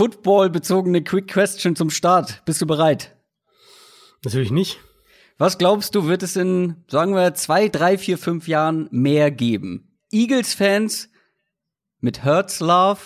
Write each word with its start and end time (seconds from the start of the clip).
Football-bezogene 0.00 1.04
Quick 1.04 1.28
Question 1.28 1.76
zum 1.76 1.90
Start. 1.90 2.42
Bist 2.46 2.62
du 2.62 2.66
bereit? 2.66 3.14
Natürlich 4.24 4.50
nicht. 4.50 4.80
Was 5.36 5.58
glaubst 5.58 5.94
du, 5.94 6.06
wird 6.06 6.22
es 6.22 6.36
in, 6.36 6.76
sagen 6.88 7.14
wir, 7.14 7.34
zwei, 7.34 7.68
drei, 7.68 7.98
vier, 7.98 8.16
fünf 8.16 8.48
Jahren 8.48 8.88
mehr 8.92 9.30
geben? 9.30 9.92
Eagles-Fans 10.10 11.10
mit 12.00 12.24
Hurts 12.24 12.60
Love 12.60 13.00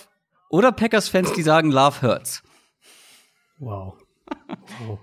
oder 0.51 0.71
Packers-Fans, 0.71 1.33
die 1.33 1.43
sagen 1.43 1.73
Love 1.73 2.01
Hurts? 2.01 2.45
Wow. 3.59 3.95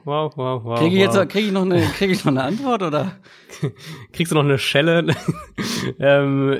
Wow, 0.05 0.31
wow, 0.37 0.63
wow. 0.63 0.79
Kriege 0.79 0.95
ich 0.95 1.01
jetzt 1.01 1.17
wow. 1.17 1.27
krieg 1.27 1.47
ich 1.47 1.51
noch 1.51 1.63
eine, 1.63 1.81
krieg 1.97 2.09
ich 2.09 2.23
noch 2.23 2.31
eine 2.31 2.43
Antwort 2.43 2.83
oder? 2.83 3.17
Kriegst 4.13 4.31
du 4.31 4.35
noch 4.37 4.45
eine 4.45 4.59
Schelle? 4.59 5.13
ähm, 5.99 6.57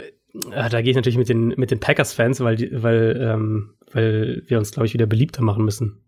ja, 0.50 0.68
da 0.68 0.82
gehe 0.82 0.90
ich 0.90 0.98
natürlich 0.98 1.18
mit 1.18 1.30
den, 1.30 1.54
mit 1.56 1.72
den 1.72 1.80
Packers-Fans, 1.80 2.42
weil, 2.42 2.58
die, 2.58 2.84
weil, 2.84 3.18
ähm, 3.18 3.76
weil 3.94 4.44
wir 4.48 4.58
uns, 4.58 4.72
glaube 4.72 4.88
ich, 4.88 4.94
wieder 4.94 5.06
beliebter 5.06 5.42
machen 5.42 5.66
müssen. 5.66 6.02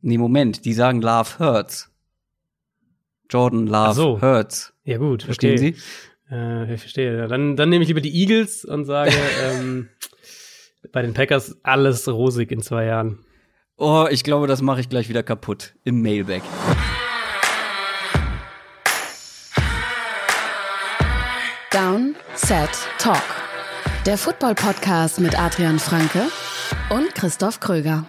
Nee, 0.00 0.18
Moment, 0.18 0.64
die 0.64 0.72
sagen 0.72 1.00
Love 1.00 1.38
Hurts. 1.38 1.90
Jordan 3.28 3.66
Love 3.66 3.94
so. 3.94 4.20
Hurts. 4.20 4.72
Ja, 4.84 4.98
gut, 4.98 5.24
Verstehen 5.24 5.58
verstehe. 5.58 5.74
Sie? 5.74 6.34
Äh, 6.34 6.74
ich 6.74 6.80
verstehe. 6.80 7.28
Dann, 7.28 7.56
dann 7.56 7.68
nehme 7.68 7.82
ich 7.82 7.88
lieber 7.88 8.00
die 8.00 8.14
Eagles 8.14 8.64
und 8.64 8.84
sage, 8.84 9.12
ähm, 9.44 9.88
bei 10.92 11.02
den 11.02 11.14
Packers 11.14 11.56
alles 11.62 12.06
rosig 12.08 12.52
in 12.52 12.62
zwei 12.62 12.84
Jahren. 12.84 13.18
Oh, 13.76 14.06
ich 14.10 14.24
glaube, 14.24 14.46
das 14.46 14.62
mache 14.62 14.80
ich 14.80 14.88
gleich 14.88 15.08
wieder 15.08 15.22
kaputt 15.22 15.74
im 15.84 16.00
Mailback. 16.02 16.42
Down, 21.70 22.14
Set, 22.34 22.70
Talk. 22.98 23.22
Der 24.06 24.16
Football-Podcast 24.16 25.20
mit 25.20 25.38
Adrian 25.38 25.78
Franke 25.78 26.22
und 26.90 27.14
Christoph 27.14 27.60
Kröger. 27.60 28.04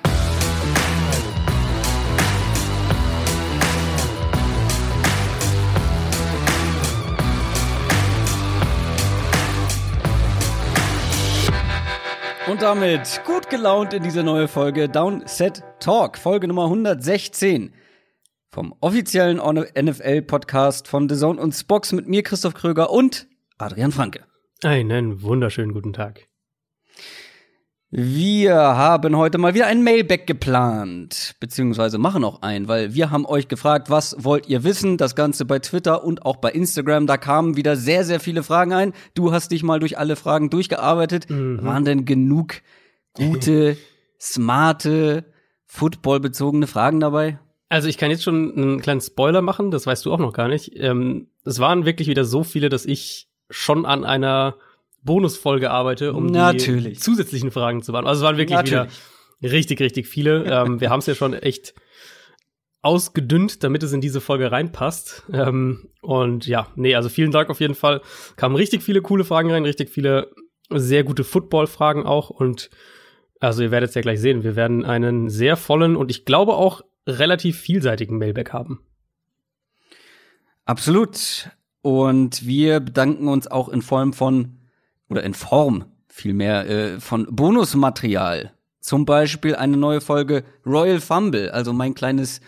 Und 12.50 12.62
damit 12.62 13.22
gut 13.26 13.50
gelaunt 13.50 13.94
in 13.94 14.04
diese 14.04 14.24
neue 14.24 14.48
Folge 14.48 14.88
Downset 14.88 15.64
Talk, 15.80 16.18
Folge 16.18 16.48
Nummer 16.48 16.64
116 16.64 17.74
vom 18.50 18.74
offiziellen 18.80 19.38
NFL-Podcast 19.38 20.88
von 20.88 21.10
The 21.10 21.16
Zone 21.16 21.42
und 21.42 21.52
Spox 21.52 21.92
mit 21.92 22.08
mir, 22.08 22.24
Christoph 22.24 22.54
Kröger 22.54 22.90
und 22.90 23.28
Adrian 23.58 23.92
Franke. 23.92 24.26
Einen 24.64 25.22
wunderschönen 25.22 25.74
guten 25.74 25.94
Tag. 25.94 26.28
Wir 27.90 28.54
haben 28.54 29.16
heute 29.16 29.38
mal 29.38 29.54
wieder 29.54 29.68
ein 29.68 29.82
Mailback 29.82 30.28
geplant, 30.28 31.36
beziehungsweise 31.40 31.98
machen 31.98 32.26
auch 32.26 32.42
ein, 32.42 32.68
weil 32.68 32.94
wir 32.94 33.12
haben 33.12 33.26
euch 33.26 33.48
gefragt, 33.48 33.90
was 33.90 34.14
wollt 34.20 34.50
ihr 34.50 34.66
wissen? 34.66 34.98
Das 34.98 35.16
Ganze 35.16 35.46
bei 35.46 35.60
Twitter 35.60 36.04
und 36.04 36.26
auch 36.26 36.36
bei 36.36 36.52
Instagram. 36.52 37.08
Da 37.08 37.16
kamen 37.16 37.56
wieder 37.56 37.78
sehr, 37.78 38.04
sehr 38.04 38.20
viele 38.20 38.44
Fragen 38.44 38.74
ein. 38.74 38.94
Du 39.14 39.32
hast 39.32 39.52
dich 39.52 39.64
mal 39.64 39.80
durch 39.80 39.98
alle 39.98 40.18
Fragen 40.18 40.50
durchgearbeitet. 40.50 41.30
Waren 41.30 41.86
denn 41.86 42.04
genug 42.04 42.56
gute, 43.14 43.78
smarte, 44.20 45.24
footballbezogene 45.66 46.68
Fragen 46.68 47.00
dabei? 47.00 47.40
Also 47.70 47.88
ich 47.88 47.98
kann 47.98 48.12
jetzt 48.12 48.24
schon 48.24 48.52
einen 48.58 48.82
kleinen 48.82 49.02
Spoiler 49.02 49.42
machen, 49.42 49.72
das 49.72 49.88
weißt 49.88 50.06
du 50.06 50.12
auch 50.12 50.20
noch 50.20 50.34
gar 50.34 50.50
nicht. 50.50 50.74
Ähm, 50.76 51.30
es 51.46 51.60
waren 51.60 51.86
wirklich 51.86 52.10
wieder 52.10 52.26
so 52.26 52.44
viele, 52.44 52.68
dass 52.68 52.86
ich 52.86 53.30
schon 53.50 53.86
an 53.86 54.04
einer 54.04 54.56
Bonusfolge 55.08 55.72
arbeite, 55.72 56.14
um 56.14 56.28
Natürlich. 56.28 57.00
die 57.00 57.04
zusätzlichen 57.04 57.50
Fragen 57.50 57.82
zu 57.82 57.92
beantworten. 57.92 58.10
Also 58.10 58.22
es 58.22 58.26
waren 58.26 58.38
wirklich 58.38 58.56
Natürlich. 58.56 58.92
wieder 59.42 59.52
richtig, 59.52 59.80
richtig 59.80 60.08
viele. 60.08 60.44
ähm, 60.48 60.80
wir 60.80 60.92
haben 60.92 61.00
es 61.00 61.08
ja 61.08 61.16
schon 61.16 61.34
echt 61.34 61.74
ausgedünnt, 62.84 63.64
damit 63.64 63.82
es 63.82 63.92
in 63.92 64.02
diese 64.02 64.22
Folge 64.22 64.52
reinpasst. 64.52 65.24
Ähm, 65.34 65.90
und 66.02 66.46
ja, 66.46 66.68
nee, 66.76 66.96
also 66.96 67.10
vielen 67.10 67.32
Dank 67.32 67.50
auf 67.50 67.60
jeden 67.60 67.76
Fall. 67.76 68.02
Kamen 68.36 68.56
richtig 68.56 68.84
viele 68.84 69.02
coole 69.02 69.24
Fragen 69.24 69.50
rein, 69.50 69.66
richtig 69.66 69.90
viele 69.90 70.32
sehr 70.70 71.04
gute 71.04 71.24
Football-Fragen 71.24 72.06
auch. 72.06 72.30
Und 72.30 72.70
also 73.40 73.64
ihr 73.64 73.72
werdet 73.72 73.90
es 73.90 73.96
ja 73.96 74.02
gleich 74.02 74.22
sehen. 74.22 74.44
Wir 74.44 74.56
werden 74.56 74.86
einen 74.86 75.30
sehr 75.30 75.58
vollen 75.58 75.96
und 75.96 76.12
ich 76.12 76.26
glaube 76.26 76.54
auch 76.54 76.82
relativ 77.08 77.58
vielseitigen 77.58 78.18
Mailback 78.18 78.54
haben. 78.54 78.82
Absolut. 80.66 81.50
Und 81.82 82.46
wir 82.46 82.82
bedanken 82.82 83.30
uns 83.30 83.48
auch 83.48 83.70
in 83.70 83.82
Form 83.82 84.12
von, 84.12 84.57
oder 85.10 85.24
in 85.24 85.34
Form 85.34 85.86
vielmehr, 86.08 86.68
äh, 86.68 87.00
von 87.00 87.28
Bonusmaterial. 87.30 88.54
Zum 88.80 89.06
Beispiel 89.06 89.56
eine 89.56 89.78
neue 89.78 90.02
Folge 90.02 90.44
Royal 90.66 91.00
Fumble, 91.00 91.52
also 91.52 91.74
mein 91.74 91.94
kleines 91.94 92.42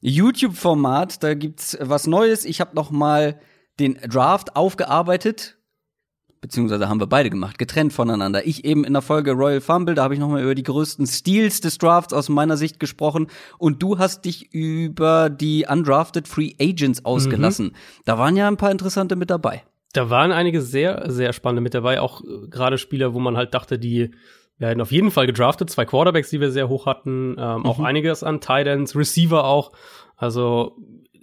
YouTube-Format. 0.00 1.22
Da 1.22 1.34
gibt's 1.34 1.76
was 1.80 2.06
Neues. 2.06 2.44
Ich 2.44 2.60
habe 2.60 2.74
noch 2.74 2.90
mal 2.90 3.40
den 3.80 3.94
Draft 3.94 4.56
aufgearbeitet, 4.56 5.56
beziehungsweise 6.40 6.88
haben 6.88 7.00
wir 7.00 7.06
beide 7.06 7.30
gemacht, 7.30 7.58
getrennt 7.58 7.92
voneinander. 7.92 8.46
Ich 8.46 8.64
eben 8.64 8.84
in 8.84 8.92
der 8.92 9.02
Folge 9.02 9.32
Royal 9.32 9.60
Fumble, 9.60 9.94
da 9.94 10.04
habe 10.04 10.14
ich 10.14 10.20
noch 10.20 10.28
mal 10.28 10.42
über 10.42 10.54
die 10.54 10.62
größten 10.62 11.06
Steals 11.06 11.60
des 11.60 11.78
Drafts 11.78 12.14
aus 12.14 12.28
meiner 12.28 12.56
Sicht 12.56 12.78
gesprochen 12.78 13.26
und 13.58 13.82
du 13.82 13.98
hast 13.98 14.24
dich 14.24 14.52
über 14.52 15.28
die 15.30 15.66
undrafted 15.68 16.28
Free 16.28 16.54
Agents 16.60 17.04
ausgelassen. 17.04 17.74
Da 18.04 18.18
waren 18.18 18.36
ja 18.36 18.48
ein 18.48 18.56
paar 18.56 18.70
interessante 18.70 19.16
mit 19.16 19.30
dabei. 19.30 19.64
Da 19.96 20.10
waren 20.10 20.30
einige 20.30 20.60
sehr, 20.60 21.10
sehr 21.10 21.32
spannende 21.32 21.62
mit 21.62 21.72
dabei, 21.72 22.00
auch 22.00 22.22
äh, 22.22 22.48
gerade 22.48 22.76
Spieler, 22.76 23.14
wo 23.14 23.18
man 23.18 23.36
halt 23.36 23.54
dachte, 23.54 23.78
die 23.78 24.10
werden 24.58 24.80
auf 24.80 24.92
jeden 24.92 25.10
Fall 25.10 25.26
gedraftet. 25.26 25.70
Zwei 25.70 25.86
Quarterbacks, 25.86 26.30
die 26.30 26.40
wir 26.40 26.50
sehr 26.50 26.68
hoch 26.68 26.86
hatten, 26.86 27.36
ähm, 27.38 27.64
auch 27.64 27.80
einiges 27.80 28.22
an 28.22 28.40
Titans, 28.40 28.94
Receiver 28.94 29.44
auch. 29.44 29.72
Also 30.16 30.76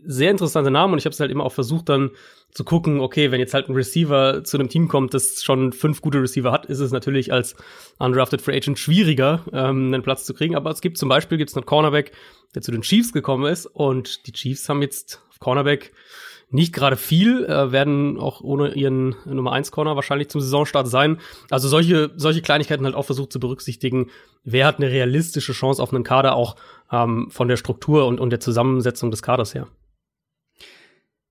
sehr 0.06 0.31
interessante 0.31 0.72
Namen 0.72 0.94
und 0.94 1.00
ich 1.00 1.06
habe 1.06 1.13
es 1.13 1.19
halt 1.19 1.31
immer 1.31 1.44
auch 1.44 1.51
versucht 1.51 1.89
dann 1.89 2.11
zu 2.51 2.63
gucken, 2.63 3.00
okay, 3.00 3.31
wenn 3.31 3.39
jetzt 3.39 3.53
halt 3.53 3.69
ein 3.69 3.75
Receiver 3.75 4.44
zu 4.44 4.57
einem 4.57 4.69
Team 4.69 4.88
kommt, 4.88 5.13
das 5.13 5.44
schon 5.44 5.72
fünf 5.72 6.01
gute 6.01 6.22
Receiver 6.22 6.51
hat, 6.51 6.66
ist 6.66 6.79
es 6.79 6.91
natürlich 6.91 7.31
als 7.31 7.55
undrafted 7.97 8.41
Free 8.41 8.55
Agent 8.55 8.78
schwieriger, 8.78 9.44
ähm, 9.51 9.94
einen 9.94 10.03
Platz 10.03 10.25
zu 10.25 10.34
kriegen. 10.34 10.55
Aber 10.55 10.69
es 10.72 10.81
gibt 10.81 10.97
zum 10.97 11.09
Beispiel 11.09 11.38
gibt's 11.38 11.55
einen 11.55 11.66
Cornerback, 11.66 12.11
der 12.53 12.61
zu 12.61 12.72
den 12.72 12.81
Chiefs 12.81 13.13
gekommen 13.13 13.45
ist 13.45 13.66
und 13.66 14.28
die 14.28 14.34
Chiefs 14.34 14.67
haben 14.69 14.81
jetzt 14.81 15.22
auf 15.29 15.40
Cornerback 15.40 15.94
nicht 16.53 16.74
gerade 16.74 16.97
viel, 16.97 17.46
äh, 17.46 17.72
werden 17.72 18.19
auch 18.19 18.41
ohne 18.41 18.74
ihren 18.74 19.16
Nummer 19.25 19.53
1 19.53 19.72
Corner 19.72 19.96
wahrscheinlich 19.96 20.30
zum 20.30 20.40
Saisonstart 20.40 20.88
sein. 20.88 21.19
Also 21.50 21.68
solche, 21.68 22.12
solche 22.16 22.41
Kleinigkeiten 22.41 22.86
halt 22.86 22.96
auch 22.96 23.06
versucht 23.06 23.34
zu 23.34 23.40
berücksichtigen. 23.40 24.12
Wer 24.44 24.68
hat 24.68 24.78
eine 24.78 24.91
realistische 24.91 25.53
Chance 25.53 25.81
auf 25.81 25.94
einen 25.94 26.03
Kader 26.03 26.36
auch 26.36 26.56
ähm, 26.91 27.30
von 27.31 27.47
der 27.47 27.58
Struktur 27.58 28.06
und, 28.06 28.19
und 28.19 28.30
der 28.30 28.40
Zusammensetzung 28.40 29.09
des 29.09 29.24
Kaders 29.24 29.56
her? 29.56 29.68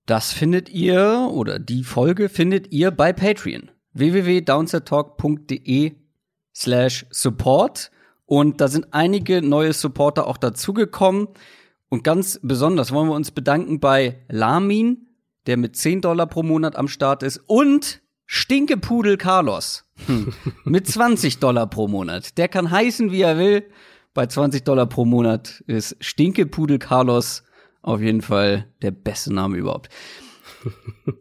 Das 0.05 0.33
findet 0.33 0.69
ihr 0.69 1.29
oder 1.31 1.59
die 1.59 1.85
Folge 1.85 2.27
findet 2.27 2.73
ihr 2.73 2.91
bei 2.91 3.13
Patreon. 3.13 3.71
www.downsettalk.de 3.93 5.93
slash 6.53 7.05
support 7.09 7.91
und 8.25 8.59
da 8.59 8.67
sind 8.67 8.87
einige 8.91 9.41
neue 9.41 9.71
Supporter 9.71 10.27
auch 10.27 10.37
dazugekommen 10.37 11.29
und 11.93 12.03
ganz 12.03 12.39
besonders 12.41 12.91
wollen 12.91 13.07
wir 13.07 13.13
uns 13.13 13.29
bedanken 13.29 13.79
bei 13.79 14.25
Lamin, 14.27 15.09
der 15.47 15.57
mit 15.57 15.75
10 15.75 16.01
Dollar 16.01 16.27
pro 16.27 16.43
Monat 16.43 16.75
am 16.75 16.87
Start 16.87 17.23
ist 17.23 17.37
und 17.47 18.01
Stinkepudel 18.25 19.17
Carlos 19.17 19.85
hm, 20.07 20.33
mit 20.63 20.87
20 20.87 21.39
Dollar 21.39 21.67
pro 21.67 21.87
Monat. 21.87 22.37
Der 22.37 22.47
kann 22.47 22.71
heißen, 22.71 23.11
wie 23.11 23.21
er 23.21 23.37
will. 23.37 23.65
Bei 24.13 24.27
20 24.27 24.63
Dollar 24.63 24.85
pro 24.85 25.05
Monat 25.05 25.63
ist 25.67 25.97
Stinkepudel 25.99 26.79
Carlos 26.79 27.43
auf 27.81 28.01
jeden 28.01 28.21
Fall 28.21 28.67
der 28.81 28.91
beste 28.91 29.33
Name 29.33 29.57
überhaupt. 29.57 29.89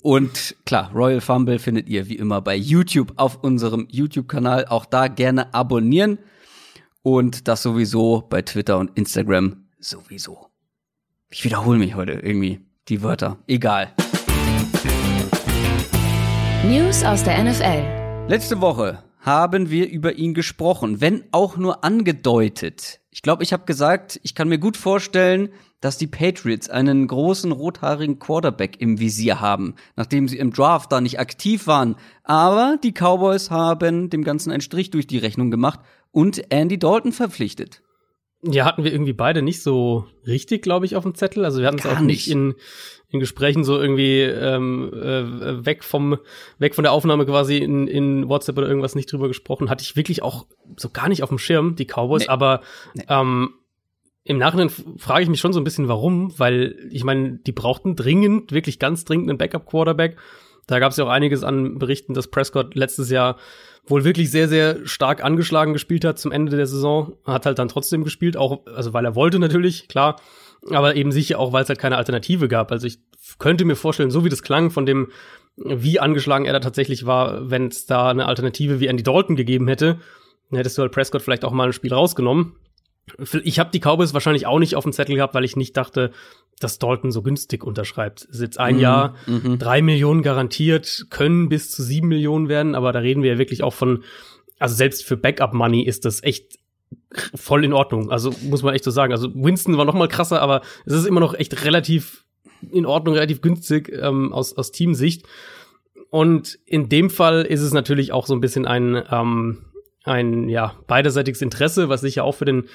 Und 0.02 0.56
klar, 0.64 0.90
Royal 0.94 1.20
Fumble 1.20 1.58
findet 1.58 1.88
ihr 1.88 2.08
wie 2.08 2.16
immer 2.16 2.40
bei 2.40 2.54
YouTube 2.54 3.12
auf 3.16 3.42
unserem 3.42 3.88
YouTube-Kanal. 3.90 4.66
Auch 4.66 4.84
da 4.84 5.08
gerne 5.08 5.52
abonnieren. 5.52 6.18
Und 7.02 7.48
das 7.48 7.62
sowieso 7.62 8.22
bei 8.28 8.42
Twitter 8.42 8.78
und 8.78 8.96
Instagram 8.96 9.64
sowieso. 9.80 10.46
Ich 11.30 11.44
wiederhole 11.44 11.78
mich 11.78 11.96
heute 11.96 12.12
irgendwie 12.12 12.60
die 12.88 13.02
Wörter. 13.02 13.38
Egal. 13.48 13.92
News 16.64 17.04
aus 17.04 17.24
der 17.24 17.42
NFL. 17.42 18.28
Letzte 18.28 18.60
Woche 18.60 19.02
haben 19.20 19.70
wir 19.70 19.88
über 19.88 20.14
ihn 20.14 20.34
gesprochen, 20.34 21.00
wenn 21.00 21.24
auch 21.32 21.56
nur 21.56 21.84
angedeutet. 21.84 23.00
Ich 23.10 23.22
glaube, 23.22 23.42
ich 23.42 23.52
habe 23.52 23.64
gesagt, 23.64 24.18
ich 24.22 24.34
kann 24.34 24.48
mir 24.48 24.58
gut 24.58 24.76
vorstellen, 24.76 25.50
dass 25.80 25.98
die 25.98 26.06
Patriots 26.06 26.70
einen 26.70 27.06
großen 27.06 27.52
rothaarigen 27.52 28.18
Quarterback 28.18 28.80
im 28.80 29.00
Visier 29.00 29.40
haben, 29.40 29.74
nachdem 29.96 30.28
sie 30.28 30.38
im 30.38 30.52
Draft 30.52 30.90
da 30.92 31.00
nicht 31.00 31.18
aktiv 31.18 31.66
waren. 31.66 31.96
Aber 32.24 32.78
die 32.82 32.92
Cowboys 32.92 33.50
haben 33.50 34.08
dem 34.08 34.24
Ganzen 34.24 34.50
einen 34.50 34.60
Strich 34.60 34.90
durch 34.90 35.06
die 35.06 35.18
Rechnung 35.18 35.50
gemacht 35.50 35.80
und 36.10 36.52
Andy 36.52 36.78
Dalton 36.78 37.12
verpflichtet. 37.12 37.82
Ja, 38.44 38.64
hatten 38.64 38.82
wir 38.82 38.92
irgendwie 38.92 39.12
beide 39.12 39.40
nicht 39.40 39.62
so 39.62 40.06
richtig, 40.26 40.62
glaube 40.62 40.84
ich, 40.84 40.96
auf 40.96 41.04
dem 41.04 41.14
Zettel. 41.14 41.44
Also 41.44 41.60
wir 41.60 41.68
hatten 41.68 41.78
es 41.78 41.86
auch 41.86 42.00
nicht 42.00 42.28
in, 42.28 42.54
in 43.08 43.20
Gesprächen 43.20 43.62
so 43.62 43.80
irgendwie 43.80 44.20
ähm, 44.20 44.92
äh, 44.92 45.64
weg 45.64 45.84
vom 45.84 46.18
weg 46.58 46.74
von 46.74 46.82
der 46.82 46.92
Aufnahme 46.92 47.24
quasi 47.24 47.58
in, 47.58 47.86
in 47.86 48.28
WhatsApp 48.28 48.58
oder 48.58 48.66
irgendwas 48.66 48.96
nicht 48.96 49.12
drüber 49.12 49.28
gesprochen. 49.28 49.70
Hatte 49.70 49.82
ich 49.82 49.94
wirklich 49.94 50.22
auch 50.22 50.46
so 50.76 50.90
gar 50.90 51.08
nicht 51.08 51.22
auf 51.22 51.28
dem 51.28 51.38
Schirm, 51.38 51.76
die 51.76 51.86
Cowboys, 51.86 52.22
nee. 52.22 52.28
aber 52.28 52.62
nee. 52.94 53.04
Ähm, 53.08 53.54
im 54.24 54.38
Nachhinein 54.38 54.70
frage 54.70 55.22
ich 55.22 55.28
mich 55.28 55.40
schon 55.40 55.52
so 55.52 55.60
ein 55.60 55.64
bisschen, 55.64 55.88
warum, 55.88 56.38
weil 56.38 56.76
ich 56.90 57.02
meine, 57.02 57.38
die 57.38 57.52
brauchten 57.52 57.96
dringend, 57.96 58.52
wirklich 58.52 58.78
ganz 58.78 59.04
dringend 59.04 59.28
einen 59.28 59.38
Backup-Quarterback. 59.38 60.16
Da 60.66 60.78
gab 60.78 60.92
es 60.92 60.96
ja 60.96 61.04
auch 61.04 61.08
einiges 61.08 61.42
an 61.42 61.78
Berichten, 61.78 62.14
dass 62.14 62.28
Prescott 62.28 62.76
letztes 62.76 63.10
Jahr 63.10 63.36
wohl 63.86 64.04
wirklich 64.04 64.30
sehr, 64.30 64.48
sehr 64.48 64.86
stark 64.86 65.24
angeschlagen 65.24 65.72
gespielt 65.72 66.04
hat 66.04 66.18
zum 66.18 66.32
Ende 66.32 66.56
der 66.56 66.66
Saison. 66.66 67.16
Hat 67.24 67.46
halt 67.46 67.58
dann 67.58 67.68
trotzdem 67.68 68.04
gespielt, 68.04 68.36
auch, 68.36 68.64
also 68.66 68.92
weil 68.92 69.04
er 69.04 69.14
wollte 69.14 69.38
natürlich, 69.38 69.88
klar. 69.88 70.20
Aber 70.70 70.94
eben 70.94 71.10
sicher 71.10 71.38
auch, 71.38 71.52
weil 71.52 71.64
es 71.64 71.68
halt 71.68 71.80
keine 71.80 71.96
Alternative 71.96 72.46
gab. 72.46 72.70
Also 72.70 72.86
ich 72.86 73.00
könnte 73.38 73.64
mir 73.64 73.74
vorstellen, 73.74 74.12
so 74.12 74.24
wie 74.24 74.28
das 74.28 74.42
klang 74.42 74.70
von 74.70 74.86
dem, 74.86 75.10
wie 75.56 75.98
angeschlagen 75.98 76.44
er 76.44 76.52
da 76.52 76.60
tatsächlich 76.60 77.04
war, 77.04 77.50
wenn 77.50 77.66
es 77.66 77.86
da 77.86 78.10
eine 78.10 78.26
Alternative 78.26 78.78
wie 78.78 78.86
Andy 78.86 79.02
Dalton 79.02 79.34
gegeben 79.34 79.66
hätte, 79.66 79.98
dann 80.50 80.58
hättest 80.58 80.78
du 80.78 80.82
halt 80.82 80.92
Prescott 80.92 81.22
vielleicht 81.22 81.44
auch 81.44 81.52
mal 81.52 81.66
ein 81.66 81.72
Spiel 81.72 81.92
rausgenommen. 81.92 82.56
Ich 83.42 83.58
habe 83.58 83.70
die 83.72 83.80
Cowboys 83.80 84.14
wahrscheinlich 84.14 84.46
auch 84.46 84.58
nicht 84.58 84.76
auf 84.76 84.84
dem 84.84 84.92
Zettel 84.92 85.16
gehabt, 85.16 85.34
weil 85.34 85.44
ich 85.44 85.56
nicht 85.56 85.76
dachte, 85.76 86.12
dass 86.60 86.78
Dalton 86.78 87.10
so 87.10 87.22
günstig 87.22 87.64
unterschreibt. 87.64 88.22
Ist 88.24 88.40
jetzt 88.40 88.60
ein 88.60 88.76
mhm, 88.76 88.80
Jahr, 88.80 89.14
mhm. 89.26 89.58
drei 89.58 89.82
Millionen 89.82 90.22
garantiert, 90.22 91.06
können 91.10 91.48
bis 91.48 91.70
zu 91.70 91.82
sieben 91.82 92.08
Millionen 92.08 92.48
werden, 92.48 92.74
aber 92.74 92.92
da 92.92 93.00
reden 93.00 93.22
wir 93.22 93.32
ja 93.32 93.38
wirklich 93.38 93.62
auch 93.62 93.74
von, 93.74 94.04
also 94.58 94.74
selbst 94.74 95.04
für 95.04 95.16
Backup-Money 95.16 95.82
ist 95.82 96.04
das 96.04 96.22
echt 96.22 96.58
voll 97.34 97.64
in 97.64 97.72
Ordnung. 97.72 98.10
Also 98.10 98.32
muss 98.42 98.62
man 98.62 98.74
echt 98.74 98.84
so 98.84 98.90
sagen. 98.90 99.12
Also 99.12 99.34
Winston 99.34 99.76
war 99.76 99.84
noch 99.84 99.94
mal 99.94 100.08
krasser, 100.08 100.40
aber 100.40 100.62
es 100.84 100.92
ist 100.92 101.06
immer 101.06 101.20
noch 101.20 101.34
echt 101.34 101.64
relativ 101.64 102.24
in 102.70 102.86
Ordnung, 102.86 103.14
relativ 103.14 103.40
günstig 103.40 103.90
ähm, 104.00 104.32
aus, 104.32 104.56
aus 104.56 104.70
Teamsicht. 104.70 105.26
Und 106.10 106.58
in 106.66 106.88
dem 106.88 107.10
Fall 107.10 107.42
ist 107.42 107.62
es 107.62 107.72
natürlich 107.72 108.12
auch 108.12 108.26
so 108.26 108.34
ein 108.34 108.40
bisschen 108.40 108.66
ein, 108.66 109.02
ähm, 109.10 109.64
ein 110.04 110.48
ja, 110.48 110.74
beiderseitiges 110.86 111.42
Interesse, 111.42 111.88
was 111.88 112.00
sicher 112.00 112.24
auch 112.24 112.34
für 112.34 112.44
den 112.44 112.68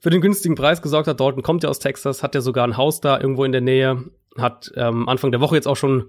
für 0.00 0.10
den 0.10 0.22
günstigen 0.22 0.54
Preis 0.54 0.80
gesorgt 0.80 1.08
hat. 1.08 1.20
Dalton 1.20 1.42
kommt 1.42 1.62
ja 1.62 1.68
aus 1.68 1.78
Texas, 1.78 2.22
hat 2.22 2.34
ja 2.34 2.40
sogar 2.40 2.66
ein 2.66 2.78
Haus 2.78 3.00
da 3.00 3.20
irgendwo 3.20 3.44
in 3.44 3.52
der 3.52 3.60
Nähe, 3.60 4.04
hat 4.38 4.72
ähm, 4.74 5.08
Anfang 5.08 5.30
der 5.30 5.42
Woche 5.42 5.56
jetzt 5.56 5.68
auch 5.68 5.76
schon 5.76 6.06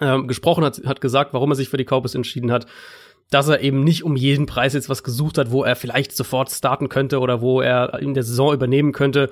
ähm, 0.00 0.28
gesprochen, 0.28 0.62
hat, 0.62 0.82
hat 0.84 1.00
gesagt, 1.00 1.32
warum 1.32 1.50
er 1.50 1.54
sich 1.54 1.70
für 1.70 1.78
die 1.78 1.86
Cowboys 1.86 2.14
entschieden 2.14 2.52
hat, 2.52 2.66
dass 3.30 3.48
er 3.48 3.62
eben 3.62 3.82
nicht 3.82 4.04
um 4.04 4.16
jeden 4.16 4.44
Preis 4.44 4.74
jetzt 4.74 4.90
was 4.90 5.02
gesucht 5.02 5.38
hat, 5.38 5.50
wo 5.50 5.64
er 5.64 5.76
vielleicht 5.76 6.14
sofort 6.14 6.50
starten 6.50 6.90
könnte 6.90 7.18
oder 7.18 7.40
wo 7.40 7.62
er 7.62 7.98
in 8.00 8.12
der 8.12 8.22
Saison 8.22 8.52
übernehmen 8.52 8.92
könnte, 8.92 9.30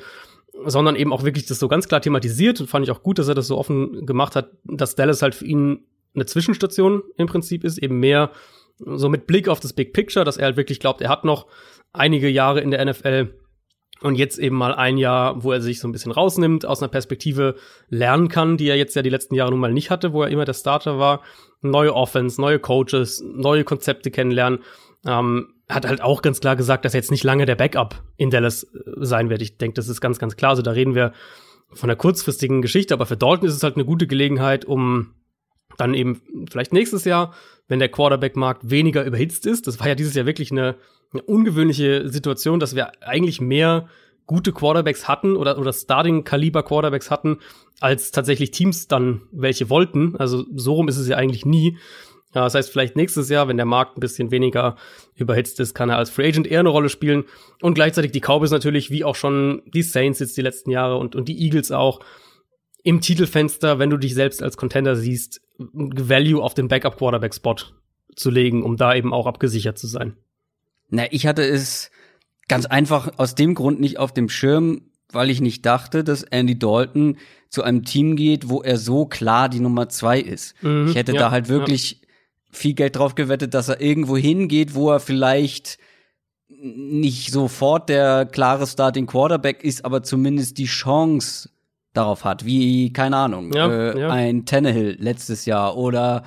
sondern 0.64 0.96
eben 0.96 1.12
auch 1.12 1.24
wirklich 1.24 1.46
das 1.46 1.58
so 1.58 1.68
ganz 1.68 1.88
klar 1.88 2.00
thematisiert 2.00 2.60
und 2.60 2.68
fand 2.68 2.86
ich 2.86 2.90
auch 2.90 3.02
gut, 3.02 3.18
dass 3.18 3.28
er 3.28 3.34
das 3.34 3.46
so 3.46 3.58
offen 3.58 4.06
gemacht 4.06 4.36
hat, 4.36 4.50
dass 4.64 4.94
Dallas 4.94 5.20
halt 5.22 5.34
für 5.34 5.44
ihn 5.44 5.84
eine 6.14 6.26
Zwischenstation 6.26 7.02
im 7.16 7.26
Prinzip 7.26 7.64
ist, 7.64 7.78
eben 7.78 8.00
mehr 8.00 8.30
so 8.78 9.08
mit 9.08 9.26
Blick 9.26 9.48
auf 9.48 9.60
das 9.60 9.72
Big 9.72 9.92
Picture, 9.92 10.24
dass 10.24 10.36
er 10.36 10.46
halt 10.46 10.56
wirklich 10.56 10.80
glaubt, 10.80 11.00
er 11.00 11.08
hat 11.08 11.24
noch 11.24 11.46
einige 11.92 12.28
Jahre 12.28 12.60
in 12.60 12.70
der 12.70 12.84
NFL 12.84 13.34
und 14.02 14.16
jetzt 14.16 14.38
eben 14.38 14.56
mal 14.56 14.74
ein 14.74 14.98
Jahr, 14.98 15.44
wo 15.44 15.52
er 15.52 15.60
sich 15.60 15.78
so 15.78 15.86
ein 15.86 15.92
bisschen 15.92 16.12
rausnimmt, 16.12 16.66
aus 16.66 16.82
einer 16.82 16.88
Perspektive 16.88 17.54
lernen 17.88 18.28
kann, 18.28 18.56
die 18.56 18.68
er 18.68 18.76
jetzt 18.76 18.96
ja 18.96 19.02
die 19.02 19.10
letzten 19.10 19.34
Jahre 19.34 19.50
nun 19.50 19.60
mal 19.60 19.72
nicht 19.72 19.90
hatte, 19.90 20.12
wo 20.12 20.22
er 20.22 20.28
immer 20.28 20.44
der 20.44 20.54
Starter 20.54 20.98
war. 20.98 21.22
Neue 21.60 21.94
Offense, 21.94 22.40
neue 22.40 22.58
Coaches, 22.58 23.22
neue 23.24 23.62
Konzepte 23.62 24.10
kennenlernen. 24.10 24.60
Ähm, 25.06 25.54
hat 25.68 25.86
halt 25.86 26.02
auch 26.02 26.22
ganz 26.22 26.40
klar 26.40 26.56
gesagt, 26.56 26.84
dass 26.84 26.94
er 26.94 27.00
jetzt 27.00 27.10
nicht 27.10 27.24
lange 27.24 27.46
der 27.46 27.54
Backup 27.54 28.02
in 28.16 28.30
Dallas 28.30 28.64
äh, 28.64 28.68
sein 28.96 29.30
wird. 29.30 29.42
Ich 29.42 29.58
denke, 29.58 29.74
das 29.74 29.88
ist 29.88 30.00
ganz, 30.00 30.18
ganz 30.18 30.36
klar. 30.36 30.50
Also 30.50 30.62
da 30.62 30.72
reden 30.72 30.94
wir 30.94 31.12
von 31.72 31.88
einer 31.88 31.96
kurzfristigen 31.96 32.60
Geschichte, 32.60 32.94
aber 32.94 33.06
für 33.06 33.16
Dalton 33.16 33.48
ist 33.48 33.54
es 33.54 33.62
halt 33.62 33.76
eine 33.76 33.84
gute 33.84 34.06
Gelegenheit, 34.06 34.64
um 34.64 35.14
dann 35.76 35.94
eben 35.94 36.22
vielleicht 36.50 36.72
nächstes 36.72 37.04
Jahr, 37.04 37.34
wenn 37.68 37.78
der 37.78 37.88
Quarterback-Markt 37.88 38.70
weniger 38.70 39.04
überhitzt 39.04 39.46
ist, 39.46 39.66
das 39.66 39.80
war 39.80 39.88
ja 39.88 39.94
dieses 39.94 40.14
Jahr 40.14 40.26
wirklich 40.26 40.50
eine 40.50 40.76
eine 41.12 41.22
ungewöhnliche 41.22 42.08
Situation, 42.08 42.60
dass 42.60 42.74
wir 42.74 42.92
eigentlich 43.02 43.40
mehr 43.40 43.88
gute 44.26 44.52
Quarterbacks 44.52 45.08
hatten 45.08 45.36
oder, 45.36 45.58
oder 45.58 45.72
Starting-Kaliber-Quarterbacks 45.72 47.10
hatten, 47.10 47.38
als 47.80 48.12
tatsächlich 48.12 48.50
Teams 48.50 48.88
dann 48.88 49.22
welche 49.32 49.68
wollten. 49.68 50.16
Also 50.16 50.44
so 50.54 50.74
rum 50.74 50.88
ist 50.88 50.96
es 50.96 51.08
ja 51.08 51.16
eigentlich 51.16 51.44
nie. 51.44 51.76
Das 52.32 52.54
heißt, 52.54 52.70
vielleicht 52.70 52.96
nächstes 52.96 53.28
Jahr, 53.28 53.48
wenn 53.48 53.58
der 53.58 53.66
Markt 53.66 53.98
ein 53.98 54.00
bisschen 54.00 54.30
weniger 54.30 54.76
überhitzt 55.16 55.60
ist, 55.60 55.74
kann 55.74 55.90
er 55.90 55.98
als 55.98 56.08
Free 56.08 56.28
Agent 56.28 56.46
eher 56.46 56.60
eine 56.60 56.70
Rolle 56.70 56.88
spielen. 56.88 57.24
Und 57.60 57.74
gleichzeitig 57.74 58.12
die 58.12 58.20
Cowboys 58.20 58.52
natürlich, 58.52 58.90
wie 58.90 59.04
auch 59.04 59.16
schon 59.16 59.60
die 59.66 59.82
Saints 59.82 60.18
jetzt 60.18 60.36
die 60.38 60.42
letzten 60.42 60.70
Jahre 60.70 60.96
und, 60.96 61.14
und 61.14 61.28
die 61.28 61.38
Eagles 61.42 61.72
auch, 61.72 62.00
im 62.82 63.00
Titelfenster, 63.00 63.78
wenn 63.78 63.90
du 63.90 63.96
dich 63.96 64.14
selbst 64.14 64.42
als 64.42 64.56
Contender 64.56 64.96
siehst, 64.96 65.40
Value 65.58 66.42
auf 66.42 66.54
den 66.54 66.68
Backup-Quarterback-Spot 66.68 67.56
zu 68.16 68.30
legen, 68.30 68.62
um 68.62 68.76
da 68.76 68.94
eben 68.94 69.12
auch 69.12 69.26
abgesichert 69.26 69.78
zu 69.78 69.86
sein. 69.86 70.16
Na, 70.90 71.04
ich 71.10 71.26
hatte 71.26 71.42
es 71.42 71.90
ganz 72.48 72.66
einfach 72.66 73.18
aus 73.18 73.34
dem 73.34 73.54
Grund 73.54 73.80
nicht 73.80 73.98
auf 73.98 74.12
dem 74.12 74.28
Schirm, 74.28 74.90
weil 75.12 75.30
ich 75.30 75.40
nicht 75.40 75.64
dachte, 75.64 76.04
dass 76.04 76.22
Andy 76.22 76.58
Dalton 76.58 77.18
zu 77.48 77.62
einem 77.62 77.84
Team 77.84 78.16
geht, 78.16 78.48
wo 78.48 78.62
er 78.62 78.78
so 78.78 79.06
klar 79.06 79.48
die 79.48 79.60
Nummer 79.60 79.88
zwei 79.88 80.20
ist. 80.20 80.54
Mhm, 80.62 80.88
ich 80.88 80.96
hätte 80.96 81.12
ja, 81.12 81.20
da 81.20 81.30
halt 81.30 81.48
wirklich 81.48 81.92
ja. 81.92 82.08
viel 82.50 82.74
Geld 82.74 82.96
drauf 82.96 83.14
gewettet, 83.14 83.54
dass 83.54 83.68
er 83.68 83.80
irgendwo 83.80 84.16
hingeht, 84.16 84.74
wo 84.74 84.90
er 84.90 85.00
vielleicht 85.00 85.78
nicht 86.48 87.30
sofort 87.30 87.88
der 87.88 88.26
klare 88.26 88.66
Starting 88.66 89.06
Quarterback 89.06 89.64
ist, 89.64 89.84
aber 89.84 90.02
zumindest 90.02 90.58
die 90.58 90.66
Chance 90.66 91.50
darauf 91.92 92.24
hat, 92.24 92.44
wie, 92.44 92.92
keine 92.92 93.16
Ahnung, 93.16 93.52
ja, 93.52 93.92
äh, 93.92 94.04
ein 94.06 94.46
Tannehill 94.46 94.96
letztes 94.98 95.44
Jahr 95.44 95.76
oder 95.76 96.24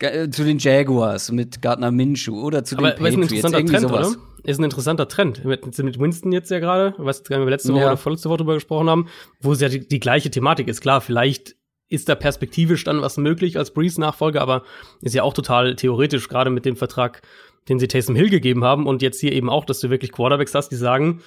äh, 0.00 0.28
zu 0.30 0.44
den 0.44 0.58
Jaguars 0.58 1.30
mit 1.30 1.62
Gardner 1.62 1.90
Minshew 1.90 2.40
oder 2.40 2.64
zu 2.64 2.76
Aber 2.76 2.92
den 2.92 3.02
Patriots. 3.02 3.32
Ist 3.32 3.44
ein 3.44 3.54
interessanter 3.54 3.66
Trend, 3.66 3.82
sowas. 3.82 4.16
oder? 4.16 4.22
Ist 4.44 4.58
ein 4.58 4.64
interessanter 4.64 5.08
Trend. 5.08 5.44
Mit, 5.44 5.78
mit 5.78 6.00
Winston 6.00 6.32
jetzt 6.32 6.50
ja 6.50 6.58
gerade, 6.58 6.94
was 6.98 7.22
wir 7.28 7.38
letzte 7.44 7.72
Woche 7.72 7.82
ja. 7.82 7.86
oder 7.88 7.96
vorletzte 7.96 8.28
Woche 8.28 8.38
drüber 8.38 8.54
gesprochen 8.54 8.90
haben, 8.90 9.08
wo 9.40 9.52
es 9.52 9.60
ja 9.60 9.68
die, 9.68 9.86
die 9.86 10.00
gleiche 10.00 10.30
Thematik 10.30 10.68
ist. 10.68 10.80
Klar, 10.80 11.00
vielleicht 11.00 11.54
ist 11.88 12.08
da 12.08 12.14
perspektivisch 12.14 12.84
dann 12.84 13.02
was 13.02 13.18
möglich 13.18 13.58
als 13.58 13.72
Breeze-Nachfolger, 13.72 14.40
aber 14.40 14.62
ist 15.02 15.14
ja 15.14 15.22
auch 15.22 15.34
total 15.34 15.76
theoretisch, 15.76 16.28
gerade 16.28 16.50
mit 16.50 16.64
dem 16.64 16.74
Vertrag, 16.74 17.20
den 17.68 17.78
sie 17.78 17.86
Taysom 17.86 18.16
Hill 18.16 18.30
gegeben 18.30 18.64
haben 18.64 18.86
und 18.86 19.02
jetzt 19.02 19.20
hier 19.20 19.32
eben 19.32 19.50
auch, 19.50 19.66
dass 19.66 19.80
du 19.80 19.90
wirklich 19.90 20.10
Quarterbacks 20.10 20.54
hast, 20.54 20.70
die 20.70 20.76
sagen, 20.76 21.20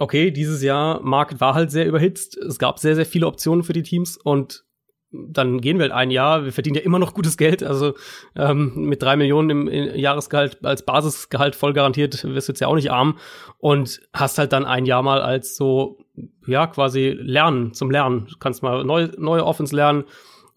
okay, 0.00 0.30
dieses 0.30 0.62
Jahr 0.62 1.00
Market 1.02 1.40
war 1.40 1.54
halt 1.54 1.70
sehr 1.70 1.86
überhitzt, 1.86 2.36
es 2.36 2.58
gab 2.58 2.78
sehr, 2.78 2.96
sehr 2.96 3.06
viele 3.06 3.26
Optionen 3.26 3.62
für 3.62 3.74
die 3.74 3.82
Teams 3.82 4.16
und 4.16 4.64
dann 5.12 5.60
gehen 5.60 5.78
wir 5.78 5.84
halt 5.84 5.92
ein 5.92 6.10
Jahr, 6.10 6.44
wir 6.44 6.52
verdienen 6.52 6.76
ja 6.76 6.82
immer 6.82 6.98
noch 6.98 7.14
gutes 7.14 7.36
Geld, 7.36 7.62
also 7.62 7.94
ähm, 8.36 8.72
mit 8.76 9.02
drei 9.02 9.16
Millionen 9.16 9.50
im, 9.50 9.68
im 9.68 9.96
Jahresgehalt 9.96 10.64
als 10.64 10.84
Basisgehalt 10.84 11.56
voll 11.56 11.72
garantiert 11.72 12.24
wirst 12.24 12.48
du 12.48 12.52
jetzt 12.52 12.60
ja 12.60 12.68
auch 12.68 12.76
nicht 12.76 12.92
arm 12.92 13.18
und 13.58 14.00
hast 14.14 14.38
halt 14.38 14.52
dann 14.52 14.64
ein 14.64 14.86
Jahr 14.86 15.02
mal 15.02 15.20
als 15.20 15.56
so, 15.56 15.98
ja, 16.46 16.66
quasi 16.66 17.16
Lernen, 17.18 17.74
zum 17.74 17.90
Lernen. 17.90 18.26
Du 18.30 18.38
kannst 18.38 18.62
mal 18.62 18.84
neue, 18.84 19.10
neue 19.18 19.44
Offense 19.44 19.74
lernen, 19.74 20.04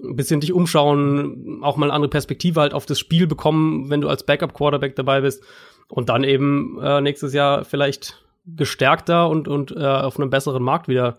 ein 0.02 0.16
bisschen 0.16 0.40
dich 0.40 0.54
umschauen, 0.54 1.60
auch 1.64 1.76
mal 1.76 1.88
eine 1.88 1.94
andere 1.94 2.10
Perspektive 2.10 2.62
halt 2.62 2.74
auf 2.74 2.86
das 2.86 3.00
Spiel 3.00 3.28
bekommen, 3.28 3.90
wenn 3.90 4.02
du 4.02 4.08
als 4.08 4.26
Backup-Quarterback 4.26 4.96
dabei 4.96 5.22
bist 5.22 5.44
und 5.90 6.10
dann 6.10 6.24
eben 6.24 6.80
äh, 6.82 7.02
nächstes 7.02 7.34
Jahr 7.34 7.66
vielleicht 7.66 8.23
gestärkter 8.46 9.30
und, 9.30 9.48
und 9.48 9.72
äh, 9.72 9.86
auf 9.86 10.20
einem 10.20 10.30
besseren 10.30 10.64
Markt 10.64 10.88
wieder 10.88 11.18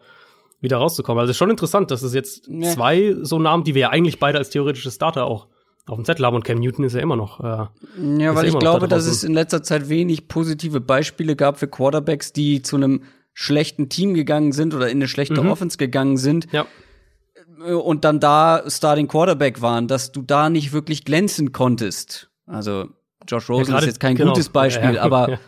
wieder 0.65 0.79
rauszukommen. 0.79 1.21
Also 1.21 1.31
ist 1.31 1.37
schon 1.37 1.51
interessant, 1.51 1.91
dass 1.91 2.03
es 2.03 2.15
jetzt 2.15 2.49
ja. 2.49 2.71
zwei 2.71 3.15
so 3.21 3.39
Namen, 3.39 3.65
die 3.65 3.75
wir 3.75 3.83
ja 3.83 3.91
eigentlich 3.91 4.19
beide 4.19 4.39
als 4.39 4.51
theoretische 4.51 4.91
Starter 4.91 5.27
auch 5.27 5.47
auf 5.87 5.97
dem 5.97 6.05
Zettel 6.07 6.25
haben 6.25 6.35
und 6.35 6.45
Cam 6.45 6.59
Newton 6.59 6.85
ist 6.85 6.95
ja 6.95 7.01
immer 7.01 7.17
noch. 7.17 7.41
Äh, 7.41 8.23
ja, 8.23 8.35
weil 8.35 8.47
ich 8.47 8.59
glaube, 8.59 8.89
da 8.89 8.97
dass 8.97 9.07
es 9.07 9.23
in 9.23 9.35
letzter 9.35 9.63
Zeit 9.63 9.91
wenig 9.91 10.29
positive 10.29 10.81
Beispiele 10.81 11.37
gab 11.37 11.59
für 11.59 11.69
Quarterbacks, 11.69 12.33
die 12.33 12.63
zu 12.63 12.77
einem 12.77 13.03
schlechten 13.35 13.91
Team 13.91 14.15
gegangen 14.15 14.53
sind 14.53 14.75
oder 14.75 14.89
in 14.89 14.99
eine 14.99 15.09
schlechte 15.09 15.43
mhm. 15.43 15.51
Offense 15.51 15.77
gegangen 15.77 16.17
sind. 16.17 16.51
Ja. 16.53 16.67
Äh, 17.65 17.75
und 17.75 18.05
dann 18.05 18.19
da 18.19 18.65
Starting 18.67 19.09
Quarterback 19.09 19.61
waren, 19.61 19.87
dass 19.87 20.13
du 20.13 20.23
da 20.23 20.49
nicht 20.49 20.73
wirklich 20.73 21.05
glänzen 21.05 21.53
konntest. 21.53 22.31
Also 22.47 22.87
Josh 23.29 23.51
Rosen 23.51 23.73
ja, 23.73 23.81
ist 23.81 23.87
jetzt 23.87 24.01
kein 24.01 24.17
genau. 24.17 24.33
gutes 24.33 24.49
Beispiel, 24.49 24.95
ja, 24.95 25.03
aber 25.03 25.39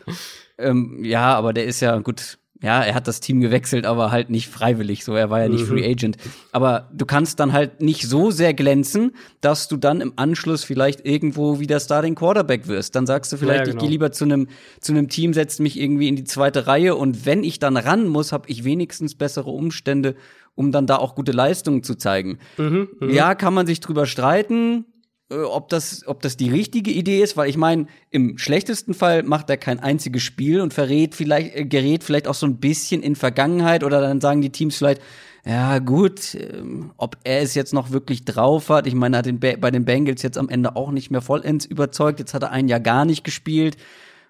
ähm, 0.59 1.05
ja, 1.05 1.35
aber 1.35 1.53
der 1.53 1.65
ist 1.65 1.81
ja 1.81 1.99
gut 1.99 2.39
ja, 2.63 2.83
er 2.83 2.95
hat 2.95 3.07
das 3.07 3.21
Team 3.21 3.41
gewechselt, 3.41 3.85
aber 3.85 4.11
halt 4.11 4.31
nicht 4.31 4.49
freiwillig 4.49 5.05
so. 5.05 5.15
Er 5.15 5.29
war 5.29 5.41
ja 5.41 5.49
nicht 5.49 5.69
mhm. 5.69 5.79
Free 5.79 5.91
Agent. 5.91 6.17
Aber 6.53 6.89
du 6.93 7.05
kannst 7.05 7.39
dann 7.39 7.53
halt 7.53 7.83
nicht 7.83 8.09
so 8.09 8.31
sehr 8.31 8.55
glänzen, 8.55 9.13
dass 9.43 9.69
du 9.69 9.77
dann 9.77 10.01
im 10.01 10.15
Anschluss 10.17 10.65
vielleicht 10.65 11.05
irgendwo 11.05 11.61
wieder 11.61 11.81
Starting 11.81 12.15
Quarterback 12.15 12.67
wirst. 12.67 12.97
Dann 12.97 13.07
sagst 13.07 13.33
du 13.33 13.37
vielleicht, 13.37 13.59
ja, 13.59 13.65
genau. 13.65 13.77
ich 13.77 13.81
gehe 13.81 13.91
lieber 13.91 14.11
zu 14.11 14.25
einem 14.25 14.49
zu 14.81 14.93
einem 14.93 15.09
Team, 15.09 15.35
setzt 15.35 15.61
mich 15.61 15.79
irgendwie 15.79 16.09
in 16.09 16.17
die 16.17 16.25
zweite 16.25 16.67
Reihe 16.67 16.95
und 16.95 17.27
wenn 17.27 17.45
ich 17.45 17.59
dann 17.59 17.77
ran 17.77 18.09
muss, 18.09 18.33
habe 18.33 18.49
ich 18.49 18.65
wenigstens 18.65 19.15
bessere 19.15 19.51
Umstände, 19.51 20.15
um 20.55 20.73
dann 20.73 20.87
da 20.87 20.97
auch 20.97 21.15
gute 21.15 21.33
Leistungen 21.33 21.83
zu 21.83 21.95
zeigen. 21.95 22.39
Mhm, 22.57 22.89
mh. 23.01 23.13
Ja, 23.13 23.35
kann 23.35 23.53
man 23.53 23.67
sich 23.67 23.81
drüber 23.81 24.07
streiten. 24.07 24.87
Äh, 25.31 25.39
ob 25.39 25.69
das, 25.69 26.07
ob 26.07 26.23
das 26.23 26.37
die 26.37 26.51
richtige 26.51 26.91
Idee 26.91 27.21
ist, 27.21 27.37
weil 27.37 27.49
ich 27.49 27.57
meine, 27.57 27.87
im 28.11 28.39
schlechtesten 28.39 28.95
Fall 28.95 29.23
macht 29.25 29.51
er 29.51 29.57
kein 29.57 29.81
einziges 29.81 30.23
Spiel 30.23 30.61
und 30.61 30.73
verrät 30.73 31.15
vielleicht, 31.15 31.57
äh, 31.57 31.65
gerät 31.65 32.05
vielleicht 32.05 32.29
auch 32.29 32.35
so 32.35 32.47
ein 32.47 32.59
bisschen 32.59 33.03
in 33.03 33.17
Vergangenheit 33.17 33.83
oder 33.83 34.01
dann 34.01 34.21
sagen 34.21 34.41
die 34.41 34.51
Teams 34.51 34.77
vielleicht, 34.77 35.03
ja 35.45 35.81
gut, 35.81 36.35
äh, 36.35 36.63
ob 36.97 37.17
er 37.25 37.41
es 37.41 37.55
jetzt 37.55 37.75
noch 37.75 37.91
wirklich 37.91 38.25
drauf 38.25 38.69
hat. 38.69 38.87
Ich 38.87 38.95
meine, 38.95 39.17
er 39.17 39.19
hat 39.19 39.27
den 39.27 39.41
bei 39.41 39.71
den 39.71 39.85
Bengals 39.85 40.23
jetzt 40.23 40.39
am 40.39 40.49
Ende 40.49 40.77
auch 40.77 40.93
nicht 40.93 41.11
mehr 41.11 41.23
vollends 41.23 41.65
überzeugt. 41.67 42.21
Jetzt 42.21 42.35
hat 42.35 42.43
er 42.43 42.51
ein 42.53 42.69
Jahr 42.69 42.81
gar 42.81 43.05
nicht 43.05 43.25
gespielt. 43.25 43.77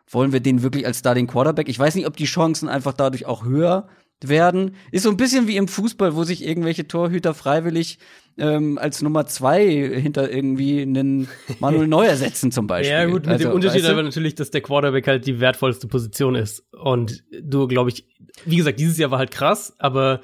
Wollen 0.09 0.33
wir 0.33 0.41
den 0.41 0.63
wirklich 0.63 0.87
als 0.87 1.01
Starting 1.01 1.27
Quarterback? 1.27 1.69
Ich 1.69 1.79
weiß 1.79 1.95
nicht, 1.95 2.07
ob 2.07 2.17
die 2.17 2.27
Chancen 2.27 2.69
einfach 2.69 2.93
dadurch 2.93 3.27
auch 3.27 3.45
höher 3.45 3.89
werden. 4.25 4.77
Ist 4.91 5.03
so 5.03 5.11
ein 5.11 5.17
bisschen 5.17 5.47
wie 5.47 5.57
im 5.57 5.69
Fußball, 5.69 6.15
wo 6.15 6.25
sich 6.25 6.47
irgendwelche 6.47 6.89
Torhüter 6.89 7.35
freiwillig 7.35 7.99
ähm, 8.39 8.79
als 8.79 9.03
Nummer 9.03 9.27
zwei 9.27 9.65
hinter 10.01 10.31
irgendwie 10.31 10.83
einen 10.83 11.29
Manuel 11.61 11.87
Neuer 11.89 12.17
setzen 12.17 12.51
zum 12.51 12.67
Beispiel. 12.67 12.93
Ja 12.93 13.05
gut, 13.07 13.23
mit 13.23 13.29
also, 13.29 13.49
dem 13.49 13.55
Unterschied 13.55 13.81
weißt 13.81 13.89
du? 13.89 13.93
aber 13.93 14.03
natürlich, 14.03 14.35
dass 14.35 14.51
der 14.51 14.61
Quarterback 14.61 15.07
halt 15.07 15.27
die 15.27 15.41
wertvollste 15.41 15.89
Position 15.89 16.35
ist. 16.35 16.65
Und 16.73 17.25
du, 17.43 17.67
glaube 17.67 17.91
ich, 17.91 18.07
wie 18.45 18.57
gesagt, 18.57 18.81
dieses 18.81 18.99
Jahr 18.99 19.11
war 19.11 19.19
halt 19.19 19.31
krass, 19.31 19.75
aber 19.79 20.21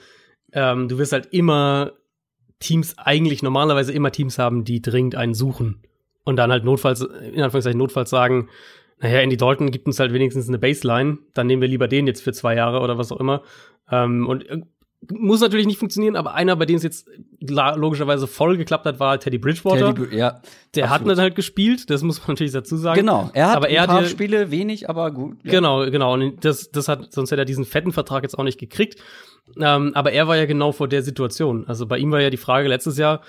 ähm, 0.53 0.89
du 0.89 0.99
wirst 0.99 1.13
halt 1.13 1.29
immer 1.31 1.93
Teams, 2.61 2.97
eigentlich 2.99 3.43
normalerweise 3.43 3.93
immer 3.93 4.13
Teams 4.13 4.39
haben, 4.39 4.65
die 4.65 4.83
dringend 4.83 5.15
einen 5.15 5.35
suchen. 5.35 5.83
Und 6.25 6.37
dann 6.37 6.53
halt 6.53 6.65
notfalls, 6.65 7.01
in 7.01 7.43
Anführungszeichen 7.43 7.79
notfalls 7.79 8.11
sagen, 8.11 8.49
naja, 9.03 9.19
Andy 9.19 9.37
Dalton 9.37 9.71
gibt 9.73 9.87
uns 9.87 9.99
halt 9.99 10.13
wenigstens 10.13 10.49
eine 10.49 10.59
Baseline, 10.59 11.19
dann 11.35 11.49
nehmen 11.49 11.61
wir 11.61 11.69
lieber 11.69 11.89
den 11.89 12.07
jetzt 12.07 12.23
für 12.23 12.33
zwei 12.33 12.55
Jahre 12.55 12.81
oder 12.81 12.99
was 12.99 13.11
auch 13.11 13.19
immer. 13.19 13.43
Ähm, 13.91 14.29
und 14.29 14.49
äh, 14.49 14.61
muss 15.11 15.41
natürlich 15.41 15.67
nicht 15.67 15.81
funktionieren, 15.81 16.15
aber 16.15 16.35
einer, 16.35 16.55
bei 16.55 16.65
dem 16.65 16.77
es 16.77 16.85
jetzt 16.85 17.09
logischerweise 17.41 18.29
voll 18.29 18.57
geklappt 18.57 18.87
hat, 18.87 19.01
war 19.01 19.19
Teddy 19.19 19.39
Bridgewater. 19.39 19.93
Teddy, 19.93 20.17
ja, 20.17 20.41
der 20.77 20.85
absolut. 20.85 20.91
hat 20.91 21.07
dann 21.09 21.23
halt 21.23 21.35
gespielt, 21.35 21.91
das 21.91 22.05
muss 22.05 22.21
man 22.21 22.29
natürlich 22.29 22.53
dazu 22.53 22.77
sagen. 22.77 23.01
Genau, 23.01 23.29
er 23.35 23.49
hat 23.49 23.57
aber 23.57 23.67
ein 23.67 23.75
er 23.75 23.87
paar 23.89 24.05
Spiele 24.05 24.53
wenig, 24.53 24.89
aber 24.89 25.11
gut. 25.11 25.39
Ja. 25.43 25.51
Genau, 25.51 25.91
genau. 25.91 26.15
Und 26.15 26.45
das, 26.45 26.71
das 26.71 26.87
hat, 26.87 27.13
sonst 27.13 27.33
hätte 27.33 27.43
er 27.43 27.47
diesen 27.47 27.65
fetten 27.65 27.93
Vertrag 27.93 28.23
jetzt 28.23 28.39
auch 28.39 28.45
nicht 28.45 28.61
gekriegt. 28.61 29.03
Ähm, 29.59 29.91
aber 29.95 30.13
er 30.13 30.29
war 30.29 30.37
ja 30.37 30.47
genau 30.47 30.71
vor 30.71 30.87
der 30.87 31.03
Situation. 31.03 31.67
Also 31.67 31.87
bei 31.87 31.99
ihm 31.99 32.13
war 32.13 32.21
ja 32.21 32.31
die 32.31 32.37
Frage 32.37 32.69
letztes 32.69 32.97
Jahr, 32.97 33.23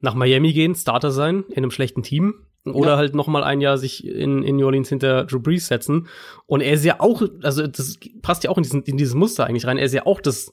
nach 0.00 0.14
Miami 0.14 0.54
gehen, 0.54 0.74
Starter 0.74 1.10
sein, 1.10 1.44
in 1.50 1.58
einem 1.58 1.70
schlechten 1.70 2.02
Team. 2.02 2.46
Oder 2.70 2.92
ja. 2.92 2.96
halt 2.96 3.14
noch 3.14 3.26
mal 3.26 3.44
ein 3.44 3.60
Jahr 3.60 3.78
sich 3.78 4.06
in, 4.06 4.42
in 4.42 4.56
New 4.56 4.66
Orleans 4.66 4.88
hinter 4.88 5.24
Drew 5.24 5.40
Brees 5.40 5.66
setzen. 5.66 6.08
Und 6.46 6.60
er 6.60 6.72
ist 6.72 6.84
ja 6.84 7.00
auch, 7.00 7.22
also 7.42 7.66
das 7.66 7.98
passt 8.22 8.44
ja 8.44 8.50
auch 8.50 8.56
in, 8.56 8.62
diesen, 8.62 8.82
in 8.82 8.96
dieses 8.96 9.14
Muster 9.14 9.46
eigentlich 9.46 9.66
rein. 9.66 9.78
Er 9.78 9.86
ist 9.86 9.94
ja 9.94 10.06
auch 10.06 10.20
das, 10.20 10.52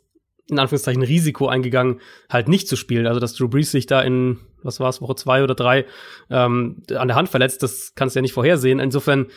in 0.49 0.59
Anführungszeichen, 0.59 1.03
Risiko 1.03 1.47
eingegangen, 1.47 1.99
halt 2.29 2.47
nicht 2.47 2.67
zu 2.67 2.75
spielen. 2.75 3.07
Also, 3.07 3.19
dass 3.19 3.33
Drew 3.33 3.47
Brees 3.47 3.71
sich 3.71 3.87
da 3.87 4.01
in, 4.01 4.37
was 4.61 4.79
war 4.79 4.89
es, 4.89 5.01
Woche 5.01 5.15
zwei 5.15 5.43
oder 5.43 5.55
drei, 5.55 5.85
ähm, 6.29 6.83
an 6.93 7.07
der 7.07 7.15
Hand 7.15 7.29
verletzt, 7.29 7.63
das 7.63 7.93
kannst 7.95 8.15
du 8.15 8.19
ja 8.19 8.21
nicht 8.21 8.33
vorhersehen. 8.33 8.79
Insofern, 8.79 9.27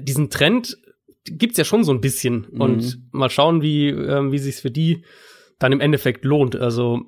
diesen 0.00 0.30
Trend 0.30 0.78
gibt's 1.24 1.58
ja 1.58 1.64
schon 1.64 1.84
so 1.84 1.92
ein 1.92 2.00
bisschen. 2.00 2.46
Mhm. 2.50 2.60
Und 2.60 2.98
mal 3.12 3.30
schauen, 3.30 3.62
wie, 3.62 3.88
ähm, 3.88 4.32
wie 4.32 4.38
sich's 4.38 4.60
für 4.60 4.70
die 4.70 5.04
dann 5.58 5.72
im 5.72 5.80
Endeffekt 5.80 6.24
lohnt. 6.24 6.54
Also, 6.54 7.00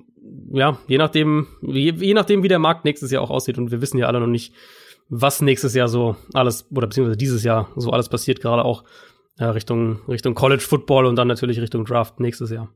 ja, 0.51 0.79
je 0.87 0.97
nachdem, 0.97 1.47
je, 1.61 1.93
je 1.93 2.13
nachdem, 2.13 2.43
wie 2.43 2.47
der 2.47 2.59
Markt 2.59 2.85
nächstes 2.85 3.11
Jahr 3.11 3.21
auch 3.21 3.29
aussieht. 3.29 3.57
Und 3.57 3.71
wir 3.71 3.81
wissen 3.81 3.97
ja 3.97 4.07
alle 4.07 4.19
noch 4.19 4.27
nicht, 4.27 4.53
was 5.09 5.41
nächstes 5.41 5.73
Jahr 5.73 5.87
so 5.87 6.15
alles, 6.33 6.67
oder 6.71 6.87
beziehungsweise 6.87 7.17
dieses 7.17 7.43
Jahr 7.43 7.69
so 7.75 7.91
alles 7.91 8.09
passiert, 8.09 8.41
gerade 8.41 8.63
auch 8.63 8.83
äh, 9.37 9.45
Richtung, 9.45 10.01
Richtung 10.07 10.35
College 10.35 10.61
Football 10.61 11.05
und 11.05 11.15
dann 11.15 11.27
natürlich 11.27 11.59
Richtung 11.59 11.85
Draft 11.85 12.19
nächstes 12.19 12.51
Jahr. 12.51 12.69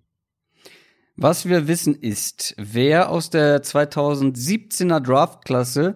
Was 1.16 1.48
wir 1.48 1.68
wissen 1.68 1.94
ist, 1.94 2.56
wer 2.58 3.12
aus 3.12 3.30
der 3.30 3.62
2017er 3.62 5.00
Draftklasse 5.00 5.96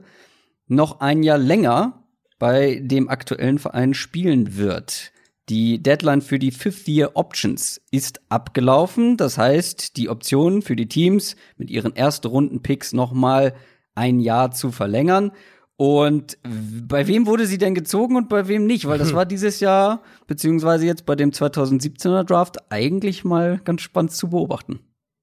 noch 0.67 0.99
ein 0.99 1.23
Jahr 1.23 1.39
länger 1.39 2.03
bei 2.37 2.79
dem 2.83 3.09
aktuellen 3.09 3.57
Verein 3.57 3.95
spielen 3.95 4.57
wird. 4.57 5.11
Die 5.49 5.81
Deadline 5.81 6.21
für 6.21 6.37
die 6.37 6.51
Fifth-Year 6.51 7.11
Options 7.15 7.81
ist 7.89 8.21
abgelaufen. 8.29 9.17
Das 9.17 9.37
heißt, 9.37 9.97
die 9.97 10.09
Option 10.09 10.61
für 10.61 10.75
die 10.75 10.89
Teams 10.89 11.35
mit 11.55 11.71
ihren 11.71 11.95
ersten 11.95 12.27
Runden-Picks 12.27 12.93
nochmal 12.93 13.55
ein 13.95 14.19
Jahr 14.19 14.51
zu 14.51 14.71
verlängern. 14.71 15.31
Und 15.77 16.39
bei 16.87 17.07
wem 17.07 17.27
wurde 17.27 17.45
sie 17.45 17.59
denn 17.59 17.75
gezogen 17.75 18.15
und 18.15 18.29
bei 18.29 18.47
wem 18.47 18.65
nicht? 18.65 18.87
Weil 18.87 18.97
das 18.97 19.13
war 19.13 19.25
dieses 19.27 19.59
Jahr, 19.59 20.01
beziehungsweise 20.25 20.87
jetzt 20.87 21.05
bei 21.05 21.15
dem 21.15 21.31
2017er 21.31 22.23
Draft, 22.23 22.57
eigentlich 22.71 23.23
mal 23.23 23.61
ganz 23.63 23.81
spannend 23.81 24.11
zu 24.11 24.29
beobachten. 24.29 24.79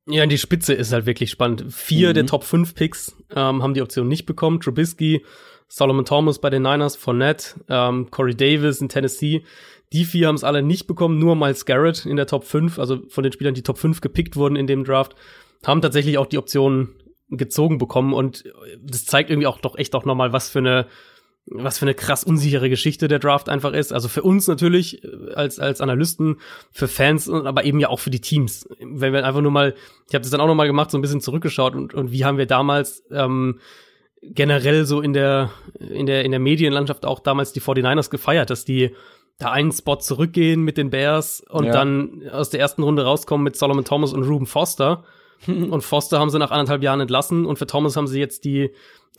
Ja, 0.06 0.26
die 0.26 0.38
Spitze 0.38 0.74
ist 0.74 0.92
halt 0.92 1.06
wirklich 1.06 1.30
spannend. 1.30 1.72
Vier 1.72 2.10
mhm. 2.10 2.14
der 2.14 2.26
Top 2.26 2.44
5 2.44 2.74
Picks 2.74 3.16
ähm, 3.34 3.62
haben 3.62 3.74
die 3.74 3.82
Option 3.82 4.06
nicht 4.06 4.26
bekommen. 4.26 4.60
Trubisky, 4.60 5.24
Solomon 5.66 6.04
Thomas 6.04 6.38
bei 6.38 6.50
den 6.50 6.62
Niners, 6.62 6.94
Fournette, 6.94 7.60
ähm, 7.68 8.10
Corey 8.10 8.36
Davis 8.36 8.80
in 8.80 8.88
Tennessee. 8.88 9.44
Die 9.92 10.04
vier 10.04 10.28
haben 10.28 10.34
es 10.34 10.44
alle 10.44 10.62
nicht 10.62 10.86
bekommen, 10.86 11.18
nur 11.18 11.36
Miles 11.36 11.66
Garrett 11.66 12.06
in 12.06 12.16
der 12.16 12.26
Top 12.26 12.44
5, 12.44 12.78
also 12.78 13.02
von 13.08 13.22
den 13.22 13.32
Spielern, 13.32 13.54
die 13.54 13.62
Top 13.62 13.78
5 13.78 14.00
gepickt 14.00 14.36
wurden 14.36 14.56
in 14.56 14.66
dem 14.66 14.84
Draft, 14.84 15.14
haben 15.64 15.82
tatsächlich 15.82 16.18
auch 16.18 16.26
die 16.26 16.38
Option 16.38 16.94
gezogen 17.36 17.78
bekommen 17.78 18.12
und 18.12 18.44
das 18.80 19.06
zeigt 19.06 19.30
irgendwie 19.30 19.46
auch 19.46 19.58
doch 19.58 19.76
echt 19.76 19.94
auch 19.94 20.04
nochmal, 20.04 20.32
was 20.32 20.50
für 20.50 20.60
eine 20.60 20.86
was 21.46 21.78
für 21.78 21.84
eine 21.84 21.94
krass 21.94 22.24
unsichere 22.24 22.70
Geschichte 22.70 23.06
der 23.06 23.18
Draft 23.18 23.48
einfach 23.48 23.72
ist. 23.72 23.92
Also 23.92 24.08
für 24.08 24.22
uns 24.22 24.48
natürlich 24.48 25.04
äh, 25.04 25.34
als 25.34 25.58
als 25.58 25.80
Analysten, 25.80 26.40
für 26.72 26.88
Fans, 26.88 27.28
aber 27.28 27.64
eben 27.64 27.78
ja 27.80 27.88
auch 27.88 28.00
für 28.00 28.10
die 28.10 28.20
Teams. 28.20 28.68
Wenn 28.80 29.12
wir 29.12 29.24
einfach 29.24 29.42
nur 29.42 29.52
mal, 29.52 29.74
ich 30.08 30.14
habe 30.14 30.22
das 30.22 30.30
dann 30.30 30.40
auch 30.40 30.46
noch 30.46 30.54
mal 30.54 30.66
gemacht, 30.66 30.90
so 30.90 30.98
ein 30.98 31.02
bisschen 31.02 31.20
zurückgeschaut 31.20 31.74
und 31.74 31.94
und 31.94 32.12
wie 32.12 32.24
haben 32.24 32.38
wir 32.38 32.46
damals 32.46 33.04
ähm, 33.10 33.60
generell 34.22 34.86
so 34.86 35.00
in 35.00 35.12
der 35.12 35.50
in 35.78 36.06
der 36.06 36.24
in 36.24 36.30
der 36.30 36.40
Medienlandschaft 36.40 37.04
auch 37.04 37.20
damals 37.20 37.52
die 37.52 37.60
49ers 37.60 38.10
gefeiert, 38.10 38.48
dass 38.48 38.64
die 38.64 38.94
da 39.38 39.50
einen 39.50 39.72
Spot 39.72 39.96
zurückgehen 39.96 40.62
mit 40.62 40.78
den 40.78 40.90
Bears 40.90 41.42
und 41.50 41.64
ja. 41.66 41.72
dann 41.72 42.22
aus 42.30 42.50
der 42.50 42.60
ersten 42.60 42.82
Runde 42.82 43.04
rauskommen 43.04 43.44
mit 43.44 43.56
Solomon 43.56 43.84
Thomas 43.84 44.12
und 44.12 44.22
Ruben 44.22 44.46
Foster 44.46 45.04
und 45.46 45.82
Foster 45.82 46.18
haben 46.18 46.30
sie 46.30 46.38
nach 46.38 46.50
anderthalb 46.50 46.82
Jahren 46.82 47.00
entlassen 47.00 47.46
und 47.46 47.58
für 47.58 47.66
Thomas 47.66 47.96
haben 47.96 48.06
sie 48.06 48.20
jetzt 48.20 48.44
die, 48.44 48.70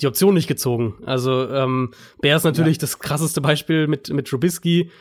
die 0.02 0.08
Option 0.08 0.34
nicht 0.34 0.48
gezogen. 0.48 0.96
Also 1.06 1.50
ähm, 1.50 1.92
Bear 2.22 2.38
ist 2.38 2.44
natürlich 2.44 2.78
ja. 2.78 2.82
das 2.82 3.00
krasseste 3.00 3.42
Beispiel 3.42 3.88
mit, 3.88 4.10
mit 4.10 4.28
Trubisky 4.28 4.92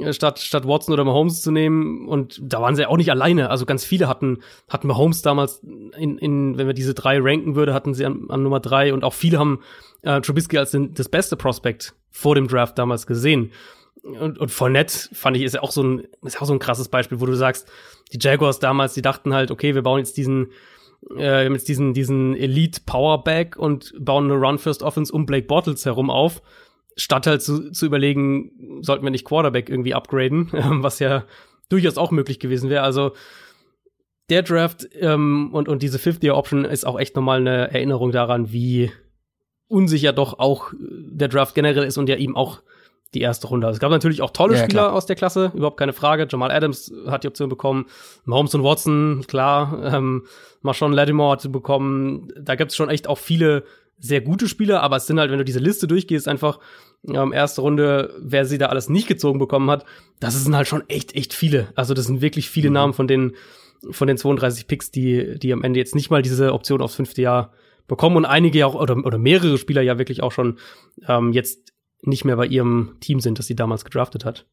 äh, 0.00 0.12
statt, 0.12 0.38
statt 0.38 0.66
Watson 0.66 0.92
oder 0.92 1.04
Mahomes 1.04 1.42
zu 1.42 1.50
nehmen. 1.50 2.06
Und 2.08 2.40
da 2.42 2.60
waren 2.60 2.74
sie 2.74 2.82
ja 2.82 2.88
auch 2.88 2.96
nicht 2.96 3.10
alleine. 3.10 3.50
Also 3.50 3.66
ganz 3.66 3.84
viele 3.84 4.08
hatten, 4.08 4.38
hatten 4.68 4.88
Mahomes 4.88 5.22
damals 5.22 5.62
in, 5.96 6.18
in 6.18 6.58
wenn 6.58 6.66
wir 6.66 6.74
diese 6.74 6.94
drei 6.94 7.18
ranken 7.20 7.56
würde, 7.56 7.74
hatten 7.74 7.94
sie 7.94 8.04
an, 8.04 8.26
an 8.28 8.42
Nummer 8.42 8.60
drei 8.60 8.92
und 8.92 9.04
auch 9.04 9.14
viele 9.14 9.38
haben 9.38 9.60
äh, 10.02 10.20
Trubisky 10.20 10.58
als 10.58 10.70
den, 10.70 10.94
das 10.94 11.08
beste 11.08 11.36
Prospect 11.36 11.94
vor 12.10 12.34
dem 12.34 12.48
Draft 12.48 12.78
damals 12.78 13.06
gesehen. 13.06 13.52
Und, 14.08 14.38
und 14.38 14.50
Fournette 14.50 15.08
fand 15.12 15.36
ich 15.36 15.42
ist 15.42 15.54
ja 15.54 15.62
auch 15.62 15.70
so 15.70 15.82
ein, 15.82 16.06
ist 16.22 16.40
auch 16.40 16.46
so 16.46 16.52
ein 16.52 16.58
krasses 16.58 16.88
Beispiel, 16.88 17.20
wo 17.20 17.26
du 17.26 17.34
sagst, 17.34 17.70
die 18.12 18.18
Jaguars 18.20 18.58
damals, 18.58 18.94
die 18.94 19.02
dachten 19.02 19.34
halt, 19.34 19.50
okay, 19.50 19.74
wir 19.74 19.82
bauen 19.82 19.98
jetzt 19.98 20.16
diesen, 20.16 20.52
äh, 21.16 21.50
jetzt 21.50 21.68
diesen, 21.68 21.92
diesen 21.94 22.34
Elite 22.36 22.80
Powerback 22.86 23.56
und 23.56 23.94
bauen 23.98 24.30
eine 24.30 24.40
Run 24.40 24.58
First 24.58 24.82
Offense 24.82 25.12
um 25.12 25.26
Blake 25.26 25.46
Bottles 25.46 25.84
herum 25.84 26.10
auf, 26.10 26.42
statt 26.96 27.26
halt 27.26 27.42
zu, 27.42 27.70
zu 27.70 27.86
überlegen, 27.86 28.80
sollten 28.82 29.04
wir 29.04 29.10
nicht 29.10 29.24
Quarterback 29.24 29.68
irgendwie 29.68 29.94
upgraden, 29.94 30.48
was 30.52 30.98
ja 30.98 31.24
durchaus 31.68 31.98
auch 31.98 32.10
möglich 32.10 32.40
gewesen 32.40 32.70
wäre. 32.70 32.82
Also 32.82 33.12
der 34.30 34.42
Draft 34.42 34.88
ähm, 34.94 35.50
und, 35.52 35.68
und 35.68 35.82
diese 35.82 35.98
Fifth-Year-Option 35.98 36.64
ist 36.64 36.86
auch 36.86 36.98
echt 36.98 37.16
nochmal 37.16 37.40
eine 37.40 37.70
Erinnerung 37.70 38.12
daran, 38.12 38.52
wie 38.52 38.90
unsicher 39.68 40.12
doch 40.12 40.38
auch 40.38 40.72
der 40.78 41.28
Draft 41.28 41.54
generell 41.54 41.84
ist 41.84 41.98
und 41.98 42.08
ja 42.08 42.16
ihm 42.16 42.36
auch 42.36 42.62
die 43.14 43.20
erste 43.20 43.46
Runde. 43.46 43.68
Es 43.68 43.78
gab 43.78 43.90
natürlich 43.90 44.20
auch 44.20 44.30
tolle 44.30 44.54
ja, 44.56 44.64
Spieler 44.64 44.84
klar. 44.84 44.92
aus 44.92 45.06
der 45.06 45.16
Klasse, 45.16 45.52
überhaupt 45.54 45.78
keine 45.78 45.92
Frage. 45.92 46.26
Jamal 46.28 46.50
Adams 46.50 46.92
hat 47.06 47.24
die 47.24 47.28
Option 47.28 47.48
bekommen, 47.48 47.86
Mahomes 48.24 48.54
und 48.54 48.64
Watson, 48.64 49.24
klar, 49.26 49.80
ähm, 49.94 50.26
Marshawn 50.60 50.92
Lattimore 50.92 51.32
hat 51.32 51.40
sie 51.40 51.48
bekommen. 51.48 52.28
Da 52.38 52.54
gibt 52.54 52.70
es 52.70 52.76
schon 52.76 52.90
echt 52.90 53.08
auch 53.08 53.18
viele 53.18 53.64
sehr 53.98 54.20
gute 54.20 54.46
Spieler, 54.46 54.82
aber 54.82 54.96
es 54.96 55.06
sind 55.06 55.18
halt, 55.18 55.30
wenn 55.30 55.38
du 55.38 55.44
diese 55.44 55.58
Liste 55.58 55.88
durchgehst, 55.88 56.28
einfach 56.28 56.60
ähm, 57.06 57.32
erste 57.32 57.62
Runde, 57.62 58.14
wer 58.20 58.44
sie 58.44 58.58
da 58.58 58.66
alles 58.66 58.88
nicht 58.88 59.08
gezogen 59.08 59.38
bekommen 59.38 59.70
hat, 59.70 59.84
das 60.20 60.42
sind 60.42 60.54
halt 60.54 60.68
schon 60.68 60.88
echt, 60.88 61.14
echt 61.14 61.32
viele. 61.32 61.68
Also 61.74 61.94
das 61.94 62.06
sind 62.06 62.20
wirklich 62.20 62.48
viele 62.48 62.68
mhm. 62.68 62.74
Namen 62.74 62.92
von 62.92 63.08
den, 63.08 63.32
von 63.90 64.06
den 64.06 64.16
32 64.16 64.66
Picks, 64.66 64.90
die, 64.90 65.38
die 65.38 65.52
am 65.52 65.64
Ende 65.64 65.80
jetzt 65.80 65.94
nicht 65.94 66.10
mal 66.10 66.22
diese 66.22 66.52
Option 66.52 66.80
aufs 66.82 66.94
fünfte 66.94 67.22
Jahr 67.22 67.52
bekommen 67.86 68.16
und 68.16 68.26
einige 68.26 68.58
ja 68.58 68.66
auch, 68.66 68.74
oder, 68.74 68.96
oder 69.04 69.18
mehrere 69.18 69.58
Spieler 69.58 69.82
ja 69.82 69.98
wirklich 69.98 70.22
auch 70.22 70.32
schon 70.32 70.58
ähm, 71.08 71.32
jetzt 71.32 71.67
nicht 72.02 72.24
mehr 72.24 72.36
bei 72.36 72.46
ihrem 72.46 72.96
Team 73.00 73.20
sind, 73.20 73.38
das 73.38 73.46
sie 73.46 73.56
damals 73.56 73.84
gedraftet 73.84 74.24
hat. 74.24 74.46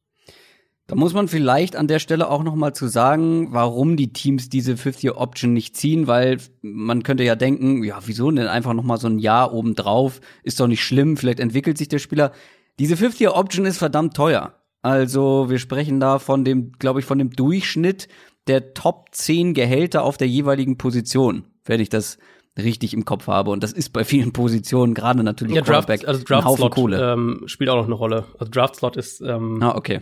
Da 0.87 0.95
muss 0.95 1.15
man 1.15 1.27
vielleicht 1.27 1.75
an 1.75 1.87
der 1.87 1.97
Stelle 1.97 2.29
auch 2.29 2.43
noch 2.43 2.53
mal 2.53 2.73
zu 2.73 2.87
sagen, 2.87 3.47
warum 3.51 3.97
die 3.97 4.13
Teams 4.13 4.49
diese 4.49 4.73
50-Option 4.73 5.51
nicht 5.51 5.75
ziehen, 5.75 6.05
weil 6.05 6.37
man 6.61 7.01
könnte 7.01 7.23
ja 7.23 7.35
denken, 7.35 7.83
ja, 7.83 7.99
wieso 8.05 8.29
denn 8.29 8.47
einfach 8.47 8.73
noch 8.73 8.83
mal 8.83 8.97
so 8.97 9.07
ein 9.07 9.17
Jahr 9.17 9.51
obendrauf, 9.51 10.21
ist 10.43 10.59
doch 10.59 10.67
nicht 10.67 10.83
schlimm, 10.83 11.17
vielleicht 11.17 11.39
entwickelt 11.39 11.79
sich 11.79 11.87
der 11.87 11.97
Spieler. 11.97 12.31
Diese 12.77 12.95
50-Option 12.95 13.65
ist 13.65 13.79
verdammt 13.79 14.15
teuer. 14.15 14.53
Also 14.83 15.49
wir 15.49 15.57
sprechen 15.57 15.99
da 15.99 16.19
von 16.19 16.45
dem, 16.45 16.73
glaube 16.73 16.99
ich, 16.99 17.07
von 17.07 17.17
dem 17.17 17.31
Durchschnitt 17.31 18.07
der 18.45 18.75
Top 18.75 19.07
10 19.11 19.55
Gehälter 19.55 20.03
auf 20.03 20.17
der 20.17 20.27
jeweiligen 20.27 20.77
Position, 20.77 21.45
wenn 21.63 21.79
ich 21.79 21.89
das 21.89 22.19
richtig 22.57 22.93
im 22.93 23.05
Kopf 23.05 23.27
habe. 23.27 23.51
Und 23.51 23.63
das 23.63 23.71
ist 23.73 23.89
bei 23.89 24.03
vielen 24.03 24.33
Positionen, 24.33 24.93
gerade 24.93 25.23
natürlich 25.23 25.55
ja, 25.55 25.61
Draft, 25.61 25.89
also 25.89 26.23
Draft 26.23 26.45
Haufen 26.45 26.57
Slot, 26.57 26.71
Kohle. 26.73 27.13
Ähm, 27.13 27.43
spielt 27.47 27.69
auch 27.69 27.77
noch 27.77 27.85
eine 27.85 27.95
Rolle. 27.95 28.25
Also 28.39 28.51
Draft 28.51 28.77
Slot 28.77 28.95
ist 28.97 29.21
ähm, 29.21 29.61
ah, 29.61 29.75
okay. 29.75 30.01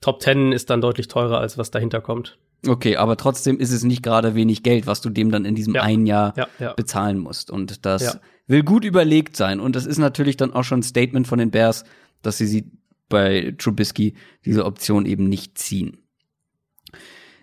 Top 0.00 0.20
10 0.20 0.52
ist 0.52 0.70
dann 0.70 0.80
deutlich 0.80 1.08
teurer, 1.08 1.38
als 1.38 1.56
was 1.56 1.70
dahinter 1.70 2.00
kommt. 2.00 2.38
Okay, 2.66 2.96
aber 2.96 3.16
trotzdem 3.16 3.58
ist 3.58 3.72
es 3.72 3.84
nicht 3.84 4.02
gerade 4.02 4.34
wenig 4.34 4.62
Geld, 4.62 4.86
was 4.86 5.00
du 5.00 5.10
dem 5.10 5.30
dann 5.30 5.44
in 5.44 5.54
diesem 5.54 5.74
Ja. 5.74 5.82
einen 5.82 6.06
Jahr 6.06 6.34
Ja, 6.36 6.48
ja. 6.58 6.72
bezahlen 6.72 7.18
musst. 7.18 7.50
Und 7.50 7.84
das 7.84 8.18
will 8.46 8.62
gut 8.62 8.84
überlegt 8.84 9.36
sein. 9.36 9.60
Und 9.60 9.76
das 9.76 9.86
ist 9.86 9.98
natürlich 9.98 10.36
dann 10.36 10.52
auch 10.52 10.64
schon 10.64 10.80
ein 10.80 10.82
Statement 10.82 11.26
von 11.26 11.38
den 11.38 11.50
Bears, 11.50 11.84
dass 12.22 12.38
sie 12.38 12.46
sie 12.46 12.70
bei 13.08 13.54
Trubisky 13.58 14.14
diese 14.44 14.64
Option 14.64 15.06
eben 15.06 15.28
nicht 15.28 15.58
ziehen. 15.58 15.98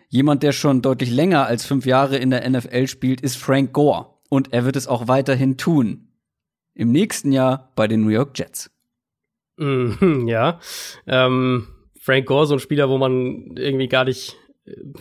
Jemand, 0.10 0.44
der 0.44 0.52
schon 0.52 0.82
deutlich 0.82 1.12
länger 1.12 1.46
als 1.46 1.66
fünf 1.66 1.86
Jahre 1.86 2.18
in 2.18 2.32
der 2.32 2.48
NFL 2.50 2.88
spielt, 2.88 3.22
ist 3.22 3.38
Frank 3.38 3.72
Gore. 3.74 4.08
Und 4.32 4.54
er 4.54 4.64
wird 4.64 4.78
es 4.78 4.88
auch 4.88 5.10
weiterhin 5.10 5.58
tun. 5.58 6.08
Im 6.74 6.94
nächsten 6.94 7.34
Jahr 7.34 7.74
bei 7.76 7.90
den 7.90 8.02
New 8.02 8.12
York 8.12 8.40
Jets. 8.40 8.72
Mhm, 9.58 10.26
ja. 10.26 10.62
Ähm, 11.06 11.68
Frank 12.00 12.28
Gore, 12.28 12.48
so 12.48 12.54
ein 12.54 12.60
Spieler, 12.62 12.88
wo 12.88 12.98
man 12.98 13.58
irgendwie 13.58 13.90
gar 13.90 14.06
nicht, 14.06 14.38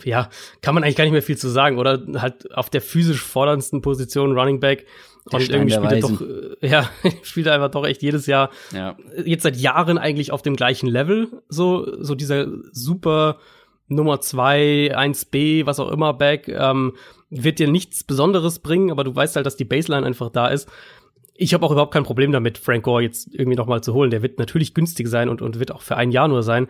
ja, 0.03 0.29
kann 0.61 0.75
man 0.75 0.83
eigentlich 0.83 0.97
gar 0.97 1.05
nicht 1.05 1.13
mehr 1.13 1.21
viel 1.21 1.37
zu 1.37 1.47
sagen, 1.47 1.79
oder? 1.79 2.05
Halt 2.21 2.53
auf 2.53 2.69
der 2.69 2.81
physisch 2.81 3.23
forderndsten 3.23 3.81
Position 3.81 4.37
Running 4.37 4.59
Back. 4.59 4.85
Der 5.31 5.39
Und 5.39 5.45
Stein 5.45 5.69
irgendwie 5.69 5.75
spielt 5.75 5.91
er 5.93 5.99
doch, 6.01 6.21
äh, 6.61 6.67
ja, 6.67 6.89
spielt 7.23 7.47
er 7.47 7.53
einfach 7.53 7.71
doch 7.71 7.85
echt 7.85 8.01
jedes 8.01 8.25
Jahr 8.25 8.49
Ja. 8.73 8.97
jetzt 9.23 9.43
seit 9.43 9.55
Jahren 9.55 9.97
eigentlich 9.97 10.33
auf 10.33 10.41
dem 10.41 10.57
gleichen 10.57 10.89
Level, 10.89 11.41
so, 11.47 12.03
so 12.03 12.15
dieser 12.15 12.47
super 12.73 13.39
Nummer 13.87 14.19
zwei 14.19 14.93
1B, 14.93 15.65
was 15.65 15.79
auch 15.79 15.89
immer, 15.89 16.13
Back, 16.13 16.49
ähm, 16.49 16.97
wird 17.31 17.59
dir 17.59 17.69
nichts 17.69 18.03
Besonderes 18.03 18.59
bringen, 18.59 18.91
aber 18.91 19.03
du 19.03 19.15
weißt 19.15 19.35
halt, 19.35 19.45
dass 19.45 19.55
die 19.55 19.65
Baseline 19.65 20.05
einfach 20.05 20.29
da 20.29 20.47
ist. 20.47 20.69
Ich 21.33 21.53
habe 21.53 21.65
auch 21.65 21.71
überhaupt 21.71 21.93
kein 21.93 22.03
Problem 22.03 22.31
damit, 22.31 22.57
Frank 22.57 22.83
Gore 22.83 23.01
jetzt 23.01 23.33
irgendwie 23.33 23.57
noch 23.57 23.65
mal 23.65 23.81
zu 23.81 23.93
holen. 23.93 24.11
Der 24.11 24.21
wird 24.21 24.37
natürlich 24.37 24.73
günstig 24.73 25.07
sein 25.07 25.29
und, 25.29 25.41
und 25.41 25.57
wird 25.57 25.71
auch 25.71 25.81
für 25.81 25.95
ein 25.95 26.11
Jahr 26.11 26.27
nur 26.27 26.43
sein. 26.43 26.67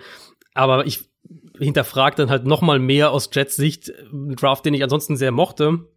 Aber 0.53 0.85
ich 0.85 1.09
hinterfrage 1.57 2.15
dann 2.15 2.29
halt 2.29 2.45
noch 2.45 2.61
mal 2.61 2.79
mehr 2.79 3.11
aus 3.11 3.29
Jets 3.33 3.55
Sicht 3.55 3.91
einen 4.11 4.35
Draft, 4.35 4.65
den 4.65 4.73
ich 4.73 4.83
ansonsten 4.83 5.17
sehr 5.17 5.31
mochte, 5.31 5.87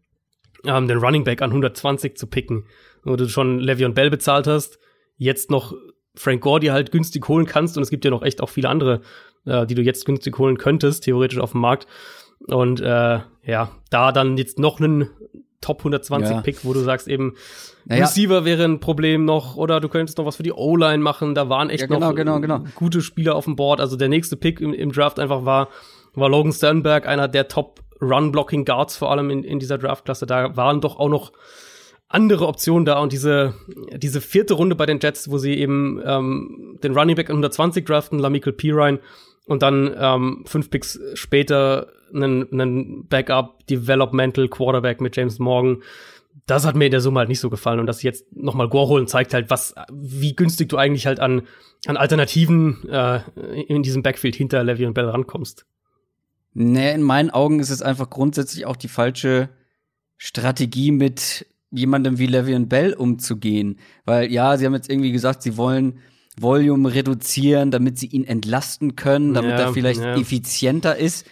ähm, 0.64 0.88
den 0.88 0.98
Running 0.98 1.24
Back 1.24 1.42
an 1.42 1.50
120 1.50 2.16
zu 2.16 2.26
picken. 2.26 2.66
Wo 3.04 3.16
du 3.16 3.28
schon 3.28 3.60
Le'Veon 3.60 3.92
Bell 3.92 4.10
bezahlt 4.10 4.46
hast, 4.46 4.78
jetzt 5.16 5.50
noch 5.50 5.74
Frank 6.14 6.40
Gore 6.40 6.60
dir 6.60 6.72
halt 6.72 6.90
günstig 6.90 7.28
holen 7.28 7.46
kannst 7.46 7.76
und 7.76 7.82
es 7.82 7.90
gibt 7.90 8.04
ja 8.04 8.10
noch 8.10 8.22
echt 8.22 8.40
auch 8.40 8.48
viele 8.48 8.70
andere, 8.70 9.02
äh, 9.44 9.66
die 9.66 9.74
du 9.74 9.82
jetzt 9.82 10.06
günstig 10.06 10.38
holen 10.38 10.56
könntest, 10.56 11.04
theoretisch 11.04 11.38
auf 11.38 11.52
dem 11.52 11.60
Markt. 11.60 11.86
Und 12.48 12.80
äh, 12.80 13.20
ja, 13.44 13.70
da 13.90 14.12
dann 14.12 14.36
jetzt 14.36 14.58
noch 14.58 14.80
einen 14.80 15.10
Top 15.60 15.78
120 15.78 16.30
Ja. 16.30 16.42
Pick, 16.42 16.64
wo 16.64 16.74
du 16.74 16.80
sagst 16.80 17.08
eben, 17.08 17.34
Naja. 17.86 18.04
Receiver 18.04 18.44
wäre 18.44 18.64
ein 18.64 18.80
Problem 18.80 19.24
noch 19.24 19.56
oder 19.56 19.80
du 19.80 19.88
könntest 19.88 20.18
noch 20.18 20.26
was 20.26 20.36
für 20.36 20.42
die 20.42 20.52
O-Line 20.52 21.02
machen. 21.02 21.34
Da 21.34 21.48
waren 21.48 21.70
echt 21.70 21.80
Ja, 21.82 21.86
genau, 21.86 22.10
noch 22.10 22.14
genau, 22.14 22.40
genau. 22.40 22.64
gute 22.74 23.00
Spieler 23.00 23.34
auf 23.34 23.44
dem 23.44 23.56
Board. 23.56 23.80
Also 23.80 23.96
der 23.96 24.08
nächste 24.08 24.36
Pick 24.36 24.60
im, 24.60 24.74
im 24.74 24.92
Draft 24.92 25.18
einfach 25.18 25.44
war, 25.44 25.68
war 26.14 26.28
Logan 26.28 26.52
Sternberg, 26.52 27.06
einer 27.06 27.28
der 27.28 27.48
Top 27.48 27.80
Run-Blocking 28.02 28.64
Guards 28.66 28.96
vor 28.96 29.10
allem 29.10 29.30
in, 29.30 29.42
in 29.42 29.58
dieser 29.58 29.78
Draftklasse. 29.78 30.26
Da 30.26 30.54
waren 30.56 30.82
doch 30.82 30.98
auch 30.98 31.08
noch 31.08 31.32
andere 32.08 32.46
Optionen 32.46 32.84
da 32.84 33.00
und 33.00 33.12
diese, 33.12 33.54
diese 33.96 34.20
vierte 34.20 34.54
Runde 34.54 34.76
bei 34.76 34.86
den 34.86 35.00
Jets, 35.00 35.30
wo 35.30 35.38
sie 35.38 35.54
eben 35.54 36.00
ähm, 36.04 36.78
den 36.82 36.94
Running 36.96 37.16
Back 37.16 37.30
an 37.30 37.36
120 37.36 37.84
draften, 37.84 38.18
Lamichael 38.18 38.52
Pirine, 38.52 39.00
und 39.46 39.62
dann 39.62 39.94
ähm, 39.98 40.44
fünf 40.46 40.70
Picks 40.70 40.98
später 41.14 41.88
einen, 42.14 42.52
einen 42.52 43.06
Backup 43.08 43.66
Developmental 43.66 44.48
Quarterback 44.48 45.00
mit 45.00 45.16
James 45.16 45.38
Morgan. 45.38 45.82
Das 46.46 46.66
hat 46.66 46.74
mir 46.74 46.86
in 46.86 46.90
der 46.90 47.00
Summe 47.00 47.20
halt 47.20 47.28
nicht 47.28 47.40
so 47.40 47.50
gefallen 47.50 47.80
und 47.80 47.86
dass 47.86 47.98
sie 47.98 48.06
jetzt 48.06 48.34
noch 48.36 48.54
mal 48.54 48.68
Gore 48.68 48.88
holen 48.88 49.06
zeigt 49.06 49.34
halt, 49.34 49.50
was 49.50 49.74
wie 49.92 50.34
günstig 50.34 50.68
du 50.68 50.76
eigentlich 50.76 51.06
halt 51.06 51.20
an 51.20 51.42
an 51.86 51.96
Alternativen 51.96 52.88
äh, 52.88 53.20
in 53.68 53.82
diesem 53.82 54.02
Backfield 54.02 54.34
hinter 54.34 54.64
Levy 54.64 54.86
und 54.86 54.94
Bell 54.94 55.08
rankommst. 55.08 55.66
Nee, 56.54 56.92
in 56.94 57.02
meinen 57.02 57.30
Augen 57.30 57.60
ist 57.60 57.70
es 57.70 57.82
einfach 57.82 58.10
grundsätzlich 58.10 58.64
auch 58.64 58.76
die 58.76 58.88
falsche 58.88 59.50
Strategie, 60.16 60.92
mit 60.92 61.46
jemandem 61.70 62.18
wie 62.18 62.28
Le'Veon 62.28 62.66
Bell 62.66 62.94
umzugehen. 62.94 63.80
Weil 64.04 64.32
ja, 64.32 64.56
sie 64.56 64.64
haben 64.64 64.74
jetzt 64.74 64.88
irgendwie 64.88 65.12
gesagt, 65.12 65.42
sie 65.42 65.56
wollen 65.56 65.98
Volume 66.38 66.94
reduzieren, 66.94 67.70
damit 67.70 67.98
sie 67.98 68.06
ihn 68.06 68.24
entlasten 68.24 68.96
können, 68.96 69.34
damit 69.34 69.52
Ja, 69.52 69.66
er 69.66 69.72
vielleicht 69.72 70.00
ja. 70.00 70.16
effizienter 70.16 70.96
ist. 70.96 71.26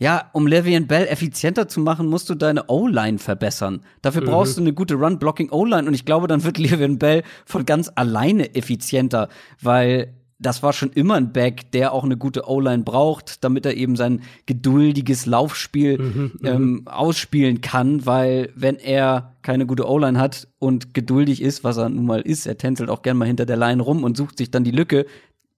Ja, 0.00 0.30
um 0.32 0.46
Le'Veon 0.46 0.86
Bell 0.86 1.06
effizienter 1.08 1.66
zu 1.66 1.80
machen, 1.80 2.06
musst 2.06 2.30
du 2.30 2.36
deine 2.36 2.68
O-Line 2.68 3.18
verbessern. 3.18 3.80
Dafür 4.00 4.22
brauchst 4.22 4.56
du 4.56 4.60
eine 4.60 4.72
gute 4.72 4.94
Run-Blocking-O-Line 4.94 5.88
und 5.88 5.94
ich 5.94 6.04
glaube, 6.04 6.28
dann 6.28 6.44
wird 6.44 6.56
Le'Veon 6.58 6.98
Bell 6.98 7.24
von 7.44 7.66
ganz 7.66 7.90
alleine 7.94 8.54
effizienter, 8.54 9.28
weil 9.60 10.14
das 10.40 10.62
war 10.62 10.72
schon 10.72 10.92
immer 10.92 11.14
ein 11.14 11.32
Back, 11.32 11.72
der 11.72 11.92
auch 11.92 12.04
eine 12.04 12.16
gute 12.16 12.48
O-Line 12.48 12.84
braucht, 12.84 13.42
damit 13.42 13.66
er 13.66 13.76
eben 13.76 13.96
sein 13.96 14.22
geduldiges 14.46 15.26
Laufspiel 15.26 15.98
ähm, 16.44 16.82
ausspielen 16.86 17.60
kann, 17.60 18.06
weil 18.06 18.52
wenn 18.54 18.76
er 18.76 19.34
keine 19.42 19.66
gute 19.66 19.88
O-Line 19.88 20.18
hat 20.18 20.46
und 20.60 20.94
geduldig 20.94 21.42
ist, 21.42 21.64
was 21.64 21.76
er 21.76 21.88
nun 21.88 22.06
mal 22.06 22.20
ist, 22.20 22.46
er 22.46 22.56
tänzelt 22.56 22.88
auch 22.88 23.02
gern 23.02 23.16
mal 23.16 23.26
hinter 23.26 23.46
der 23.46 23.56
Line 23.56 23.82
rum 23.82 24.04
und 24.04 24.16
sucht 24.16 24.38
sich 24.38 24.52
dann 24.52 24.62
die 24.62 24.70
Lücke, 24.70 25.06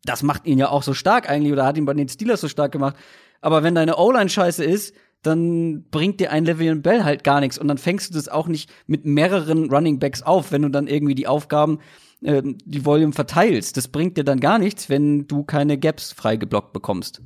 das 0.04 0.22
macht 0.22 0.46
ihn 0.46 0.58
ja 0.58 0.70
auch 0.70 0.82
so 0.82 0.94
stark 0.94 1.28
eigentlich 1.28 1.52
oder 1.52 1.66
hat 1.66 1.76
ihn 1.76 1.84
bei 1.84 1.92
den 1.92 2.08
Steelers 2.08 2.40
so 2.40 2.48
stark 2.48 2.72
gemacht. 2.72 2.96
Aber 3.40 3.62
wenn 3.62 3.74
deine 3.74 3.96
O-Line 3.96 4.28
scheiße 4.28 4.64
ist, 4.64 4.94
dann 5.22 5.84
bringt 5.90 6.20
dir 6.20 6.30
ein 6.30 6.46
Le'Veon 6.46 6.80
Bell 6.82 7.04
halt 7.04 7.24
gar 7.24 7.40
nichts 7.40 7.58
und 7.58 7.68
dann 7.68 7.78
fängst 7.78 8.10
du 8.10 8.14
das 8.14 8.28
auch 8.28 8.48
nicht 8.48 8.70
mit 8.86 9.04
mehreren 9.04 9.70
Running 9.70 9.98
Backs 9.98 10.22
auf, 10.22 10.50
wenn 10.50 10.62
du 10.62 10.70
dann 10.70 10.86
irgendwie 10.86 11.14
die 11.14 11.26
Aufgaben, 11.26 11.78
ähm, 12.22 12.56
die 12.64 12.84
Volume 12.86 13.12
verteilst. 13.12 13.76
Das 13.76 13.88
bringt 13.88 14.16
dir 14.16 14.24
dann 14.24 14.40
gar 14.40 14.58
nichts, 14.58 14.88
wenn 14.88 15.26
du 15.26 15.44
keine 15.44 15.78
Gaps 15.78 16.12
freigeblockt 16.12 16.72
bekommst. 16.72 17.22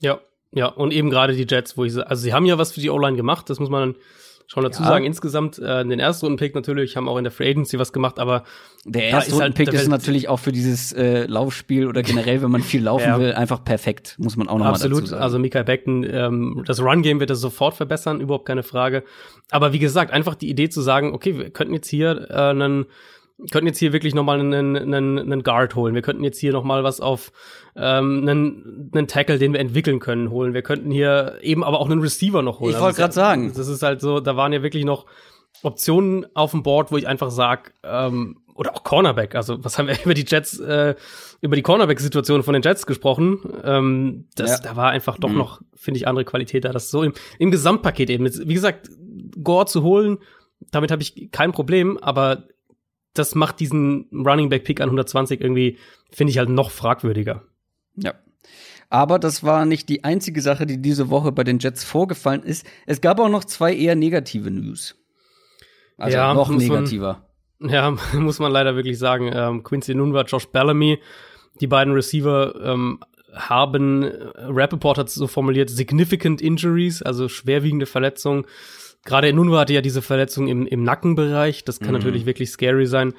Ja, 0.00 0.20
ja, 0.52 0.66
und 0.66 0.92
eben 0.92 1.10
gerade 1.10 1.34
die 1.34 1.46
Jets, 1.48 1.76
wo 1.76 1.84
ich 1.84 1.96
also 1.96 2.22
sie 2.22 2.32
haben 2.32 2.46
ja 2.46 2.58
was 2.58 2.72
für 2.72 2.80
die 2.80 2.90
O-Line 2.90 3.16
gemacht, 3.16 3.48
das 3.50 3.58
muss 3.58 3.70
man 3.70 3.94
schon 4.46 4.62
dazu 4.64 4.82
Ja. 4.82 4.88
sagen. 4.88 5.04
Insgesamt 5.04 5.58
äh, 5.58 5.84
den 5.86 5.98
ersten 6.00 6.26
Runden-Pick 6.26 6.54
natürlich, 6.54 6.96
haben 6.96 7.08
auch 7.08 7.16
in 7.18 7.24
der 7.24 7.30
Free 7.30 7.50
Agency 7.50 7.78
was 7.78 7.92
gemacht, 7.92 8.18
aber 8.18 8.44
Der 8.84 9.04
erste 9.04 9.32
ist 9.32 9.40
halt- 9.40 9.58
ist 9.58 9.88
natürlich 9.88 10.28
auch 10.28 10.38
für 10.38 10.52
dieses 10.52 10.92
äh, 10.92 11.26
Laufspiel 11.26 11.86
oder 11.86 12.02
generell, 12.02 12.42
wenn 12.42 12.50
man 12.50 12.62
viel 12.62 12.82
laufen 12.82 13.08
Ja. 13.08 13.18
will, 13.18 13.32
einfach 13.32 13.64
perfekt, 13.64 14.16
muss 14.18 14.36
man 14.36 14.48
auch 14.48 14.58
noch 14.58 14.64
mal 14.66 14.72
dazu 14.72 14.86
absolut. 14.86 15.08
sagen. 15.08 15.22
Also 15.22 15.38
Mikael 15.38 15.64
Beckton, 15.64 16.04
ähm, 16.08 16.62
das 16.66 16.80
Run-Game 16.82 17.20
wird 17.20 17.30
er 17.30 17.36
sofort 17.36 17.74
verbessern, 17.74 18.20
überhaupt 18.20 18.46
keine 18.46 18.62
Frage. 18.62 19.04
Aber 19.50 19.72
wie 19.72 19.78
gesagt, 19.78 20.10
einfach 20.12 20.34
die 20.34 20.50
Idee 20.50 20.68
zu 20.68 20.80
sagen, 20.82 21.12
okay, 21.14 21.38
wir 21.38 21.50
könnten 21.50 21.74
jetzt 21.74 21.88
hier 21.88 22.26
äh, 22.30 22.34
einen 22.34 22.86
könnten 23.50 23.66
jetzt 23.66 23.78
hier 23.78 23.92
wirklich 23.92 24.14
noch 24.14 24.22
mal 24.22 24.38
einen, 24.38 24.76
einen, 24.76 25.18
einen 25.18 25.42
Guard 25.42 25.74
holen. 25.74 25.94
Wir 25.96 26.02
könnten 26.02 26.22
jetzt 26.22 26.38
hier 26.38 26.52
noch 26.52 26.62
mal 26.62 26.84
was 26.84 27.00
auf 27.00 27.32
ähm, 27.76 28.20
einen, 28.28 28.90
einen 28.94 29.08
Tackle, 29.08 29.38
den 29.38 29.52
wir 29.52 29.60
entwickeln 29.60 29.98
können, 29.98 30.30
holen. 30.30 30.52
Wir 30.54 30.62
könnten 30.62 30.90
hier 30.90 31.38
eben 31.42 31.64
aber 31.64 31.80
auch 31.80 31.88
einen 31.90 32.00
Receiver 32.00 32.42
noch 32.42 32.60
holen. 32.60 32.70
Ich 32.70 32.76
Also 32.76 32.84
wollte 32.86 32.96
das- 32.96 33.04
grad 33.06 33.14
sagen. 33.14 33.52
Das 33.56 33.68
ist 33.68 33.82
halt 33.82 34.00
so, 34.00 34.20
da 34.20 34.36
waren 34.36 34.52
ja 34.52 34.62
wirklich 34.62 34.84
noch 34.84 35.06
Optionen 35.62 36.26
auf 36.34 36.50
dem 36.50 36.62
Board, 36.62 36.90
wo 36.92 36.96
ich 36.96 37.06
einfach 37.06 37.30
sag, 37.30 37.74
ähm, 37.84 38.38
oder 38.54 38.74
auch 38.74 38.84
Cornerback. 38.84 39.34
Also 39.34 39.64
was 39.64 39.78
haben 39.78 39.88
wir 39.88 39.96
über 40.04 40.14
die 40.14 40.24
Jets, 40.26 40.58
äh, 40.60 40.94
über 41.40 41.56
die 41.56 41.62
Cornerback-Situation 41.62 42.42
von 42.42 42.52
den 42.54 42.62
Jets 42.62 42.86
gesprochen? 42.86 43.38
Ähm, 43.64 44.26
das, 44.36 44.50
Ja. 44.50 44.58
da 44.70 44.76
war 44.76 44.90
einfach 44.90 45.18
doch 45.18 45.30
Mhm. 45.30 45.38
noch, 45.38 45.60
finde 45.74 45.98
ich, 45.98 46.06
andere 46.08 46.24
Qualität 46.24 46.64
da. 46.64 46.72
Das 46.72 46.90
so 46.90 47.02
im, 47.02 47.12
im 47.38 47.50
Gesamtpaket 47.50 48.10
eben. 48.10 48.26
Wie 48.26 48.54
gesagt, 48.54 48.90
Gore 49.42 49.66
zu 49.66 49.82
holen, 49.82 50.18
damit 50.70 50.90
habe 50.90 51.02
ich 51.02 51.30
kein 51.32 51.52
Problem, 51.52 51.96
aber 51.98 52.44
das 53.14 53.34
macht 53.34 53.60
diesen 53.60 54.08
Running 54.12 54.48
Back 54.48 54.64
Pick 54.64 54.80
an 54.80 54.88
120 54.88 55.40
irgendwie, 55.40 55.78
finde 56.10 56.30
ich 56.30 56.38
halt 56.38 56.48
noch 56.48 56.70
fragwürdiger. 56.70 57.42
Ja. 57.96 58.14
Aber 58.90 59.18
das 59.18 59.42
war 59.42 59.64
nicht 59.64 59.88
die 59.88 60.04
einzige 60.04 60.42
Sache, 60.42 60.66
die 60.66 60.80
diese 60.80 61.08
Woche 61.08 61.32
bei 61.32 61.44
den 61.44 61.58
Jets 61.58 61.82
vorgefallen 61.84 62.42
ist. 62.42 62.66
Es 62.86 63.00
gab 63.00 63.20
auch 63.20 63.28
noch 63.30 63.44
zwei 63.44 63.74
eher 63.74 63.94
negative 63.94 64.50
News. 64.50 64.96
Also 65.96 66.16
Ja, 66.16 66.34
noch 66.34 66.50
muss 66.50 66.64
man- 66.66 66.76
negativer. 66.78 67.26
Ja, 67.60 67.90
muss 68.14 68.38
man 68.38 68.52
leider 68.52 68.74
wirklich 68.76 68.98
sagen. 68.98 69.30
Ähm, 69.32 69.62
Quincy 69.62 69.94
Nunwa, 69.94 70.22
Josh 70.22 70.46
Bellamy, 70.48 70.98
die 71.60 71.66
beiden 71.68 71.94
Receiver 71.94 72.54
ähm, 72.64 72.98
haben, 73.32 74.02
äh, 74.02 74.10
Rappaport 74.36 74.98
hat 74.98 75.08
es 75.08 75.14
so 75.14 75.26
formuliert, 75.26 75.70
significant 75.70 76.42
injuries, 76.42 77.02
also 77.02 77.28
schwerwiegende 77.28 77.86
Verletzungen. 77.86 78.44
Gerade 79.04 79.32
Nunwa 79.32 79.60
hatte 79.60 79.72
ja 79.72 79.80
diese 79.80 80.02
Verletzung 80.02 80.48
im, 80.48 80.66
im 80.66 80.82
Nackenbereich. 80.82 81.64
Das 81.64 81.78
kann 81.80 81.88
Mhm. 81.88 81.94
natürlich 81.94 82.26
wirklich 82.26 82.50
scary 82.50 82.86
sein. 82.86 83.14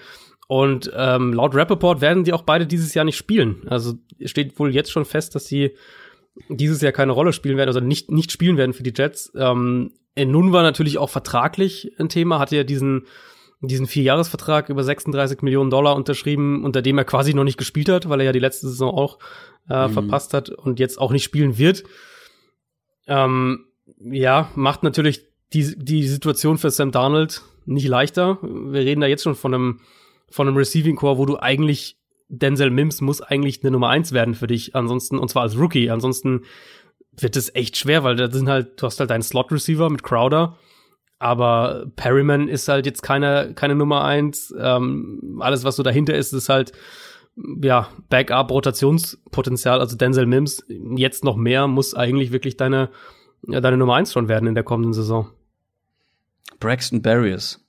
Und 0.48 0.92
ähm, 0.96 1.34
laut 1.34 1.56
Rappaport 1.56 2.02
werden 2.02 2.24
die 2.24 2.34
auch 2.34 2.44
beide 2.44 2.66
dieses 2.68 2.94
Jahr 2.94 3.06
nicht 3.06 3.18
spielen. 3.18 3.64
Also 3.68 3.94
steht 4.26 4.60
wohl 4.60 4.74
jetzt 4.74 4.92
schon 4.92 5.06
fest, 5.06 5.36
dass 5.36 5.46
sie 5.46 5.72
dieses 6.50 6.82
Jahr 6.82 6.92
keine 6.92 7.12
Rolle 7.14 7.32
spielen 7.34 7.58
werden, 7.58 7.70
also 7.70 7.80
nicht, 7.80 8.12
nicht 8.12 8.32
spielen 8.32 8.58
werden 8.58 8.74
für 8.74 8.84
die 8.84 8.94
Jets. 8.96 9.32
Ähm, 9.36 9.92
nun 10.18 10.52
war 10.52 10.64
natürlich 10.64 10.98
auch 10.98 11.10
vertraglich 11.10 11.92
ein 11.98 12.10
Thema, 12.10 12.40
hatte 12.40 12.56
ja 12.56 12.64
diesen, 12.64 13.06
diesen 13.62 13.88
Vierjahresvertrag 13.88 14.70
über 14.70 14.84
36 14.84 15.42
Millionen 15.42 15.70
Dollar 15.70 15.96
unterschrieben, 15.96 16.64
unter 16.66 16.82
dem 16.82 16.98
er 16.98 17.06
quasi 17.06 17.34
noch 17.34 17.44
nicht 17.46 17.58
gespielt 17.58 17.90
hat, 17.90 18.10
weil 18.10 18.20
er 18.20 18.26
ja 18.28 18.32
die 18.32 18.40
letzte 18.40 18.68
Saison 18.68 18.94
auch 18.94 19.20
äh, 19.70 19.88
Mhm. 19.88 19.94
verpasst 19.94 20.34
hat 20.34 20.50
und 20.50 20.80
jetzt 20.80 21.00
auch 21.00 21.12
nicht 21.12 21.24
spielen 21.24 21.58
wird. 21.58 21.84
Ähm, 23.08 23.66
ja, 24.00 24.50
macht 24.56 24.84
natürlich 24.84 25.26
die, 25.54 25.76
die 25.78 26.08
Situation 26.08 26.58
für 26.58 26.72
Sam 26.72 26.92
Darnold 26.92 27.42
nicht 27.66 27.88
leichter. 27.88 28.40
Wir 28.42 28.82
reden 28.82 29.02
da 29.02 29.08
jetzt 29.08 29.24
schon 29.24 29.36
von 29.36 29.54
einem, 29.54 29.80
von 30.34 30.48
einem 30.48 30.58
Receiving 30.58 30.96
Core, 30.96 31.20
wo 31.20 31.28
du 31.28 31.38
eigentlich 31.38 31.98
Denzel 32.28 32.72
Mims 32.72 33.02
muss 33.02 33.22
eigentlich 33.22 33.62
eine 33.62 33.70
Nummer 33.70 33.90
eins 33.90 34.14
werden 34.14 34.34
für 34.34 34.48
dich. 34.48 34.76
Ansonsten, 34.76 35.20
und 35.20 35.30
zwar 35.30 35.44
als 35.44 35.56
Rookie. 35.56 35.92
Ansonsten 35.92 36.42
wird 37.16 37.36
es 37.36 37.54
echt 37.54 37.78
schwer, 37.78 38.04
weil 38.04 38.16
da 38.16 38.32
sind 38.32 38.50
halt, 38.50 38.82
du 38.82 38.88
hast 38.88 39.00
halt 39.00 39.12
deinen 39.12 39.22
Slot 39.22 39.52
Receiver 39.52 39.92
mit 39.92 40.02
Crowder. 40.02 40.58
Aber 41.20 41.86
Perryman 41.96 42.48
ist 42.48 42.68
halt 42.68 42.88
jetzt 42.88 43.04
keine, 43.04 43.54
keine 43.54 43.76
Nummer 43.76 44.04
eins. 44.06 44.52
Ähm, 44.58 45.40
alles, 45.40 45.64
was 45.66 45.76
so 45.76 45.84
dahinter 45.84 46.16
ist, 46.16 46.34
ist 46.34 46.50
halt, 46.50 46.72
ja, 47.62 47.90
Backup-Rotationspotenzial. 48.10 49.80
Also 49.80 49.96
Denzel 49.96 50.26
Mims 50.26 50.66
jetzt 50.68 51.24
noch 51.24 51.36
mehr 51.36 51.68
muss 51.68 51.94
eigentlich 51.94 52.32
wirklich 52.32 52.58
deine, 52.58 52.90
deine 53.44 53.78
Nummer 53.78 53.94
eins 53.94 54.12
schon 54.12 54.28
werden 54.28 54.48
in 54.48 54.56
der 54.56 54.64
kommenden 54.64 54.94
Saison. 54.94 55.30
Braxton 56.60 57.04
Barriers. 57.04 57.63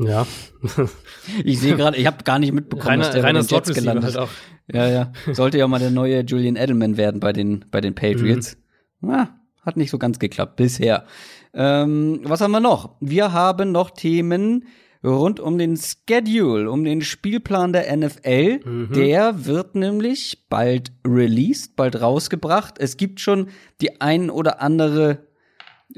Ja. 0.00 0.26
ich 1.44 1.60
sehe 1.60 1.76
gerade, 1.76 1.96
ich 1.96 2.06
habe 2.06 2.24
gar 2.24 2.38
nicht 2.38 2.52
mitbekommen, 2.52 2.88
reiner, 2.88 3.04
dass 3.04 3.12
der 3.12 3.24
reiner 3.24 3.40
bei 3.40 3.46
den 3.46 3.54
Jets 3.54 3.74
gelandet 3.74 4.04
halt 4.04 4.16
auch. 4.16 4.30
Ja, 4.72 4.88
ja. 4.88 5.12
Sollte 5.32 5.58
ja 5.58 5.68
mal 5.68 5.78
der 5.78 5.90
neue 5.90 6.20
Julian 6.20 6.56
Edelman 6.56 6.96
werden 6.96 7.20
bei 7.20 7.32
den, 7.32 7.64
bei 7.70 7.80
den 7.80 7.94
Patriots. 7.94 8.56
Mhm. 9.00 9.10
Ja, 9.10 9.40
hat 9.62 9.76
nicht 9.76 9.90
so 9.90 9.98
ganz 9.98 10.18
geklappt 10.18 10.56
bisher. 10.56 11.04
Ähm, 11.52 12.20
was 12.24 12.40
haben 12.40 12.52
wir 12.52 12.60
noch? 12.60 12.96
Wir 13.00 13.32
haben 13.32 13.72
noch 13.72 13.90
Themen 13.90 14.64
rund 15.02 15.40
um 15.40 15.58
den 15.58 15.76
Schedule, 15.76 16.70
um 16.70 16.84
den 16.84 17.02
Spielplan 17.02 17.72
der 17.72 17.94
NFL. 17.96 18.60
Mhm. 18.64 18.92
Der 18.94 19.46
wird 19.46 19.74
nämlich 19.74 20.46
bald 20.48 20.92
released, 21.06 21.76
bald 21.76 22.00
rausgebracht. 22.00 22.78
Es 22.78 22.96
gibt 22.96 23.20
schon 23.20 23.48
die 23.80 24.00
ein 24.00 24.30
oder 24.30 24.60
andere 24.60 25.29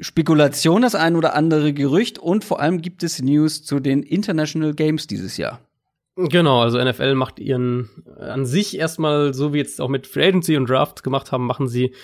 Spekulation, 0.01 0.83
das 0.83 0.95
ein 0.95 1.17
oder 1.17 1.35
andere 1.35 1.73
Gerücht 1.73 2.19
und 2.19 2.45
vor 2.45 2.61
allem 2.61 2.81
gibt 2.81 3.03
es 3.03 3.21
News 3.21 3.65
zu 3.65 3.81
den 3.81 4.03
International 4.03 4.75
Games 4.75 5.07
dieses 5.07 5.37
Jahr. 5.37 5.61
Genau, 6.17 6.61
also 6.61 6.83
NFL 6.83 7.15
macht 7.15 7.39
ihren 7.39 7.89
an 8.19 8.45
sich 8.45 8.79
erstmal, 8.79 9.33
so 9.33 9.55
wie 9.55 9.59
jetzt 9.59 9.81
auch 9.81 9.89
mit 9.89 10.07
Free 10.07 10.27
Agency 10.27 10.57
und 10.57 10.69
Draft 10.69 11.03
gemacht 11.03 11.33
haben, 11.33 11.47
machen 11.47 11.69
sie 11.69 11.95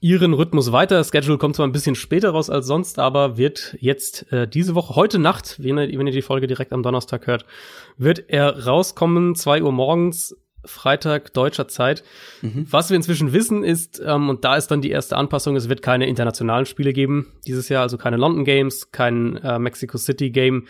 ihren 0.00 0.34
Rhythmus 0.34 0.72
weiter. 0.72 1.02
Schedule 1.04 1.38
kommt 1.38 1.56
zwar 1.56 1.66
ein 1.66 1.72
bisschen 1.72 1.94
später 1.94 2.30
raus 2.30 2.50
als 2.50 2.66
sonst, 2.66 2.98
aber 2.98 3.38
wird 3.38 3.76
jetzt 3.80 4.30
äh, 4.30 4.46
diese 4.46 4.74
Woche, 4.74 4.94
heute 4.94 5.18
Nacht, 5.18 5.56
wenn 5.62 5.78
ihr, 5.78 5.98
wenn 5.98 6.06
ihr 6.06 6.12
die 6.12 6.22
Folge 6.22 6.46
direkt 6.46 6.72
am 6.72 6.82
Donnerstag 6.82 7.26
hört, 7.26 7.46
wird 7.96 8.28
er 8.28 8.66
rauskommen, 8.66 9.34
zwei 9.34 9.62
Uhr 9.62 9.72
morgens, 9.72 10.36
Freitag 10.66 11.32
deutscher 11.32 11.68
Zeit. 11.68 12.04
Mhm. 12.42 12.66
Was 12.70 12.90
wir 12.90 12.96
inzwischen 12.96 13.32
wissen 13.32 13.64
ist, 13.64 14.02
ähm, 14.04 14.28
und 14.28 14.44
da 14.44 14.56
ist 14.56 14.68
dann 14.68 14.80
die 14.80 14.90
erste 14.90 15.16
Anpassung, 15.16 15.56
es 15.56 15.68
wird 15.68 15.82
keine 15.82 16.06
internationalen 16.06 16.66
Spiele 16.66 16.92
geben 16.92 17.32
dieses 17.46 17.68
Jahr, 17.68 17.82
also 17.82 17.98
keine 17.98 18.16
London 18.16 18.44
Games, 18.44 18.90
kein 18.90 19.36
äh, 19.36 19.58
Mexico 19.58 19.98
City 19.98 20.30
Game. 20.30 20.66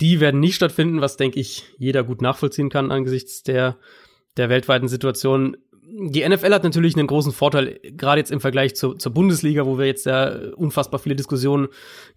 Die 0.00 0.20
werden 0.20 0.40
nicht 0.40 0.56
stattfinden, 0.56 1.00
was 1.00 1.16
denke 1.16 1.40
ich 1.40 1.64
jeder 1.78 2.04
gut 2.04 2.20
nachvollziehen 2.20 2.68
kann 2.68 2.90
angesichts 2.90 3.42
der 3.42 3.78
der 4.36 4.48
weltweiten 4.48 4.88
Situation. 4.88 5.56
Die 5.88 6.28
NFL 6.28 6.52
hat 6.52 6.64
natürlich 6.64 6.96
einen 6.96 7.06
großen 7.06 7.32
Vorteil, 7.32 7.78
gerade 7.82 8.18
jetzt 8.18 8.32
im 8.32 8.40
Vergleich 8.40 8.74
zu, 8.74 8.94
zur 8.94 9.12
Bundesliga, 9.12 9.66
wo 9.66 9.78
wir 9.78 9.86
jetzt 9.86 10.04
ja 10.04 10.30
unfassbar 10.56 10.98
viele 10.98 11.16
Diskussionen 11.16 11.68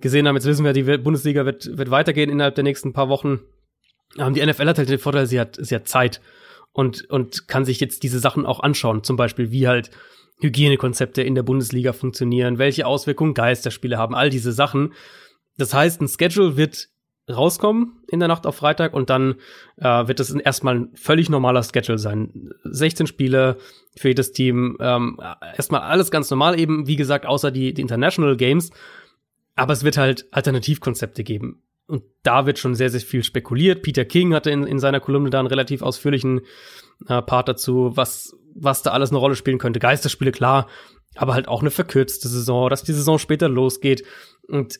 gesehen 0.01 0.27
haben. 0.27 0.35
Jetzt 0.35 0.45
wissen 0.45 0.65
wir, 0.65 0.73
die 0.73 0.97
Bundesliga 0.97 1.45
wird, 1.45 1.77
wird 1.77 1.91
weitergehen 1.91 2.29
innerhalb 2.29 2.55
der 2.55 2.63
nächsten 2.63 2.93
paar 2.93 3.09
Wochen. 3.09 3.41
Ähm, 4.17 4.33
die 4.33 4.45
NFL 4.45 4.67
hat 4.67 4.79
halt 4.79 4.89
den 4.89 4.99
Vorteil, 4.99 5.27
sie 5.27 5.39
hat, 5.39 5.57
sie 5.59 5.75
hat 5.75 5.87
Zeit 5.87 6.19
und, 6.73 7.09
und 7.09 7.47
kann 7.47 7.65
sich 7.65 7.79
jetzt 7.79 8.03
diese 8.03 8.19
Sachen 8.19 8.45
auch 8.45 8.59
anschauen. 8.59 9.03
Zum 9.03 9.15
Beispiel, 9.15 9.51
wie 9.51 9.67
halt 9.67 9.91
Hygienekonzepte 10.41 11.21
in 11.21 11.35
der 11.35 11.43
Bundesliga 11.43 11.93
funktionieren, 11.93 12.57
welche 12.57 12.85
Auswirkungen 12.85 13.33
Geisterspiele 13.33 13.97
haben, 13.97 14.15
all 14.15 14.29
diese 14.29 14.51
Sachen. 14.51 14.93
Das 15.57 15.73
heißt, 15.73 16.01
ein 16.01 16.07
Schedule 16.07 16.55
wird 16.55 16.87
rauskommen 17.29 18.01
in 18.07 18.19
der 18.19 18.27
Nacht 18.27 18.47
auf 18.47 18.55
Freitag 18.55 18.93
und 18.93 19.09
dann 19.09 19.35
äh, 19.77 20.07
wird 20.07 20.19
es 20.19 20.33
erstmal 20.33 20.75
ein 20.75 20.89
völlig 20.95 21.29
normaler 21.29 21.61
Schedule 21.63 21.99
sein. 21.99 22.51
16 22.63 23.07
Spiele 23.07 23.57
für 23.95 24.07
jedes 24.07 24.31
Team, 24.31 24.77
ähm, 24.79 25.19
erstmal 25.55 25.81
alles 25.81 26.11
ganz 26.11 26.29
normal 26.29 26.59
eben, 26.59 26.87
wie 26.87 26.95
gesagt, 26.95 27.25
außer 27.25 27.51
die, 27.51 27.73
die 27.73 27.81
International 27.81 28.35
Games. 28.35 28.71
Aber 29.55 29.73
es 29.73 29.83
wird 29.83 29.97
halt 29.97 30.25
Alternativkonzepte 30.31 31.23
geben. 31.23 31.61
Und 31.89 32.03
da 32.21 32.45
wird 32.45 32.59
schon 32.59 32.75
sehr, 32.75 32.91
sehr 32.91 33.01
viel 33.01 33.23
spekuliert. 33.23 33.81
Peter 33.81 34.05
King 34.05 34.35
hatte 34.35 34.51
in, 34.51 34.67
in 34.67 34.77
seiner 34.77 34.99
Kolumne 34.99 35.31
da 35.31 35.39
einen 35.39 35.47
relativ 35.47 35.81
ausführlichen 35.81 36.41
äh, 37.07 37.19
Part 37.23 37.47
dazu, 37.49 37.93
was, 37.95 38.35
was 38.53 38.83
da 38.83 38.91
alles 38.91 39.09
eine 39.09 39.17
Rolle 39.17 39.35
spielen 39.35 39.57
könnte. 39.57 39.79
Geisterspiele, 39.79 40.31
klar, 40.31 40.67
aber 41.15 41.33
halt 41.33 41.47
auch 41.47 41.61
eine 41.61 41.71
verkürzte 41.71 42.27
Saison, 42.27 42.69
dass 42.69 42.83
die 42.83 42.93
Saison 42.93 43.17
später 43.17 43.49
losgeht. 43.49 44.03
Und 44.47 44.79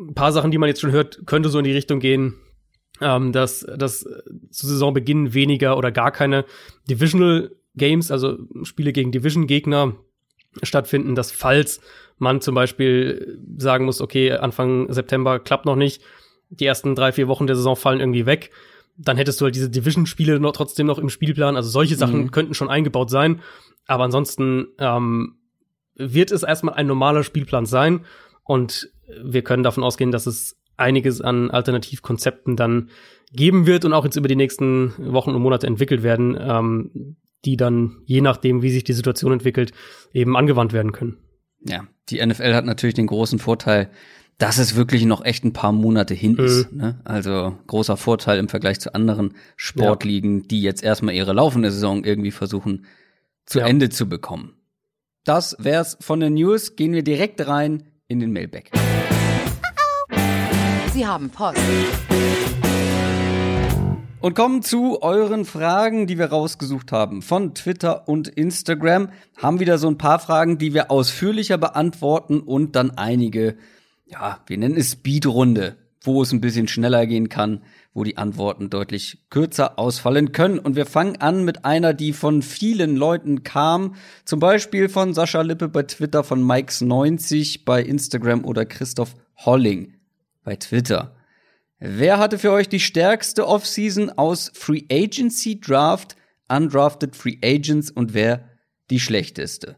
ein 0.00 0.14
paar 0.14 0.32
Sachen, 0.32 0.50
die 0.50 0.58
man 0.58 0.68
jetzt 0.68 0.80
schon 0.80 0.90
hört, 0.90 1.26
könnte 1.26 1.48
so 1.48 1.58
in 1.58 1.64
die 1.64 1.72
Richtung 1.72 2.00
gehen, 2.00 2.34
ähm, 3.00 3.30
dass, 3.30 3.60
dass 3.60 4.00
zu 4.00 4.66
Saisonbeginn 4.66 5.34
weniger 5.34 5.78
oder 5.78 5.92
gar 5.92 6.10
keine 6.10 6.44
Divisional 6.90 7.52
Games, 7.76 8.10
also 8.10 8.36
Spiele 8.64 8.92
gegen 8.92 9.12
Division-Gegner 9.12 9.94
stattfinden, 10.64 11.14
dass 11.14 11.30
falls 11.30 11.80
man 12.16 12.40
zum 12.40 12.56
Beispiel 12.56 13.38
sagen 13.58 13.84
muss, 13.84 14.00
okay, 14.00 14.32
Anfang 14.32 14.92
September 14.92 15.38
klappt 15.38 15.66
noch 15.66 15.76
nicht, 15.76 16.02
die 16.50 16.66
ersten 16.66 16.94
drei, 16.94 17.12
vier 17.12 17.28
Wochen 17.28 17.46
der 17.46 17.56
Saison 17.56 17.76
fallen 17.76 18.00
irgendwie 18.00 18.26
weg. 18.26 18.50
Dann 18.96 19.16
hättest 19.16 19.40
du 19.40 19.44
halt 19.44 19.54
diese 19.54 19.70
Division-Spiele 19.70 20.40
noch 20.40 20.52
trotzdem 20.52 20.86
noch 20.86 20.98
im 20.98 21.08
Spielplan. 21.08 21.56
Also 21.56 21.70
solche 21.70 21.96
Sachen 21.96 22.22
mhm. 22.22 22.30
könnten 22.30 22.54
schon 22.54 22.70
eingebaut 22.70 23.10
sein. 23.10 23.40
Aber 23.86 24.04
ansonsten 24.04 24.68
ähm, 24.78 25.36
wird 25.94 26.32
es 26.32 26.42
erstmal 26.42 26.74
ein 26.74 26.86
normaler 26.86 27.22
Spielplan 27.22 27.66
sein. 27.66 28.04
Und 28.44 28.90
wir 29.22 29.42
können 29.42 29.62
davon 29.62 29.84
ausgehen, 29.84 30.10
dass 30.10 30.26
es 30.26 30.56
einiges 30.76 31.20
an 31.20 31.50
Alternativkonzepten 31.50 32.56
dann 32.56 32.90
geben 33.32 33.66
wird 33.66 33.84
und 33.84 33.92
auch 33.92 34.04
jetzt 34.04 34.16
über 34.16 34.28
die 34.28 34.36
nächsten 34.36 34.94
Wochen 35.12 35.34
und 35.34 35.42
Monate 35.42 35.66
entwickelt 35.66 36.02
werden, 36.02 36.36
ähm, 36.40 37.16
die 37.44 37.56
dann 37.56 37.98
je 38.04 38.20
nachdem, 38.20 38.62
wie 38.62 38.70
sich 38.70 38.84
die 38.84 38.92
Situation 38.92 39.32
entwickelt, 39.32 39.72
eben 40.12 40.36
angewandt 40.36 40.72
werden 40.72 40.92
können. 40.92 41.18
Ja, 41.60 41.86
die 42.08 42.24
NFL 42.24 42.54
hat 42.54 42.64
natürlich 42.64 42.94
den 42.94 43.06
großen 43.06 43.38
Vorteil, 43.38 43.90
dass 44.38 44.58
es 44.58 44.76
wirklich 44.76 45.04
noch 45.04 45.24
echt 45.24 45.44
ein 45.44 45.52
paar 45.52 45.72
Monate 45.72 46.14
hin 46.14 46.32
mhm. 46.32 46.44
ist. 46.44 46.72
Ne? 46.72 47.00
Also 47.04 47.58
großer 47.66 47.96
Vorteil 47.96 48.38
im 48.38 48.48
Vergleich 48.48 48.78
zu 48.78 48.94
anderen 48.94 49.34
Sportligen, 49.56 50.42
ja. 50.42 50.46
die 50.48 50.62
jetzt 50.62 50.82
erstmal 50.82 51.14
ihre 51.14 51.32
laufende 51.32 51.72
Saison 51.72 52.04
irgendwie 52.04 52.30
versuchen 52.30 52.86
zu 53.46 53.58
ja. 53.58 53.66
Ende 53.66 53.90
zu 53.90 54.08
bekommen. 54.08 54.54
Das 55.24 55.56
wär's 55.58 55.98
von 56.00 56.20
den 56.20 56.34
News. 56.34 56.76
Gehen 56.76 56.92
wir 56.92 57.02
direkt 57.02 57.46
rein 57.46 57.82
in 58.06 58.20
den 58.20 58.32
Mailback. 58.32 58.70
Sie 60.94 61.06
haben 61.06 61.30
Post. 61.30 61.58
Und 64.20 64.34
kommen 64.34 64.62
zu 64.62 65.02
euren 65.02 65.44
Fragen, 65.44 66.06
die 66.06 66.18
wir 66.18 66.26
rausgesucht 66.26 66.92
haben. 66.92 67.22
Von 67.22 67.54
Twitter 67.54 68.08
und 68.08 68.28
Instagram 68.28 69.10
haben 69.36 69.60
wieder 69.60 69.78
so 69.78 69.88
ein 69.88 69.98
paar 69.98 70.18
Fragen, 70.18 70.58
die 70.58 70.74
wir 70.74 70.90
ausführlicher 70.90 71.56
beantworten 71.58 72.40
und 72.40 72.74
dann 72.74 72.90
einige 72.92 73.56
ja, 74.10 74.40
wir 74.46 74.58
nennen 74.58 74.76
es 74.76 74.92
Speedrunde, 74.92 75.76
wo 76.02 76.22
es 76.22 76.32
ein 76.32 76.40
bisschen 76.40 76.68
schneller 76.68 77.06
gehen 77.06 77.28
kann, 77.28 77.62
wo 77.92 78.04
die 78.04 78.16
Antworten 78.16 78.70
deutlich 78.70 79.18
kürzer 79.30 79.78
ausfallen 79.78 80.32
können. 80.32 80.58
Und 80.58 80.76
wir 80.76 80.86
fangen 80.86 81.16
an 81.16 81.44
mit 81.44 81.64
einer, 81.64 81.94
die 81.94 82.12
von 82.12 82.42
vielen 82.42 82.96
Leuten 82.96 83.42
kam. 83.42 83.96
Zum 84.24 84.40
Beispiel 84.40 84.88
von 84.88 85.14
Sascha 85.14 85.42
Lippe 85.42 85.68
bei 85.68 85.82
Twitter, 85.82 86.24
von 86.24 86.42
Mikes90 86.42 87.64
bei 87.64 87.82
Instagram 87.82 88.44
oder 88.44 88.64
Christoph 88.64 89.14
Holling 89.36 89.94
bei 90.44 90.56
Twitter. 90.56 91.14
Wer 91.80 92.18
hatte 92.18 92.38
für 92.38 92.52
euch 92.52 92.68
die 92.68 92.80
stärkste 92.80 93.46
Offseason 93.46 94.10
aus 94.10 94.50
Free 94.54 94.84
Agency 94.90 95.60
Draft, 95.60 96.16
Undrafted 96.48 97.14
Free 97.14 97.36
Agents 97.42 97.90
und 97.90 98.14
wer 98.14 98.48
die 98.90 98.98
schlechteste? 98.98 99.76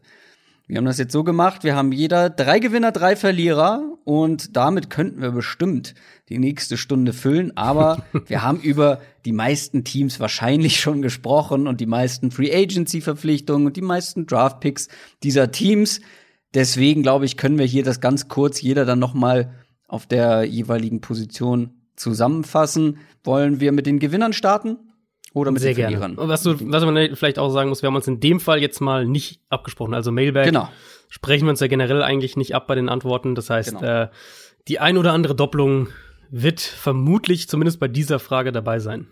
Wir 0.71 0.77
haben 0.77 0.85
das 0.85 0.99
jetzt 0.99 1.11
so 1.11 1.25
gemacht, 1.25 1.65
wir 1.65 1.75
haben 1.75 1.91
jeder 1.91 2.29
drei 2.29 2.59
Gewinner, 2.59 2.93
drei 2.93 3.17
Verlierer 3.17 3.97
und 4.05 4.55
damit 4.55 4.89
könnten 4.89 5.21
wir 5.21 5.31
bestimmt 5.31 5.95
die 6.29 6.39
nächste 6.39 6.77
Stunde 6.77 7.11
füllen, 7.11 7.57
aber 7.57 8.05
wir 8.27 8.41
haben 8.41 8.61
über 8.61 9.01
die 9.25 9.33
meisten 9.33 9.83
Teams 9.83 10.21
wahrscheinlich 10.21 10.79
schon 10.79 11.01
gesprochen 11.01 11.67
und 11.67 11.81
die 11.81 11.87
meisten 11.87 12.31
Free 12.31 12.55
Agency 12.55 13.01
Verpflichtungen 13.01 13.67
und 13.67 13.75
die 13.75 13.81
meisten 13.81 14.27
Draft 14.27 14.61
Picks 14.61 14.87
dieser 15.23 15.51
Teams. 15.51 15.99
Deswegen 16.53 17.03
glaube 17.03 17.25
ich, 17.25 17.35
können 17.35 17.59
wir 17.59 17.65
hier 17.65 17.83
das 17.83 17.99
ganz 17.99 18.29
kurz 18.29 18.61
jeder 18.61 18.85
dann 18.85 18.99
noch 18.99 19.13
mal 19.13 19.53
auf 19.89 20.05
der 20.05 20.45
jeweiligen 20.45 21.01
Position 21.01 21.81
zusammenfassen. 21.97 22.99
Wollen 23.25 23.59
wir 23.59 23.73
mit 23.73 23.87
den 23.87 23.99
Gewinnern 23.99 24.31
starten? 24.31 24.77
Oder 25.33 25.51
mit 25.51 25.61
Sehr 25.61 25.73
den 25.73 25.83
Verlierern. 25.83 26.15
Gerne. 26.15 26.29
Was, 26.29 26.43
du, 26.43 26.55
was 26.71 26.83
man 26.83 27.15
vielleicht 27.15 27.39
auch 27.39 27.49
sagen 27.49 27.69
muss, 27.69 27.81
wir 27.81 27.87
haben 27.87 27.95
uns 27.95 28.07
in 28.07 28.19
dem 28.19 28.39
Fall 28.39 28.61
jetzt 28.61 28.81
mal 28.81 29.05
nicht 29.05 29.41
abgesprochen. 29.49 29.93
Also 29.93 30.11
Mailbag 30.11 30.45
genau. 30.45 30.69
sprechen 31.09 31.45
wir 31.45 31.51
uns 31.51 31.61
ja 31.61 31.67
generell 31.67 32.03
eigentlich 32.03 32.35
nicht 32.35 32.53
ab 32.53 32.67
bei 32.67 32.75
den 32.75 32.89
Antworten. 32.89 33.35
Das 33.35 33.49
heißt, 33.49 33.77
genau. 33.77 34.03
äh, 34.03 34.09
die 34.67 34.79
ein 34.79 34.97
oder 34.97 35.13
andere 35.13 35.35
Doppelung 35.35 35.87
wird 36.29 36.59
vermutlich 36.59 37.47
zumindest 37.47 37.79
bei 37.79 37.87
dieser 37.87 38.19
Frage 38.19 38.51
dabei 38.51 38.79
sein. 38.79 39.07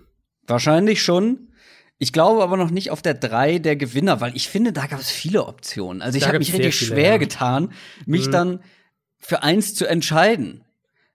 Wahrscheinlich 0.45 1.01
schon. 1.01 1.49
Ich 1.97 2.13
glaube 2.13 2.43
aber 2.43 2.57
noch 2.57 2.69
nicht 2.69 2.91
auf 2.91 3.01
der 3.01 3.13
drei 3.13 3.59
der 3.59 3.75
Gewinner, 3.75 4.21
weil 4.21 4.35
ich 4.35 4.47
finde, 4.47 4.71
da 4.71 4.87
gab 4.87 4.99
es 4.99 5.11
viele 5.11 5.45
Optionen. 5.45 6.01
Also 6.01 6.17
ich 6.17 6.27
habe 6.27 6.39
mich 6.39 6.53
richtig 6.53 6.75
viele, 6.75 6.91
schwer 6.91 7.11
ja. 7.11 7.17
getan, 7.17 7.73
mich 8.05 8.27
mhm. 8.27 8.31
dann 8.31 8.59
für 9.17 9.43
eins 9.43 9.75
zu 9.75 9.85
entscheiden. 9.85 10.63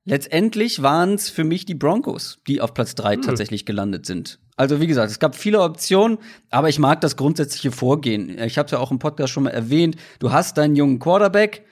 Letztendlich 0.04 0.82
waren 0.82 1.14
es 1.14 1.30
für 1.30 1.44
mich 1.44 1.64
die 1.64 1.74
Broncos, 1.74 2.38
die 2.46 2.60
auf 2.60 2.74
Platz 2.74 2.94
drei 2.94 3.14
hm. 3.14 3.22
tatsächlich 3.22 3.64
gelandet 3.64 4.04
sind. 4.04 4.38
Also 4.56 4.80
wie 4.80 4.86
gesagt, 4.86 5.10
es 5.10 5.18
gab 5.18 5.34
viele 5.34 5.60
Optionen, 5.60 6.18
aber 6.50 6.68
ich 6.68 6.78
mag 6.78 7.00
das 7.00 7.16
grundsätzliche 7.16 7.72
Vorgehen. 7.72 8.38
Ich 8.38 8.56
habe 8.56 8.66
es 8.66 8.72
ja 8.72 8.78
auch 8.78 8.92
im 8.92 9.00
Podcast 9.00 9.32
schon 9.32 9.44
mal 9.44 9.50
erwähnt. 9.50 9.96
Du 10.20 10.30
hast 10.30 10.58
deinen 10.58 10.76
jungen 10.76 11.00
Quarterback 11.00 11.64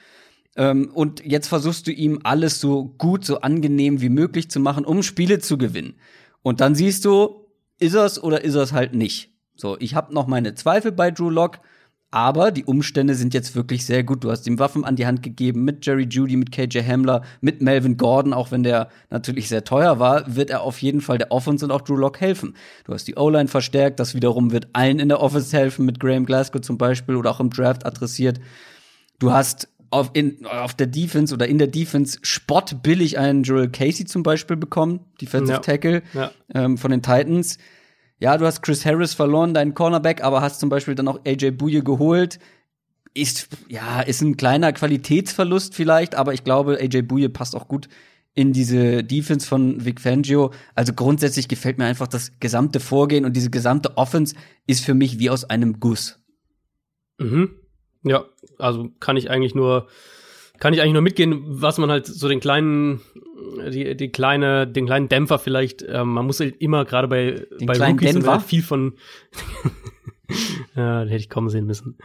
ähm, 0.57 0.91
und 0.93 1.25
jetzt 1.25 1.47
versuchst 1.47 1.87
du 1.87 1.93
ihm 1.93 2.21
alles 2.25 2.61
so 2.61 2.95
gut, 2.99 3.25
so 3.25 3.41
angenehm 3.41 4.01
wie 4.01 4.09
möglich 4.09 4.51
zu 4.51 4.59
machen, 4.59 4.85
um 4.85 5.03
Spiele 5.03 5.39
zu 5.39 5.59
gewinnen. 5.59 5.95
Und 6.43 6.61
dann 6.61 6.75
siehst 6.75 7.05
du, 7.05 7.47
ist 7.79 7.95
er's 7.95 8.23
oder 8.23 8.43
ist 8.43 8.57
er's 8.57 8.73
halt 8.73 8.95
nicht. 8.95 9.33
So, 9.55 9.77
ich 9.79 9.95
habe 9.95 10.13
noch 10.13 10.27
meine 10.27 10.55
Zweifel 10.55 10.91
bei 10.91 11.11
Drew 11.11 11.31
Lock. 11.31 11.61
Aber 12.15 12.51
die 12.51 12.67
Umstände 12.67 13.15
sind 13.15 13.33
jetzt 13.33 13.57
wirklich 13.57 13.87
sehr 13.87 14.05
gut. 14.05 14.23
Du 14.23 14.31
hast 14.31 14.47
ihm 14.47 14.59
Waffen 14.59 14.85
an 14.85 14.97
die 14.97 15.07
Hand 15.07 15.23
gegeben 15.23 15.65
mit 15.65 15.87
Jerry 15.87 16.07
Judy, 16.09 16.37
mit 16.37 16.53
KJ 16.53 16.81
Hamler, 16.87 17.23
mit 17.41 17.63
Melvin 17.63 17.97
Gordon, 17.97 18.35
auch 18.35 18.51
wenn 18.51 18.63
der 18.63 18.91
natürlich 19.09 19.49
sehr 19.49 19.65
teuer 19.65 19.99
war, 19.99 20.37
wird 20.37 20.51
er 20.51 20.61
auf 20.61 20.83
jeden 20.83 21.01
Fall 21.01 21.17
der 21.17 21.33
Offense 21.33 21.65
und 21.65 21.71
auch 21.71 21.81
Drew 21.81 21.97
Lock 21.97 22.21
helfen. 22.21 22.55
Du 22.85 22.93
hast 22.93 23.09
die 23.09 23.17
O-Line 23.17 23.49
verstärkt, 23.49 23.99
das 23.99 24.15
wiederum 24.15 24.53
wird 24.53 24.69
allen 24.75 24.99
in 24.99 25.09
der 25.09 25.23
Offense 25.23 25.57
helfen, 25.57 25.87
mit 25.87 26.01
Graham 26.01 26.27
Glasgow 26.27 26.61
zum 26.61 26.77
Beispiel 26.77 27.17
oder 27.17 27.31
auch 27.31 27.41
im 27.41 27.49
Draft 27.49 27.87
adressiert. 27.87 28.41
Du 29.19 29.33
hast 29.33 29.69
auf, 29.89 30.11
in, 30.13 30.45
auf 30.45 30.75
der 30.75 30.89
Defense 30.89 31.33
oder 31.33 31.49
in 31.49 31.57
der 31.57 31.69
Defense 31.69 32.19
spottbillig 32.21 33.19
einen 33.19 33.43
Joel 33.43 33.71
Casey 33.71 34.05
zum 34.05 34.23
Beispiel 34.23 34.59
bekommen, 34.59 35.01
Defensive 35.19 35.55
ja. 35.55 35.59
Tackle 35.61 36.03
ja. 36.13 36.31
Ähm, 36.55 36.77
von 36.77 36.91
den 36.91 37.01
Titans 37.01 37.57
ja, 38.23 38.39
du 38.39 38.47
hast 38.47 38.63
Chris 38.63 38.87
Harris 38.87 39.15
verloren, 39.15 39.53
deinen 39.53 39.75
Cornerback, 39.75 40.23
aber 40.23 40.43
hast 40.43 40.61
zum 40.61 40.69
Beispiel 40.69 40.95
dann 40.95 41.09
auch 41.09 41.19
AJ 41.27 41.51
Bouye 41.51 41.83
geholt. 41.83 42.39
Ist, 43.15 43.49
ja, 43.69 44.01
ist 44.01 44.23
ein 44.23 44.37
kleiner 44.37 44.73
Qualitätsverlust 44.73 45.75
vielleicht, 45.75 46.15
aber 46.15 46.33
ich 46.33 46.45
glaube, 46.45 46.79
AJ 46.81 47.03
Bouye 47.03 47.29
passt 47.29 47.57
auch 47.57 47.67
gut 47.67 47.89
in 48.33 48.53
diese 48.53 49.03
Defense 49.03 49.45
von 49.45 49.85
Vic 49.85 50.01
Fangio. 50.01 50.53
Also 50.77 50.93
grundsätzlich 50.93 51.49
gefällt 51.49 51.79
mir 51.79 51.87
einfach 51.87 52.07
das 52.07 52.39
gesamte 52.39 52.79
Vorgehen 52.79 53.25
und 53.25 53.35
diese 53.35 53.51
gesamte 53.51 53.97
Offense 53.97 54.37
ist 54.69 54.85
für 54.85 54.95
mich 54.95 55.19
wie 55.19 55.29
aus 55.29 55.43
einem 55.43 55.81
Guss. 55.81 56.23
Mhm. 57.19 57.57
Ja, 58.05 58.25
also 58.57 58.89
kann 59.01 59.17
ich 59.17 59.31
eigentlich 59.31 59.57
nur 59.57 59.89
kann 60.63 60.75
ich 60.75 60.81
eigentlich 60.81 60.93
nur 60.93 61.03
mitgehen, 61.03 61.43
was 61.45 61.77
man 61.79 61.91
halt 61.91 62.07
so 62.07 62.29
den 62.29 62.39
kleinen, 62.39 63.01
die, 63.69 63.97
die 63.97 64.11
kleine, 64.11 64.65
den 64.69 64.87
kleinen 64.87 65.09
Dämpfer 65.09 65.41
vielleicht, 65.41 65.85
ähm, 65.89 66.15
man 66.15 66.25
muss 66.25 66.39
halt 66.39 66.55
immer 66.61 66.85
gerade 66.85 67.09
bei, 67.09 67.45
den 67.59 67.67
bei 67.67 67.77
Rookies 67.77 68.13
Dämpfer? 68.13 68.31
Halt 68.35 68.43
viel 68.43 68.63
von 68.63 68.93
ja, 70.77 71.01
hätte 71.01 71.17
ich 71.17 71.29
kommen 71.29 71.49
sehen 71.49 71.67
müssen. 71.67 71.99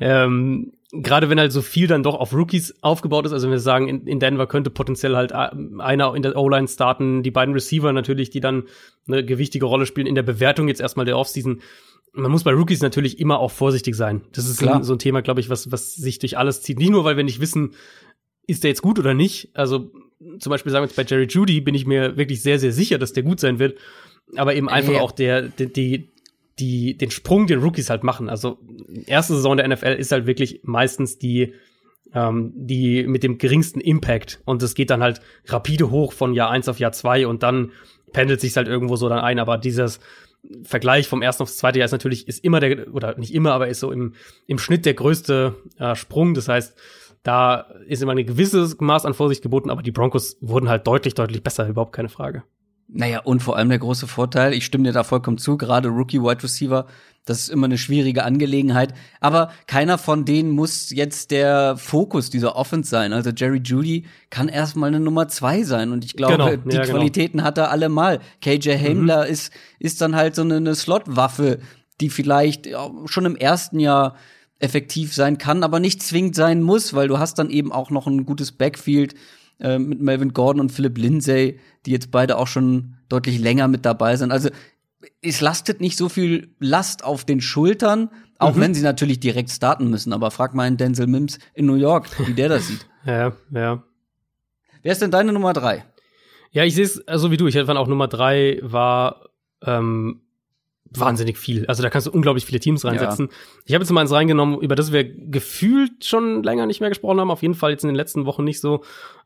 Ja. 0.00 0.24
Ähm, 0.24 0.72
gerade 0.90 1.30
wenn 1.30 1.38
halt 1.38 1.52
so 1.52 1.62
viel 1.62 1.86
dann 1.86 2.02
doch 2.02 2.16
auf 2.16 2.32
Rookies 2.32 2.74
aufgebaut 2.80 3.26
ist, 3.26 3.32
also 3.32 3.46
wenn 3.46 3.52
wir 3.52 3.60
sagen, 3.60 3.86
in, 3.86 4.04
in 4.08 4.18
Denver 4.18 4.48
könnte 4.48 4.70
potenziell 4.70 5.14
halt 5.14 5.30
äh, 5.30 5.50
einer 5.78 6.12
in 6.16 6.22
der 6.22 6.36
O-Line 6.36 6.66
starten, 6.66 7.22
die 7.22 7.30
beiden 7.30 7.54
Receiver 7.54 7.92
natürlich, 7.92 8.30
die 8.30 8.40
dann 8.40 8.64
eine 9.06 9.24
gewichtige 9.24 9.66
Rolle 9.66 9.86
spielen 9.86 10.08
in 10.08 10.16
der 10.16 10.24
Bewertung 10.24 10.66
jetzt 10.66 10.80
erstmal 10.80 11.06
der 11.06 11.16
Offseason 11.16 11.60
man 12.12 12.30
muss 12.30 12.44
bei 12.44 12.52
Rookies 12.52 12.82
natürlich 12.82 13.18
immer 13.18 13.38
auch 13.38 13.50
vorsichtig 13.50 13.94
sein. 13.94 14.22
Das 14.32 14.48
ist 14.48 14.58
Klar. 14.58 14.82
so 14.82 14.94
ein 14.94 14.98
Thema, 14.98 15.22
glaube 15.22 15.40
ich, 15.40 15.48
was, 15.48 15.70
was 15.70 15.94
sich 15.94 16.18
durch 16.18 16.36
alles 16.38 16.62
zieht. 16.62 16.78
Nicht 16.78 16.90
nur, 16.90 17.04
weil 17.04 17.16
wir 17.16 17.24
nicht 17.24 17.40
wissen, 17.40 17.74
ist 18.46 18.64
der 18.64 18.70
jetzt 18.70 18.82
gut 18.82 18.98
oder 18.98 19.14
nicht. 19.14 19.50
Also 19.54 19.90
zum 20.38 20.50
Beispiel 20.50 20.72
sagen 20.72 20.82
wir 20.82 20.88
jetzt 20.88 20.96
bei 20.96 21.04
Jerry 21.04 21.26
Judy 21.28 21.60
bin 21.60 21.74
ich 21.74 21.86
mir 21.86 22.16
wirklich 22.16 22.42
sehr, 22.42 22.58
sehr 22.58 22.72
sicher, 22.72 22.98
dass 22.98 23.12
der 23.12 23.22
gut 23.22 23.40
sein 23.40 23.58
wird. 23.58 23.78
Aber 24.36 24.54
eben 24.54 24.68
einfach 24.68 24.94
ja. 24.94 25.00
auch 25.00 25.12
der, 25.12 25.42
die, 25.42 25.72
die, 25.72 26.08
die, 26.58 26.96
den 26.96 27.10
Sprung, 27.10 27.46
den 27.46 27.60
Rookies 27.60 27.90
halt 27.90 28.04
machen. 28.04 28.28
Also 28.28 28.58
erste 29.06 29.34
Saison 29.34 29.56
der 29.56 29.68
NFL 29.68 29.96
ist 29.98 30.12
halt 30.12 30.26
wirklich 30.26 30.60
meistens 30.64 31.18
die, 31.18 31.54
ähm, 32.12 32.52
die 32.54 33.04
mit 33.04 33.22
dem 33.22 33.38
geringsten 33.38 33.80
Impact. 33.80 34.40
Und 34.44 34.62
es 34.62 34.74
geht 34.74 34.90
dann 34.90 35.02
halt 35.02 35.20
rapide 35.46 35.90
hoch 35.90 36.12
von 36.12 36.34
Jahr 36.34 36.50
eins 36.50 36.68
auf 36.68 36.78
Jahr 36.78 36.92
zwei 36.92 37.26
und 37.26 37.42
dann 37.42 37.72
pendelt 38.12 38.40
sich 38.40 38.56
halt 38.56 38.68
irgendwo 38.68 38.96
so 38.96 39.08
dann 39.08 39.20
ein. 39.20 39.38
Aber 39.38 39.58
dieses, 39.58 40.00
Vergleich 40.62 41.06
vom 41.06 41.22
ersten 41.22 41.42
aufs 41.42 41.56
zweite 41.56 41.78
Jahr 41.78 41.86
ist 41.86 41.92
natürlich, 41.92 42.26
ist 42.26 42.42
immer 42.44 42.60
der, 42.60 42.92
oder 42.94 43.18
nicht 43.18 43.34
immer, 43.34 43.52
aber 43.52 43.68
ist 43.68 43.80
so 43.80 43.92
im, 43.92 44.14
im 44.46 44.58
Schnitt 44.58 44.86
der 44.86 44.94
größte 44.94 45.54
äh, 45.78 45.94
Sprung. 45.94 46.34
Das 46.34 46.48
heißt, 46.48 46.76
da 47.22 47.66
ist 47.86 48.02
immer 48.02 48.12
ein 48.12 48.26
gewisses 48.26 48.78
Maß 48.80 49.04
an 49.04 49.14
Vorsicht 49.14 49.42
geboten, 49.42 49.70
aber 49.70 49.82
die 49.82 49.92
Broncos 49.92 50.38
wurden 50.40 50.68
halt 50.68 50.86
deutlich, 50.86 51.14
deutlich 51.14 51.42
besser, 51.42 51.68
überhaupt 51.68 51.92
keine 51.92 52.08
Frage. 52.08 52.42
Naja, 52.92 53.20
und 53.20 53.40
vor 53.40 53.56
allem 53.56 53.68
der 53.68 53.78
große 53.78 54.08
Vorteil, 54.08 54.52
ich 54.52 54.64
stimme 54.64 54.84
dir 54.84 54.92
da 54.92 55.04
vollkommen 55.04 55.38
zu, 55.38 55.56
gerade 55.56 55.88
Rookie 55.88 56.20
Wide 56.20 56.42
Receiver, 56.42 56.86
das 57.30 57.42
ist 57.42 57.48
immer 57.48 57.66
eine 57.66 57.78
schwierige 57.78 58.24
Angelegenheit. 58.24 58.92
Aber 59.20 59.52
keiner 59.66 59.98
von 59.98 60.24
denen 60.24 60.50
muss 60.50 60.90
jetzt 60.90 61.30
der 61.30 61.76
Fokus 61.76 62.28
dieser 62.28 62.56
Offense 62.56 62.90
sein. 62.90 63.12
Also 63.12 63.30
Jerry 63.30 63.60
Judy 63.64 64.04
kann 64.30 64.48
erstmal 64.48 64.88
eine 64.88 65.00
Nummer 65.00 65.28
zwei 65.28 65.62
sein. 65.62 65.92
Und 65.92 66.04
ich 66.04 66.14
glaube, 66.14 66.36
genau. 66.36 66.56
die 66.56 66.74
ja, 66.74 66.82
genau. 66.82 66.94
Qualitäten 66.94 67.38
genau. 67.38 67.46
hat 67.46 67.58
er 67.58 67.70
alle 67.70 67.88
mal. 67.88 68.18
KJ 68.42 68.70
Hamler 68.72 69.24
mhm. 69.24 69.32
ist, 69.32 69.52
ist 69.78 70.00
dann 70.00 70.16
halt 70.16 70.34
so 70.34 70.42
eine, 70.42 70.56
eine 70.56 70.74
Slot-Waffe, 70.74 71.60
die 72.00 72.10
vielleicht 72.10 72.68
schon 73.06 73.24
im 73.24 73.36
ersten 73.36 73.78
Jahr 73.78 74.16
effektiv 74.58 75.14
sein 75.14 75.38
kann, 75.38 75.62
aber 75.62 75.80
nicht 75.80 76.02
zwingend 76.02 76.34
sein 76.34 76.62
muss, 76.62 76.94
weil 76.94 77.08
du 77.08 77.18
hast 77.18 77.38
dann 77.38 77.48
eben 77.48 77.72
auch 77.72 77.90
noch 77.90 78.06
ein 78.06 78.26
gutes 78.26 78.52
Backfield 78.52 79.14
äh, 79.60 79.78
mit 79.78 80.00
Melvin 80.00 80.32
Gordon 80.32 80.60
und 80.60 80.72
Philip 80.72 80.98
Lindsay, 80.98 81.60
die 81.86 81.92
jetzt 81.92 82.10
beide 82.10 82.38
auch 82.38 82.46
schon 82.46 82.96
deutlich 83.08 83.38
länger 83.38 83.68
mit 83.68 83.84
dabei 83.84 84.16
sind. 84.16 84.32
Also 84.32 84.50
es 85.22 85.40
lastet 85.40 85.80
nicht 85.80 85.96
so 85.96 86.08
viel 86.08 86.54
Last 86.58 87.04
auf 87.04 87.24
den 87.24 87.40
Schultern, 87.40 88.10
auch 88.38 88.54
mhm. 88.54 88.60
wenn 88.60 88.74
sie 88.74 88.82
natürlich 88.82 89.20
direkt 89.20 89.50
starten 89.50 89.90
müssen. 89.90 90.12
Aber 90.12 90.30
frag 90.30 90.54
mal 90.54 90.64
einen 90.64 90.76
Denzel 90.76 91.06
Mims 91.06 91.38
in 91.54 91.66
New 91.66 91.74
York, 91.74 92.06
wie 92.26 92.34
der 92.34 92.48
das 92.48 92.68
sieht. 92.68 92.86
ja, 93.04 93.32
ja. 93.52 93.82
Wer 94.82 94.92
ist 94.92 95.02
denn 95.02 95.10
deine 95.10 95.32
Nummer 95.32 95.52
drei? 95.52 95.84
Ja, 96.52 96.64
ich 96.64 96.74
sehe 96.74 96.84
es 96.84 96.94
so 96.94 97.02
also 97.06 97.30
wie 97.30 97.36
du. 97.36 97.46
Ich 97.46 97.54
fand 97.54 97.78
auch 97.78 97.86
Nummer 97.86 98.08
drei 98.08 98.58
war 98.62 99.28
ähm, 99.62 100.22
wahnsinnig 100.90 101.38
viel. 101.38 101.66
Also 101.66 101.82
da 101.82 101.90
kannst 101.90 102.06
du 102.06 102.10
unglaublich 102.10 102.46
viele 102.46 102.60
Teams 102.60 102.84
reinsetzen. 102.84 103.26
Ja. 103.26 103.36
Ich 103.66 103.74
habe 103.74 103.84
jetzt 103.84 103.92
mal 103.92 104.00
eins 104.00 104.12
reingenommen, 104.12 104.58
über 104.60 104.74
das 104.74 104.90
wir 104.90 105.04
gefühlt 105.04 106.04
schon 106.04 106.42
länger 106.42 106.66
nicht 106.66 106.80
mehr 106.80 106.88
gesprochen 106.88 107.20
haben. 107.20 107.30
Auf 107.30 107.42
jeden 107.42 107.54
Fall 107.54 107.72
jetzt 107.72 107.84
in 107.84 107.88
den 107.88 107.94
letzten 107.94 108.24
Wochen 108.24 108.44
nicht 108.44 108.60
so. 108.60 108.82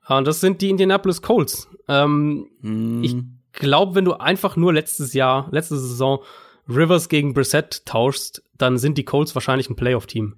Und 0.09 0.27
das 0.27 0.41
sind 0.41 0.61
die 0.61 0.71
Indianapolis 0.71 1.23
Colts. 1.23 1.69
Ähm, 1.89 2.49
mm. 2.61 3.05
Ich 3.05 3.17
glaube, 3.55 3.95
wenn 3.95 4.05
du 4.05 4.15
einfach 4.15 4.57
nur 4.57 4.73
letztes 4.73 5.15
Jahr, 5.15 5.49
letzte 5.51 5.79
Saison 5.79 6.23
Rivers 6.69 7.09
gegen 7.09 7.35
Brissett 7.35 7.85
tauschst, 7.87 8.43
dann 8.57 8.79
sind 8.79 8.99
die 8.99 9.05
Colts 9.05 9.35
wahrscheinlich 9.35 9.69
ein 9.69 9.77
Playoff-Team. 9.77 10.37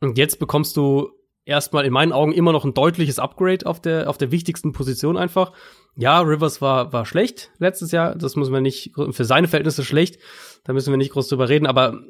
Und 0.00 0.18
jetzt 0.18 0.38
bekommst 0.38 0.76
du 0.76 1.10
erstmal 1.44 1.84
in 1.84 1.92
meinen 1.92 2.12
Augen 2.12 2.32
immer 2.32 2.52
noch 2.52 2.64
ein 2.64 2.74
deutliches 2.74 3.18
Upgrade 3.18 3.66
auf 3.66 3.80
der, 3.80 4.08
auf 4.08 4.18
der 4.18 4.30
wichtigsten 4.30 4.72
Position 4.72 5.16
einfach. 5.16 5.52
Ja, 5.96 6.20
Rivers 6.20 6.60
war, 6.60 6.92
war 6.92 7.06
schlecht 7.06 7.50
letztes 7.58 7.90
Jahr. 7.90 8.14
Das 8.14 8.36
muss 8.36 8.50
man 8.50 8.62
nicht, 8.62 8.92
für 9.10 9.24
seine 9.24 9.48
Verhältnisse 9.48 9.84
schlecht. 9.84 10.18
Da 10.64 10.72
müssen 10.72 10.92
wir 10.92 10.98
nicht 10.98 11.12
groß 11.12 11.28
drüber 11.28 11.48
reden. 11.48 11.66
Aber 11.66 12.00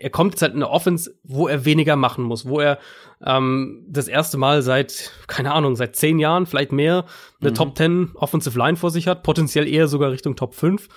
er 0.00 0.10
kommt 0.10 0.32
jetzt 0.32 0.42
halt 0.42 0.54
in 0.54 0.62
eine 0.62 0.70
Offense, 0.70 1.14
wo 1.22 1.46
er 1.46 1.66
weniger 1.66 1.94
machen 1.94 2.24
muss, 2.24 2.46
wo 2.46 2.58
er 2.58 2.78
ähm, 3.24 3.84
das 3.86 4.08
erste 4.08 4.38
Mal 4.38 4.62
seit, 4.62 5.12
keine 5.26 5.52
Ahnung, 5.52 5.76
seit 5.76 5.94
zehn 5.94 6.18
Jahren, 6.18 6.46
vielleicht 6.46 6.72
mehr, 6.72 7.04
eine 7.40 7.50
mhm. 7.50 7.54
Top 7.54 7.76
10 7.76 8.12
Offensive 8.14 8.58
Line 8.58 8.76
vor 8.76 8.90
sich 8.90 9.06
hat, 9.06 9.22
potenziell 9.22 9.68
eher 9.68 9.88
sogar 9.88 10.10
Richtung 10.10 10.36
Top 10.36 10.54
5. 10.54 10.88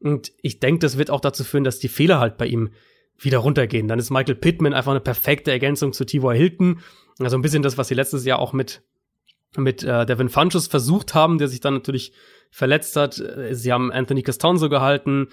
Und 0.00 0.32
ich 0.42 0.60
denke, 0.60 0.80
das 0.80 0.98
wird 0.98 1.10
auch 1.10 1.20
dazu 1.20 1.42
führen, 1.42 1.64
dass 1.64 1.78
die 1.78 1.88
Fehler 1.88 2.20
halt 2.20 2.36
bei 2.36 2.46
ihm 2.46 2.70
wieder 3.18 3.38
runtergehen. 3.38 3.88
Dann 3.88 3.98
ist 3.98 4.10
Michael 4.10 4.34
Pittman 4.34 4.74
einfach 4.74 4.92
eine 4.92 5.00
perfekte 5.00 5.50
Ergänzung 5.50 5.92
zu 5.92 6.04
T.Y. 6.04 6.34
Hilton. 6.34 6.80
Also 7.18 7.36
ein 7.36 7.42
bisschen 7.42 7.62
das, 7.62 7.78
was 7.78 7.88
sie 7.88 7.94
letztes 7.94 8.24
Jahr 8.26 8.38
auch 8.38 8.52
mit, 8.52 8.82
mit 9.56 9.82
äh, 9.82 10.04
Devin 10.04 10.28
Funches 10.28 10.66
versucht 10.66 11.14
haben, 11.14 11.38
der 11.38 11.48
sich 11.48 11.60
dann 11.60 11.74
natürlich 11.74 12.12
verletzt 12.50 12.96
hat. 12.96 13.22
Sie 13.52 13.72
haben 13.72 13.92
Anthony 13.92 14.22
Castonzo 14.22 14.68
gehalten. 14.68 15.28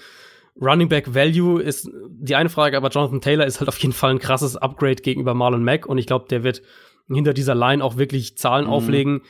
Running 0.59 0.89
Back 0.89 1.13
Value 1.13 1.61
ist 1.61 1.89
die 2.09 2.35
eine 2.35 2.49
Frage, 2.49 2.77
aber 2.77 2.89
Jonathan 2.89 3.21
Taylor 3.21 3.45
ist 3.45 3.59
halt 3.59 3.69
auf 3.69 3.77
jeden 3.77 3.93
Fall 3.93 4.11
ein 4.11 4.19
krasses 4.19 4.55
Upgrade 4.57 5.01
gegenüber 5.01 5.33
Marlon 5.33 5.63
Mack 5.63 5.85
und 5.85 5.97
ich 5.97 6.07
glaube, 6.07 6.25
der 6.29 6.43
wird 6.43 6.61
hinter 7.07 7.33
dieser 7.33 7.55
Line 7.55 7.83
auch 7.83 7.97
wirklich 7.97 8.37
Zahlen 8.37 8.65
mhm. 8.65 8.71
auflegen. 8.71 9.21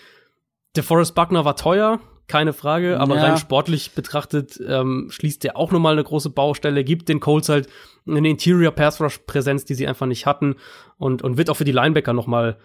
Der 0.75 0.83
Forrest 0.83 1.15
Buckner 1.15 1.45
war 1.45 1.55
teuer, 1.55 1.99
keine 2.27 2.53
Frage, 2.53 2.99
aber 2.99 3.15
ja. 3.15 3.23
rein 3.23 3.37
sportlich 3.37 3.91
betrachtet 3.91 4.59
ähm, 4.65 5.07
schließt 5.09 5.43
der 5.43 5.57
auch 5.57 5.71
nochmal 5.71 5.93
eine 5.93 6.03
große 6.03 6.29
Baustelle, 6.29 6.83
gibt 6.83 7.09
den 7.09 7.19
Colts 7.19 7.49
halt 7.49 7.67
eine 8.05 8.29
Interior 8.29 8.71
Pass 8.71 9.01
Rush 9.01 9.19
Präsenz, 9.19 9.65
die 9.65 9.75
sie 9.75 9.87
einfach 9.87 10.07
nicht 10.07 10.25
hatten 10.25 10.55
und, 10.97 11.21
und 11.21 11.37
wird 11.37 11.49
auch 11.49 11.57
für 11.57 11.65
die 11.65 11.71
Linebacker 11.71 12.13
nochmal 12.13 12.57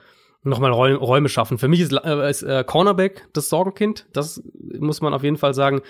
noch 0.45 0.59
mal 0.59 0.73
Räume 0.73 1.29
schaffen. 1.29 1.57
Für 1.57 1.69
mich 1.69 1.79
ist, 1.79 1.93
äh, 1.93 2.29
ist 2.29 2.43
äh, 2.43 2.65
Cornerback 2.67 3.29
das 3.33 3.49
Sorgenkind, 3.49 4.07
das 4.13 4.43
muss 4.77 5.01
man 5.01 5.15
auf 5.15 5.23
jeden 5.23 5.37
Fall 5.37 5.55
sagen 5.55 5.83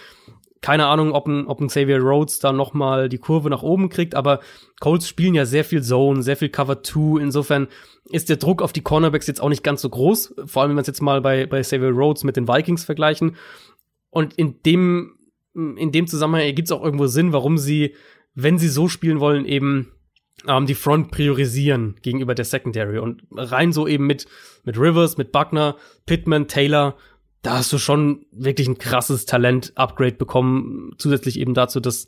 keine 0.63 0.87
Ahnung, 0.87 1.13
ob 1.13 1.27
ein, 1.27 1.47
ob 1.49 1.61
ein 1.61 1.67
Xavier 1.67 1.99
Rhodes 1.99 2.39
da 2.39 2.53
noch 2.53 2.73
mal 2.73 3.09
die 3.09 3.19
Kurve 3.19 3.51
nach 3.51 3.63
oben 3.63 3.89
kriegt, 3.89 4.15
aber 4.15 4.41
Colts 4.81 5.09
spielen 5.09 5.35
ja 5.35 5.45
sehr 5.45 5.65
viel 5.65 5.83
Zone, 5.83 6.23
sehr 6.23 6.37
viel 6.37 6.49
Cover 6.49 6.83
2. 6.83 7.21
Insofern 7.21 7.67
ist 8.05 8.29
der 8.29 8.37
Druck 8.37 8.63
auf 8.63 8.73
die 8.73 8.81
Cornerbacks 8.81 9.27
jetzt 9.27 9.43
auch 9.43 9.49
nicht 9.49 9.65
ganz 9.65 9.83
so 9.83 9.91
groß, 9.91 10.35
vor 10.47 10.63
allem 10.63 10.71
wenn 10.71 10.77
wir 10.77 10.83
es 10.83 10.87
jetzt 10.87 11.03
mal 11.03 11.21
bei, 11.21 11.47
bei 11.47 11.61
Xavier 11.61 11.91
Rhodes 11.91 12.23
mit 12.23 12.37
den 12.37 12.47
Vikings 12.47 12.85
vergleichen. 12.85 13.37
Und 14.11 14.35
in 14.35 14.63
dem, 14.63 15.19
in 15.55 15.91
dem 15.91 16.07
Zusammenhang 16.07 16.45
ergibt 16.45 16.69
es 16.69 16.73
auch 16.73 16.85
irgendwo 16.85 17.07
Sinn, 17.07 17.33
warum 17.33 17.59
sie, 17.59 17.97
wenn 18.35 18.59
sie 18.59 18.69
so 18.69 18.89
spielen 18.89 19.19
wollen, 19.19 19.45
eben 19.45 19.91
ähm, 20.47 20.67
die 20.67 20.75
Front 20.75 21.11
priorisieren 21.11 21.97
gegenüber 22.03 22.35
der 22.37 22.45
Secondary 22.45 22.99
und 22.99 23.23
rein 23.33 23.73
so 23.73 23.89
eben 23.89 24.07
mit, 24.07 24.27
mit 24.65 24.79
Rivers, 24.79 25.17
mit 25.17 25.33
Buckner, 25.33 25.77
Pittman, 26.07 26.47
Taylor 26.47 26.97
da 27.43 27.59
hast 27.59 27.73
du 27.73 27.79
schon 27.79 28.25
wirklich 28.31 28.69
ein 28.69 28.79
krasses 28.79 29.27
Talent-Upgrade 29.27 30.15
bekommen, 30.15 30.93
zusätzlich 30.99 31.39
eben 31.39 31.55
dazu, 31.55 31.81
dass, 31.81 32.07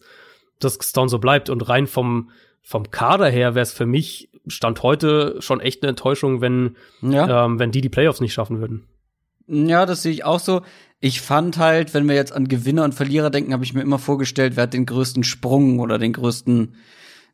dass 0.60 0.78
Stone 0.80 1.08
so 1.08 1.18
bleibt 1.18 1.50
und 1.50 1.68
rein 1.68 1.86
vom, 1.86 2.30
vom 2.62 2.90
Kader 2.90 3.28
her 3.28 3.54
wäre 3.54 3.64
es 3.64 3.72
für 3.72 3.86
mich 3.86 4.30
Stand 4.46 4.82
heute 4.82 5.36
schon 5.40 5.60
echt 5.60 5.82
eine 5.82 5.90
Enttäuschung, 5.90 6.40
wenn, 6.40 6.76
ja. 7.00 7.46
ähm, 7.46 7.58
wenn 7.58 7.70
die 7.70 7.80
die 7.80 7.88
Playoffs 7.88 8.20
nicht 8.20 8.34
schaffen 8.34 8.60
würden. 8.60 8.86
Ja, 9.46 9.86
das 9.86 10.02
sehe 10.02 10.12
ich 10.12 10.24
auch 10.24 10.40
so. 10.40 10.62
Ich 11.00 11.20
fand 11.20 11.58
halt, 11.58 11.94
wenn 11.94 12.08
wir 12.08 12.14
jetzt 12.14 12.32
an 12.32 12.48
Gewinner 12.48 12.84
und 12.84 12.94
Verlierer 12.94 13.30
denken, 13.30 13.52
habe 13.52 13.64
ich 13.64 13.74
mir 13.74 13.82
immer 13.82 13.98
vorgestellt, 13.98 14.56
wer 14.56 14.64
hat 14.64 14.74
den 14.74 14.86
größten 14.86 15.24
Sprung 15.24 15.80
oder 15.80 15.98
den 15.98 16.12
größten, 16.12 16.74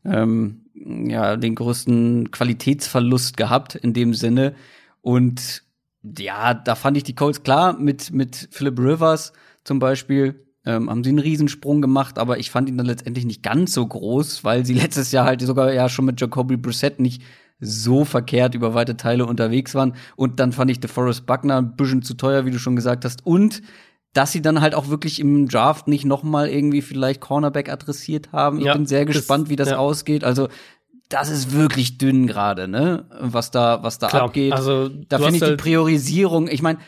ähm, 0.05 0.65
ja, 0.73 1.37
den 1.37 1.55
größten 1.55 2.31
Qualitätsverlust 2.31 3.37
gehabt 3.37 3.75
in 3.75 3.93
dem 3.93 4.13
Sinne. 4.13 4.55
Und 5.01 5.63
ja, 6.03 6.53
da 6.53 6.75
fand 6.75 6.97
ich 6.97 7.03
die 7.03 7.15
Colts 7.15 7.43
klar 7.43 7.77
mit 7.77 8.11
mit 8.11 8.49
Philip 8.51 8.79
Rivers 8.79 9.33
zum 9.63 9.79
Beispiel 9.79 10.45
ähm, 10.65 10.89
haben 10.89 11.03
sie 11.03 11.09
einen 11.09 11.19
Riesensprung 11.19 11.81
gemacht, 11.81 12.19
aber 12.19 12.37
ich 12.37 12.51
fand 12.51 12.69
ihn 12.69 12.77
dann 12.77 12.85
letztendlich 12.85 13.25
nicht 13.25 13.41
ganz 13.41 13.73
so 13.73 13.85
groß, 13.85 14.43
weil 14.43 14.65
sie 14.65 14.73
letztes 14.79 15.11
Jahr 15.11 15.25
halt 15.25 15.41
sogar 15.41 15.73
ja 15.73 15.89
schon 15.89 16.05
mit 16.05 16.21
Jacoby 16.21 16.57
Brissett 16.57 16.99
nicht 16.99 17.23
so 17.59 18.05
verkehrt 18.05 18.55
über 18.55 18.73
weite 18.73 18.97
Teile 18.97 19.25
unterwegs 19.25 19.75
waren. 19.75 19.93
Und 20.15 20.39
dann 20.39 20.51
fand 20.51 20.71
ich 20.71 20.79
DeForest 20.79 21.25
Buckner 21.27 21.57
ein 21.57 21.75
bisschen 21.75 22.01
zu 22.01 22.15
teuer, 22.15 22.45
wie 22.45 22.51
du 22.51 22.59
schon 22.59 22.75
gesagt 22.75 23.05
hast. 23.05 23.25
Und 23.25 23.61
dass 24.13 24.31
sie 24.31 24.41
dann 24.41 24.61
halt 24.61 24.75
auch 24.75 24.89
wirklich 24.89 25.19
im 25.19 25.47
Draft 25.47 25.87
nicht 25.87 26.05
noch 26.05 26.23
mal 26.23 26.49
irgendwie 26.49 26.81
vielleicht 26.81 27.21
Cornerback 27.21 27.69
adressiert 27.69 28.31
haben. 28.31 28.59
Ich 28.59 28.65
ja, 28.65 28.73
bin 28.73 28.85
sehr 28.85 29.05
gespannt, 29.05 29.49
wie 29.49 29.55
das 29.55 29.69
ja. 29.69 29.77
ausgeht. 29.77 30.23
Also 30.23 30.49
das 31.11 31.29
ist 31.29 31.51
wirklich 31.51 31.97
dünn 31.97 32.25
gerade, 32.25 32.67
ne? 32.67 33.05
Was 33.19 33.51
da, 33.51 33.83
was 33.83 33.99
da 33.99 34.07
Klar, 34.07 34.23
abgeht. 34.23 34.53
Also 34.53 34.89
da 34.89 35.17
finde 35.17 35.35
ich 35.35 35.41
halt 35.41 35.59
die 35.59 35.63
Priorisierung. 35.63 36.47
Ich 36.47 36.61
meine, 36.61 36.79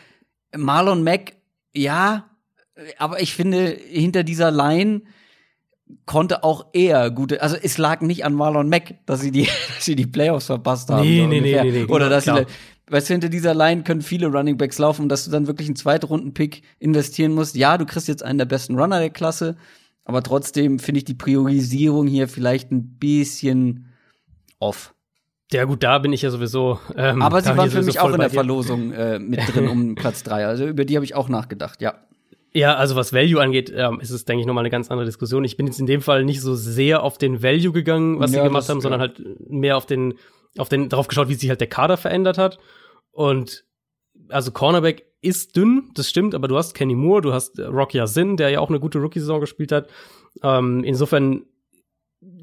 Marlon 0.56 1.04
Mack, 1.04 1.34
ja, 1.76 2.30
aber 2.98 3.22
ich 3.22 3.34
finde 3.34 3.66
hinter 3.68 4.24
dieser 4.24 4.50
Line 4.50 5.02
konnte 6.06 6.44
auch 6.44 6.68
eher 6.74 7.12
gute, 7.12 7.42
also 7.42 7.58
es 7.62 7.78
lag 7.78 8.02
nicht 8.02 8.26
an 8.26 8.34
Marlon 8.34 8.70
Mack, 8.70 8.96
dass 9.06 9.20
sie 9.20 9.32
die, 9.32 9.44
dass 9.76 9.86
sie 9.86 9.96
die 9.96 10.08
Playoffs 10.08 10.46
verpasst 10.46 10.90
haben. 10.90 11.02
Nee, 11.02 11.22
so 11.22 11.28
nee, 11.28 11.42
nee, 11.42 11.62
nee, 11.62 11.72
nee, 11.72 11.84
Oder 11.86 12.10
dass 12.10 12.24
klar. 12.24 12.40
sie, 12.40 12.46
weißt 12.88 13.10
du, 13.10 13.14
hinter 13.16 13.30
dieser 13.30 13.54
Line 13.54 13.84
können 13.84 14.02
viele 14.02 14.28
Running 14.28 14.58
Backs 14.58 14.80
laufen, 14.80 15.10
dass 15.10 15.26
du 15.26 15.32
dann 15.32 15.48
wirklich 15.48 15.68
einen 15.68 15.76
Zweitrunden-Pick 15.76 16.64
investieren 16.80 17.34
musst. 17.34 17.56
Ja, 17.56 17.78
du 17.78 17.86
kriegst 17.86 18.08
jetzt 18.08 18.24
einen 18.24 18.38
der 18.38 18.46
besten 18.46 18.80
Runner 18.80 19.00
der 19.00 19.10
Klasse, 19.10 19.58
aber 20.06 20.24
trotzdem 20.24 20.80
finde 20.80 21.00
ich 21.00 21.06
die 21.06 21.14
Priorisierung 21.14 22.08
hier 22.08 22.30
vielleicht 22.30 22.72
ein 22.72 22.98
bisschen 22.98 23.93
off. 24.60 24.94
Ja, 25.52 25.66
gut, 25.66 25.84
da 25.84 26.00
bin 26.00 26.14
ich 26.14 26.24
ja 26.24 26.32
sowieso. 26.32 26.80
Ähm, 26.96 27.22
aber 27.22 27.42
sie 27.42 27.56
waren 27.56 27.70
für 27.70 27.84
mich 27.84 28.00
auch 28.00 28.12
in 28.12 28.20
der 28.20 28.30
Verlosung 28.30 28.92
äh, 28.92 29.20
mit 29.20 29.40
drin 29.54 29.68
um 29.68 29.96
Platz 29.96 30.24
drei. 30.24 30.46
Also 30.46 30.66
über 30.66 30.86
die 30.86 30.96
habe 30.96 31.06
ich 31.06 31.16
auch 31.16 31.30
nachgedacht, 31.30 31.82
ja. 31.82 31.96
Ja, 32.56 32.76
also 32.76 32.96
was 32.96 33.14
Value 33.14 33.42
angeht, 33.42 33.74
ähm, 33.76 34.00
ist 34.00 34.12
es, 34.12 34.26
denke 34.26 34.42
ich, 34.42 34.48
nochmal 34.48 34.62
eine 34.62 34.70
ganz 34.70 34.92
andere 34.92 35.06
Diskussion. 35.06 35.44
Ich 35.44 35.58
bin 35.58 35.66
jetzt 35.66 35.80
in 35.80 35.88
dem 35.88 36.02
Fall 36.02 36.24
nicht 36.24 36.42
so 36.42 36.54
sehr 36.54 37.02
auf 37.02 37.18
den 37.18 37.42
Value 37.42 37.72
gegangen, 37.72 38.20
was 38.20 38.32
ja, 38.32 38.40
sie 38.40 38.48
gemacht 38.48 38.64
das, 38.64 38.70
haben, 38.70 38.82
sondern 38.82 39.02
ja. 39.02 39.08
halt 39.08 39.50
mehr 39.50 39.76
auf 39.76 39.88
den, 39.88 40.16
auf 40.58 40.70
den, 40.70 40.88
darauf 40.90 41.08
geschaut, 41.08 41.30
wie 41.30 41.34
sich 41.34 41.50
halt 41.50 41.62
der 41.62 41.70
Kader 41.70 41.98
verändert 41.98 42.38
hat. 42.38 42.60
Und 43.12 43.66
also 44.30 44.52
Cornerback 44.52 45.06
ist 45.22 45.56
dünn, 45.56 45.90
das 45.96 46.10
stimmt, 46.10 46.36
aber 46.36 46.48
du 46.48 46.58
hast 46.58 46.74
Kenny 46.76 46.96
Moore, 46.96 47.22
du 47.22 47.34
hast 47.34 47.60
Rocky 47.60 47.98
Yazin, 47.98 48.38
der 48.38 48.50
ja 48.50 48.60
auch 48.60 48.70
eine 48.70 48.80
gute 48.80 49.00
Rookie-Saison 49.00 49.40
gespielt 49.40 49.72
hat. 49.72 49.90
Ähm, 50.44 50.84
insofern 50.84 51.46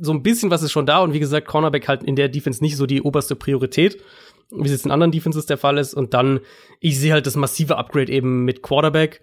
so 0.01 0.13
ein 0.13 0.23
bisschen 0.23 0.51
was 0.51 0.63
ist 0.63 0.73
schon 0.73 0.87
da 0.87 1.01
und 1.01 1.13
wie 1.13 1.21
gesagt, 1.21 1.47
Cornerback 1.47 1.89
halt 1.89 2.03
in 2.03 2.17
der 2.17 2.29
Defense 2.29 2.63
nicht 2.63 2.77
so 2.77 2.87
die 2.87 3.03
oberste 3.03 3.37
Priorität, 3.37 4.03
wie 4.51 4.65
es 4.65 4.73
jetzt 4.73 4.85
in 4.85 4.91
anderen 4.91 5.13
Defenses 5.13 5.47
der 5.47 5.59
Fall 5.59 5.79
ist. 5.79 5.95
Und 5.95 6.15
dann, 6.15 6.41
ich 6.81 6.99
sehe 6.99 7.13
halt 7.13 7.27
das 7.27 7.37
massive 7.37 7.77
Upgrade 7.77 8.11
eben 8.11 8.45
mit 8.45 8.63
Quarterback 8.63 9.23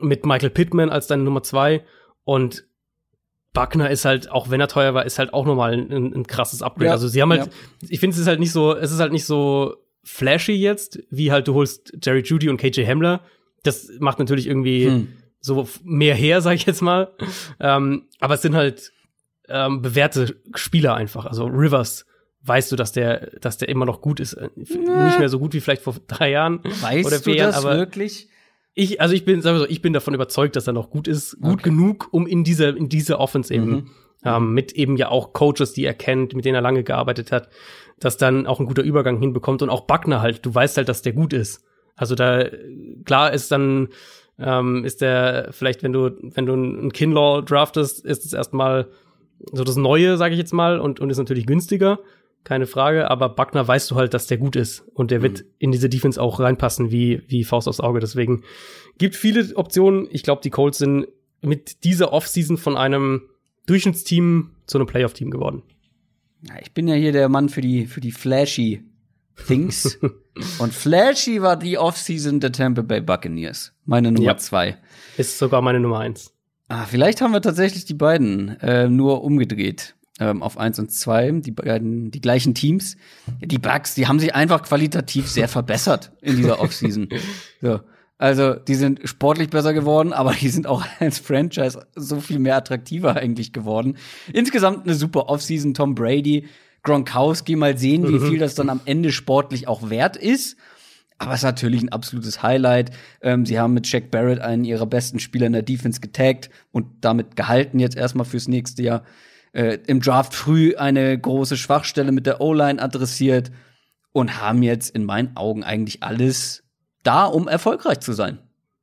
mit 0.00 0.26
Michael 0.26 0.50
Pittman 0.50 0.90
als 0.90 1.06
deine 1.06 1.22
Nummer 1.22 1.42
zwei 1.42 1.84
und 2.24 2.66
Buckner 3.56 3.90
ist 3.90 4.04
halt, 4.04 4.30
auch 4.30 4.50
wenn 4.50 4.60
er 4.60 4.68
teuer 4.68 4.92
war, 4.92 5.06
ist 5.06 5.18
halt 5.18 5.32
auch 5.32 5.46
nochmal 5.46 5.72
ein, 5.72 6.14
ein 6.14 6.26
krasses 6.26 6.60
Upgrade. 6.60 6.86
Ja, 6.86 6.92
also 6.92 7.08
sie 7.08 7.22
haben 7.22 7.30
halt, 7.30 7.46
ja. 7.46 7.52
ich 7.88 8.00
finde 8.00 8.12
es 8.12 8.20
ist 8.20 8.26
halt 8.26 8.38
nicht 8.38 8.52
so, 8.52 8.76
es 8.76 8.92
ist 8.92 9.00
halt 9.00 9.12
nicht 9.12 9.24
so 9.24 9.76
flashy 10.04 10.52
jetzt, 10.52 11.02
wie 11.10 11.32
halt 11.32 11.48
du 11.48 11.54
holst 11.54 11.96
Jerry 12.02 12.20
Judy 12.20 12.50
und 12.50 12.58
KJ 12.58 12.84
Hamler. 12.84 13.22
Das 13.62 13.90
macht 13.98 14.18
natürlich 14.18 14.46
irgendwie 14.46 14.86
hm. 14.86 15.08
so 15.40 15.66
mehr 15.82 16.14
her, 16.14 16.40
sag 16.42 16.52
ich 16.52 16.66
jetzt 16.66 16.82
mal. 16.82 17.14
ähm, 17.58 18.02
aber 18.20 18.34
es 18.34 18.42
sind 18.42 18.54
halt 18.54 18.92
ähm, 19.48 19.82
bewährte 19.82 20.36
Spieler 20.54 20.94
einfach. 20.94 21.26
Also 21.26 21.46
Rivers, 21.46 22.06
weißt 22.42 22.72
du, 22.72 22.76
dass 22.76 22.92
der, 22.92 23.38
dass 23.40 23.58
der 23.58 23.68
immer 23.68 23.86
noch 23.86 24.00
gut 24.00 24.20
ist. 24.20 24.34
Äh, 24.34 24.50
nicht 24.56 25.18
mehr 25.18 25.28
so 25.28 25.38
gut 25.38 25.54
wie 25.54 25.60
vielleicht 25.60 25.82
vor 25.82 25.94
drei 26.06 26.30
Jahren 26.30 26.60
weißt 26.64 27.06
oder 27.06 27.18
vier 27.18 27.34
du 27.34 27.40
das 27.40 27.64
Jahren, 27.64 27.78
wirklich? 27.78 28.28
ich, 28.78 29.00
also 29.00 29.14
ich 29.14 29.24
bin, 29.24 29.40
sagen 29.40 29.56
wir 29.56 29.60
so, 29.60 29.68
ich 29.68 29.80
bin 29.80 29.94
davon 29.94 30.14
überzeugt, 30.14 30.54
dass 30.54 30.66
er 30.66 30.74
noch 30.74 30.90
gut 30.90 31.08
ist, 31.08 31.40
gut 31.40 31.60
okay. 31.60 31.70
genug, 31.70 32.08
um 32.10 32.26
in 32.26 32.44
diese, 32.44 32.66
in 32.66 32.90
diese 32.90 33.18
Offense 33.18 33.52
eben, 33.52 33.70
mhm. 33.70 33.90
ähm, 34.22 34.52
mit 34.52 34.72
eben 34.72 34.98
ja 34.98 35.08
auch 35.08 35.32
Coaches, 35.32 35.72
die 35.72 35.84
er 35.84 35.94
kennt, 35.94 36.34
mit 36.34 36.44
denen 36.44 36.56
er 36.56 36.60
lange 36.60 36.84
gearbeitet 36.84 37.32
hat, 37.32 37.48
dass 37.98 38.18
dann 38.18 38.46
auch 38.46 38.60
ein 38.60 38.66
guter 38.66 38.82
Übergang 38.82 39.18
hinbekommt 39.18 39.62
und 39.62 39.70
auch 39.70 39.86
Buckner 39.86 40.20
halt, 40.20 40.44
du 40.44 40.54
weißt 40.54 40.76
halt, 40.76 40.90
dass 40.90 41.00
der 41.00 41.14
gut 41.14 41.32
ist. 41.32 41.64
Also 41.96 42.14
da, 42.14 42.44
klar 43.06 43.32
ist 43.32 43.50
dann, 43.50 43.88
ähm, 44.38 44.84
ist 44.84 45.00
der, 45.00 45.48
vielleicht, 45.52 45.82
wenn 45.82 45.94
du, 45.94 46.10
wenn 46.20 46.44
du 46.44 46.52
einen 46.52 46.92
Kinlaw 46.92 47.40
draftest, 47.40 48.04
ist 48.04 48.26
es 48.26 48.34
erstmal 48.34 48.88
so 49.52 49.64
das 49.64 49.76
Neue, 49.76 50.16
sage 50.16 50.34
ich 50.34 50.38
jetzt 50.38 50.52
mal, 50.52 50.80
und, 50.80 51.00
und 51.00 51.10
ist 51.10 51.18
natürlich 51.18 51.46
günstiger 51.46 51.98
keine 52.46 52.66
Frage, 52.66 53.10
aber 53.10 53.28
Buckner 53.28 53.66
weißt 53.66 53.90
du 53.90 53.96
halt, 53.96 54.14
dass 54.14 54.28
der 54.28 54.38
gut 54.38 54.54
ist 54.54 54.86
und 54.94 55.10
der 55.10 55.18
mhm. 55.18 55.22
wird 55.24 55.44
in 55.58 55.72
diese 55.72 55.88
Defense 55.88 56.22
auch 56.22 56.38
reinpassen 56.38 56.92
wie, 56.92 57.22
wie 57.26 57.42
Faust 57.42 57.66
aufs 57.66 57.80
Auge. 57.80 57.98
Deswegen 57.98 58.44
gibt 58.98 59.16
viele 59.16 59.56
Optionen. 59.56 60.06
Ich 60.12 60.22
glaube, 60.22 60.42
die 60.42 60.50
Colts 60.50 60.78
sind 60.78 61.08
mit 61.42 61.82
dieser 61.82 62.12
Offseason 62.12 62.56
von 62.56 62.76
einem 62.76 63.22
Durchschnittsteam 63.66 64.52
zu 64.66 64.78
einem 64.78 64.86
Playoff-Team 64.86 65.30
geworden. 65.30 65.64
Ich 66.62 66.72
bin 66.72 66.86
ja 66.86 66.94
hier 66.94 67.10
der 67.10 67.28
Mann 67.28 67.48
für 67.48 67.62
die, 67.62 67.86
für 67.86 68.00
die 68.00 68.12
flashy 68.12 68.84
Things. 69.48 69.98
und 70.60 70.72
flashy 70.72 71.42
war 71.42 71.56
die 71.56 71.78
Offseason 71.78 72.38
der 72.38 72.52
Tampa 72.52 72.82
Bay 72.82 73.00
Buccaneers. 73.00 73.74
Meine 73.84 74.12
Nummer 74.12 74.24
ja. 74.26 74.36
zwei. 74.36 74.78
Ist 75.16 75.36
sogar 75.38 75.62
meine 75.62 75.80
Nummer 75.80 75.98
eins. 75.98 76.32
Ah, 76.68 76.84
vielleicht 76.84 77.20
haben 77.20 77.32
wir 77.32 77.42
tatsächlich 77.42 77.84
die 77.84 77.94
beiden 77.94 78.58
äh, 78.60 78.88
nur 78.88 79.22
umgedreht 79.22 79.94
ähm, 80.18 80.42
auf 80.42 80.58
eins 80.58 80.78
und 80.78 80.90
zwei, 80.90 81.30
die 81.30 81.52
beiden, 81.52 82.10
die 82.10 82.20
gleichen 82.20 82.54
Teams. 82.54 82.96
Die 83.40 83.58
Bugs, 83.58 83.94
die 83.94 84.06
haben 84.06 84.18
sich 84.18 84.34
einfach 84.34 84.62
qualitativ 84.62 85.28
sehr 85.28 85.48
verbessert 85.48 86.12
in 86.22 86.36
dieser 86.36 86.60
Offseason. 86.60 87.08
so. 87.60 87.80
Also, 88.18 88.54
die 88.54 88.76
sind 88.76 89.00
sportlich 89.04 89.50
besser 89.50 89.74
geworden, 89.74 90.14
aber 90.14 90.32
die 90.32 90.48
sind 90.48 90.66
auch 90.66 90.86
als 91.00 91.18
Franchise 91.18 91.86
so 91.94 92.20
viel 92.20 92.38
mehr 92.38 92.56
attraktiver 92.56 93.16
eigentlich 93.16 93.52
geworden. 93.52 93.96
Insgesamt 94.32 94.84
eine 94.84 94.94
super 94.94 95.28
Offseason. 95.28 95.74
Tom 95.74 95.94
Brady, 95.94 96.46
Gronkowski, 96.82 97.56
mal 97.56 97.76
sehen, 97.76 98.08
wie 98.08 98.18
viel 98.30 98.38
das 98.38 98.54
dann 98.54 98.70
am 98.70 98.80
Ende 98.86 99.12
sportlich 99.12 99.68
auch 99.68 99.90
wert 99.90 100.16
ist. 100.16 100.56
Aber 101.18 101.32
es 101.32 101.40
ist 101.40 101.44
natürlich 101.44 101.82
ein 101.82 101.88
absolutes 101.88 102.42
Highlight. 102.42 102.90
Ähm, 103.22 103.46
sie 103.46 103.58
haben 103.58 103.72
mit 103.72 103.90
Jack 103.90 104.10
Barrett 104.10 104.40
einen 104.40 104.64
ihrer 104.64 104.86
besten 104.86 105.18
Spieler 105.18 105.46
in 105.46 105.54
der 105.54 105.62
Defense 105.62 106.00
getaggt 106.00 106.50
und 106.72 106.86
damit 107.00 107.36
gehalten 107.36 107.78
jetzt 107.78 107.96
erstmal 107.96 108.26
fürs 108.26 108.48
nächste 108.48 108.82
Jahr 108.82 109.02
äh, 109.52 109.78
im 109.86 110.00
Draft 110.00 110.34
früh 110.34 110.76
eine 110.76 111.18
große 111.18 111.56
Schwachstelle 111.56 112.12
mit 112.12 112.26
der 112.26 112.40
O-Line 112.40 112.80
adressiert 112.80 113.50
und 114.12 114.40
haben 114.40 114.62
jetzt 114.62 114.94
in 114.94 115.04
meinen 115.04 115.36
Augen 115.36 115.64
eigentlich 115.64 116.02
alles 116.02 116.62
da, 117.02 117.24
um 117.24 117.48
erfolgreich 117.48 118.00
zu 118.00 118.12
sein. 118.12 118.38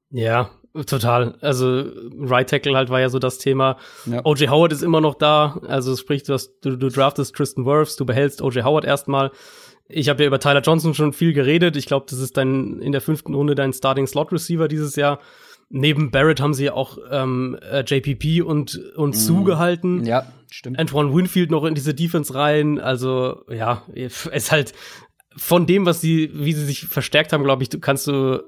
Ja, 0.10 0.50
total. 0.88 1.36
Also 1.42 1.86
Right 2.20 2.50
Tackle 2.50 2.76
halt 2.76 2.90
war 2.90 3.00
ja 3.00 3.10
so 3.10 3.20
das 3.20 3.38
Thema. 3.38 3.78
Ja. 4.06 4.22
OJ 4.26 4.48
Howard 4.48 4.74
ist 4.74 4.82
immer 4.82 5.02
noch 5.02 5.16
da. 5.16 5.60
Also 5.68 5.96
sprich, 5.96 6.24
du, 6.24 6.34
hast, 6.34 6.54
du, 6.62 6.76
du 6.76 6.90
draftest 6.90 7.36
Tristan 7.36 7.66
Wirfs, 7.66 7.96
du 7.96 8.06
behältst 8.06 8.42
OJ 8.42 8.62
Howard 8.64 8.86
erstmal. 8.86 9.32
Ich 9.88 10.10
habe 10.10 10.24
ja 10.24 10.28
über 10.28 10.40
Tyler 10.40 10.62
Johnson 10.62 10.94
schon 10.94 11.14
viel 11.14 11.34
geredet. 11.34 11.76
Ich 11.76 11.86
glaube, 11.86 12.06
das 12.10 12.20
ist 12.20 12.38
dann 12.38 12.80
in 12.80 12.92
der 12.92 13.02
fünften 13.02 13.34
Runde 13.34 13.56
dein 13.56 13.74
Starting 13.74 14.08
Slot 14.08 14.32
Receiver 14.32 14.68
dieses 14.68 14.96
Jahr. 14.96 15.20
Neben 15.70 16.12
Barrett 16.12 16.40
haben 16.40 16.54
sie 16.54 16.66
ja 16.66 16.74
auch 16.74 16.98
ähm, 17.10 17.58
äh, 17.62 17.84
JPP 17.86 18.44
und, 18.44 18.76
und 18.96 19.12
mm. 19.12 19.18
Sue 19.18 19.44
gehalten. 19.44 20.06
Ja, 20.06 20.32
stimmt. 20.52 20.80
Antoine 20.80 21.14
Winfield 21.14 21.52
noch 21.52 21.66
in 21.66 21.74
diese 21.74 21.94
Defense 21.94 22.34
rein. 22.36 22.80
Also, 22.80 23.44
ja, 23.50 23.84
ist 23.94 24.52
halt 24.52 24.74
von 25.36 25.66
dem, 25.66 25.86
was 25.86 26.00
sie, 26.00 26.30
wie 26.34 26.54
sie 26.54 26.66
sich 26.66 26.86
verstärkt 26.86 27.34
haben, 27.34 27.44
glaube 27.44 27.64
ich, 27.64 27.70
kannst 27.82 28.08
du 28.08 28.44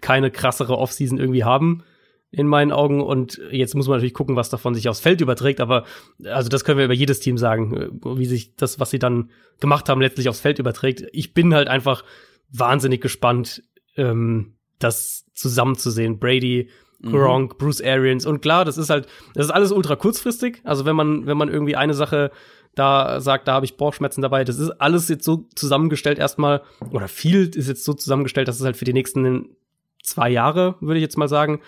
keine 0.00 0.30
krassere 0.30 0.78
Offseason 0.78 1.18
irgendwie 1.18 1.44
haben 1.44 1.84
in 2.30 2.46
meinen 2.46 2.72
Augen. 2.72 3.00
Und 3.02 3.40
jetzt 3.50 3.74
muss 3.74 3.88
man 3.88 3.96
natürlich 3.96 4.14
gucken, 4.14 4.36
was 4.36 4.50
davon 4.50 4.74
sich 4.74 4.88
aufs 4.88 5.00
Feld 5.00 5.20
überträgt. 5.20 5.60
Aber 5.60 5.84
also 6.24 6.48
das 6.48 6.64
können 6.64 6.78
wir 6.78 6.84
über 6.84 6.94
jedes 6.94 7.20
Team 7.20 7.38
sagen, 7.38 8.00
wie 8.04 8.26
sich 8.26 8.56
das, 8.56 8.78
was 8.78 8.90
sie 8.90 8.98
dann 8.98 9.30
gemacht 9.60 9.88
haben, 9.88 10.00
letztlich 10.00 10.28
aufs 10.28 10.40
Feld 10.40 10.58
überträgt. 10.58 11.04
Ich 11.12 11.34
bin 11.34 11.54
halt 11.54 11.68
einfach 11.68 12.04
wahnsinnig 12.50 13.00
gespannt, 13.00 13.62
ähm, 13.96 14.54
das 14.78 15.26
zusammenzusehen. 15.34 16.18
Brady, 16.18 16.70
mhm. 17.00 17.12
Gronk, 17.12 17.52
mhm. 17.54 17.58
Bruce 17.58 17.82
Arians 17.82 18.26
und 18.26 18.40
klar, 18.42 18.64
das 18.64 18.78
ist 18.78 18.90
halt, 18.90 19.06
das 19.34 19.46
ist 19.46 19.52
alles 19.52 19.72
ultra 19.72 19.96
kurzfristig. 19.96 20.60
Also 20.64 20.84
wenn 20.84 20.96
man, 20.96 21.26
wenn 21.26 21.36
man 21.36 21.48
irgendwie 21.48 21.76
eine 21.76 21.94
Sache 21.94 22.30
da 22.74 23.20
sagt, 23.20 23.48
da 23.48 23.54
habe 23.54 23.66
ich 23.66 23.76
Bauchschmerzen 23.76 24.22
dabei, 24.22 24.44
das 24.44 24.58
ist 24.58 24.70
alles 24.70 25.08
jetzt 25.08 25.24
so 25.24 25.48
zusammengestellt 25.56 26.18
erstmal 26.18 26.62
oder 26.92 27.08
viel 27.08 27.50
ist 27.54 27.68
jetzt 27.68 27.84
so 27.84 27.94
zusammengestellt, 27.94 28.46
dass 28.46 28.60
es 28.60 28.64
halt 28.64 28.76
für 28.76 28.84
die 28.84 28.92
nächsten 28.92 29.56
zwei 30.02 30.30
Jahre, 30.30 30.76
würde 30.80 30.98
ich 30.98 31.02
jetzt 31.02 31.18
mal 31.18 31.28
sagen. 31.28 31.60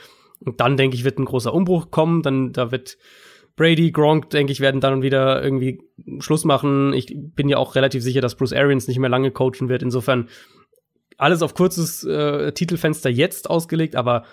Und 0.44 0.60
dann, 0.60 0.76
denke 0.76 0.96
ich, 0.96 1.04
wird 1.04 1.18
ein 1.18 1.24
großer 1.24 1.52
Umbruch 1.52 1.90
kommen. 1.90 2.22
Dann, 2.22 2.52
da 2.52 2.70
wird 2.70 2.98
Brady, 3.56 3.92
Gronk, 3.92 4.30
denke 4.30 4.52
ich, 4.52 4.60
werden 4.60 4.80
dann 4.80 5.02
wieder 5.02 5.42
irgendwie 5.42 5.82
Schluss 6.20 6.44
machen. 6.44 6.92
Ich 6.94 7.14
bin 7.16 7.48
ja 7.48 7.58
auch 7.58 7.74
relativ 7.74 8.02
sicher, 8.02 8.20
dass 8.20 8.36
Bruce 8.36 8.52
Arians 8.52 8.88
nicht 8.88 8.98
mehr 8.98 9.10
lange 9.10 9.30
coachen 9.30 9.68
wird. 9.68 9.82
Insofern 9.82 10.28
alles 11.18 11.42
auf 11.42 11.54
kurzes 11.54 12.04
äh, 12.04 12.52
Titelfenster 12.52 13.10
jetzt 13.10 13.50
ausgelegt, 13.50 13.94
aber 13.94 14.24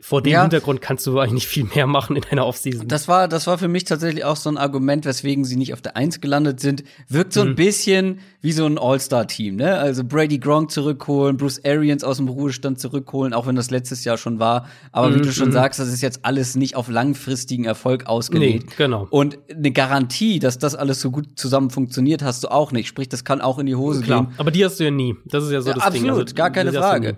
vor 0.00 0.20
dem 0.20 0.32
ja. 0.32 0.42
Hintergrund 0.42 0.82
kannst 0.82 1.06
du 1.06 1.18
eigentlich 1.18 1.32
nicht 1.32 1.46
viel 1.46 1.64
mehr 1.64 1.86
machen 1.86 2.16
in 2.16 2.24
einer 2.24 2.46
Offseason. 2.46 2.88
Das 2.88 3.08
war, 3.08 3.28
das 3.28 3.46
war 3.46 3.58
für 3.58 3.68
mich 3.68 3.84
tatsächlich 3.84 4.24
auch 4.24 4.36
so 4.36 4.50
ein 4.50 4.58
Argument, 4.58 5.06
weswegen 5.06 5.44
sie 5.44 5.56
nicht 5.56 5.72
auf 5.72 5.80
der 5.80 5.96
Eins 5.96 6.20
gelandet 6.20 6.60
sind. 6.60 6.84
Wirkt 7.08 7.32
so 7.32 7.40
ein 7.42 7.50
mhm. 7.50 7.54
bisschen 7.54 8.18
wie 8.40 8.52
so 8.52 8.66
ein 8.66 8.76
All-Star-Team, 8.76 9.56
ne? 9.56 9.78
Also 9.78 10.04
Brady 10.04 10.38
Gronk 10.38 10.72
zurückholen, 10.72 11.36
Bruce 11.36 11.64
Arians 11.64 12.04
aus 12.04 12.18
dem 12.18 12.28
Ruhestand 12.28 12.80
zurückholen, 12.80 13.32
auch 13.32 13.46
wenn 13.46 13.56
das 13.56 13.70
letztes 13.70 14.04
Jahr 14.04 14.18
schon 14.18 14.40
war. 14.40 14.68
Aber 14.90 15.08
mhm. 15.08 15.14
wie 15.14 15.20
du 15.22 15.32
schon 15.32 15.48
mhm. 15.48 15.52
sagst, 15.52 15.78
das 15.78 15.88
ist 15.88 16.02
jetzt 16.02 16.20
alles 16.24 16.56
nicht 16.56 16.76
auf 16.76 16.88
langfristigen 16.88 17.64
Erfolg 17.64 18.06
ausgelegt. 18.06 18.66
Nee, 18.70 18.74
genau. 18.76 19.06
Und 19.10 19.38
eine 19.48 19.70
Garantie, 19.70 20.38
dass 20.38 20.58
das 20.58 20.74
alles 20.74 21.00
so 21.00 21.12
gut 21.12 21.38
zusammen 21.38 21.70
funktioniert, 21.70 22.22
hast 22.22 22.42
du 22.42 22.48
auch 22.48 22.72
nicht. 22.72 22.88
Sprich, 22.88 23.08
das 23.08 23.24
kann 23.24 23.40
auch 23.40 23.58
in 23.58 23.66
die 23.66 23.76
Hose 23.76 24.02
Klar. 24.02 24.24
gehen. 24.24 24.34
Aber 24.38 24.50
die 24.50 24.64
hast 24.64 24.80
du 24.80 24.84
ja 24.84 24.90
nie. 24.90 25.14
Das 25.24 25.44
ist 25.44 25.52
ja 25.52 25.62
so 25.62 25.68
ja, 25.68 25.76
das 25.76 25.84
absolut, 25.84 26.02
Ding. 26.02 26.10
Absolut, 26.10 26.28
also, 26.28 26.34
gar 26.34 26.50
keine 26.50 26.72
Frage 26.72 27.16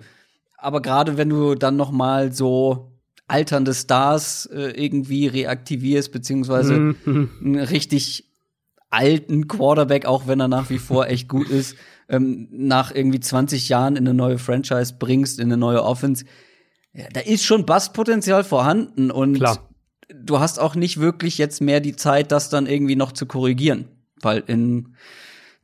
aber 0.67 0.81
gerade 0.81 1.15
wenn 1.15 1.29
du 1.29 1.55
dann 1.55 1.77
noch 1.77 1.91
mal 1.91 2.33
so 2.33 2.91
alternde 3.25 3.73
Stars 3.73 4.45
äh, 4.47 4.71
irgendwie 4.71 5.25
reaktivierst, 5.25 6.11
beziehungsweise 6.11 6.73
mhm. 7.05 7.29
einen 7.41 7.55
richtig 7.55 8.25
alten 8.89 9.47
Quarterback, 9.47 10.05
auch 10.05 10.27
wenn 10.27 10.41
er 10.41 10.49
nach 10.49 10.69
wie 10.69 10.77
vor 10.77 11.07
echt 11.07 11.29
gut 11.29 11.47
ist, 11.47 11.77
ähm, 12.09 12.49
nach 12.51 12.93
irgendwie 12.93 13.21
20 13.21 13.69
Jahren 13.69 13.95
in 13.95 14.05
eine 14.05 14.13
neue 14.13 14.39
Franchise 14.39 14.95
bringst, 14.99 15.39
in 15.39 15.45
eine 15.45 15.55
neue 15.55 15.81
Offense, 15.81 16.25
ja, 16.91 17.05
da 17.13 17.21
ist 17.21 17.45
schon 17.45 17.65
Bastpotenzial 17.65 18.43
vorhanden 18.43 19.09
und 19.09 19.35
Klar. 19.35 19.69
du 20.13 20.41
hast 20.41 20.59
auch 20.59 20.75
nicht 20.75 20.99
wirklich 20.99 21.37
jetzt 21.37 21.61
mehr 21.61 21.79
die 21.79 21.95
Zeit, 21.95 22.33
das 22.33 22.49
dann 22.49 22.65
irgendwie 22.65 22.97
noch 22.97 23.13
zu 23.13 23.25
korrigieren, 23.25 23.85
weil 24.21 24.43
in 24.47 24.97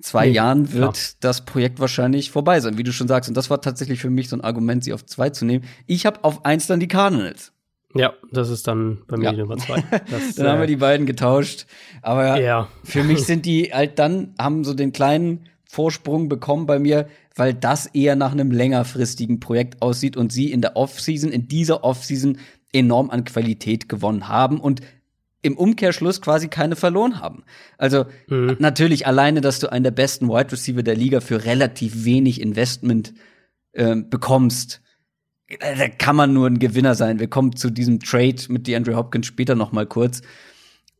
zwei 0.02 0.28
nee, 0.28 0.34
Jahren 0.34 0.74
wird 0.74 0.94
klar. 0.94 1.14
das 1.20 1.46
Projekt 1.46 1.80
wahrscheinlich 1.80 2.32
vorbei 2.32 2.60
sein, 2.60 2.78
wie 2.78 2.84
du 2.84 2.92
schon 2.92 3.08
sagst. 3.08 3.30
Und 3.30 3.36
das 3.36 3.50
war 3.50 3.62
tatsächlich 3.62 4.00
für 4.00 4.10
mich 4.10 4.30
so 4.30 4.36
ein 4.36 4.42
Argument, 4.42 4.84
sie 4.84 4.94
auf 4.94 5.06
zwei 5.06 5.30
zu 5.30 5.46
nehmen. 5.46 5.66
Ich 5.88 6.06
habe 6.06 6.24
auf 6.24 6.46
eins 6.46 6.68
dann 6.68 6.80
die 6.80 6.88
Cardinals. 6.88 7.52
Ja, 7.96 8.14
das 8.32 8.50
ist 8.50 8.68
dann 8.68 9.04
bei 9.08 9.18
mir 9.18 9.26
ja. 9.26 9.32
die 9.32 9.38
Nummer 9.40 9.58
zwei. 9.58 9.84
Das, 10.10 10.36
dann 10.36 10.46
äh, 10.46 10.50
haben 10.50 10.60
wir 10.60 10.68
die 10.68 10.78
beiden 10.78 11.06
getauscht. 11.06 11.66
Aber 12.02 12.40
ja. 12.40 12.68
für 12.84 13.04
mich 13.04 13.20
sind 13.26 13.46
die 13.46 13.72
halt 13.74 14.00
dann, 14.00 14.34
haben 14.40 14.64
so 14.64 14.74
den 14.74 14.92
kleinen 14.92 15.46
Vorsprung 15.64 16.30
bekommen 16.30 16.66
bei 16.66 16.80
mir, 16.80 17.08
weil 17.36 17.54
das 17.54 17.88
eher 17.88 18.16
nach 18.16 18.32
einem 18.32 18.52
längerfristigen 18.52 19.40
Projekt 19.40 19.82
aussieht 19.82 20.18
und 20.18 20.32
sie 20.32 20.52
in 20.52 20.62
der 20.62 20.76
Offseason, 20.76 21.32
in 21.32 21.48
dieser 21.48 21.84
Offseason 21.84 22.38
enorm 22.72 23.10
an 23.10 23.24
Qualität 23.24 23.90
gewonnen 23.90 24.28
haben 24.28 24.60
und 24.60 24.82
im 25.44 25.58
Umkehrschluss 25.58 26.22
quasi 26.22 26.48
keine 26.48 26.76
verloren 26.76 27.20
haben. 27.20 27.44
Also 27.78 28.06
mhm. 28.28 28.56
natürlich 28.60 29.06
alleine, 29.06 29.42
dass 29.42 29.60
du 29.60 29.72
einen 29.72 29.84
der 29.84 29.92
besten 29.92 30.30
Wide 30.30 30.52
Receiver 30.52 30.82
der 30.82 30.96
Liga 30.96 31.20
für 31.20 31.46
relativ 31.46 32.06
wenig 32.06 32.42
Investment 32.42 33.14
äh, 33.74 33.96
bekommst, 33.96 34.82
da 35.60 35.88
kann 35.90 36.16
man 36.16 36.34
nur 36.34 36.48
ein 36.48 36.58
Gewinner 36.58 36.96
sein. 36.96 37.20
Wir 37.20 37.28
kommen 37.28 37.56
zu 37.56 37.70
diesem 37.70 38.00
Trade 38.00 38.42
mit 38.48 38.66
DeAndre 38.66 38.96
Hopkins 38.96 39.28
später 39.28 39.54
noch 39.54 39.72
mal 39.72 39.86
kurz. 39.86 40.22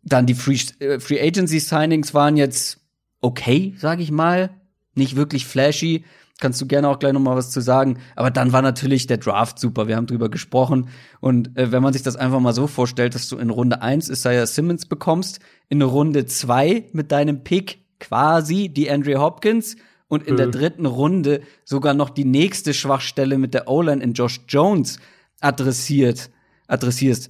Dann 0.04 0.26
die 0.26 0.36
Free, 0.36 0.60
äh, 0.80 1.00
Free 1.00 1.20
Agency 1.20 1.60
Signings 1.60 2.14
waren 2.14 2.38
jetzt 2.38 2.82
okay, 3.22 3.74
sage 3.78 4.04
ich 4.04 4.12
mal, 4.12 4.50
nicht 4.94 5.16
wirklich 5.16 5.48
flashy. 5.48 6.04
Kannst 6.40 6.60
du 6.60 6.66
gerne 6.66 6.90
auch 6.90 7.00
gleich 7.00 7.14
noch 7.14 7.20
mal 7.20 7.36
was 7.36 7.52
zu 7.52 7.62
sagen. 7.62 8.00
Aber 8.16 8.32
dann 8.32 8.54
war 8.54 8.62
natürlich 8.62 9.08
der 9.08 9.18
Draft 9.18 9.60
super. 9.60 9.88
Wir 9.88 9.96
haben 9.96 10.08
drüber 10.08 10.30
gesprochen. 10.30 10.90
Und 11.20 11.58
äh, 11.58 11.72
wenn 11.72 11.84
man 11.84 11.94
sich 11.94 12.02
das 12.02 12.16
einfach 12.16 12.40
mal 12.40 12.54
so 12.54 12.68
vorstellt, 12.68 13.16
dass 13.16 13.30
du 13.30 13.38
in 13.38 13.50
Runde 13.50 13.82
1 13.82 14.10
Isaiah 14.10 14.48
Simmons 14.48 14.86
bekommst, 14.86 15.40
in 15.70 15.82
Runde 15.82 16.26
2 16.26 16.90
mit 16.92 17.12
deinem 17.12 17.44
Pick 17.44 17.80
quasi 18.00 18.70
die 18.70 18.90
Andre 18.90 19.20
Hopkins 19.20 19.78
und 20.08 20.28
in 20.28 20.34
mhm. 20.34 20.38
der 20.38 20.48
dritten 20.48 20.86
Runde 20.86 21.42
sogar 21.66 21.94
noch 21.94 22.10
die 22.10 22.26
nächste 22.26 22.74
Schwachstelle 22.74 23.38
mit 23.38 23.54
der 23.54 23.68
O-Line 23.68 24.04
in 24.04 24.14
Josh 24.14 24.42
Jones 24.48 25.00
adressiert, 25.40 26.30
adressierst, 26.68 27.30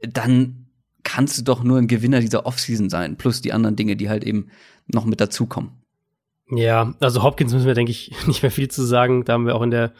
dann 0.00 0.66
kannst 1.02 1.38
du 1.38 1.42
doch 1.42 1.62
nur 1.62 1.78
ein 1.78 1.88
Gewinner 1.88 2.20
dieser 2.20 2.46
Offseason 2.46 2.90
sein, 2.90 3.16
plus 3.16 3.40
die 3.40 3.52
anderen 3.52 3.76
Dinge, 3.76 3.96
die 3.96 4.08
halt 4.08 4.24
eben 4.24 4.48
noch 4.86 5.04
mit 5.04 5.20
dazukommen. 5.20 5.79
Ja, 6.50 6.94
also 7.00 7.22
Hopkins 7.22 7.52
müssen 7.52 7.66
wir, 7.66 7.74
denke 7.74 7.92
ich, 7.92 8.12
nicht 8.26 8.42
mehr 8.42 8.50
viel 8.50 8.68
zu 8.68 8.82
sagen. 8.82 9.24
Da 9.24 9.34
haben 9.34 9.46
wir 9.46 9.54
auch 9.54 9.62
in 9.62 9.70
der 9.70 9.92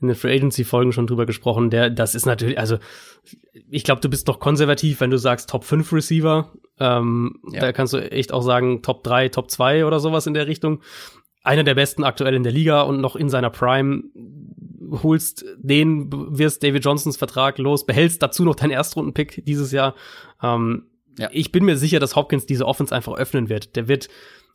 in 0.00 0.08
den 0.08 0.16
Free 0.16 0.34
Agency 0.34 0.64
Folgen 0.64 0.92
schon 0.92 1.06
drüber 1.06 1.24
gesprochen. 1.24 1.70
Der, 1.70 1.88
das 1.88 2.14
ist 2.14 2.26
natürlich, 2.26 2.58
also 2.58 2.78
ich 3.70 3.84
glaube, 3.84 4.00
du 4.00 4.08
bist 4.08 4.28
doch 4.28 4.38
konservativ, 4.38 5.00
wenn 5.00 5.10
du 5.10 5.18
sagst 5.18 5.48
Top 5.48 5.64
5 5.64 5.92
Receiver. 5.92 6.52
Ähm, 6.78 7.36
ja. 7.50 7.60
Da 7.60 7.72
kannst 7.72 7.92
du 7.92 7.98
echt 7.98 8.32
auch 8.32 8.42
sagen 8.42 8.82
Top 8.82 9.02
3, 9.04 9.30
Top 9.30 9.50
2 9.50 9.86
oder 9.86 10.00
sowas 10.00 10.26
in 10.26 10.34
der 10.34 10.46
Richtung. 10.46 10.82
Einer 11.42 11.64
der 11.64 11.74
besten 11.74 12.04
aktuell 12.04 12.34
in 12.34 12.42
der 12.42 12.52
Liga 12.52 12.82
und 12.82 13.00
noch 13.00 13.16
in 13.16 13.28
seiner 13.28 13.50
Prime. 13.50 14.02
Holst 15.02 15.44
den, 15.56 16.10
wirst 16.12 16.62
David 16.62 16.84
Johnsons 16.84 17.16
Vertrag 17.16 17.58
los, 17.58 17.86
behältst 17.86 18.22
dazu 18.22 18.44
noch 18.44 18.54
deinen 18.54 18.70
Erstrundenpick 18.72 19.42
dieses 19.46 19.72
Jahr. 19.72 19.94
Ähm, 20.42 20.86
ja. 21.18 21.30
Ich 21.32 21.52
bin 21.52 21.64
mir 21.64 21.76
sicher, 21.76 22.00
dass 22.00 22.16
Hopkins 22.16 22.46
diese 22.46 22.66
Offense 22.66 22.94
einfach 22.94 23.14
öffnen 23.14 23.48
wird. 23.48 23.76
Der 23.76 23.88
wird 23.88 24.08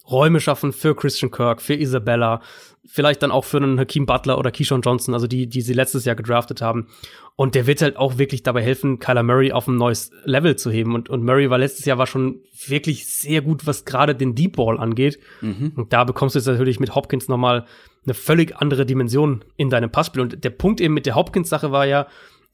Räume 0.09 0.39
schaffen 0.39 0.73
für 0.73 0.95
Christian 0.95 1.31
Kirk, 1.31 1.61
für 1.61 1.75
Isabella, 1.75 2.41
vielleicht 2.85 3.21
dann 3.21 3.31
auch 3.31 3.45
für 3.45 3.57
einen 3.57 3.79
Hakeem 3.79 4.05
Butler 4.05 4.37
oder 4.37 4.51
Keyshawn 4.51 4.81
Johnson, 4.81 5.13
also 5.13 5.27
die, 5.27 5.47
die 5.47 5.61
sie 5.61 5.73
letztes 5.73 6.05
Jahr 6.05 6.15
gedraftet 6.15 6.61
haben. 6.61 6.87
Und 7.35 7.55
der 7.55 7.67
wird 7.67 7.81
halt 7.81 7.95
auch 7.95 8.17
wirklich 8.17 8.43
dabei 8.43 8.63
helfen, 8.63 8.99
Kyler 8.99 9.23
Murray 9.23 9.51
auf 9.51 9.67
ein 9.67 9.77
neues 9.77 10.11
Level 10.25 10.55
zu 10.55 10.71
heben. 10.71 10.95
Und, 10.95 11.09
und 11.09 11.23
Murray 11.23 11.49
war 11.49 11.57
letztes 11.57 11.85
Jahr 11.85 11.97
war 11.97 12.07
schon 12.07 12.41
wirklich 12.67 13.07
sehr 13.07 13.41
gut, 13.41 13.65
was 13.65 13.85
gerade 13.85 14.15
den 14.15 14.35
Deep 14.35 14.57
Ball 14.57 14.77
angeht. 14.77 15.19
Mhm. 15.41 15.73
Und 15.75 15.93
da 15.93 16.03
bekommst 16.03 16.35
du 16.35 16.39
jetzt 16.39 16.47
natürlich 16.47 16.79
mit 16.79 16.95
Hopkins 16.95 17.27
nochmal 17.27 17.65
eine 18.05 18.13
völlig 18.13 18.57
andere 18.57 18.85
Dimension 18.85 19.45
in 19.55 19.69
deinem 19.69 19.91
Passspiel. 19.91 20.21
Und 20.21 20.43
der 20.43 20.49
Punkt 20.49 20.81
eben 20.81 20.93
mit 20.93 21.05
der 21.05 21.15
Hopkins-Sache 21.15 21.71
war 21.71 21.85
ja 21.85 22.07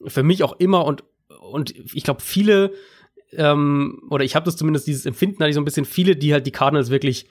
für 0.06 0.22
mich 0.22 0.44
auch 0.44 0.58
immer 0.58 0.84
und, 0.84 1.04
und 1.40 1.74
ich 1.94 2.04
glaube, 2.04 2.20
viele, 2.20 2.72
ähm, 3.32 4.02
oder 4.10 4.24
ich 4.24 4.36
habe 4.36 4.44
das 4.44 4.56
zumindest, 4.56 4.86
dieses 4.86 5.06
Empfinden 5.06 5.40
hatte 5.40 5.48
ich 5.48 5.54
so 5.54 5.60
ein 5.60 5.64
bisschen, 5.64 5.84
viele, 5.84 6.16
die 6.16 6.32
halt 6.32 6.46
die 6.46 6.52
Cardinals 6.52 6.90
wirklich 6.90 7.26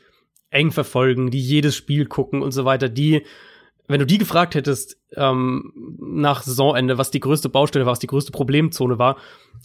eng 0.49 0.71
verfolgen, 0.71 1.31
die 1.31 1.39
jedes 1.39 1.75
Spiel 1.75 2.05
gucken 2.05 2.41
und 2.41 2.51
so 2.51 2.65
weiter, 2.65 2.89
die, 2.89 3.23
wenn 3.87 3.99
du 3.99 4.05
die 4.05 4.17
gefragt 4.17 4.55
hättest 4.55 4.97
ähm, 5.15 5.73
nach 5.99 6.43
Saisonende, 6.43 6.97
was 6.97 7.11
die 7.11 7.19
größte 7.19 7.49
Baustelle 7.49 7.85
war, 7.85 7.91
was 7.91 7.99
die 7.99 8.07
größte 8.07 8.31
Problemzone 8.31 8.97
war, 8.97 9.17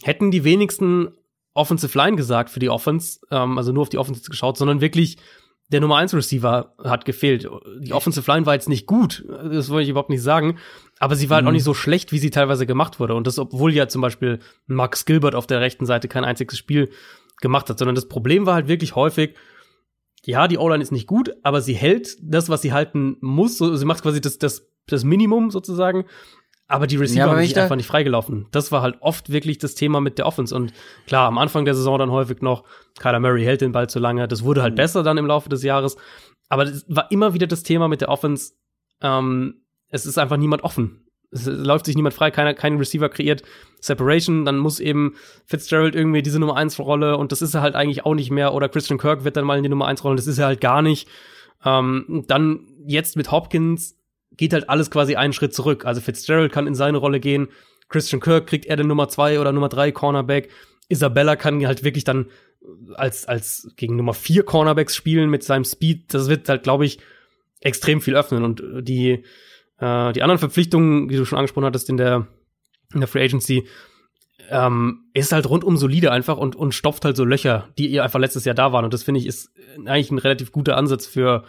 hätten 0.03 0.31
die 0.31 0.43
wenigsten 0.43 1.11
Offensive 1.53 1.97
Line 1.97 2.15
gesagt 2.15 2.49
für 2.49 2.59
die 2.59 2.69
Offense, 2.69 3.19
ähm, 3.29 3.57
also 3.57 3.71
nur 3.71 3.83
auf 3.83 3.89
die 3.89 3.97
Offense 3.97 4.29
geschaut, 4.29 4.57
sondern 4.57 4.81
wirklich 4.81 5.17
der 5.71 5.79
Nummer 5.79 5.97
1 5.97 6.13
Receiver 6.13 6.73
hat 6.83 7.05
gefehlt. 7.05 7.49
Die 7.79 7.93
Offensive 7.93 8.29
Line 8.29 8.45
war 8.45 8.53
jetzt 8.53 8.67
nicht 8.67 8.87
gut, 8.87 9.25
das 9.29 9.69
wollte 9.69 9.83
ich 9.83 9.89
überhaupt 9.89 10.09
nicht 10.09 10.21
sagen, 10.21 10.57
aber 10.99 11.15
sie 11.15 11.29
war 11.29 11.37
halt 11.37 11.45
auch 11.45 11.51
mhm. 11.51 11.55
nicht 11.55 11.63
so 11.63 11.73
schlecht, 11.73 12.11
wie 12.11 12.19
sie 12.19 12.29
teilweise 12.29 12.65
gemacht 12.65 12.99
wurde. 12.99 13.15
Und 13.15 13.25
das, 13.25 13.39
obwohl 13.39 13.73
ja 13.73 13.87
zum 13.87 14.01
Beispiel 14.01 14.39
Max 14.67 15.05
Gilbert 15.05 15.33
auf 15.33 15.47
der 15.47 15.61
rechten 15.61 15.85
Seite 15.85 16.09
kein 16.09 16.25
einziges 16.25 16.57
Spiel 16.57 16.91
gemacht 17.41 17.69
hat, 17.69 17.79
sondern 17.79 17.95
das 17.95 18.07
Problem 18.07 18.45
war 18.45 18.55
halt 18.55 18.67
wirklich 18.67 18.95
häufig, 18.95 19.35
ja, 20.25 20.47
die 20.47 20.57
O-Line 20.57 20.83
ist 20.83 20.91
nicht 20.91 21.07
gut, 21.07 21.35
aber 21.43 21.61
sie 21.61 21.73
hält 21.73 22.17
das, 22.21 22.49
was 22.49 22.61
sie 22.61 22.73
halten 22.73 23.17
muss. 23.21 23.57
So, 23.57 23.75
sie 23.75 23.85
macht 23.85 24.03
quasi 24.03 24.21
das, 24.21 24.37
das, 24.37 24.67
das 24.87 25.03
Minimum 25.03 25.51
sozusagen. 25.51 26.05
Aber 26.67 26.87
die 26.87 26.95
Receiver 26.95 27.25
ja, 27.25 27.29
haben 27.29 27.41
sich 27.41 27.59
einfach 27.59 27.75
nicht 27.75 27.87
freigelaufen. 27.87 28.47
Das 28.51 28.71
war 28.71 28.81
halt 28.81 28.97
oft 29.01 29.29
wirklich 29.29 29.57
das 29.57 29.75
Thema 29.75 29.99
mit 29.99 30.17
der 30.17 30.25
Offense. 30.25 30.55
Und 30.55 30.71
klar, 31.05 31.27
am 31.27 31.37
Anfang 31.37 31.65
der 31.65 31.75
Saison 31.75 31.99
dann 31.99 32.11
häufig 32.11 32.41
noch, 32.41 32.63
Kyler 32.97 33.19
Murray 33.19 33.43
hält 33.43 33.59
den 33.59 33.73
Ball 33.73 33.89
zu 33.89 33.99
lange. 33.99 34.27
Das 34.27 34.43
wurde 34.43 34.61
halt 34.61 34.73
mhm. 34.73 34.77
besser 34.77 35.03
dann 35.03 35.17
im 35.17 35.25
Laufe 35.25 35.49
des 35.49 35.63
Jahres. 35.63 35.97
Aber 36.47 36.63
das 36.63 36.85
war 36.87 37.11
immer 37.11 37.33
wieder 37.33 37.47
das 37.47 37.63
Thema 37.63 37.89
mit 37.89 37.99
der 37.99 38.09
Offense. 38.09 38.53
Ähm, 39.01 39.65
es 39.89 40.05
ist 40.05 40.17
einfach 40.17 40.37
niemand 40.37 40.63
offen 40.63 41.10
es 41.31 41.45
läuft 41.45 41.85
sich 41.85 41.95
niemand 41.95 42.13
frei, 42.13 42.31
keiner, 42.31 42.53
kein 42.53 42.77
Receiver 42.77 43.09
kreiert 43.09 43.43
Separation, 43.79 44.45
dann 44.45 44.57
muss 44.57 44.79
eben 44.79 45.15
Fitzgerald 45.45 45.95
irgendwie 45.95 46.21
diese 46.21 46.39
Nummer 46.39 46.57
1 46.57 46.77
Rolle 46.79 47.17
und 47.17 47.31
das 47.31 47.41
ist 47.41 47.53
er 47.53 47.61
halt 47.61 47.75
eigentlich 47.75 48.05
auch 48.05 48.13
nicht 48.13 48.31
mehr 48.31 48.53
oder 48.53 48.69
Christian 48.69 48.99
Kirk 48.99 49.23
wird 49.23 49.37
dann 49.37 49.45
mal 49.45 49.57
in 49.57 49.63
die 49.63 49.69
Nummer 49.69 49.87
1 49.87 50.03
Rolle, 50.03 50.17
das 50.17 50.27
ist 50.27 50.37
er 50.37 50.45
halt 50.45 50.61
gar 50.61 50.81
nicht. 50.81 51.07
Ähm, 51.63 52.25
dann 52.27 52.67
jetzt 52.85 53.15
mit 53.15 53.31
Hopkins 53.31 53.97
geht 54.37 54.53
halt 54.53 54.69
alles 54.69 54.91
quasi 54.91 55.15
einen 55.15 55.33
Schritt 55.33 55.53
zurück. 55.53 55.85
Also 55.85 56.01
Fitzgerald 56.01 56.51
kann 56.51 56.67
in 56.67 56.75
seine 56.75 56.97
Rolle 56.97 57.19
gehen, 57.19 57.49
Christian 57.89 58.21
Kirk 58.21 58.47
kriegt 58.47 58.65
er 58.65 58.77
den 58.77 58.87
Nummer 58.87 59.09
2 59.09 59.39
oder 59.39 59.51
Nummer 59.51 59.69
3 59.69 59.91
Cornerback. 59.91 60.49
Isabella 60.89 61.35
kann 61.35 61.65
halt 61.65 61.83
wirklich 61.83 62.03
dann 62.03 62.27
als, 62.95 63.25
als 63.25 63.71
gegen 63.75 63.95
Nummer 63.95 64.13
4 64.13 64.43
Cornerbacks 64.43 64.95
spielen 64.95 65.29
mit 65.29 65.43
seinem 65.43 65.65
Speed. 65.65 66.13
Das 66.13 66.29
wird 66.29 66.47
halt, 66.49 66.63
glaube 66.63 66.85
ich, 66.85 66.99
extrem 67.59 68.01
viel 68.01 68.15
öffnen 68.15 68.43
und 68.43 68.63
die, 68.81 69.23
äh, 69.81 70.13
die 70.13 70.21
anderen 70.21 70.39
Verpflichtungen, 70.39 71.09
die 71.09 71.17
du 71.17 71.25
schon 71.25 71.37
angesprochen 71.37 71.65
hattest 71.65 71.89
in 71.89 71.97
der, 71.97 72.27
in 72.93 73.01
der 73.01 73.07
Free 73.07 73.23
Agency, 73.23 73.67
ähm, 74.49 75.05
ist 75.13 75.31
halt 75.31 75.49
rundum 75.49 75.77
solide 75.77 76.11
einfach 76.11 76.37
und, 76.37 76.55
und 76.55 76.73
stopft 76.73 77.03
halt 77.03 77.17
so 77.17 77.25
Löcher, 77.25 77.69
die 77.77 77.87
ihr 77.87 78.03
einfach 78.03 78.19
letztes 78.19 78.45
Jahr 78.45 78.55
da 78.55 78.71
waren. 78.71 78.85
Und 78.85 78.93
das 78.93 79.03
finde 79.03 79.19
ich 79.19 79.25
ist 79.25 79.51
eigentlich 79.85 80.11
ein 80.11 80.19
relativ 80.19 80.51
guter 80.51 80.77
Ansatz 80.77 81.07
für, 81.07 81.43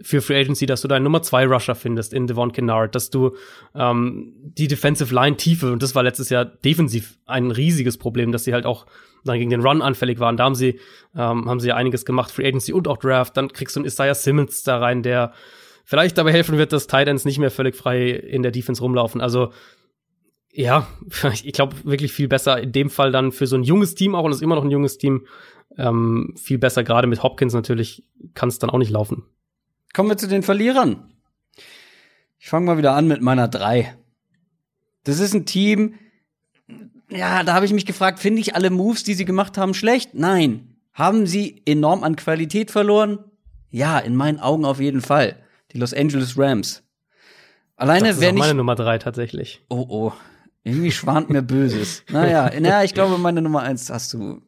für 0.00 0.22
Free 0.22 0.40
Agency, 0.40 0.66
dass 0.66 0.80
du 0.80 0.88
deinen 0.88 1.02
Nummer 1.02 1.22
zwei 1.22 1.46
Rusher 1.46 1.74
findest 1.74 2.12
in 2.14 2.26
Devon 2.26 2.52
Kennard, 2.52 2.94
dass 2.94 3.10
du 3.10 3.36
ähm, 3.74 4.32
die 4.36 4.68
Defensive 4.68 5.14
Line 5.14 5.36
Tiefe, 5.36 5.72
und 5.72 5.82
das 5.82 5.94
war 5.94 6.02
letztes 6.02 6.30
Jahr 6.30 6.44
defensiv 6.44 7.18
ein 7.26 7.50
riesiges 7.50 7.98
Problem, 7.98 8.32
dass 8.32 8.44
sie 8.44 8.54
halt 8.54 8.64
auch 8.64 8.86
dann 9.24 9.38
gegen 9.38 9.50
den 9.50 9.60
Run 9.60 9.82
anfällig 9.82 10.20
waren. 10.20 10.36
Da 10.36 10.44
haben 10.44 10.54
sie, 10.54 10.78
ähm, 11.16 11.48
haben 11.50 11.60
sie 11.60 11.72
einiges 11.72 12.04
gemacht, 12.04 12.30
Free 12.30 12.46
Agency 12.46 12.72
und 12.72 12.86
auch 12.86 12.98
Draft. 12.98 13.36
Dann 13.36 13.52
kriegst 13.52 13.74
du 13.74 13.80
einen 13.80 13.86
Isaiah 13.86 14.14
Simmons 14.14 14.62
da 14.62 14.78
rein, 14.78 15.02
der 15.02 15.32
vielleicht 15.86 16.18
dabei 16.18 16.32
helfen 16.32 16.58
wird, 16.58 16.74
dass 16.74 16.88
Titans 16.88 17.24
nicht 17.24 17.38
mehr 17.38 17.50
völlig 17.50 17.74
frei 17.74 18.10
in 18.10 18.42
der 18.42 18.52
Defense 18.52 18.82
rumlaufen. 18.82 19.22
Also 19.22 19.52
ja, 20.52 20.86
ich 21.32 21.52
glaube 21.52 21.76
wirklich 21.84 22.12
viel 22.12 22.28
besser 22.28 22.60
in 22.60 22.72
dem 22.72 22.90
Fall 22.90 23.12
dann 23.12 23.32
für 23.32 23.46
so 23.46 23.56
ein 23.56 23.62
junges 23.62 23.94
Team 23.94 24.14
auch, 24.14 24.24
und 24.24 24.32
es 24.32 24.38
ist 24.38 24.42
immer 24.42 24.56
noch 24.56 24.64
ein 24.64 24.70
junges 24.70 24.98
Team, 24.98 25.26
ähm, 25.78 26.34
viel 26.36 26.58
besser, 26.58 26.84
gerade 26.84 27.06
mit 27.06 27.22
Hopkins 27.22 27.54
natürlich, 27.54 28.04
kann 28.34 28.48
es 28.48 28.58
dann 28.58 28.70
auch 28.70 28.78
nicht 28.78 28.90
laufen. 28.90 29.24
Kommen 29.94 30.10
wir 30.10 30.18
zu 30.18 30.28
den 30.28 30.42
Verlierern. 30.42 31.12
Ich 32.38 32.48
fange 32.48 32.66
mal 32.66 32.78
wieder 32.78 32.94
an 32.94 33.08
mit 33.08 33.22
meiner 33.22 33.48
drei. 33.48 33.96
Das 35.04 35.20
ist 35.20 35.34
ein 35.34 35.46
Team, 35.46 35.94
ja, 37.10 37.44
da 37.44 37.54
habe 37.54 37.66
ich 37.66 37.72
mich 37.72 37.86
gefragt, 37.86 38.18
finde 38.18 38.40
ich 38.40 38.54
alle 38.54 38.70
Moves, 38.70 39.04
die 39.04 39.14
sie 39.14 39.24
gemacht 39.24 39.56
haben, 39.58 39.74
schlecht? 39.74 40.14
Nein. 40.14 40.76
Haben 40.92 41.26
sie 41.26 41.62
enorm 41.66 42.02
an 42.02 42.16
Qualität 42.16 42.70
verloren? 42.70 43.18
Ja, 43.70 43.98
in 43.98 44.16
meinen 44.16 44.40
Augen 44.40 44.64
auf 44.64 44.80
jeden 44.80 45.02
Fall. 45.02 45.36
Die 45.72 45.78
Los 45.78 45.92
Angeles 45.92 46.38
Rams. 46.38 46.82
Alleine, 47.76 48.08
das 48.08 48.18
ist 48.18 48.34
meine 48.34 48.54
Nummer 48.54 48.74
drei 48.74 48.98
tatsächlich. 48.98 49.62
Oh 49.68 49.86
oh, 49.88 50.12
irgendwie 50.64 50.90
schwant 50.90 51.30
mir 51.30 51.42
Böses. 51.42 52.02
Naja, 52.10 52.50
naja, 52.58 52.82
ich 52.82 52.94
glaube, 52.94 53.18
meine 53.18 53.42
Nummer 53.42 53.62
eins 53.62 53.90
hast 53.90 54.14
du. 54.14 54.42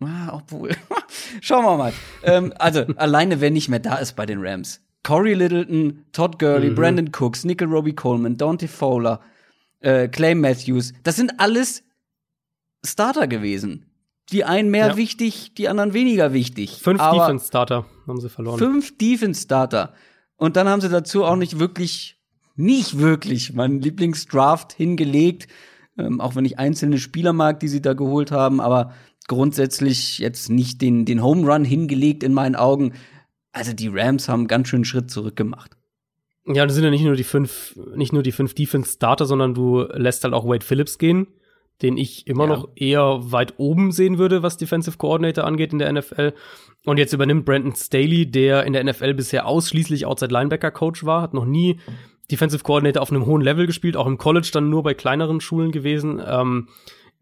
Ah, 0.00 0.34
obwohl. 0.34 0.74
Schauen 1.40 1.64
wir 1.64 1.76
mal. 1.76 1.92
ähm, 2.24 2.52
also, 2.58 2.80
alleine, 2.96 3.40
wenn 3.40 3.52
nicht 3.52 3.68
mehr 3.68 3.78
da 3.78 3.96
ist 3.96 4.16
bei 4.16 4.26
den 4.26 4.44
Rams. 4.44 4.80
Corey 5.04 5.34
Littleton, 5.34 6.04
Todd 6.12 6.38
Gurley, 6.38 6.70
mhm. 6.70 6.74
Brandon 6.74 7.10
Cooks, 7.12 7.44
Nickel 7.44 7.68
Robbie 7.68 7.94
Coleman, 7.94 8.36
Dante 8.36 8.68
Fowler, 8.68 9.20
äh, 9.80 10.08
Clay 10.08 10.34
Matthews. 10.34 10.92
Das 11.04 11.16
sind 11.16 11.38
alles 11.38 11.84
Starter 12.84 13.28
gewesen. 13.28 13.86
Die 14.30 14.44
einen 14.44 14.70
mehr 14.70 14.88
ja. 14.88 14.96
wichtig, 14.96 15.54
die 15.54 15.68
anderen 15.68 15.92
weniger 15.92 16.32
wichtig. 16.32 16.80
Fünf 16.82 17.02
Defense-Starter 17.02 17.84
haben 18.06 18.20
sie 18.20 18.28
verloren. 18.28 18.58
Fünf 18.58 18.96
Defense-Starter. 18.96 19.92
Und 20.42 20.56
dann 20.56 20.68
haben 20.68 20.80
sie 20.80 20.88
dazu 20.88 21.22
auch 21.22 21.36
nicht 21.36 21.60
wirklich, 21.60 22.18
nicht 22.56 22.98
wirklich 22.98 23.52
meinen 23.52 23.80
Lieblingsdraft 23.80 24.72
hingelegt. 24.72 25.46
Ähm, 25.96 26.20
auch 26.20 26.34
wenn 26.34 26.44
ich 26.44 26.58
einzelne 26.58 26.98
Spieler 26.98 27.32
mag, 27.32 27.60
die 27.60 27.68
sie 27.68 27.80
da 27.80 27.92
geholt 27.92 28.32
haben, 28.32 28.60
aber 28.60 28.92
grundsätzlich 29.28 30.18
jetzt 30.18 30.50
nicht 30.50 30.82
den, 30.82 31.04
den 31.04 31.22
Home 31.22 31.48
Run 31.48 31.64
hingelegt 31.64 32.24
in 32.24 32.34
meinen 32.34 32.56
Augen. 32.56 32.94
Also 33.52 33.72
die 33.72 33.86
Rams 33.86 34.28
haben 34.28 34.48
ganz 34.48 34.66
schön 34.66 34.84
Schritt 34.84 35.12
zurück 35.12 35.36
gemacht. 35.36 35.76
Ja, 36.44 36.66
das 36.66 36.74
sind 36.74 36.82
ja 36.82 36.90
nicht 36.90 37.04
nur 37.04 37.14
die 37.14 37.22
fünf, 37.22 37.78
nicht 37.94 38.12
nur 38.12 38.24
die 38.24 38.32
fünf 38.32 38.52
Defense-Starter, 38.52 39.26
sondern 39.26 39.54
du 39.54 39.82
lässt 39.92 40.24
halt 40.24 40.34
auch 40.34 40.44
Wade 40.44 40.66
Phillips 40.66 40.98
gehen, 40.98 41.28
den 41.82 41.96
ich 41.96 42.26
immer 42.26 42.44
ja. 42.44 42.50
noch 42.50 42.68
eher 42.76 43.18
weit 43.32 43.54
oben 43.58 43.92
sehen 43.92 44.18
würde, 44.18 44.42
was 44.42 44.56
Defensive 44.56 44.96
Coordinator 44.96 45.44
angeht 45.44 45.72
in 45.72 45.78
der 45.78 45.92
NFL. 45.92 46.32
Und 46.84 46.98
jetzt 46.98 47.12
übernimmt 47.12 47.44
Brandon 47.44 47.74
Staley, 47.74 48.30
der 48.30 48.64
in 48.64 48.72
der 48.72 48.84
NFL 48.84 49.14
bisher 49.14 49.46
ausschließlich 49.46 50.06
Outside 50.06 50.32
Linebacker 50.32 50.70
Coach 50.70 51.04
war, 51.04 51.22
hat 51.22 51.34
noch 51.34 51.44
nie 51.44 51.78
Defensive 52.30 52.62
Coordinator 52.62 53.02
auf 53.02 53.10
einem 53.10 53.26
hohen 53.26 53.42
Level 53.42 53.66
gespielt, 53.66 53.96
auch 53.96 54.06
im 54.06 54.18
College 54.18 54.50
dann 54.52 54.70
nur 54.70 54.82
bei 54.82 54.94
kleineren 54.94 55.40
Schulen 55.40 55.70
gewesen. 55.70 56.20
Ähm, 56.24 56.68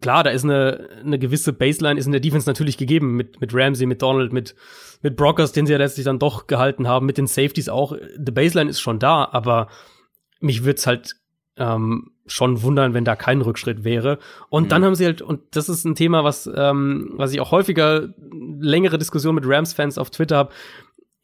klar, 0.01 0.23
da 0.23 0.31
ist 0.31 0.45
eine, 0.45 0.89
eine 1.05 1.19
gewisse 1.19 1.53
Baseline, 1.53 1.99
ist 1.99 2.07
in 2.07 2.13
der 2.13 2.21
Defense 2.21 2.49
natürlich 2.49 2.77
gegeben, 2.77 3.17
mit, 3.17 3.41
mit 3.41 3.55
Ramsey, 3.55 3.87
mit 3.87 4.03
Donald, 4.03 4.33
mit, 4.33 4.55
mit 5.03 5.17
Brockers, 5.17 5.53
den 5.53 5.67
sie 5.67 5.73
ja 5.73 5.79
letztlich 5.79 6.05
dann 6.05 6.19
doch 6.19 6.47
gehalten 6.47 6.87
haben, 6.87 7.07
mit 7.07 7.19
den 7.19 7.27
Safeties 7.27 7.69
auch. 7.69 7.95
The 8.17 8.33
Baseline 8.33 8.71
ist 8.71 8.81
schon 8.81 8.99
da, 8.99 9.29
aber 9.31 9.69
mich 10.41 10.65
würde 10.65 10.77
es 10.77 10.87
halt 10.87 11.17
ähm, 11.57 12.13
schon 12.31 12.63
wundern, 12.63 12.95
wenn 12.95 13.05
da 13.05 13.17
kein 13.17 13.41
Rückschritt 13.41 13.85
wäre. 13.85 14.19
Und 14.49 14.65
mhm. 14.65 14.69
dann 14.69 14.85
haben 14.85 14.95
sie 14.95 15.05
halt, 15.05 15.23
und 15.23 15.41
das 15.53 15.69
ist 15.69 15.85
ein 15.85 15.95
Thema, 15.95 16.25
was, 16.25 16.49
ähm, 16.55 17.13
was 17.15 17.33
ich 17.33 17.41
auch 17.41 17.51
häufiger 17.51 18.09
längere 18.61 18.99
Diskussionen 18.99 19.37
mit 19.37 19.45
Rams-Fans 19.47 19.99
auf 19.99 20.11
Twitter 20.11 20.37
habe, 20.37 20.53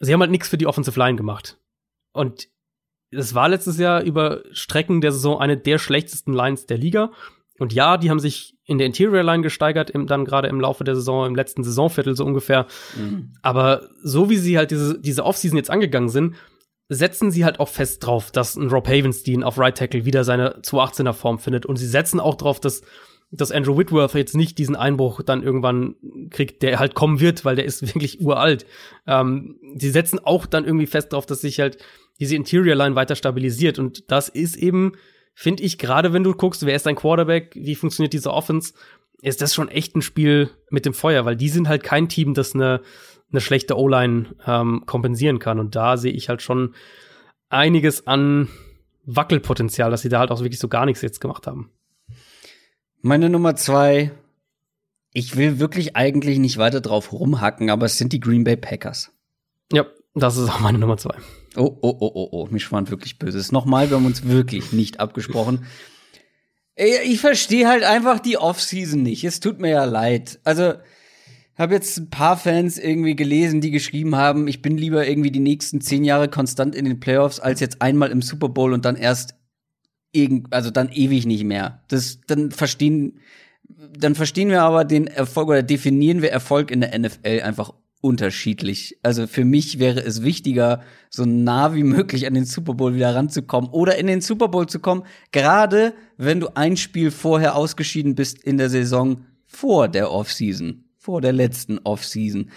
sie 0.01 0.13
haben 0.13 0.21
halt 0.21 0.31
nichts 0.31 0.49
für 0.49 0.59
die 0.59 0.67
Offensive 0.67 0.99
Line 0.99 1.17
gemacht. 1.17 1.59
Und 2.13 2.49
es 3.11 3.35
war 3.35 3.49
letztes 3.49 3.79
Jahr 3.79 4.03
über 4.03 4.43
Strecken 4.53 5.01
der 5.01 5.13
Saison 5.13 5.41
eine 5.41 5.57
der 5.57 5.79
schlechtesten 5.79 6.33
Lines 6.33 6.67
der 6.67 6.79
Liga. 6.79 7.13
Und 7.59 7.73
ja, 7.73 7.97
die 7.97 8.11
haben 8.11 8.21
sich 8.21 8.57
in 8.65 8.79
der 8.79 8.87
Interior 8.87 9.23
Line 9.23 9.43
gesteigert, 9.43 9.91
im, 9.91 10.07
dann 10.07 10.25
gerade 10.25 10.49
im 10.49 10.61
Laufe 10.61 10.85
der 10.85 10.97
Saison, 10.97 11.27
im 11.27 11.35
letzten 11.35 11.63
Saisonviertel 11.63 12.17
so 12.17 12.25
ungefähr. 12.25 12.67
Mhm. 12.97 13.35
Aber 13.43 13.89
so 14.03 14.29
wie 14.29 14.37
sie 14.37 14.59
halt 14.59 14.73
diese, 14.73 15.01
diese 15.01 15.25
Offseason 15.25 15.57
jetzt 15.57 15.71
angegangen 15.71 16.09
sind, 16.09 16.35
setzen 16.89 17.31
sie 17.31 17.45
halt 17.45 17.61
auch 17.61 17.69
fest 17.69 18.05
drauf, 18.05 18.31
dass 18.31 18.57
ein 18.57 18.69
Rob 18.69 18.87
Havenstein 18.87 19.43
auf 19.43 19.59
Right 19.59 19.77
Tackle 19.77 20.05
wieder 20.05 20.25
seine 20.25 20.61
218er 20.61 21.13
Form 21.13 21.39
findet. 21.39 21.67
Und 21.67 21.77
sie 21.77 21.87
setzen 21.87 22.21
auch 22.21 22.37
drauf, 22.37 22.61
dass, 22.61 22.83
dass 23.31 23.51
Andrew 23.51 23.77
Whitworth 23.77 24.15
jetzt 24.15 24.37
nicht 24.37 24.59
diesen 24.59 24.77
Einbruch 24.77 25.23
dann 25.23 25.43
irgendwann 25.43 25.97
kriegt, 26.31 26.63
der 26.63 26.79
halt 26.79 26.95
kommen 26.95 27.21
wird, 27.21 27.45
weil 27.45 27.57
der 27.57 27.65
ist 27.65 27.83
wirklich 27.95 28.21
uralt. 28.21 28.67
Ähm, 29.07 29.59
sie 29.77 29.91
setzen 29.91 30.19
auch 30.19 30.47
dann 30.47 30.65
irgendwie 30.65 30.87
fest 30.87 31.13
drauf, 31.13 31.27
dass 31.27 31.41
sich 31.41 31.61
halt 31.61 31.79
diese 32.21 32.37
Interior 32.37 32.77
Line 32.77 32.95
weiter 32.95 33.17
stabilisiert. 33.17 33.79
Und 33.79 34.11
das 34.11 34.29
ist 34.29 34.57
eben 34.57 34.93
finde 35.39 35.63
ich, 35.63 35.77
gerade 35.77 36.15
wenn 36.15 36.25
du 36.25 36.33
guckst, 36.33 36.65
wer 36.65 36.75
ist 36.75 36.87
dein 36.87 36.97
Quarterback, 36.97 37.53
wie 37.55 37.75
funktioniert 37.75 38.15
diese 38.15 38.33
Offense, 38.33 38.73
ist 39.21 39.43
das 39.43 39.55
schon 39.55 39.69
echt 39.69 39.95
ein 39.95 40.03
Spiel 40.03 40.51
mit 40.71 40.87
dem 40.87 40.95
Feuer, 40.95 41.27
weil 41.27 41.37
die 41.37 41.51
sind 41.51 41.69
halt 41.69 41.83
kein 41.83 42.09
Team, 42.09 42.33
das 42.33 42.55
eine, 42.55 42.81
eine 43.31 43.41
schlechte 43.41 43.77
O-Line 43.77 44.35
ähm, 44.47 44.85
kompensieren 44.87 45.39
kann. 45.39 45.59
Und 45.59 45.75
da 45.75 45.97
sehe 45.97 46.13
ich 46.13 46.29
halt 46.29 46.43
schon 46.43 46.75
einiges 47.49 48.07
an 48.07 48.49
Wackelpotenzial, 49.05 49.91
dass 49.91 50.03
sie 50.03 50.09
da 50.09 50.19
halt 50.19 50.31
auch 50.31 50.41
wirklich 50.41 50.59
so 50.59 50.69
gar 50.69 50.87
nichts 50.87 51.03
jetzt 51.03 51.21
gemacht 51.21 51.47
haben. 51.47 51.71
Meine 53.03 53.31
Nummer 53.31 53.55
zwei, 53.57 54.11
ich 55.13 55.37
will 55.37 55.59
wirklich 55.59 55.97
eigentlich 55.97 56.39
nicht 56.39 56.59
weiter 56.59 56.81
drauf 56.81 57.13
rumhacken, 57.13 57.71
aber 57.71 57.87
es 57.87 57.99
sind 57.99 58.13
die 58.13 58.21
Green 58.21 58.45
Bay 58.45 58.57
Packers. 58.57 59.13
Ja, 59.73 59.87
das 60.15 60.37
ist 60.37 60.49
auch 60.49 60.61
meine 60.61 60.79
Nummer 60.79 60.97
zwei. 60.97 61.15
Oh, 61.57 61.79
oh, 61.81 61.97
oh, 62.01 62.13
oh, 62.15 62.29
oh, 62.33 62.47
mich 62.51 62.65
schwant 62.65 62.91
wirklich 62.91 63.19
Böses. 63.19 63.53
Nochmal, 63.53 63.91
wir 63.91 63.97
haben 63.97 64.07
uns 64.07 64.27
wirklich 64.27 64.73
nicht 64.73 64.99
abgesprochen. 65.01 65.67
Ich 66.75 67.21
verstehe 67.21 67.69
halt 67.69 67.85
einfach 67.85 68.19
die 68.19 68.37
Offseason 68.37 69.03
nicht. 69.03 69.25
Es 69.25 69.41
tut 69.41 69.61
mir 69.61 69.71
ja 69.71 69.85
leid. 69.85 70.41
Also, 70.45 70.75
habe 71.59 71.75
jetzt 71.75 71.97
ein 71.99 72.11
paar 72.11 72.37
Fans 72.37 72.79
irgendwie 72.79 73.17
gelesen, 73.17 73.61
die 73.61 73.71
geschrieben 73.71 74.17
haben, 74.17 74.47
ich 74.49 74.63
bin 74.63 74.77
lieber 74.77 75.07
irgendwie 75.07 75.31
die 75.31 75.41
nächsten 75.41 75.81
zehn 75.81 76.05
Jahre 76.05 76.29
konstant 76.29 76.75
in 76.75 76.85
den 76.85 77.01
Playoffs, 77.01 77.41
als 77.41 77.61
jetzt 77.61 77.81
einmal 77.81 78.11
im 78.11 78.23
Super 78.23 78.49
Bowl 78.49 78.73
und 78.73 78.85
dann 78.85 78.97
erst 78.97 79.35
irgend, 80.13 80.53
also 80.53 80.71
dann 80.71 80.91
ewig 80.91 81.27
nicht 81.27 81.45
mehr. 81.45 81.83
Das, 81.89 82.21
dann 82.27 82.51
verstehen, 82.51 83.21
dann 83.99 84.15
verstehen 84.15 84.51
wir 84.51 84.63
aber 84.63 84.85
den 84.85 85.07
Erfolg 85.07 85.49
oder 85.49 85.63
definieren 85.63 86.23
wir 86.23 86.31
Erfolg 86.31 86.71
in 86.71 86.81
der 86.81 86.99
NFL 86.99 87.41
einfach 87.43 87.73
unterschiedlich. 88.01 88.99
Also 89.03 89.27
für 89.27 89.45
mich 89.45 89.79
wäre 89.79 90.01
es 90.01 90.23
wichtiger, 90.23 90.83
so 91.11 91.25
nah 91.25 91.75
wie 91.75 91.83
möglich 91.83 92.27
an 92.27 92.35
den 92.35 92.45
Super 92.45 92.75
Bowl 92.75 92.95
wieder 92.95 93.15
ranzukommen 93.15 93.71
oder 93.71 93.97
in 93.97 94.07
den 94.07 94.21
Super 94.21 94.49
Bowl 94.49 94.67
zu 94.69 94.81
kommen, 94.81 95.05
gerade 95.33 95.95
wenn 96.17 96.41
du 96.41 96.55
ein 96.55 96.77
Spiel 96.77 97.11
vorher 97.11 97.57
ausgeschieden 97.57 98.15
bist 98.15 98.43
in 98.43 98.59
der 98.59 98.71
Saison 98.71 99.25
vor 99.47 99.89
der 99.89 100.11
Offseason, 100.13 100.85
vor 101.07 101.21
der 101.21 101.33
letzten 101.33 101.79
Offseason. 101.79 102.51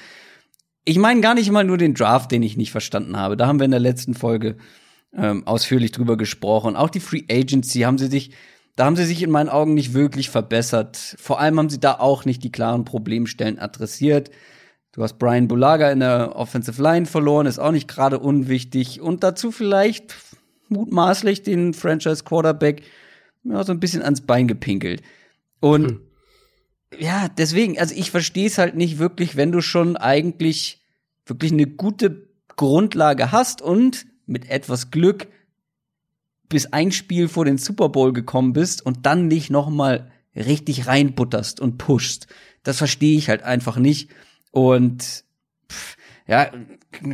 Ich 0.83 0.97
meine 0.97 1.21
gar 1.21 1.35
nicht 1.35 1.51
mal 1.51 1.63
nur 1.63 1.77
den 1.77 1.93
Draft, 1.93 2.31
den 2.31 2.41
ich 2.41 2.57
nicht 2.57 2.71
verstanden 2.71 3.15
habe. 3.15 3.37
Da 3.37 3.45
haben 3.45 3.59
wir 3.59 3.65
in 3.65 3.71
der 3.71 3.79
letzten 3.79 4.15
Folge 4.15 4.57
ähm, 5.15 5.45
ausführlich 5.45 5.91
drüber 5.91 6.17
gesprochen. 6.17 6.75
Auch 6.75 6.89
die 6.89 6.99
Free 6.99 7.25
Agency 7.29 7.81
haben 7.81 7.99
sie 7.99 8.07
sich, 8.07 8.31
da 8.75 8.85
haben 8.85 8.95
sie 8.95 9.05
sich 9.05 9.21
in 9.21 9.29
meinen 9.29 9.49
Augen 9.49 9.75
nicht 9.75 9.93
wirklich 9.93 10.31
verbessert. 10.31 10.97
Vor 10.97 11.39
allem 11.39 11.59
haben 11.59 11.69
sie 11.69 11.79
da 11.79 11.99
auch 11.99 12.25
nicht 12.25 12.43
die 12.43 12.51
klaren 12.51 12.85
Problemstellen 12.85 13.59
adressiert. 13.59 14.31
Du 14.93 15.03
hast 15.03 15.19
Brian 15.19 15.47
Bulaga 15.47 15.91
in 15.91 15.99
der 15.99 16.35
Offensive 16.35 16.81
Line 16.81 17.05
verloren, 17.05 17.45
ist 17.45 17.59
auch 17.59 17.71
nicht 17.71 17.87
gerade 17.87 18.17
unwichtig. 18.17 18.99
Und 18.99 19.23
dazu 19.23 19.51
vielleicht 19.51 20.15
mutmaßlich 20.69 21.43
den 21.43 21.75
Franchise 21.75 22.23
Quarterback 22.23 22.81
ja, 23.43 23.63
so 23.63 23.73
ein 23.73 23.79
bisschen 23.79 24.01
ans 24.01 24.21
Bein 24.21 24.47
gepinkelt. 24.47 25.03
Und 25.59 25.87
hm. 25.91 26.08
Ja, 26.97 27.29
deswegen, 27.29 27.79
also 27.79 27.93
ich 27.95 28.11
verstehe 28.11 28.47
es 28.47 28.57
halt 28.57 28.75
nicht 28.75 28.97
wirklich, 28.97 29.35
wenn 29.35 29.51
du 29.51 29.61
schon 29.61 29.95
eigentlich 29.95 30.85
wirklich 31.25 31.51
eine 31.51 31.67
gute 31.67 32.29
Grundlage 32.55 33.31
hast 33.31 33.61
und 33.61 34.05
mit 34.25 34.49
etwas 34.49 34.91
Glück 34.91 35.27
bis 36.49 36.65
ein 36.67 36.91
Spiel 36.91 37.27
vor 37.27 37.45
den 37.45 37.57
Super 37.57 37.89
Bowl 37.89 38.11
gekommen 38.11 38.53
bist 38.53 38.85
und 38.85 39.05
dann 39.05 39.27
nicht 39.27 39.49
noch 39.51 39.69
mal 39.69 40.11
richtig 40.35 40.87
reinbutterst 40.87 41.59
und 41.59 41.77
pushst. 41.77 42.27
Das 42.63 42.77
verstehe 42.77 43.17
ich 43.17 43.29
halt 43.29 43.43
einfach 43.43 43.77
nicht. 43.77 44.09
Und 44.51 45.23
pff, 45.71 45.95
ja, 46.27 46.51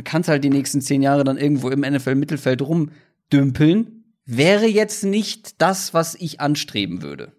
kannst 0.04 0.28
halt 0.28 0.42
die 0.42 0.50
nächsten 0.50 0.80
zehn 0.80 1.02
Jahre 1.02 1.24
dann 1.24 1.36
irgendwo 1.36 1.68
im 1.68 1.80
NFL-Mittelfeld 1.80 2.62
rumdümpeln. 2.62 4.04
Wäre 4.24 4.66
jetzt 4.66 5.04
nicht 5.04 5.60
das, 5.60 5.94
was 5.94 6.14
ich 6.14 6.40
anstreben 6.40 7.02
würde. 7.02 7.35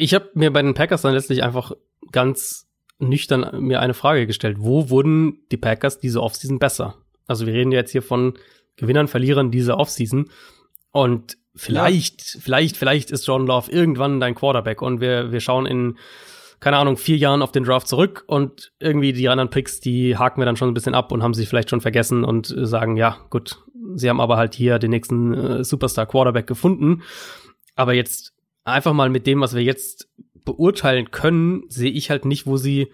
Ich 0.00 0.14
habe 0.14 0.30
mir 0.34 0.52
bei 0.52 0.62
den 0.62 0.74
Packers 0.74 1.02
dann 1.02 1.14
letztlich 1.14 1.42
einfach 1.42 1.72
ganz 2.12 2.68
nüchtern 3.00 3.60
mir 3.60 3.80
eine 3.80 3.94
Frage 3.94 4.26
gestellt. 4.26 4.58
Wo 4.60 4.90
wurden 4.90 5.40
die 5.50 5.56
Packers 5.56 5.98
diese 5.98 6.22
Offseason 6.22 6.58
besser? 6.58 6.96
Also 7.26 7.46
wir 7.46 7.54
reden 7.54 7.72
jetzt 7.72 7.90
hier 7.90 8.02
von 8.02 8.34
Gewinnern, 8.76 9.08
Verlierern 9.08 9.50
dieser 9.50 9.78
Offseason. 9.78 10.30
Und 10.92 11.36
vielleicht, 11.54 12.34
ja. 12.34 12.40
vielleicht, 12.40 12.76
vielleicht 12.76 13.10
ist 13.10 13.26
Jordan 13.26 13.46
Love 13.46 13.70
irgendwann 13.70 14.20
dein 14.20 14.34
Quarterback 14.34 14.82
und 14.82 15.00
wir, 15.00 15.32
wir 15.32 15.40
schauen 15.40 15.66
in, 15.66 15.98
keine 16.60 16.76
Ahnung, 16.76 16.96
vier 16.96 17.16
Jahren 17.16 17.42
auf 17.42 17.52
den 17.52 17.64
Draft 17.64 17.88
zurück 17.88 18.24
und 18.26 18.72
irgendwie 18.78 19.12
die 19.12 19.28
anderen 19.28 19.50
Picks, 19.50 19.80
die 19.80 20.16
haken 20.16 20.40
wir 20.40 20.46
dann 20.46 20.56
schon 20.56 20.68
ein 20.68 20.74
bisschen 20.74 20.94
ab 20.94 21.12
und 21.12 21.22
haben 21.22 21.34
sich 21.34 21.48
vielleicht 21.48 21.70
schon 21.70 21.80
vergessen 21.80 22.24
und 22.24 22.54
sagen, 22.56 22.96
ja, 22.96 23.18
gut, 23.30 23.58
sie 23.94 24.08
haben 24.08 24.20
aber 24.20 24.36
halt 24.36 24.54
hier 24.54 24.78
den 24.78 24.90
nächsten 24.90 25.34
äh, 25.34 25.64
Superstar 25.64 26.06
Quarterback 26.06 26.46
gefunden. 26.46 27.02
Aber 27.74 27.94
jetzt 27.94 28.32
einfach 28.68 28.92
mal 28.92 29.10
mit 29.10 29.26
dem, 29.26 29.40
was 29.40 29.54
wir 29.54 29.62
jetzt 29.62 30.08
beurteilen 30.44 31.10
können, 31.10 31.64
sehe 31.68 31.90
ich 31.90 32.10
halt 32.10 32.24
nicht, 32.24 32.46
wo 32.46 32.56
sie 32.56 32.88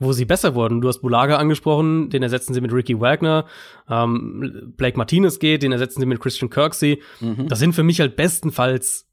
wo 0.00 0.12
sie 0.12 0.24
besser 0.24 0.54
wurden. 0.54 0.80
Du 0.80 0.88
hast 0.88 1.00
Bulaga 1.00 1.36
angesprochen, 1.36 2.08
den 2.10 2.22
ersetzen 2.22 2.54
sie 2.54 2.60
mit 2.60 2.72
Ricky 2.72 3.00
Wagner. 3.00 3.46
Ähm, 3.88 4.72
Blake 4.76 4.96
Martinez 4.96 5.38
geht, 5.38 5.62
den 5.62 5.72
ersetzen 5.72 6.00
sie 6.00 6.06
mit 6.06 6.20
Christian 6.20 6.50
Kirksey. 6.50 7.02
Mhm. 7.20 7.48
Das 7.48 7.58
sind 7.58 7.74
für 7.74 7.82
mich 7.82 8.00
halt 8.00 8.14
bestenfalls 8.16 9.06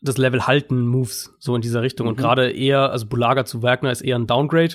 das 0.00 0.18
Level 0.18 0.46
halten 0.46 0.84
Moves, 0.86 1.32
so 1.38 1.54
in 1.54 1.62
dieser 1.62 1.82
Richtung. 1.82 2.06
Mhm. 2.06 2.10
Und 2.10 2.16
gerade 2.16 2.50
eher, 2.50 2.90
also 2.90 3.06
Bulaga 3.06 3.44
zu 3.44 3.62
Wagner 3.62 3.92
ist 3.92 4.00
eher 4.00 4.16
ein 4.16 4.26
Downgrade. 4.26 4.74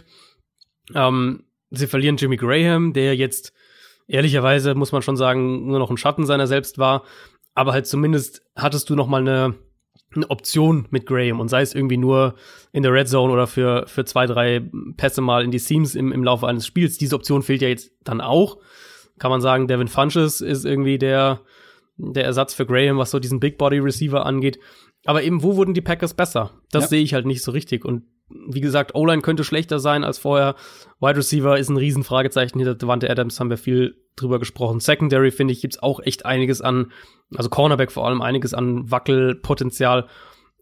Ähm, 0.96 1.44
sie 1.70 1.88
verlieren 1.88 2.16
Jimmy 2.16 2.38
Graham, 2.38 2.94
der 2.94 3.16
jetzt 3.16 3.52
ehrlicherweise, 4.08 4.74
muss 4.74 4.94
man 4.94 5.02
schon 5.02 5.18
sagen, 5.18 5.68
nur 5.68 5.80
noch 5.80 5.90
ein 5.90 5.98
Schatten 5.98 6.26
seiner 6.26 6.48
selbst 6.48 6.78
war. 6.78 7.04
Aber 7.56 7.74
halt 7.74 7.88
zumindest 7.88 8.42
hattest 8.56 8.90
du 8.90 8.96
noch 8.96 9.08
mal 9.08 9.22
eine 9.22 9.56
eine 10.16 10.30
Option 10.30 10.88
mit 10.90 11.06
Graham 11.06 11.40
und 11.40 11.50
sei 11.50 11.62
es 11.62 11.76
irgendwie 11.76 11.98
nur 11.98 12.36
in 12.72 12.84
der 12.84 12.94
Red 12.94 13.10
Zone 13.10 13.32
oder 13.32 13.48
für, 13.48 13.86
für 13.88 14.06
zwei, 14.06 14.26
drei 14.26 14.62
Pässe 14.96 15.22
mal 15.22 15.44
in 15.44 15.52
die 15.52 15.60
Seams 15.60 15.96
im, 15.96 16.12
im 16.12 16.24
Laufe 16.24 16.48
eines 16.48 16.66
Spiels. 16.66 16.98
Diese 16.98 17.16
Option 17.16 17.44
fehlt 17.44 17.62
ja 17.62 17.68
jetzt 17.68 17.92
dann 18.04 18.22
auch. 18.22 18.58
Kann 19.20 19.32
man 19.32 19.42
sagen, 19.42 19.68
Devin 19.68 19.88
Funches 19.88 20.42
ist 20.42 20.66
irgendwie 20.66 20.98
der, 20.98 21.42
der 21.98 22.26
Ersatz 22.26 22.54
für 22.54 22.66
Graham, 22.66 22.98
was 22.98 23.12
so 23.12 23.20
diesen 23.20 23.40
Big 23.40 23.58
Body 23.58 23.80
Receiver 23.80 24.26
angeht. 24.26 24.60
Aber 25.06 25.24
eben, 25.24 25.44
wo 25.44 25.56
wurden 25.56 25.74
die 25.74 25.82
Packers 25.82 26.14
besser? 26.14 26.52
Das 26.72 26.86
ja. 26.86 26.90
sehe 26.90 27.04
ich 27.04 27.14
halt 27.14 27.26
nicht 27.26 27.44
so 27.44 27.52
richtig. 27.52 27.86
Und 27.86 28.04
wie 28.30 28.62
gesagt, 28.62 28.96
O-Line 28.96 29.22
könnte 29.22 29.44
schlechter 29.44 29.80
sein 29.80 30.04
als 30.04 30.18
vorher. 30.18 30.56
Wide 31.00 31.18
Receiver 31.18 31.58
ist 31.58 31.70
ein 31.70 31.78
Riesenfragezeichen 31.78 32.60
hinter 32.60 32.76
Devante 32.76 33.10
Adams, 33.10 33.40
haben 33.40 33.50
wir 33.50 33.58
viel 33.58 33.96
drüber 34.16 34.40
gesprochen. 34.40 34.80
Secondary, 34.80 35.32
finde 35.32 35.54
ich, 35.54 35.62
gibt's 35.62 35.82
auch 35.82 36.00
echt 36.00 36.26
einiges 36.26 36.62
an, 36.62 36.92
also 37.36 37.50
Cornerback 37.50 37.92
vor 37.92 38.06
allem, 38.06 38.22
einiges 38.22 38.54
an 38.54 38.90
Wackelpotenzial. 38.92 40.08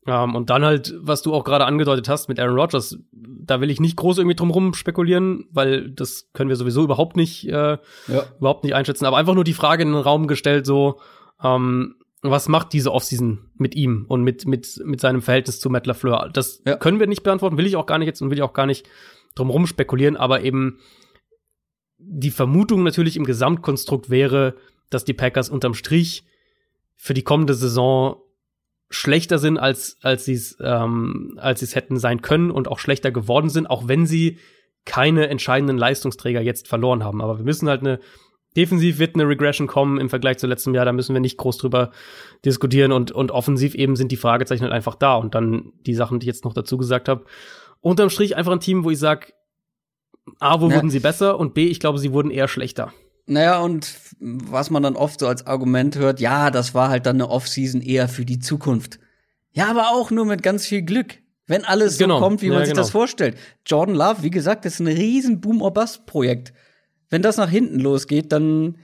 Ähm, 0.08 0.36
und 0.36 0.50
dann 0.50 0.64
halt, 0.64 0.94
was 1.00 1.24
du 1.24 1.34
auch 1.34 1.44
gerade 1.44 1.66
angedeutet 1.66 2.08
hast 2.08 2.30
mit 2.30 2.40
Aaron 2.40 2.60
Rodgers, 2.60 2.98
da 3.12 3.62
will 3.62 3.72
ich 3.72 3.80
nicht 3.80 3.96
groß 3.96 4.20
irgendwie 4.20 4.36
drum 4.36 4.74
spekulieren, 4.74 5.46
weil 5.52 5.90
das 5.90 6.30
können 6.34 6.50
wir 6.50 6.56
sowieso 6.56 6.84
überhaupt 6.84 7.16
nicht, 7.16 7.48
äh, 7.48 7.78
ja. 8.08 8.24
überhaupt 8.38 8.64
nicht 8.64 8.76
einschätzen. 8.76 9.06
Aber 9.06 9.18
einfach 9.18 9.34
nur 9.34 9.44
die 9.44 9.54
Frage 9.54 9.84
in 9.84 9.94
den 9.94 10.02
Raum 10.02 10.28
gestellt, 10.28 10.66
so, 10.66 11.00
ähm, 11.44 11.96
was 12.32 12.48
macht 12.48 12.74
diese 12.74 12.92
Offseason 12.92 13.50
mit 13.56 13.76
ihm 13.76 14.06
und 14.08 14.24
mit, 14.24 14.46
mit, 14.46 14.82
mit 14.84 15.00
seinem 15.00 15.22
Verhältnis 15.22 15.60
zu 15.60 15.70
Matt 15.70 15.88
LaFleur? 15.88 16.30
Das 16.34 16.62
ja. 16.66 16.78
können 16.78 17.00
wir 17.00 17.08
nicht 17.08 17.24
beantworten, 17.24 17.58
will 17.58 17.66
ich 17.66 17.76
auch 17.76 17.86
gar 17.86 17.98
nicht 17.98 18.08
jetzt 18.08 18.22
und 18.22 18.30
will 18.30 18.38
ich 18.38 18.44
auch 18.44 18.54
gar 18.54 18.66
nicht 18.66 18.88
drum 19.36 19.68
spekulieren, 19.68 20.16
aber 20.16 20.42
eben 20.42 20.80
die 21.98 22.32
Vermutung 22.32 22.84
natürlich 22.84 23.18
im 23.18 23.26
Gesamtkonstrukt 23.26 24.10
wäre, 24.10 24.56
dass 24.90 25.06
die 25.06 25.14
Packers 25.14 25.50
unterm 25.50 25.74
Strich 25.74 26.26
für 26.96 27.14
die 27.14 27.24
kommende 27.24 27.54
Saison 27.54 28.22
schlechter 28.90 29.40
sind, 29.40 29.58
als, 29.58 29.98
als 30.02 30.26
sie 30.26 30.34
es 30.34 30.58
ähm, 30.62 31.38
als 31.42 31.60
sie 31.60 31.66
es 31.66 31.76
hätten 31.76 31.98
sein 31.98 32.22
können 32.22 32.52
und 32.52 32.68
auch 32.68 32.80
schlechter 32.80 33.12
geworden 33.12 33.50
sind, 33.50 33.68
auch 33.68 33.88
wenn 33.88 34.06
sie 34.06 34.38
keine 34.86 35.28
entscheidenden 35.28 35.78
Leistungsträger 35.78 36.42
jetzt 36.42 36.68
verloren 36.68 37.04
haben. 37.04 37.22
Aber 37.22 37.40
wir 37.40 37.46
müssen 37.46 37.68
halt 37.68 37.82
eine 37.82 38.00
Defensiv 38.56 39.00
wird 39.00 39.16
eine 39.16 39.28
Regression 39.28 39.68
kommen 39.68 40.00
im 40.00 40.10
Vergleich 40.10 40.38
zu 40.38 40.48
letztem 40.48 40.74
Jahr, 40.74 40.86
da 40.86 40.94
müssen 40.94 41.14
wir 41.14 41.20
nicht 41.20 41.38
groß 41.38 41.58
drüber 41.58 41.92
diskutieren 42.44 42.92
und, 42.92 43.12
und 43.12 43.32
offensiv 43.32 43.76
eben 43.76 43.96
sind 43.96 44.12
die 44.12 44.18
Fragezeichen 44.18 44.64
halt 44.64 44.74
einfach 44.74 44.96
da 44.96 45.16
und 45.16 45.36
dann 45.36 45.74
die 45.86 45.94
Sachen, 45.94 46.20
die 46.20 46.26
ich 46.26 46.34
jetzt 46.34 46.46
noch 46.46 46.54
dazu 46.54 46.78
gesagt 46.78 47.10
habe. 47.10 47.26
Unterm 47.82 48.10
Strich 48.10 48.36
einfach 48.36 48.52
ein 48.52 48.60
Team, 48.60 48.84
wo 48.84 48.92
ich 48.92 49.00
sag, 49.00 49.34
A, 50.40 50.62
wo 50.62 50.70
ja. 50.70 50.76
wurden 50.76 50.90
sie 50.90 51.00
besser 51.00 51.40
und 51.40 51.54
B, 51.54 51.68
ich 51.68 51.80
glaube, 51.80 52.00
sie 52.00 52.14
wurden 52.14 52.32
eher 52.32 52.48
schlechter. 52.48 52.94
Naja, 53.28 53.60
und 53.60 53.96
was 54.20 54.70
man 54.70 54.84
dann 54.84 54.96
oft 54.96 55.20
so 55.20 55.28
als 55.28 55.48
Argument 55.48 55.98
hört, 55.98 56.20
ja, 56.20 56.52
das 56.52 56.74
war 56.74 56.90
halt 56.90 57.06
dann 57.06 57.16
eine 57.18 57.30
Offseason 57.30 57.82
eher 57.82 58.08
für 58.08 58.26
die 58.26 58.40
Zukunft. 58.40 59.00
Ja, 59.52 59.70
aber 59.70 59.90
auch 59.90 60.12
nur 60.12 60.26
mit 60.26 60.44
ganz 60.44 60.66
viel 60.66 60.84
Glück. 60.84 61.20
Wenn 61.48 61.64
alles 61.64 61.98
genau. 61.98 62.18
so 62.18 62.24
kommt, 62.24 62.42
wie 62.42 62.50
man 62.50 62.60
ja, 62.60 62.66
sich 62.66 62.74
genau. 62.74 62.82
das 62.82 62.92
vorstellt. 62.92 63.38
Jordan 63.66 63.96
Love, 63.96 64.24
wie 64.24 64.32
gesagt, 64.32 64.66
ist 64.66 64.80
ein 64.80 64.88
riesen 64.88 65.42
Boom-or-Bust-Projekt 65.42 66.54
wenn 67.10 67.22
das 67.22 67.38
nach 67.38 67.50
hinten 67.50 67.80
losgeht, 67.80 68.32
dann 68.32 68.78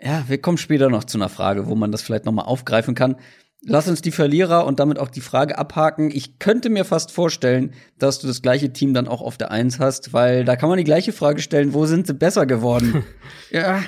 ja, 0.00 0.24
wir 0.28 0.38
kommen 0.38 0.58
später 0.58 0.90
noch 0.90 1.04
zu 1.04 1.18
einer 1.18 1.28
Frage, 1.28 1.66
wo 1.66 1.74
man 1.74 1.92
das 1.92 2.02
vielleicht 2.02 2.26
noch 2.26 2.32
mal 2.32 2.42
aufgreifen 2.42 2.94
kann. 2.94 3.16
Lass 3.62 3.88
uns 3.88 4.02
die 4.02 4.12
Verlierer 4.12 4.66
und 4.66 4.78
damit 4.78 4.98
auch 4.98 5.08
die 5.08 5.22
Frage 5.22 5.58
abhaken. 5.58 6.10
Ich 6.12 6.38
könnte 6.38 6.68
mir 6.68 6.84
fast 6.84 7.10
vorstellen, 7.10 7.72
dass 7.98 8.18
du 8.18 8.26
das 8.26 8.42
gleiche 8.42 8.72
Team 8.72 8.94
dann 8.94 9.08
auch 9.08 9.22
auf 9.22 9.38
der 9.38 9.50
Eins 9.50 9.80
hast, 9.80 10.12
weil 10.12 10.44
da 10.44 10.56
kann 10.56 10.68
man 10.68 10.78
die 10.78 10.84
gleiche 10.84 11.12
Frage 11.12 11.40
stellen, 11.40 11.72
wo 11.72 11.86
sind 11.86 12.06
sie 12.06 12.14
besser 12.14 12.46
geworden? 12.46 13.02
ja, 13.50 13.82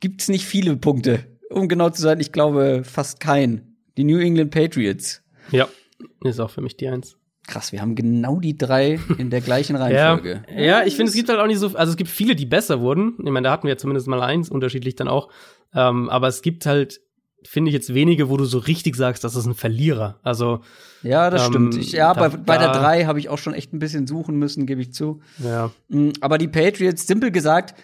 gibt's 0.00 0.28
nicht 0.28 0.46
viele 0.46 0.76
Punkte. 0.76 1.24
Um 1.50 1.68
genau 1.68 1.90
zu 1.90 2.00
sein, 2.00 2.20
ich 2.20 2.32
glaube 2.32 2.82
fast 2.84 3.20
keinen. 3.20 3.76
Die 3.96 4.04
New 4.04 4.18
England 4.18 4.52
Patriots. 4.52 5.22
Ja, 5.50 5.68
ist 6.22 6.38
auch 6.38 6.50
für 6.50 6.60
mich 6.60 6.76
die 6.76 6.88
Eins. 6.88 7.17
Krass, 7.48 7.72
wir 7.72 7.80
haben 7.80 7.94
genau 7.94 8.40
die 8.40 8.56
drei 8.58 9.00
in 9.16 9.30
der 9.30 9.40
gleichen 9.40 9.74
Reihenfolge. 9.76 10.42
ja, 10.54 10.60
ja, 10.60 10.84
ich 10.84 10.96
finde, 10.96 11.08
es 11.08 11.16
gibt 11.16 11.30
halt 11.30 11.40
auch 11.40 11.46
nicht 11.46 11.58
so, 11.58 11.74
also 11.74 11.90
es 11.90 11.96
gibt 11.96 12.10
viele, 12.10 12.36
die 12.36 12.44
besser 12.44 12.80
wurden. 12.80 13.14
Ich 13.18 13.30
meine, 13.30 13.48
da 13.48 13.50
hatten 13.52 13.66
wir 13.66 13.78
zumindest 13.78 14.06
mal 14.06 14.20
eins, 14.20 14.50
unterschiedlich 14.50 14.96
dann 14.96 15.08
auch. 15.08 15.30
Ähm, 15.74 16.10
aber 16.10 16.28
es 16.28 16.42
gibt 16.42 16.66
halt, 16.66 17.00
finde 17.44 17.70
ich 17.70 17.74
jetzt 17.74 17.94
wenige, 17.94 18.28
wo 18.28 18.36
du 18.36 18.44
so 18.44 18.58
richtig 18.58 18.96
sagst, 18.96 19.24
das 19.24 19.34
ist 19.34 19.46
ein 19.46 19.54
Verlierer. 19.54 20.20
Also 20.22 20.60
ja, 21.02 21.30
das 21.30 21.46
ähm, 21.46 21.52
stimmt. 21.52 21.76
Ich, 21.76 21.92
ja, 21.92 22.12
da, 22.12 22.28
bei, 22.28 22.36
bei 22.36 22.58
der 22.58 22.72
drei 22.72 23.06
habe 23.06 23.18
ich 23.18 23.30
auch 23.30 23.38
schon 23.38 23.54
echt 23.54 23.72
ein 23.72 23.78
bisschen 23.78 24.06
suchen 24.06 24.36
müssen, 24.36 24.66
gebe 24.66 24.82
ich 24.82 24.92
zu. 24.92 25.20
Ja. 25.38 25.70
Mm, 25.88 26.10
aber 26.20 26.36
die 26.36 26.48
Patriots, 26.48 27.06
simpel 27.06 27.30
gesagt, 27.30 27.74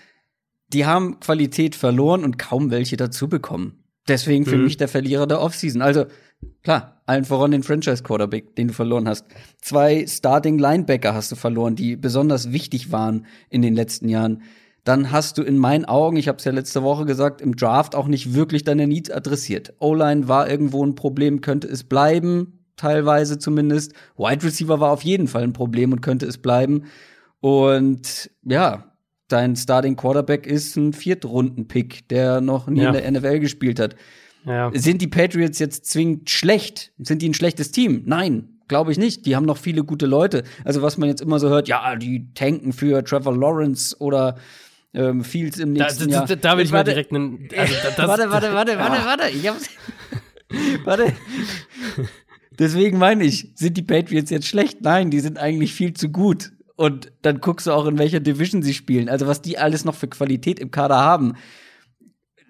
die 0.74 0.84
haben 0.84 1.20
Qualität 1.20 1.74
verloren 1.74 2.22
und 2.22 2.38
kaum 2.38 2.70
welche 2.70 2.98
dazu 2.98 3.28
bekommen. 3.28 3.84
Deswegen 4.08 4.44
für 4.44 4.56
mhm. 4.56 4.64
mich 4.64 4.76
der 4.76 4.88
Verlierer 4.88 5.26
der 5.26 5.40
Offseason. 5.40 5.80
Also 5.80 6.04
klar, 6.62 7.02
allen 7.06 7.24
voran 7.24 7.50
den 7.50 7.62
Franchise-Quarterback, 7.62 8.56
den 8.56 8.68
du 8.68 8.74
verloren 8.74 9.08
hast. 9.08 9.26
Zwei 9.60 10.06
Starting-Linebacker 10.06 11.14
hast 11.14 11.32
du 11.32 11.36
verloren, 11.36 11.76
die 11.76 11.96
besonders 11.96 12.52
wichtig 12.52 12.92
waren 12.92 13.26
in 13.50 13.62
den 13.62 13.74
letzten 13.74 14.08
Jahren. 14.08 14.42
Dann 14.84 15.10
hast 15.10 15.38
du 15.38 15.42
in 15.42 15.56
meinen 15.56 15.86
Augen, 15.86 16.16
ich 16.16 16.28
habe 16.28 16.38
es 16.38 16.44
ja 16.44 16.52
letzte 16.52 16.82
Woche 16.82 17.06
gesagt, 17.06 17.40
im 17.40 17.56
Draft 17.56 17.94
auch 17.94 18.06
nicht 18.06 18.34
wirklich 18.34 18.64
deine 18.64 18.86
Needs 18.86 19.10
adressiert. 19.10 19.72
O-Line 19.78 20.28
war 20.28 20.48
irgendwo 20.48 20.84
ein 20.84 20.94
Problem, 20.94 21.40
könnte 21.40 21.68
es 21.68 21.84
bleiben, 21.84 22.64
teilweise 22.76 23.38
zumindest. 23.38 23.94
Wide 24.16 24.44
Receiver 24.44 24.80
war 24.80 24.90
auf 24.90 25.02
jeden 25.02 25.26
Fall 25.26 25.42
ein 25.42 25.54
Problem 25.54 25.92
und 25.92 26.02
könnte 26.02 26.26
es 26.26 26.36
bleiben. 26.36 26.84
Und 27.40 28.30
ja, 28.42 28.92
dein 29.28 29.56
Starting 29.56 29.96
Quarterback 29.96 30.46
ist 30.46 30.76
ein 30.76 30.92
Viertrunden-Pick, 30.92 32.08
der 32.08 32.40
noch 32.40 32.66
nie 32.66 32.82
ja. 32.82 32.92
in 32.92 32.94
der 32.94 33.10
NFL 33.10 33.40
gespielt 33.40 33.80
hat. 33.80 33.96
Ja. 34.44 34.70
Sind 34.74 35.00
die 35.00 35.08
Patriots 35.08 35.58
jetzt 35.58 35.86
zwingend 35.86 36.30
schlecht? 36.30 36.92
Sind 36.98 37.22
die 37.22 37.28
ein 37.28 37.34
schlechtes 37.34 37.70
Team? 37.70 38.02
Nein, 38.04 38.60
glaube 38.68 38.92
ich 38.92 38.98
nicht. 38.98 39.26
Die 39.26 39.36
haben 39.36 39.46
noch 39.46 39.56
viele 39.56 39.84
gute 39.84 40.06
Leute. 40.06 40.44
Also 40.64 40.82
was 40.82 40.98
man 40.98 41.08
jetzt 41.08 41.22
immer 41.22 41.38
so 41.38 41.48
hört, 41.48 41.68
ja, 41.68 41.96
die 41.96 42.32
tanken 42.34 42.72
für 42.72 43.02
Trevor 43.04 43.36
Lawrence 43.36 43.96
oder 43.98 44.36
ähm, 44.92 45.24
Fields 45.24 45.58
im 45.58 45.72
nächsten 45.72 46.08
da, 46.08 46.18
Jahr. 46.18 46.26
Da, 46.26 46.36
da 46.36 46.56
will 46.56 46.64
ich 46.64 46.72
warte, 46.72 46.90
mal 46.90 46.94
direkt 46.94 47.12
einen. 47.12 47.48
Also 47.56 47.74
das, 47.96 48.08
warte, 48.08 48.30
warte, 48.30 48.52
warte, 48.52 48.78
warte, 48.78 49.04
warte. 49.04 49.30
Ich 49.30 49.48
hab's. 49.48 49.68
warte. 50.84 51.12
Deswegen 52.58 52.98
meine 52.98 53.24
ich, 53.24 53.50
sind 53.56 53.76
die 53.76 53.82
Patriots 53.82 54.30
jetzt 54.30 54.46
schlecht? 54.46 54.82
Nein, 54.82 55.10
die 55.10 55.20
sind 55.20 55.38
eigentlich 55.38 55.74
viel 55.74 55.94
zu 55.94 56.08
gut. 56.10 56.52
Und 56.76 57.12
dann 57.22 57.40
guckst 57.40 57.66
du 57.66 57.72
auch, 57.72 57.86
in 57.86 57.98
welcher 57.98 58.20
Division 58.20 58.62
sie 58.62 58.74
spielen. 58.74 59.08
Also 59.08 59.26
was 59.26 59.42
die 59.42 59.58
alles 59.58 59.84
noch 59.84 59.94
für 59.94 60.08
Qualität 60.08 60.58
im 60.60 60.70
Kader 60.70 60.98
haben. 60.98 61.34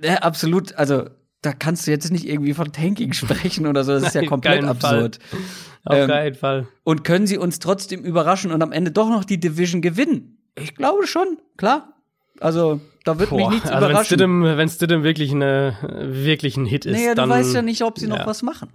Ja, 0.03 0.17
absolut, 0.17 0.75
also 0.75 1.09
da 1.45 1.53
kannst 1.53 1.87
du 1.87 1.91
jetzt 1.91 2.11
nicht 2.11 2.27
irgendwie 2.27 2.55
von 2.55 2.73
Tanking 2.73 3.13
sprechen 3.15 3.67
oder 3.67 3.85
so. 3.85 3.93
Das 3.93 4.05
ist 4.05 4.15
ja 4.15 4.25
komplett 4.27 4.65
absurd. 4.65 5.19
Fall. 5.23 5.41
Auf 5.85 5.97
ähm, 5.97 6.09
keinen 6.09 6.35
Fall. 6.35 6.69
Und 6.83 7.05
können 7.05 7.27
sie 7.27 7.37
uns 7.37 7.59
trotzdem 7.59 8.03
überraschen 8.03 8.53
und 8.53 8.63
am 8.63 8.73
Ende 8.73 8.91
doch 8.91 9.09
noch 9.09 9.25
die 9.25 9.39
Division 9.39 9.83
gewinnen? 9.83 10.39
Ich 10.57 10.75
glaube 10.75 11.07
schon, 11.07 11.39
klar. 11.57 11.95
Also, 12.41 12.81
da 13.05 13.19
wird 13.19 13.31
Boah, 13.31 13.37
mich 13.37 13.49
nichts 13.51 13.71
also 13.71 13.87
überraschen. 13.87 14.43
Wenn 14.43 14.69
Stidham 14.69 15.03
wirklich, 15.03 15.33
eine, 15.33 15.77
wirklich 15.83 16.57
ein 16.57 16.65
Hit 16.65 16.87
ist, 16.87 16.97
naja, 16.97 17.15
dann. 17.15 17.29
du 17.29 17.35
weißt 17.35 17.55
ja 17.55 17.63
nicht, 17.63 17.83
ob 17.83 17.99
sie 17.99 18.07
ja. 18.07 18.17
noch 18.17 18.27
was 18.27 18.43
machen. 18.43 18.71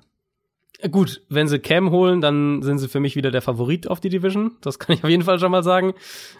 Gut, 0.91 1.24
wenn 1.28 1.47
sie 1.49 1.59
Cam 1.59 1.91
holen, 1.91 2.22
dann 2.22 2.61
sind 2.61 2.78
sie 2.78 2.88
für 2.88 3.01
mich 3.01 3.17
wieder 3.17 3.32
der 3.32 3.41
Favorit 3.41 3.88
auf 3.88 3.99
die 3.99 4.07
Division. 4.07 4.51
Das 4.61 4.80
kann 4.80 4.95
ich 4.95 5.03
auf 5.03 5.09
jeden 5.09 5.24
Fall 5.24 5.39
schon 5.39 5.51
mal 5.51 5.63
sagen. 5.63 5.93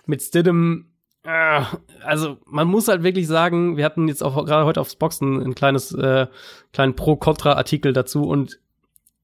Mit 0.06 0.22
Stidham 0.22 0.89
also 1.24 2.38
man 2.46 2.68
muss 2.68 2.88
halt 2.88 3.04
wirklich 3.04 3.28
sagen, 3.28 3.78
wir 3.78 3.86
hatten 3.86 4.08
jetzt 4.08 4.24
auch 4.24 4.46
gerade 4.46 4.66
heute 4.66 4.82
aufs 4.82 4.96
Boxen 4.96 5.42
ein 5.42 5.56
kleines, 5.56 5.94
äh, 5.94 6.28
kleinen 6.72 6.96
Pro-Contra-Artikel 6.96 7.94
dazu 7.94 8.24
und 8.24 8.60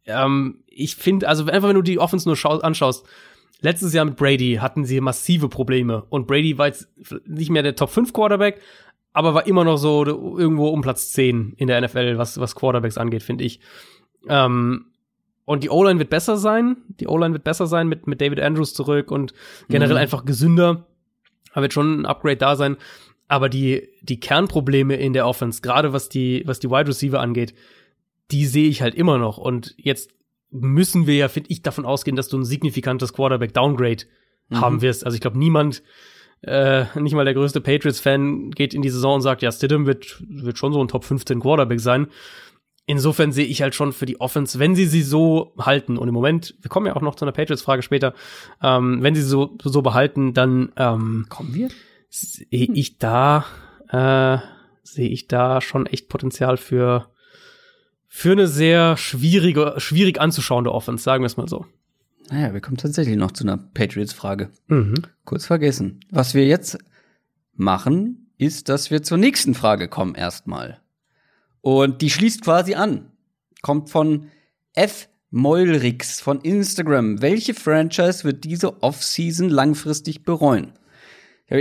ähm, 0.06 0.64
ich 0.68 0.96
finde, 0.96 1.28
also 1.28 1.46
einfach 1.46 1.70
wenn 1.70 1.76
du 1.76 1.82
die 1.82 2.00
Offense 2.00 2.28
nur 2.28 2.64
anschaust, 2.64 3.08
letztes 3.62 3.94
Jahr 3.94 4.06
mit 4.06 4.18
Brady 4.18 4.60
hatten 4.62 4.84
sie 4.84 5.00
massive 5.00 5.48
Probleme 5.48 6.04
und 6.10 6.28
Brady 6.28 6.58
war 6.58 6.68
jetzt 6.68 6.90
nicht 7.26 7.50
mehr 7.50 7.64
der 7.64 7.76
Top 7.76 7.90
5 7.90 8.12
Quarterback, 8.12 8.60
aber 9.14 9.34
war 9.34 9.48
immer 9.48 9.64
noch 9.64 9.78
so 9.78 10.04
irgendwo 10.04 10.68
um 10.70 10.82
Platz 10.82 11.14
10 11.14 11.54
in 11.56 11.68
der 11.68 11.80
NFL, 11.80 12.18
was, 12.18 12.40
was 12.40 12.56
Quarterbacks 12.56 12.98
angeht, 12.98 13.24
finde 13.24 13.46
ich. 13.46 13.62
Ähm, 14.28 14.88
und 15.46 15.64
die 15.64 15.70
O-Line 15.70 16.00
wird 16.00 16.10
besser 16.10 16.38
sein. 16.38 16.78
Die 17.00 17.08
O-Line 17.08 17.34
wird 17.34 17.44
besser 17.44 17.68
sein 17.68 17.88
mit, 17.88 18.08
mit 18.08 18.20
David 18.20 18.42
Andrews 18.42 18.74
zurück 18.74 19.12
und 19.12 19.34
generell 19.70 19.96
mhm. 19.96 20.02
einfach 20.02 20.26
gesünder. 20.26 20.86
Da 21.56 21.62
wird 21.62 21.74
schon 21.74 22.02
ein 22.02 22.06
Upgrade 22.06 22.38
da 22.38 22.56
sein. 22.56 22.78
Aber 23.28 23.50
die, 23.50 23.90
die 24.02 24.20
Kernprobleme 24.20 24.96
in 24.96 25.14
der 25.14 25.26
Offense, 25.26 25.62
gerade 25.62 25.94
was 25.94 26.10
die, 26.10 26.44
was 26.46 26.60
die 26.60 26.70
Wide 26.70 26.88
Receiver 26.88 27.20
angeht, 27.20 27.56
die 28.32 28.46
sehe 28.46 28.70
ich 28.70 28.82
halt 28.82 28.94
immer 28.94 29.18
noch. 29.18 29.38
Und 29.38 29.74
jetzt 29.78 30.12
müssen 30.52 31.08
wir 31.08 31.16
ja, 31.16 31.28
finde 31.28 31.50
ich, 31.50 31.64
davon 31.64 31.86
ausgehen, 31.86 32.16
dass 32.16 32.28
du 32.28 32.38
ein 32.38 32.46
signifikantes 32.46 33.14
Quarterback-Downgrade 33.14 34.06
mhm. 34.50 34.62
haben 34.62 34.82
wirst. 34.82 35.06
Also 35.06 35.16
ich 35.16 35.22
glaube, 35.22 35.40
niemand, 35.40 35.82
äh, 36.42 36.86
nicht 37.00 37.16
mal 37.16 37.26
der 37.26 37.34
größte 37.34 37.62
Patriots-Fan 37.62 38.52
geht 38.52 38.74
in 38.74 38.82
die 38.82 38.90
Saison 38.90 39.16
und 39.16 39.22
sagt, 39.22 39.42
ja, 39.42 39.52
Stidham 39.52 39.86
wird, 39.86 40.24
wird 40.28 40.58
schon 40.58 40.74
so 40.74 40.82
ein 40.82 40.88
Top 40.88 41.04
15 41.04 41.40
Quarterback 41.40 41.80
sein. 41.80 42.08
Insofern 42.88 43.32
sehe 43.32 43.46
ich 43.46 43.62
halt 43.62 43.74
schon 43.74 43.94
für 43.94 44.06
die 44.06 44.22
Offense, 44.22 44.60
wenn 44.60 44.76
sie 44.76 44.86
sie 44.86 45.02
so 45.02 45.54
halten, 45.58 45.98
und 45.98 46.08
im 46.08 46.14
Moment, 46.14 46.56
wir 46.62 46.70
kommen 46.70 46.86
ja 46.86 46.96
auch 46.96 47.02
noch 47.02 47.16
zu 47.16 47.26
einer 47.26 47.32
Patriots-Frage 47.32 47.82
später, 47.82 48.14
ähm, 48.62 49.02
wenn 49.02 49.16
sie 49.16 49.24
so, 49.24 49.58
so 49.64 49.82
behalten, 49.82 50.34
dann 50.34 50.72
ähm, 50.78 51.26
kommen 51.30 51.54
wir? 51.54 51.70
Sehe 52.10 52.46
ich 52.50 53.00
da, 53.00 53.46
äh, 53.90 54.38
sehe 54.84 55.10
ich 55.10 55.28
da 55.28 55.62
schon 55.62 55.88
echt 55.88 56.10
Potenzial 56.10 56.58
für 56.58 57.10
für 58.08 58.32
eine 58.32 58.48
sehr 58.48 58.96
schwierige, 58.96 59.74
schwierig 59.76 60.22
anzuschauende 60.22 60.72
Offense, 60.72 61.04
sagen 61.04 61.24
wir 61.24 61.28
es 61.28 61.36
mal 61.36 61.50
so. 61.50 61.66
Naja, 62.30 62.54
wir 62.54 62.62
kommen 62.62 62.78
tatsächlich 62.78 63.18
noch 63.18 63.32
zu 63.32 63.44
einer 63.44 63.58
Patriots-Frage. 63.58 64.52
Mhm. 64.68 64.96
Kurz 65.26 65.46
vergessen. 65.46 66.00
Was 66.12 66.34
wir 66.34 66.46
jetzt 66.46 66.78
machen, 67.56 68.32
ist, 68.38 68.70
dass 68.70 68.90
wir 68.90 69.04
zur 69.04 69.18
nächsten 69.18 69.54
Frage 69.54 69.90
kommen 69.90 70.16
erstmal. 70.16 70.80
Und 71.66 72.04
die 72.04 72.12
schließt 72.12 72.44
quasi 72.44 72.76
an. 72.76 73.10
Kommt 73.64 73.90
von 73.90 74.28
F. 74.74 75.10
Meulrix 75.32 76.22
von 76.22 76.40
Instagram. 76.42 77.24
Welche 77.24 77.56
Franchise 77.56 78.24
wird 78.24 78.44
diese 78.44 78.84
Offseason 78.84 79.50
langfristig 79.50 80.24
bereuen? 80.24 80.74
Ich 81.48 81.58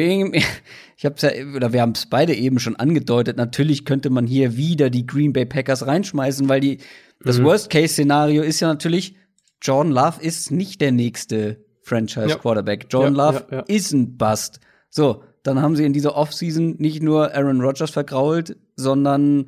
habe 1.06 1.16
ja, 1.22 1.56
oder 1.56 1.72
wir 1.72 1.80
haben 1.80 1.92
es 1.92 2.04
beide 2.04 2.34
eben 2.34 2.58
schon 2.58 2.76
angedeutet. 2.76 3.38
Natürlich 3.38 3.86
könnte 3.86 4.10
man 4.10 4.26
hier 4.26 4.58
wieder 4.58 4.90
die 4.90 5.06
Green 5.06 5.32
Bay 5.32 5.46
Packers 5.46 5.86
reinschmeißen, 5.86 6.50
weil 6.50 6.60
die 6.60 6.78
das 7.20 7.38
mhm. 7.38 7.44
Worst-Case-Szenario 7.44 8.42
ist 8.42 8.60
ja 8.60 8.68
natürlich, 8.68 9.16
Jordan 9.62 9.90
Love 9.90 10.20
ist 10.20 10.50
nicht 10.50 10.82
der 10.82 10.92
nächste 10.92 11.64
Franchise-Quarterback. 11.80 12.88
Jordan 12.90 13.16
ja, 13.16 13.30
Love 13.30 13.46
ja, 13.50 13.60
ist 13.60 13.92
ein 13.92 14.18
Bust. 14.18 14.60
So, 14.90 15.24
dann 15.44 15.62
haben 15.62 15.76
sie 15.76 15.86
in 15.86 15.94
dieser 15.94 16.14
Offseason 16.14 16.76
nicht 16.76 17.02
nur 17.02 17.34
Aaron 17.34 17.62
Rodgers 17.62 17.90
vergrault, 17.90 18.54
sondern 18.76 19.46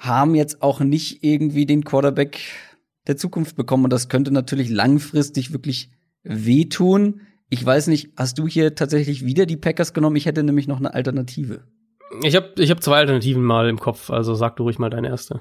haben 0.00 0.34
jetzt 0.34 0.62
auch 0.62 0.80
nicht 0.80 1.22
irgendwie 1.22 1.66
den 1.66 1.84
Quarterback 1.84 2.40
der 3.06 3.16
Zukunft 3.16 3.54
bekommen. 3.54 3.84
Und 3.84 3.92
das 3.92 4.08
könnte 4.08 4.32
natürlich 4.32 4.70
langfristig 4.70 5.52
wirklich 5.52 5.90
wehtun. 6.22 7.20
Ich 7.50 7.64
weiß 7.64 7.88
nicht, 7.88 8.10
hast 8.16 8.38
du 8.38 8.48
hier 8.48 8.74
tatsächlich 8.74 9.24
wieder 9.24 9.44
die 9.44 9.58
Packers 9.58 9.92
genommen? 9.92 10.16
Ich 10.16 10.26
hätte 10.26 10.42
nämlich 10.42 10.66
noch 10.66 10.78
eine 10.78 10.94
Alternative. 10.94 11.64
Ich 12.22 12.34
habe 12.34 12.50
ich 12.56 12.70
hab 12.70 12.82
zwei 12.82 12.98
Alternativen 12.98 13.42
mal 13.42 13.68
im 13.68 13.78
Kopf, 13.78 14.10
also 14.10 14.34
sag 14.34 14.56
du 14.56 14.64
ruhig 14.64 14.78
mal 14.78 14.90
deine 14.90 15.08
erste. 15.08 15.40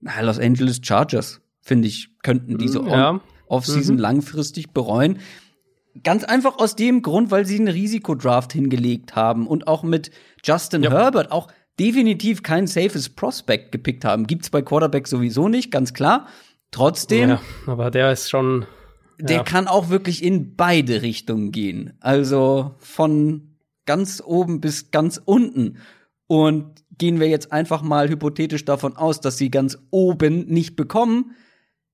Na, 0.00 0.20
Los 0.20 0.38
Angeles 0.38 0.80
Chargers, 0.82 1.40
finde 1.60 1.88
ich, 1.88 2.10
könnten 2.22 2.58
diese 2.58 2.82
ja. 2.82 3.20
Offseason 3.48 3.96
mhm. 3.96 4.02
langfristig 4.02 4.70
bereuen. 4.70 5.18
Ganz 6.04 6.24
einfach 6.24 6.58
aus 6.58 6.76
dem 6.76 7.02
Grund, 7.02 7.30
weil 7.30 7.44
sie 7.44 7.58
einen 7.58 7.68
Risikodraft 7.68 8.52
hingelegt 8.52 9.16
haben 9.16 9.46
und 9.46 9.66
auch 9.66 9.82
mit 9.82 10.10
Justin 10.44 10.82
ja. 10.82 10.90
Herbert 10.90 11.32
auch 11.32 11.48
definitiv 11.78 12.42
kein 12.42 12.66
safes 12.66 13.08
Prospect 13.08 13.72
gepickt 13.72 14.04
haben. 14.04 14.26
Gibt's 14.26 14.50
bei 14.50 14.62
Quarterback 14.62 15.06
sowieso 15.06 15.48
nicht, 15.48 15.70
ganz 15.70 15.94
klar. 15.94 16.28
Trotzdem. 16.70 17.30
Ja, 17.30 17.40
aber 17.66 17.90
der 17.90 18.12
ist 18.12 18.28
schon 18.28 18.66
der 19.18 19.44
kann 19.44 19.66
auch 19.66 19.88
wirklich 19.88 20.22
in 20.22 20.56
beide 20.56 21.02
Richtungen 21.02 21.52
gehen. 21.52 21.94
Also 22.00 22.74
von 22.78 23.56
ganz 23.86 24.22
oben 24.24 24.60
bis 24.60 24.90
ganz 24.90 25.20
unten. 25.24 25.78
Und 26.26 26.84
gehen 26.98 27.20
wir 27.20 27.28
jetzt 27.28 27.52
einfach 27.52 27.82
mal 27.82 28.08
hypothetisch 28.08 28.64
davon 28.64 28.96
aus, 28.96 29.20
dass 29.20 29.38
sie 29.38 29.50
ganz 29.50 29.78
oben 29.90 30.46
nicht 30.46 30.76
bekommen. 30.76 31.32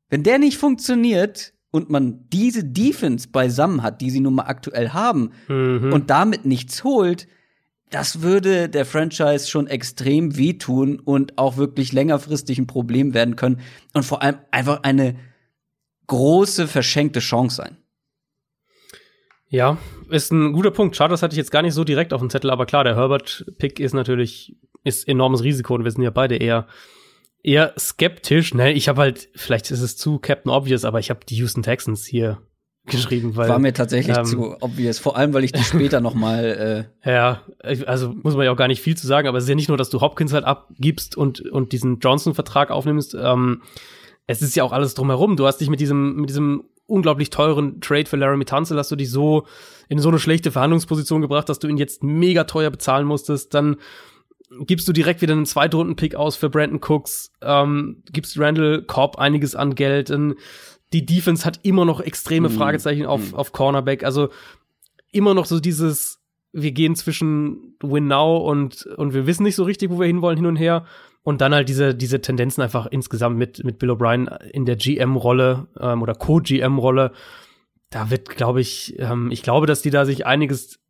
Wenn 0.08 0.22
der 0.22 0.38
nicht 0.38 0.58
funktioniert 0.58 1.52
und 1.70 1.90
man 1.90 2.28
diese 2.30 2.64
Defense 2.64 3.28
beisammen 3.28 3.82
hat, 3.82 4.00
die 4.00 4.10
sie 4.10 4.20
nun 4.20 4.34
mal 4.34 4.44
aktuell 4.44 4.90
haben, 4.90 5.30
mhm. 5.48 5.92
und 5.92 6.10
damit 6.10 6.44
nichts 6.44 6.82
holt, 6.84 7.28
das 7.92 8.22
würde 8.22 8.68
der 8.68 8.86
Franchise 8.86 9.48
schon 9.48 9.66
extrem 9.66 10.36
wehtun 10.36 10.98
und 10.98 11.38
auch 11.38 11.56
wirklich 11.56 11.92
längerfristig 11.92 12.58
ein 12.58 12.66
Problem 12.66 13.14
werden 13.14 13.36
können. 13.36 13.60
Und 13.92 14.04
vor 14.04 14.22
allem 14.22 14.38
einfach 14.50 14.82
eine 14.82 15.16
große 16.06 16.66
verschenkte 16.66 17.20
Chance 17.20 17.56
sein. 17.56 17.76
Ja, 19.48 19.76
ist 20.08 20.32
ein 20.32 20.52
guter 20.52 20.70
Punkt. 20.70 20.96
Schade, 20.96 21.14
hatte 21.14 21.34
ich 21.34 21.38
jetzt 21.38 21.50
gar 21.50 21.62
nicht 21.62 21.74
so 21.74 21.84
direkt 21.84 22.14
auf 22.14 22.20
dem 22.20 22.30
Zettel, 22.30 22.50
aber 22.50 22.64
klar, 22.64 22.84
der 22.84 22.96
Herbert-Pick 22.96 23.78
ist 23.78 23.92
natürlich 23.92 24.56
ist 24.84 25.06
enormes 25.06 25.44
Risiko 25.44 25.74
und 25.74 25.84
wir 25.84 25.90
sind 25.90 26.02
ja 26.02 26.10
beide 26.10 26.36
eher 26.36 26.66
eher 27.42 27.74
skeptisch. 27.78 28.54
Ne, 28.54 28.72
ich 28.72 28.88
habe 28.88 29.02
halt, 29.02 29.28
vielleicht 29.34 29.70
ist 29.70 29.80
es 29.80 29.96
zu 29.96 30.18
Captain 30.18 30.50
Obvious, 30.50 30.84
aber 30.84 30.98
ich 30.98 31.10
habe 31.10 31.20
die 31.28 31.36
Houston 31.36 31.62
Texans 31.62 32.06
hier 32.06 32.40
geschrieben, 32.86 33.36
weil 33.36 33.48
war 33.48 33.58
mir 33.58 33.72
tatsächlich 33.72 34.16
ähm, 34.16 34.24
zu 34.24 34.56
obvious. 34.60 34.98
Vor 34.98 35.16
allem, 35.16 35.32
weil 35.34 35.44
ich 35.44 35.52
die 35.52 35.62
später 35.62 36.00
noch 36.00 36.14
mal 36.14 36.88
äh 37.04 37.10
ja, 37.10 37.42
also 37.86 38.14
muss 38.22 38.34
man 38.34 38.44
ja 38.44 38.52
auch 38.52 38.56
gar 38.56 38.68
nicht 38.68 38.82
viel 38.82 38.96
zu 38.96 39.06
sagen, 39.06 39.28
aber 39.28 39.38
es 39.38 39.44
ist 39.44 39.50
ja 39.50 39.54
nicht 39.54 39.68
nur, 39.68 39.76
dass 39.76 39.90
du 39.90 40.00
Hopkins 40.00 40.32
halt 40.32 40.44
abgibst 40.44 41.16
und 41.16 41.40
und 41.40 41.72
diesen 41.72 42.00
Johnson-Vertrag 42.00 42.70
aufnimmst. 42.70 43.14
Ähm, 43.14 43.62
es 44.26 44.42
ist 44.42 44.56
ja 44.56 44.64
auch 44.64 44.72
alles 44.72 44.94
drumherum. 44.94 45.36
Du 45.36 45.46
hast 45.46 45.58
dich 45.58 45.68
mit 45.68 45.80
diesem, 45.80 46.16
mit 46.16 46.30
diesem 46.30 46.64
unglaublich 46.86 47.30
teuren 47.30 47.80
Trade 47.80 48.06
für 48.06 48.16
Laramie 48.16 48.44
Tunzel 48.44 48.78
hast 48.78 48.90
du 48.90 48.96
dich 48.96 49.10
so 49.10 49.46
in 49.88 49.98
so 49.98 50.08
eine 50.08 50.18
schlechte 50.18 50.50
Verhandlungsposition 50.50 51.20
gebracht, 51.20 51.48
dass 51.48 51.58
du 51.58 51.68
ihn 51.68 51.76
jetzt 51.76 52.02
mega 52.02 52.44
teuer 52.44 52.70
bezahlen 52.70 53.06
musstest. 53.06 53.54
Dann 53.54 53.76
gibst 54.60 54.86
du 54.88 54.92
direkt 54.92 55.22
wieder 55.22 55.32
einen 55.32 55.46
Zweitrunden-Pick 55.46 56.14
aus 56.14 56.36
für 56.36 56.50
Brandon 56.50 56.80
Cooks, 56.80 57.32
ähm, 57.40 58.02
gibst 58.12 58.38
Randall 58.38 58.82
Cobb 58.82 59.18
einiges 59.18 59.54
an 59.54 59.74
Geld. 59.74 60.10
Und 60.10 60.36
die 60.92 61.06
Defense 61.06 61.44
hat 61.44 61.60
immer 61.62 61.84
noch 61.84 62.00
extreme 62.00 62.48
mhm. 62.48 62.54
Fragezeichen 62.54 63.06
auf, 63.06 63.32
mhm. 63.32 63.34
auf 63.34 63.52
Cornerback. 63.52 64.04
Also 64.04 64.28
immer 65.10 65.34
noch 65.34 65.46
so 65.46 65.60
dieses, 65.60 66.20
wir 66.52 66.72
gehen 66.72 66.96
zwischen 66.96 67.76
Win 67.82 68.08
Now 68.08 68.38
und, 68.38 68.86
und 68.96 69.14
wir 69.14 69.26
wissen 69.26 69.44
nicht 69.44 69.56
so 69.56 69.64
richtig, 69.64 69.90
wo 69.90 69.98
wir 69.98 70.06
hinwollen, 70.06 70.36
hin 70.36 70.46
und 70.46 70.56
her. 70.56 70.84
Und 71.24 71.40
dann 71.40 71.54
halt 71.54 71.68
diese, 71.68 71.94
diese 71.94 72.20
Tendenzen 72.20 72.62
einfach 72.62 72.86
insgesamt 72.86 73.38
mit, 73.38 73.62
mit 73.62 73.78
Bill 73.78 73.92
O'Brien 73.92 74.42
in 74.50 74.64
der 74.64 74.74
GM-Rolle 74.74 75.68
ähm, 75.78 76.02
oder 76.02 76.14
Co-GM-Rolle. 76.14 77.12
Da 77.90 78.10
wird, 78.10 78.28
glaube 78.30 78.60
ich, 78.60 78.98
ähm, 78.98 79.30
ich 79.30 79.42
glaube, 79.42 79.66
dass 79.66 79.82
die 79.82 79.90
da 79.90 80.04
sich 80.04 80.26
einiges 80.26 80.80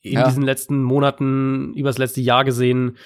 in 0.00 0.14
ja. 0.14 0.26
diesen 0.26 0.42
letzten 0.42 0.82
Monaten, 0.82 1.72
übers 1.74 1.98
letzte 1.98 2.20
Jahr 2.20 2.44
gesehen, 2.44 2.96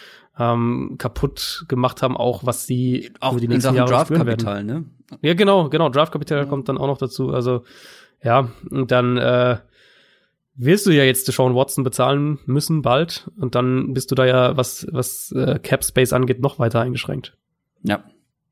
ähm, 0.40 0.96
kaputt 0.98 1.66
gemacht 1.68 2.02
haben, 2.02 2.16
auch 2.16 2.46
was 2.46 2.66
sie 2.66 3.12
auch 3.20 3.38
die 3.38 3.46
nächsten 3.46 3.74
Jahre 3.74 3.90
Draftkapital, 3.90 4.64
ne? 4.64 4.86
Ja, 5.20 5.34
genau, 5.34 5.68
genau. 5.68 5.90
Draftkapital 5.90 6.38
ja. 6.38 6.44
kommt 6.46 6.68
dann 6.68 6.78
auch 6.78 6.86
noch 6.86 6.98
dazu. 6.98 7.30
Also 7.30 7.64
ja, 8.22 8.50
und 8.70 8.90
dann 8.90 9.18
äh, 9.18 9.58
wirst 10.54 10.86
du 10.86 10.90
ja 10.90 11.04
jetzt 11.04 11.26
Sean 11.26 11.54
Watson 11.54 11.84
bezahlen 11.84 12.38
müssen 12.46 12.82
bald 12.82 13.30
und 13.36 13.54
dann 13.54 13.92
bist 13.92 14.10
du 14.10 14.14
da 14.14 14.24
ja, 14.24 14.56
was, 14.56 14.86
was 14.90 15.32
äh, 15.32 15.58
Cap 15.58 15.84
Space 15.84 16.12
angeht, 16.12 16.40
noch 16.40 16.58
weiter 16.58 16.80
eingeschränkt. 16.80 17.36
Ja, 17.82 18.04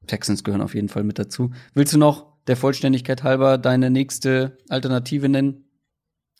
Texans 0.07 0.45
gehören 0.45 0.63
auf 0.63 0.75
jeden 0.75 0.89
Fall 0.89 1.05
mit 1.05 1.19
dazu. 1.19 1.53
Willst 1.75 1.95
du 1.95 1.99
noch 1.99 2.27
der 2.47 2.57
Vollständigkeit 2.57 3.23
halber 3.23 3.59
deine 3.59 3.91
nächste 3.91 4.59
Alternative 4.69 5.29
nennen? 5.29 5.65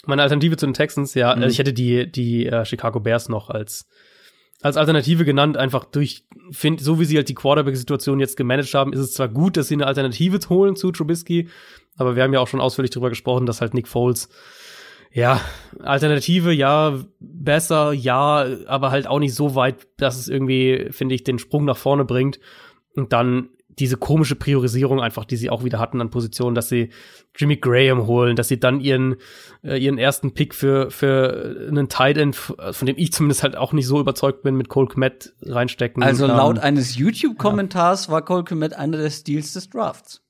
Meine 0.07 0.23
Alternative 0.23 0.57
zu 0.57 0.67
den 0.67 0.75
Texans, 0.75 1.15
ja, 1.15 1.35
mhm. 1.35 1.43
also 1.43 1.53
ich 1.53 1.59
hätte 1.59 1.73
die, 1.73 2.11
die 2.11 2.47
äh, 2.47 2.65
Chicago 2.65 3.01
Bears 3.01 3.29
noch 3.29 3.51
als 3.51 3.87
als 4.63 4.77
Alternative 4.77 5.25
genannt, 5.25 5.57
einfach 5.57 5.85
durch, 5.85 6.25
find, 6.51 6.81
so 6.81 6.99
wie 6.99 7.05
sie 7.05 7.17
halt 7.17 7.29
die 7.29 7.35
Quarterback-Situation 7.35 8.21
jetzt 8.21 8.37
gemanagt 8.37 8.75
haben, 8.75 8.93
ist 8.93 9.01
es 9.01 9.15
zwar 9.15 9.29
gut, 9.29 9.57
dass 9.57 9.69
sie 9.69 9.75
eine 9.75 9.87
Alternative 9.87 10.39
holen 10.49 10.77
zu 10.77 10.91
Trubisky, 10.91 11.49
aber 11.97 12.17
wir 12.17 12.23
haben 12.23 12.33
ja 12.33 12.41
auch 12.41 12.49
schon 12.49 12.61
ausführlich 12.61 12.91
darüber 12.91 13.11
gesprochen, 13.11 13.47
dass 13.47 13.61
halt 13.61 13.75
Nick 13.75 13.89
Foles 13.89 14.29
ja, 15.13 15.41
Alternative, 15.81 16.53
ja, 16.53 16.99
besser, 17.19 17.93
ja, 17.93 18.47
aber 18.67 18.91
halt 18.91 19.07
auch 19.07 19.19
nicht 19.19 19.35
so 19.35 19.55
weit, 19.55 19.87
dass 19.97 20.19
es 20.19 20.29
irgendwie, 20.29 20.89
finde 20.91 21.15
ich, 21.15 21.25
den 21.25 21.39
Sprung 21.39 21.65
nach 21.65 21.77
vorne 21.77 22.05
bringt. 22.05 22.39
Und 22.95 23.13
dann 23.13 23.49
diese 23.79 23.97
komische 23.97 24.35
Priorisierung 24.35 25.01
einfach, 25.01 25.25
die 25.25 25.37
sie 25.37 25.51
auch 25.51 25.65
wieder 25.65 25.79
hatten 25.79 26.01
an 26.01 26.11
Positionen, 26.11 26.55
dass 26.55 26.69
sie 26.69 26.91
Jimmy 27.37 27.57
Graham 27.57 28.07
holen, 28.07 28.37
dass 28.37 28.49
sie 28.49 28.59
dann 28.59 28.81
ihren 28.81 29.17
äh, 29.63 29.79
ihren 29.79 29.99
ersten 29.99 30.35
Pick 30.35 30.55
für 30.55 30.91
für 30.91 31.67
einen 31.69 31.89
Tight 31.89 32.19
End, 32.19 32.37
von 32.37 32.87
dem 32.87 32.97
ich 32.99 33.13
zumindest 33.13 33.43
halt 33.43 33.57
auch 33.57 33.73
nicht 33.73 33.87
so 33.87 34.01
überzeugt 34.01 34.43
bin, 34.43 34.57
mit 34.57 34.69
Cole 34.69 34.89
Kmet 34.89 35.35
reinstecken. 35.43 36.03
Also 36.03 36.27
laut 36.27 36.57
ähm, 36.57 36.63
eines 36.63 36.97
YouTube-Kommentars 36.97 38.07
ja. 38.07 38.13
war 38.13 38.23
Cole 38.23 38.45
Kmet 38.45 38.75
einer 38.75 38.99
der 38.99 39.11
Steals 39.11 39.53
des 39.53 39.71
Drafts. 39.71 40.23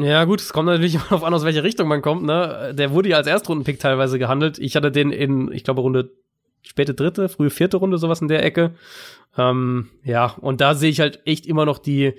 Ja, 0.00 0.24
gut, 0.24 0.40
es 0.40 0.52
kommt 0.52 0.66
natürlich 0.66 0.94
immer 0.94 1.04
darauf 1.04 1.24
an, 1.24 1.34
aus 1.34 1.44
welcher 1.44 1.62
Richtung 1.62 1.88
man 1.88 2.02
kommt, 2.02 2.24
ne? 2.24 2.72
Der 2.74 2.92
wurde 2.92 3.10
ja 3.10 3.16
als 3.16 3.26
Erstrundenpick 3.26 3.78
teilweise 3.78 4.18
gehandelt. 4.18 4.58
Ich 4.58 4.76
hatte 4.76 4.90
den 4.90 5.10
in, 5.10 5.52
ich 5.52 5.64
glaube, 5.64 5.80
Runde 5.80 6.10
späte 6.62 6.94
dritte, 6.94 7.28
frühe 7.28 7.50
vierte 7.50 7.76
Runde, 7.76 7.98
sowas 7.98 8.22
in 8.22 8.28
der 8.28 8.42
Ecke. 8.42 8.74
Ähm, 9.36 9.90
ja, 10.02 10.34
und 10.40 10.60
da 10.60 10.74
sehe 10.74 10.90
ich 10.90 11.00
halt 11.00 11.20
echt 11.26 11.46
immer 11.46 11.66
noch 11.66 11.78
die 11.78 12.14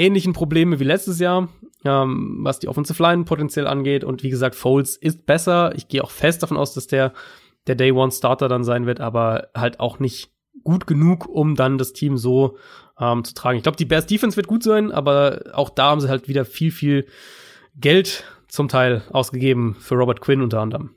ähnlichen 0.00 0.32
Probleme 0.32 0.80
wie 0.80 0.84
letztes 0.84 1.18
Jahr, 1.20 1.48
ähm, 1.84 2.38
was 2.40 2.58
die 2.58 2.68
Offensive 2.68 3.02
Line 3.02 3.24
potenziell 3.24 3.66
angeht. 3.66 4.04
Und 4.04 4.22
wie 4.22 4.30
gesagt, 4.30 4.54
Foles 4.54 4.96
ist 4.96 5.26
besser. 5.26 5.72
Ich 5.76 5.88
gehe 5.88 6.02
auch 6.02 6.10
fest 6.10 6.42
davon 6.42 6.56
aus, 6.56 6.74
dass 6.74 6.86
der 6.86 7.12
der 7.66 7.74
Day 7.74 7.92
One 7.92 8.10
Starter 8.10 8.48
dann 8.48 8.64
sein 8.64 8.86
wird, 8.86 9.00
aber 9.00 9.48
halt 9.54 9.80
auch 9.80 9.98
nicht 9.98 10.30
gut 10.64 10.86
genug, 10.86 11.26
um 11.26 11.54
dann 11.54 11.78
das 11.78 11.92
Team 11.92 12.16
so 12.16 12.56
ähm, 12.98 13.24
zu 13.24 13.34
tragen. 13.34 13.58
Ich 13.58 13.62
glaube, 13.62 13.76
die 13.76 13.84
Bears 13.84 14.06
Defense 14.06 14.36
wird 14.36 14.46
gut 14.46 14.62
sein, 14.62 14.90
aber 14.90 15.42
auch 15.52 15.70
da 15.70 15.90
haben 15.90 16.00
sie 16.00 16.08
halt 16.08 16.28
wieder 16.28 16.44
viel, 16.44 16.70
viel 16.70 17.06
Geld 17.76 18.24
zum 18.48 18.68
Teil 18.68 19.02
ausgegeben 19.10 19.76
für 19.78 19.94
Robert 19.94 20.20
Quinn 20.20 20.42
unter 20.42 20.60
anderem. 20.60 20.96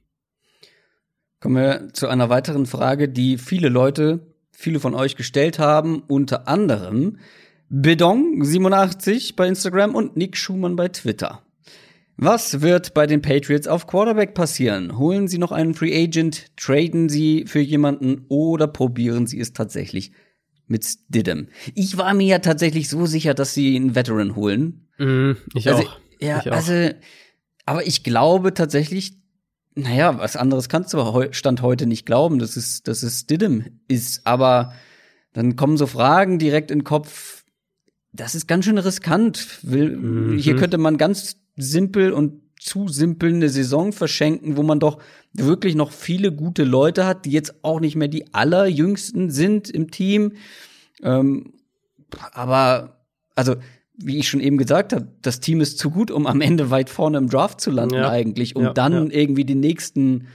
Kommen 1.40 1.56
wir 1.56 1.90
zu 1.94 2.08
einer 2.08 2.30
weiteren 2.30 2.66
Frage, 2.66 3.10
die 3.10 3.38
viele 3.38 3.70
Leute, 3.70 4.34
viele 4.52 4.80
von 4.80 4.96
euch 4.96 5.16
gestellt 5.16 5.60
haben, 5.60 6.02
unter 6.08 6.48
anderem 6.48 7.20
Bedong87 7.74 9.36
bei 9.36 9.48
Instagram 9.48 9.96
und 9.96 10.16
Nick 10.16 10.38
Schumann 10.38 10.76
bei 10.76 10.90
Twitter. 10.90 11.42
Was 12.18 12.62
wird 12.62 12.94
bei 12.94 13.08
den 13.08 13.24
Patriots 13.24 13.68
auf 13.68 13.88
Quarterback 13.88 14.36
passieren? 14.36 15.00
Holen 15.00 15.28
sie 15.28 15.40
noch 15.40 15.52
einen 15.52 15.74
Free 15.74 16.04
Agent, 16.04 16.56
traden 16.56 17.10
sie 17.10 17.46
für 17.48 17.62
jemanden 17.62 18.26
oder 18.30 18.68
probieren 18.68 19.26
sie 19.26 19.40
es 19.40 19.54
tatsächlich 19.54 20.12
mit 20.68 20.86
Stidham? 20.86 21.48
Ich 21.74 21.98
war 21.98 22.14
mir 22.14 22.28
ja 22.28 22.40
tatsächlich 22.40 22.90
so 22.90 23.08
sicher, 23.08 23.34
dass 23.34 23.56
sie 23.56 23.76
einen 23.76 23.96
Veteran 23.96 24.36
holen. 24.36 24.88
Mm, 25.00 25.32
ich 25.56 25.68
also, 25.68 25.82
auch. 25.82 26.00
Ja, 26.20 26.42
ich 26.42 26.52
auch. 26.52 26.56
also, 26.56 26.92
aber 27.66 27.88
ich 27.88 28.04
glaube 28.04 28.54
tatsächlich, 28.54 29.14
naja, 29.74 30.20
was 30.20 30.36
anderes 30.36 30.70
kannst 30.70 30.94
du 30.94 31.28
Stand 31.32 31.64
heute 31.64 31.88
nicht 31.88 32.06
glauben, 32.06 32.38
dass 32.38 32.56
es, 32.56 32.84
dass 32.84 33.02
es 33.02 33.22
Stidham 33.22 33.66
ist. 33.88 34.28
Aber 34.28 34.74
dann 35.34 35.56
kommen 35.56 35.78
so 35.78 35.88
Fragen 35.88 36.38
direkt 36.38 36.70
in 36.70 36.80
den 36.80 36.84
Kopf. 36.84 37.43
Das 38.14 38.36
ist 38.36 38.48
ganz 38.48 38.66
schön 38.66 38.78
riskant. 38.78 39.60
Will, 39.64 39.96
Mhm. 39.98 40.38
Hier 40.38 40.56
könnte 40.56 40.78
man 40.78 40.98
ganz 40.98 41.38
simpel 41.58 42.12
und 42.12 42.42
zu 42.60 42.88
simpel 42.88 43.34
eine 43.34 43.50
Saison 43.50 43.92
verschenken, 43.92 44.56
wo 44.56 44.64
man 44.64 44.80
doch 44.80 45.00
wirklich 45.34 45.76
noch 45.76 45.92
viele 45.92 46.32
gute 46.32 46.64
Leute 46.64 47.06
hat, 47.06 47.26
die 47.26 47.32
jetzt 47.32 47.56
auch 47.64 47.80
nicht 47.82 47.96
mehr 47.96 48.08
die 48.08 48.34
allerjüngsten 48.34 49.32
sind 49.32 49.70
im 49.70 49.92
Team. 49.92 50.34
Ähm, 51.02 51.54
aber, 52.32 53.06
also, 53.36 53.56
wie 53.96 54.18
ich 54.18 54.30
schon 54.30 54.40
eben 54.40 54.58
gesagt 54.58 54.94
habe, 54.94 55.08
das 55.22 55.40
Team 55.40 55.60
ist 55.62 55.78
zu 55.78 55.90
gut, 55.90 56.10
um 56.10 56.26
am 56.26 56.40
Ende 56.42 56.70
weit 56.70 56.90
vorne 56.90 57.18
im 57.18 57.30
Draft 57.30 57.60
zu 57.60 57.70
landen 57.72 57.96
Ja. 57.96 58.10
eigentlich, 58.10 58.56
um 58.56 58.64
Ja, 58.64 58.74
dann 58.74 58.94
ja. 59.10 59.20
irgendwie 59.20 59.46
den 59.46 59.60
nächsten 59.60 60.28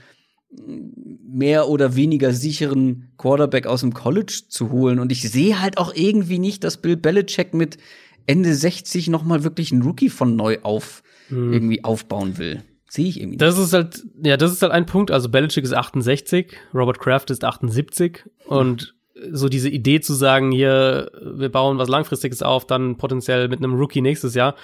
mehr 0.51 1.67
oder 1.67 1.95
weniger 1.95 2.33
sicheren 2.33 3.11
Quarterback 3.17 3.67
aus 3.67 3.81
dem 3.81 3.93
College 3.93 4.43
zu 4.47 4.71
holen. 4.71 4.99
Und 4.99 5.11
ich 5.11 5.29
sehe 5.29 5.61
halt 5.61 5.77
auch 5.77 5.93
irgendwie 5.93 6.39
nicht, 6.39 6.63
dass 6.63 6.77
Bill 6.77 6.97
Belichick 6.97 7.53
mit 7.53 7.77
Ende 8.25 8.53
60 8.53 9.09
noch 9.09 9.23
mal 9.23 9.43
wirklich 9.43 9.71
einen 9.71 9.83
Rookie 9.83 10.09
von 10.09 10.35
neu 10.35 10.59
auf 10.63 11.03
irgendwie 11.31 11.83
aufbauen 11.83 12.39
will. 12.39 12.63
Sehe 12.89 13.07
ich 13.07 13.17
irgendwie 13.17 13.37
nicht. 13.37 13.41
Das 13.41 13.59
ist 13.59 13.71
halt, 13.73 14.03
ja, 14.23 14.35
das 14.35 14.51
ist 14.51 14.63
halt 14.63 14.71
ein 14.71 14.87
Punkt. 14.87 15.11
Also 15.11 15.29
Belichick 15.29 15.63
ist 15.63 15.75
68, 15.75 16.57
Robert 16.73 16.99
Kraft 16.99 17.29
ist 17.29 17.43
78 17.43 18.25
und 18.47 18.95
so 19.31 19.49
diese 19.49 19.69
Idee 19.69 19.99
zu 19.99 20.13
sagen, 20.13 20.51
hier, 20.51 21.11
wir 21.21 21.49
bauen 21.49 21.77
was 21.77 21.89
Langfristiges 21.89 22.41
auf, 22.41 22.65
dann 22.65 22.97
potenziell 22.97 23.47
mit 23.47 23.59
einem 23.59 23.75
Rookie 23.75 24.01
nächstes 24.01 24.33
Jahr. 24.33 24.55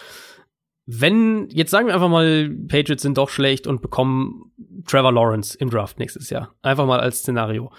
Wenn, 0.86 1.50
jetzt 1.50 1.72
sagen 1.72 1.88
wir 1.88 1.96
einfach 1.96 2.10
mal, 2.10 2.50
Patriots 2.68 3.02
sind 3.02 3.18
doch 3.18 3.30
schlecht 3.30 3.66
und 3.66 3.82
bekommen 3.82 4.52
Trevor 4.86 5.12
Lawrence 5.12 5.58
im 5.58 5.70
Draft 5.70 5.98
nächstes 5.98 6.30
Jahr. 6.30 6.54
Einfach 6.62 6.86
mal 6.86 7.00
als 7.00 7.20
Szenario. 7.20 7.72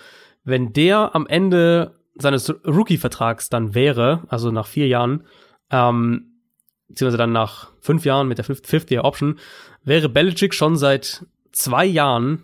Wenn 0.43 0.73
der 0.73 1.15
am 1.15 1.27
Ende 1.27 2.01
seines 2.17 2.49
Rookie-Vertrags 2.67 3.49
dann 3.49 3.75
wäre, 3.75 4.25
also 4.29 4.51
nach 4.51 4.67
vier 4.67 4.89
Jahren, 4.89 5.25
ähm, 5.71 6.41
beziehungsweise 6.89 7.19
dann 7.19 7.33
nach 7.33 7.73
fünf 7.81 8.05
Jahren 8.05 8.29
mit 8.29 8.39
der 8.39 8.45
Fifth, 8.45 8.67
Fifth 8.67 8.91
Year 8.91 9.05
Option, 9.05 9.39
wäre 9.85 10.09
Belichick 10.09 10.55
schon 10.55 10.77
seit 10.77 11.27
zwei 11.53 11.85
Jahren 11.85 12.43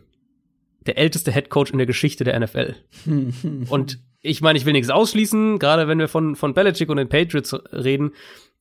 der 0.87 0.99
älteste 0.99 1.33
Head 1.33 1.51
Coach 1.51 1.71
in 1.71 1.79
der 1.79 1.87
Geschichte 1.87 2.25
der 2.25 2.39
NFL. 2.39 2.75
Und 3.69 3.99
ich 4.21 4.41
meine, 4.41 4.59
ich 4.59 4.65
will 4.65 4.73
nichts 4.73 4.91
ausschließen, 4.91 5.59
gerade 5.59 5.89
wenn 5.89 5.99
wir 5.99 6.09
von, 6.09 6.37
von 6.37 6.55
Belichick 6.55 6.89
und 6.89 6.97
den 6.97 7.09
Patriots 7.09 7.53
reden, 7.73 8.13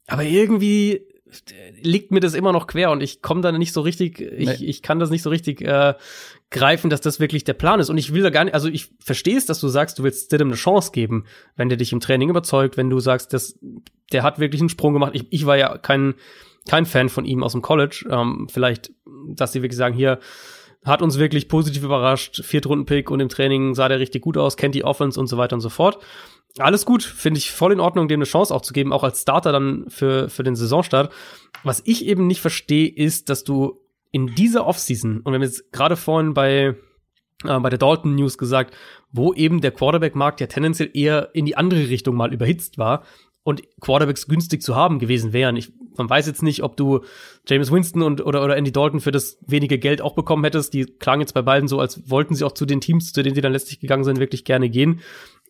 aber 0.08 0.24
irgendwie 0.24 1.06
liegt 1.82 2.12
mir 2.12 2.20
das 2.20 2.34
immer 2.34 2.52
noch 2.52 2.68
quer 2.68 2.92
und 2.92 3.02
ich 3.02 3.22
komme 3.22 3.42
da 3.42 3.52
nicht 3.52 3.74
so 3.74 3.82
richtig, 3.82 4.20
ich, 4.20 4.60
Nee. 4.60 4.66
ich 4.66 4.82
kann 4.82 5.00
das 5.00 5.10
nicht 5.10 5.22
so 5.22 5.30
richtig 5.30 5.62
äh, 5.62 5.94
greifen, 6.50 6.90
dass 6.90 7.02
das 7.02 7.20
wirklich 7.20 7.44
der 7.44 7.54
Plan 7.54 7.80
ist. 7.80 7.90
Und 7.90 7.98
ich 7.98 8.14
will 8.14 8.24
da 8.24 8.30
gar 8.30 8.44
nicht, 8.44 8.54
also 8.54 8.68
ich 8.68 8.90
verstehe 9.00 9.38
es, 9.38 9.46
dass 9.46 9.60
du 9.60 9.68
sagst, 9.68 9.98
du 10.00 10.04
willst 10.04 10.26
Stidham 10.26 10.50
eine 10.50 10.58
Chance 10.58 10.92
geben, 10.92 11.26
wenn 11.56 11.70
der 11.70 11.78
dich 11.78 11.94
im 11.94 12.00
Training 12.00 12.30
überzeugt, 12.30 12.78
wenn 12.78 12.90
du 12.90 13.00
sagst, 13.00 13.34
dass 13.34 13.58
der 14.12 14.24
hat 14.24 14.40
wirklich 14.40 14.62
einen 14.62 14.70
Sprung 14.70 14.94
gemacht. 14.94 15.12
Ich, 15.16 15.26
ich 15.30 15.46
war 15.46 15.58
ja 15.58 15.78
kein, 15.78 16.16
kein 16.68 16.86
Fan 16.86 17.08
von 17.10 17.26
ihm 17.26 17.44
aus 17.44 17.54
dem 17.54 17.62
College. 17.62 18.06
Ähm, 18.10 18.48
vielleicht, 18.52 18.92
dass 19.30 19.54
sie 19.54 19.62
wirklich 19.62 19.78
sagen, 19.78 19.96
hier 19.96 20.20
hat 20.84 21.02
uns 21.02 21.20
wirklich 21.20 21.48
positiv 21.48 21.84
überrascht, 21.84 22.44
Viertrunden-Pick 22.44 23.12
und 23.12 23.20
im 23.20 23.30
Training 23.30 23.76
sah 23.76 23.88
der 23.88 24.00
richtig 24.00 24.24
gut 24.24 24.36
aus, 24.38 24.58
kennt 24.58 24.74
die 24.76 24.84
Offense 24.84 25.20
und 25.20 25.28
so 25.28 25.38
weiter 25.38 25.56
und 25.56 25.62
so 25.62 25.70
fort. 25.70 26.00
Alles 26.58 26.86
gut, 26.86 27.04
finde 27.04 27.38
ich 27.38 27.52
voll 27.52 27.72
in 27.72 27.80
Ordnung, 27.80 28.08
dem 28.08 28.20
eine 28.20 28.26
Chance 28.26 28.54
auch 28.54 28.62
zu 28.62 28.74
geben, 28.74 28.92
auch 28.92 29.04
als 29.04 29.22
Starter 29.22 29.52
dann 29.52 29.86
für, 29.90 30.30
für 30.30 30.44
den 30.44 30.56
Saisonstart. 30.56 31.12
Was 31.64 31.82
ich 31.86 32.06
eben 32.06 32.28
nicht 32.28 32.42
verstehe, 32.42 32.90
ist, 32.90 33.30
dass 33.30 33.44
du 33.44 33.80
in 34.12 34.28
dieser 34.36 34.68
Offseason, 34.68 35.22
und 35.22 35.26
wir 35.28 35.36
haben 35.36 35.44
jetzt 35.44 35.72
gerade 35.72 35.96
vorhin 35.96 36.34
bei, 36.34 36.76
äh, 37.46 37.60
bei 37.60 37.70
der 37.70 37.80
Dalton 37.80 38.16
News 38.16 38.38
gesagt, 38.38 38.76
wo 39.12 39.34
eben 39.34 39.62
der 39.62 39.72
Quarterback-Markt 39.72 40.42
ja 40.42 40.48
tendenziell 40.48 40.90
eher 40.94 41.30
in 41.34 41.46
die 41.46 41.56
andere 41.56 41.88
Richtung 41.88 42.16
mal 42.16 42.34
überhitzt 42.34 42.78
war 42.78 43.04
und 43.44 43.64
Quarterbacks 43.80 44.28
günstig 44.28 44.62
zu 44.62 44.76
haben 44.76 45.00
gewesen 45.00 45.34
wären. 45.34 45.56
Ich, 45.56 45.72
man 45.98 46.10
weiß 46.10 46.28
jetzt 46.28 46.44
nicht, 46.44 46.64
ob 46.64 46.78
du 46.78 47.02
James 47.48 47.72
Winston 47.72 48.02
und 48.02 48.24
oder, 48.24 48.44
oder 48.44 48.56
Andy 48.56 48.72
Dalton 48.72 49.00
für 49.00 49.12
das 49.12 49.38
wenige 49.48 49.80
Geld 49.80 50.02
auch 50.02 50.14
bekommen 50.14 50.44
hättest. 50.44 50.74
Die 50.74 50.86
klangen 50.86 51.22
jetzt 51.22 51.34
bei 51.34 51.42
beiden 51.42 51.68
so, 51.68 51.80
als 51.80 52.10
wollten 52.10 52.36
sie 52.36 52.46
auch 52.46 52.54
zu 52.54 52.66
den 52.66 52.82
Teams, 52.82 53.14
zu 53.14 53.24
denen 53.24 53.36
sie 53.36 53.42
dann 53.42 53.54
letztlich 53.54 53.80
gegangen 53.80 54.04
sind, 54.04 54.20
wirklich 54.20 54.46
gerne 54.46 54.70
gehen. 54.70 55.00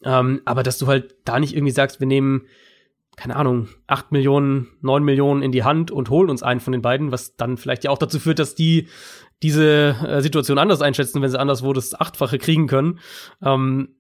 Ähm, 0.03 0.41
aber 0.45 0.63
dass 0.63 0.77
du 0.77 0.87
halt 0.87 1.15
da 1.25 1.39
nicht 1.39 1.55
irgendwie 1.55 1.71
sagst, 1.71 1.99
wir 1.99 2.07
nehmen, 2.07 2.47
keine 3.15 3.35
Ahnung, 3.35 3.69
acht 3.87 4.11
Millionen, 4.11 4.67
neun 4.81 5.03
Millionen 5.03 5.43
in 5.43 5.51
die 5.51 5.63
Hand 5.63 5.91
und 5.91 6.09
holen 6.09 6.29
uns 6.29 6.43
einen 6.43 6.59
von 6.59 6.71
den 6.71 6.81
beiden, 6.81 7.11
was 7.11 7.35
dann 7.35 7.57
vielleicht 7.57 7.83
ja 7.83 7.91
auch 7.91 7.97
dazu 7.97 8.19
führt, 8.19 8.39
dass 8.39 8.55
die 8.55 8.87
diese 9.43 9.95
äh, 10.07 10.21
Situation 10.21 10.57
anders 10.57 10.81
einschätzen, 10.81 11.21
wenn 11.21 11.29
sie 11.29 11.39
anderswo 11.39 11.73
das 11.73 11.99
Achtfache 11.99 12.37
kriegen 12.37 12.67
können. 12.67 12.99
Ähm, 13.41 13.95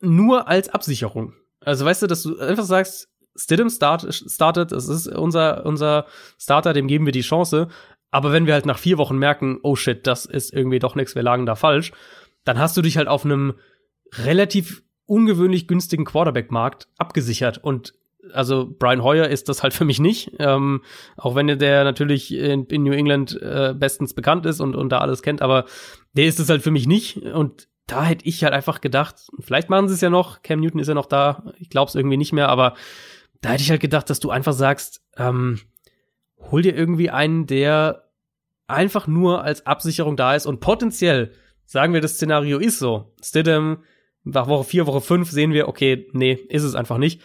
nur 0.00 0.48
als 0.48 0.68
Absicherung. 0.68 1.34
Also 1.60 1.84
weißt 1.84 2.02
du, 2.02 2.06
dass 2.06 2.22
du 2.22 2.38
einfach 2.38 2.64
sagst, 2.64 3.08
Stidham 3.36 3.68
start, 3.68 4.06
startet, 4.12 4.72
es 4.72 4.88
ist 4.88 5.08
unser, 5.08 5.66
unser 5.66 6.06
Starter, 6.38 6.72
dem 6.72 6.86
geben 6.86 7.04
wir 7.04 7.12
die 7.12 7.22
Chance. 7.22 7.68
Aber 8.10 8.32
wenn 8.32 8.46
wir 8.46 8.54
halt 8.54 8.66
nach 8.66 8.78
vier 8.78 8.98
Wochen 8.98 9.18
merken, 9.18 9.58
oh 9.62 9.74
shit, 9.74 10.06
das 10.06 10.24
ist 10.24 10.52
irgendwie 10.52 10.78
doch 10.78 10.94
nichts, 10.94 11.14
wir 11.14 11.22
lagen 11.22 11.46
da 11.46 11.56
falsch, 11.56 11.92
dann 12.44 12.58
hast 12.58 12.76
du 12.76 12.82
dich 12.82 12.96
halt 12.96 13.08
auf 13.08 13.24
einem 13.24 13.54
relativ 14.12 14.82
ungewöhnlich 15.06 15.68
günstigen 15.68 16.04
Quarterback-Markt 16.04 16.88
abgesichert. 16.98 17.58
Und 17.58 17.94
also 18.32 18.74
Brian 18.78 19.02
Hoyer 19.02 19.28
ist 19.28 19.48
das 19.48 19.62
halt 19.62 19.74
für 19.74 19.84
mich 19.84 20.00
nicht. 20.00 20.32
Ähm, 20.38 20.82
auch 21.16 21.34
wenn 21.34 21.46
der 21.46 21.84
natürlich 21.84 22.32
in, 22.32 22.64
in 22.66 22.82
New 22.82 22.92
England 22.92 23.40
äh, 23.40 23.74
bestens 23.76 24.14
bekannt 24.14 24.46
ist 24.46 24.60
und, 24.60 24.74
und 24.74 24.90
da 24.90 24.98
alles 24.98 25.22
kennt, 25.22 25.42
aber 25.42 25.66
der 26.14 26.26
ist 26.26 26.40
es 26.40 26.48
halt 26.48 26.62
für 26.62 26.70
mich 26.70 26.86
nicht. 26.86 27.18
Und 27.18 27.68
da 27.86 28.04
hätte 28.04 28.26
ich 28.26 28.42
halt 28.44 28.54
einfach 28.54 28.80
gedacht, 28.80 29.16
vielleicht 29.40 29.68
machen 29.68 29.88
sie 29.88 29.94
es 29.94 30.00
ja 30.00 30.10
noch, 30.10 30.42
Cam 30.42 30.60
Newton 30.60 30.80
ist 30.80 30.88
ja 30.88 30.94
noch 30.94 31.06
da, 31.06 31.52
ich 31.58 31.68
glaube 31.68 31.88
es 31.88 31.94
irgendwie 31.94 32.16
nicht 32.16 32.32
mehr, 32.32 32.48
aber 32.48 32.74
da 33.42 33.50
hätte 33.50 33.62
ich 33.62 33.70
halt 33.70 33.82
gedacht, 33.82 34.08
dass 34.08 34.20
du 34.20 34.30
einfach 34.30 34.54
sagst, 34.54 35.02
ähm, 35.18 35.60
hol 36.50 36.62
dir 36.62 36.74
irgendwie 36.74 37.10
einen, 37.10 37.46
der 37.46 38.10
einfach 38.66 39.06
nur 39.06 39.42
als 39.42 39.66
Absicherung 39.66 40.16
da 40.16 40.34
ist 40.34 40.46
und 40.46 40.60
potenziell, 40.60 41.32
sagen 41.66 41.92
wir, 41.92 42.00
das 42.00 42.14
Szenario 42.14 42.58
ist 42.58 42.78
so. 42.78 43.12
Stidham, 43.22 43.82
nach 44.24 44.48
Woche 44.48 44.64
4, 44.64 44.86
Woche 44.86 45.00
5 45.00 45.30
sehen 45.30 45.52
wir, 45.52 45.68
okay, 45.68 46.08
nee, 46.12 46.32
ist 46.32 46.62
es 46.62 46.74
einfach 46.74 46.98
nicht. 46.98 47.20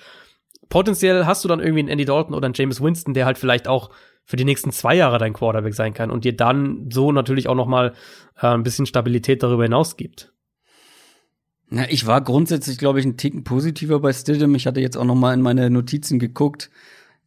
Potenziell 0.68 1.26
hast 1.26 1.44
du 1.44 1.48
dann 1.48 1.60
irgendwie 1.60 1.80
einen 1.80 1.90
Andy 1.90 2.06
Dalton 2.06 2.36
oder 2.36 2.46
einen 2.46 2.54
James 2.54 2.82
Winston, 2.82 3.14
der 3.14 3.26
halt 3.26 3.38
vielleicht 3.38 3.68
auch 3.68 3.90
für 4.26 4.36
die 4.36 4.46
nächsten 4.46 4.72
zwei 4.72 4.96
Jahre 4.96 5.18
dein 5.18 5.34
Quarterback 5.34 5.74
sein 5.74 5.94
kann 5.94 6.12
und 6.12 6.24
dir 6.24 6.36
dann 6.36 6.90
so 6.92 7.12
natürlich 7.12 7.48
auch 7.48 7.56
noch 7.56 7.66
mal 7.66 7.94
äh, 8.40 8.48
ein 8.48 8.62
bisschen 8.62 8.86
Stabilität 8.86 9.42
darüber 9.42 9.64
hinaus 9.64 9.98
gibt. 9.98 10.32
Ja, 11.72 11.86
ich 11.90 12.06
war 12.06 12.22
grundsätzlich, 12.22 12.78
glaube 12.78 13.00
ich, 13.00 13.06
ein 13.06 13.18
Ticken 13.18 13.44
positiver 13.44 14.00
bei 14.00 14.14
Stidham. 14.14 14.56
Ich 14.56 14.68
hatte 14.68 14.82
jetzt 14.82 14.98
auch 14.98 15.06
noch 15.06 15.16
mal 15.16 15.34
in 15.34 15.42
meine 15.42 15.70
Notizen 15.70 16.20
geguckt. 16.20 16.70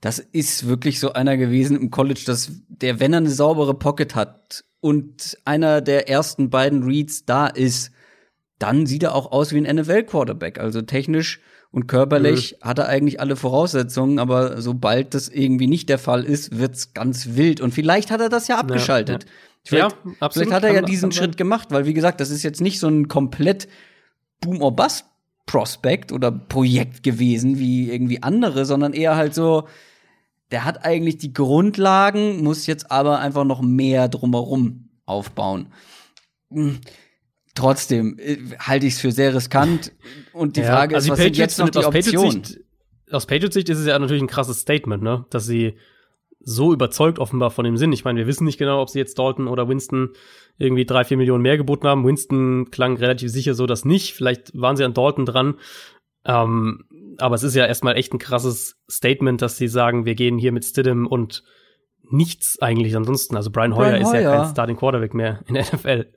Das 0.01 0.19
ist 0.19 0.67
wirklich 0.67 0.99
so 0.99 1.13
einer 1.13 1.37
gewesen 1.37 1.77
im 1.77 1.91
College, 1.91 2.23
dass 2.27 2.53
der, 2.69 2.99
wenn 2.99 3.13
er 3.13 3.19
eine 3.19 3.31
saubere 3.31 3.75
Pocket 3.75 4.15
hat 4.15 4.65
und 4.81 5.39
einer 5.45 5.81
der 5.81 6.09
ersten 6.09 6.51
beiden 6.51 6.83
Reads 6.83 7.25
da 7.25 7.47
ist, 7.47 7.93
dann 8.63 8.87
sieht 8.87 9.03
er 9.03 9.15
auch 9.15 9.33
aus 9.33 9.53
wie 9.53 9.59
ein 9.59 9.77
NFL-Quarterback. 9.77 10.61
Also 10.61 10.83
technisch 10.83 11.41
und 11.73 11.87
körperlich 11.87 12.59
hat 12.61 12.79
er 12.79 12.89
eigentlich 12.89 13.19
alle 13.19 13.35
Voraussetzungen, 13.35 14.19
aber 14.19 14.61
sobald 14.61 15.15
das 15.15 15.29
irgendwie 15.29 15.67
nicht 15.67 15.89
der 15.89 15.99
Fall 15.99 16.23
ist, 16.25 16.59
wird's 16.59 16.93
ganz 16.93 17.31
wild. 17.35 17.61
Und 17.61 17.73
vielleicht 17.73 18.11
hat 18.11 18.21
er 18.21 18.29
das 18.29 18.47
ja 18.47 18.59
abgeschaltet. 18.59 19.25
ja. 19.25 19.31
Vielleicht, 19.65 19.97
Ja, 20.05 20.13
absolut. 20.21 20.33
vielleicht 20.33 20.53
hat 20.53 20.65
er 20.65 20.75
ja 20.75 20.83
diesen. 20.83 21.13
Schritt 21.13 21.37
gemacht, 21.37 21.69
weil 21.71 21.87
wie 21.87 21.95
gesagt, 21.95 22.21
das 22.21 22.31
ist 22.31 22.43
jetzt 22.43 22.61
nicht 22.61 22.79
so 22.79 22.89
ein 22.89 23.09
komplett 23.09 23.69
Boom 24.41 24.61
or 24.61 24.75
Bust 24.75 25.07
Prospect 25.47 26.13
oder 26.13 26.31
Projekt 26.31 27.03
gewesen 27.03 27.59
wie 27.59 27.91
irgendwie 27.91 28.23
andere, 28.23 28.65
sondern 28.65 28.93
eher 28.93 29.17
halt 29.17 29.35
so, 29.35 29.67
der 30.51 30.65
hat 30.65 30.85
eigentlich 30.85 31.19
die 31.19 31.33
Grundlagen, 31.33 32.43
muss 32.43 32.67
jetzt 32.67 32.91
aber 32.91 33.19
einfach 33.19 33.45
noch 33.45 33.63
mehr 33.63 34.09
drumherum 34.09 34.89
aufbauen. 35.05 35.67
Trotzdem 37.55 38.19
äh, 38.19 38.39
halte 38.59 38.87
ich 38.87 38.95
es 38.95 39.01
für 39.01 39.13
sehr 39.13 39.35
riskant. 39.35 39.93
Und 40.33 40.57
die 40.57 40.61
ja, 40.61 40.69
Frage 40.69 40.95
also 40.95 41.07
ist, 41.07 41.19
was 41.19 41.25
sind 41.25 41.37
jetzt 41.37 41.59
noch 41.59 41.71
die 41.71 41.85
Optionen? 41.85 42.43
Aus 43.11 43.27
Patriots 43.27 43.55
Sicht 43.55 43.69
ist 43.69 43.79
es 43.79 43.87
ja 43.87 43.99
natürlich 43.99 44.23
ein 44.23 44.29
krasses 44.29 44.61
Statement, 44.61 45.03
ne? 45.03 45.27
Dass 45.29 45.45
sie 45.45 45.77
so 46.45 46.73
überzeugt 46.73 47.19
offenbar 47.19 47.51
von 47.51 47.65
dem 47.65 47.77
Sinn. 47.77 47.93
Ich 47.93 48.05
meine, 48.05 48.19
wir 48.19 48.27
wissen 48.27 48.45
nicht 48.45 48.59
genau, 48.59 48.81
ob 48.81 48.89
sie 48.89 48.99
jetzt 48.99 49.19
Dalton 49.19 49.49
oder 49.49 49.69
Winston 49.69 50.11
irgendwie 50.59 50.87
drei, 50.87 51.05
vier 51.05 51.17
Millionen 51.17 51.43
mehr 51.43 51.57
geboten 51.57 51.87
haben. 51.87 52.07
Winston 52.07 52.71
klang 52.71 52.97
relativ 52.97 53.31
sicher 53.31 53.55
so, 53.55 53.67
dass 53.67 53.85
nicht. 53.85 54.15
Vielleicht 54.15 54.59
waren 54.59 54.77
sie 54.77 54.85
an 54.85 54.95
Dalton 54.95 55.27
dran. 55.27 55.55
Ähm, 56.25 56.85
aber 57.19 57.35
es 57.35 57.43
ist 57.43 57.55
ja 57.55 57.67
erstmal 57.67 57.97
echt 57.97 58.13
ein 58.15 58.19
krasses 58.19 58.77
Statement, 58.91 59.43
dass 59.43 59.57
sie 59.57 59.69
sagen, 59.69 60.05
wir 60.05 60.15
gehen 60.15 60.39
hier 60.39 60.53
mit 60.53 60.65
Stidham 60.65 61.07
und 61.07 61.45
nichts 62.11 62.61
eigentlich 62.61 62.97
ansonsten. 62.97 63.37
Also 63.37 63.51
Brian 63.51 63.77
Hoyer 63.77 63.91
Brian 63.91 64.03
ist 64.03 64.13
ja 64.13 64.23
kein 64.23 64.51
Starting 64.51 64.77
Quarterback 64.77 65.15
mehr 65.15 65.41
in 65.47 65.55
der 65.55 65.65
NFL 65.65 66.13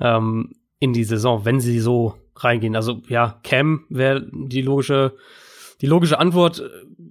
ähm, 0.00 0.52
in 0.78 0.92
die 0.92 1.04
Saison, 1.04 1.44
wenn 1.44 1.60
sie 1.60 1.80
so 1.80 2.14
reingehen. 2.36 2.76
Also 2.76 3.02
ja, 3.08 3.40
Cam 3.42 3.84
wäre 3.88 4.26
die 4.32 4.62
logische, 4.62 5.14
die 5.80 5.86
logische 5.86 6.18
Antwort. 6.18 6.62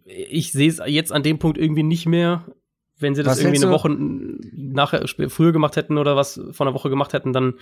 Ich 0.05 0.51
sehe 0.51 0.70
es 0.70 0.82
jetzt 0.86 1.11
an 1.11 1.24
dem 1.24 1.39
Punkt 1.39 1.57
irgendwie 1.57 1.84
nicht 1.84 2.05
mehr. 2.05 2.45
Wenn 2.97 3.13
sie 3.13 3.24
das 3.24 3.34
was 3.34 3.43
irgendwie 3.43 3.61
eine 3.61 3.74
Woche 3.74 3.89
nachher 4.53 5.05
früher 5.30 5.51
gemacht 5.51 5.76
hätten 5.76 5.97
oder 5.97 6.16
was 6.16 6.39
von 6.51 6.68
einer 6.68 6.76
Woche 6.76 6.89
gemacht 6.89 7.11
hätten, 7.11 7.34
dann 7.34 7.55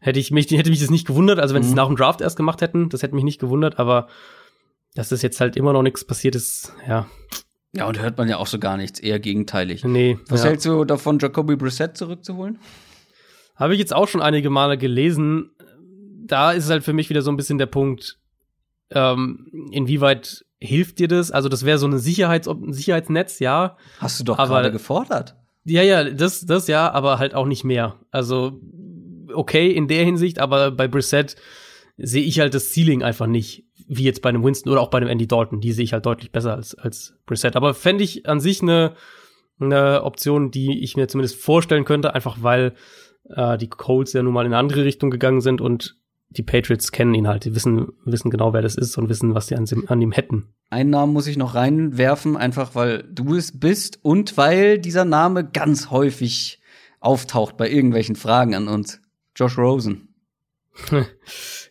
hätte 0.00 0.18
ich 0.18 0.30
mich 0.30 0.50
hätte 0.50 0.70
mich 0.70 0.80
das 0.80 0.90
nicht 0.90 1.06
gewundert. 1.06 1.40
Also 1.40 1.54
wenn 1.54 1.60
mhm. 1.60 1.66
sie 1.66 1.70
es 1.72 1.76
nach 1.76 1.88
dem 1.88 1.96
Draft 1.96 2.22
erst 2.22 2.36
gemacht 2.36 2.62
hätten, 2.62 2.88
das 2.88 3.02
hätte 3.02 3.14
mich 3.14 3.24
nicht 3.24 3.40
gewundert. 3.40 3.78
Aber 3.78 4.08
dass 4.94 5.10
das 5.10 5.20
jetzt 5.20 5.40
halt 5.40 5.56
immer 5.56 5.72
noch 5.72 5.82
nichts 5.82 6.04
passiert 6.04 6.34
ist, 6.34 6.72
ja. 6.88 7.06
Ja, 7.72 7.86
und 7.86 8.00
hört 8.00 8.16
man 8.16 8.28
ja 8.28 8.38
auch 8.38 8.46
so 8.46 8.58
gar 8.58 8.78
nichts, 8.78 8.98
eher 8.98 9.20
gegenteilig. 9.20 9.84
Nee. 9.84 10.18
Was 10.28 10.42
ja. 10.42 10.50
hältst 10.50 10.64
du 10.64 10.84
davon, 10.84 11.18
Jacoby 11.18 11.56
Brissett 11.56 11.98
zurückzuholen? 11.98 12.58
Habe 13.58 13.74
ich 13.74 13.80
jetzt 13.80 13.94
auch 13.94 14.06
schon 14.08 14.22
einige 14.22 14.50
Male 14.50 14.78
gelesen. 14.78 15.50
Da 16.24 16.52
ist 16.52 16.70
halt 16.70 16.84
für 16.84 16.92
mich 16.92 17.10
wieder 17.10 17.22
so 17.22 17.30
ein 17.30 17.36
bisschen 17.36 17.58
der 17.58 17.66
Punkt, 17.66 18.18
ähm, 18.90 19.68
inwieweit 19.72 20.44
hilft 20.60 20.98
dir 20.98 21.08
das? 21.08 21.30
Also, 21.30 21.48
das 21.48 21.64
wäre 21.64 21.78
so 21.78 21.86
ein, 21.86 21.98
Sicherheits 21.98 22.48
ein 22.48 22.72
Sicherheitsnetz, 22.72 23.38
ja. 23.40 23.76
Hast 23.98 24.20
du 24.20 24.24
doch 24.24 24.36
gerade 24.36 24.72
gefordert. 24.72 25.36
Ja, 25.64 25.82
ja, 25.82 26.04
das, 26.04 26.46
das 26.46 26.68
ja, 26.68 26.90
aber 26.90 27.18
halt 27.18 27.34
auch 27.34 27.46
nicht 27.46 27.64
mehr. 27.64 27.96
Also, 28.10 28.60
okay 29.34 29.70
in 29.70 29.88
der 29.88 30.04
Hinsicht, 30.04 30.38
aber 30.38 30.70
bei 30.70 30.88
Brissett 30.88 31.36
sehe 31.96 32.22
ich 32.22 32.40
halt 32.40 32.54
das 32.54 32.72
Ceiling 32.72 33.02
einfach 33.02 33.26
nicht 33.26 33.64
wie 33.88 34.04
jetzt 34.04 34.22
bei 34.22 34.28
einem 34.28 34.44
Winston 34.44 34.70
oder 34.70 34.82
auch 34.82 34.90
bei 34.90 34.98
einem 34.98 35.08
Andy 35.08 35.26
Dalton. 35.26 35.60
Die 35.60 35.72
sehe 35.72 35.84
ich 35.84 35.92
halt 35.94 36.06
deutlich 36.06 36.30
besser 36.30 36.54
als, 36.54 36.74
als 36.74 37.14
Brissett. 37.26 37.56
Aber 37.56 37.72
fände 37.72 38.04
ich 38.04 38.28
an 38.28 38.38
sich 38.38 38.62
eine, 38.62 38.94
eine 39.58 40.04
Option, 40.04 40.50
die 40.50 40.82
ich 40.82 40.96
mir 40.96 41.08
zumindest 41.08 41.40
vorstellen 41.40 41.86
könnte, 41.86 42.14
einfach 42.14 42.38
weil 42.42 42.74
äh, 43.28 43.58
die 43.58 43.68
Colts 43.68 44.12
ja 44.12 44.22
nun 44.22 44.32
mal 44.32 44.46
in 44.46 44.52
eine 44.52 44.58
andere 44.58 44.84
Richtung 44.84 45.10
gegangen 45.10 45.40
sind 45.40 45.60
und 45.60 45.96
die 46.30 46.42
Patriots 46.42 46.92
kennen 46.92 47.14
ihn 47.14 47.28
halt. 47.28 47.44
Die 47.44 47.54
wissen, 47.54 47.88
wissen 48.04 48.30
genau, 48.30 48.52
wer 48.52 48.62
das 48.62 48.74
ist 48.74 48.98
und 48.98 49.08
wissen, 49.08 49.34
was 49.34 49.46
sie 49.46 49.56
an, 49.56 49.66
an 49.86 50.02
ihm 50.02 50.12
hätten. 50.12 50.48
Einen 50.70 50.90
Namen 50.90 51.12
muss 51.12 51.26
ich 51.26 51.38
noch 51.38 51.54
reinwerfen, 51.54 52.36
einfach 52.36 52.74
weil 52.74 53.04
du 53.10 53.34
es 53.34 53.58
bist 53.58 53.98
und 54.02 54.36
weil 54.36 54.78
dieser 54.78 55.04
Name 55.04 55.44
ganz 55.48 55.90
häufig 55.90 56.60
auftaucht 57.00 57.56
bei 57.56 57.70
irgendwelchen 57.70 58.16
Fragen 58.16 58.54
an 58.54 58.68
uns. 58.68 59.00
Josh 59.34 59.56
Rosen. 59.56 60.08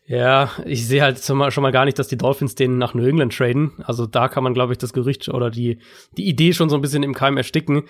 Ja, 0.09 0.51
ich 0.63 0.87
sehe 0.87 1.01
halt 1.01 1.19
schon 1.19 1.37
mal 1.37 1.71
gar 1.71 1.83
nicht, 1.83 1.99
dass 1.99 2.07
die 2.07 2.17
Dolphins 2.17 2.55
den 2.55 2.77
nach 2.77 2.93
New 2.93 3.05
England 3.05 3.35
traden. 3.35 3.73
Also 3.83 4.07
da 4.07 4.29
kann 4.29 4.41
man, 4.41 4.53
glaube 4.53 4.71
ich, 4.71 4.77
das 4.77 4.93
Gerücht 4.93 5.27
oder 5.27 5.51
die, 5.51 5.79
die 6.15 6.29
Idee 6.29 6.53
schon 6.53 6.69
so 6.69 6.77
ein 6.77 6.81
bisschen 6.81 7.03
im 7.03 7.13
Keim 7.13 7.35
ersticken. 7.35 7.83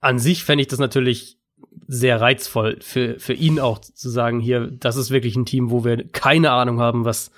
An 0.00 0.20
sich 0.20 0.44
fände 0.44 0.62
ich 0.62 0.68
das 0.68 0.78
natürlich 0.78 1.36
sehr 1.86 2.20
reizvoll 2.20 2.78
für, 2.80 3.18
für 3.18 3.32
ihn 3.32 3.60
auch 3.60 3.78
zu 3.78 4.08
sagen, 4.08 4.40
hier, 4.40 4.70
das 4.70 4.96
ist 4.96 5.10
wirklich 5.10 5.36
ein 5.36 5.46
Team, 5.46 5.70
wo 5.70 5.84
wir 5.84 6.08
keine 6.08 6.50
Ahnung 6.50 6.80
haben, 6.80 7.04
was, 7.04 7.30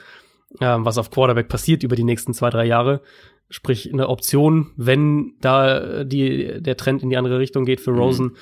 äh, 0.60 0.76
was 0.78 0.98
auf 0.98 1.10
Quarterback 1.10 1.48
passiert 1.48 1.82
über 1.82 1.96
die 1.96 2.04
nächsten 2.04 2.34
zwei, 2.34 2.50
drei 2.50 2.64
Jahre. 2.64 3.00
Sprich, 3.48 3.92
eine 3.92 4.08
Option, 4.08 4.72
wenn 4.76 5.34
da 5.40 6.04
die, 6.04 6.60
der 6.60 6.76
Trend 6.76 7.02
in 7.02 7.10
die 7.10 7.16
andere 7.16 7.38
Richtung 7.38 7.64
geht 7.64 7.80
für 7.80 7.92
mhm. 7.92 7.98
Rosen, 7.98 8.26
mhm. 8.26 8.34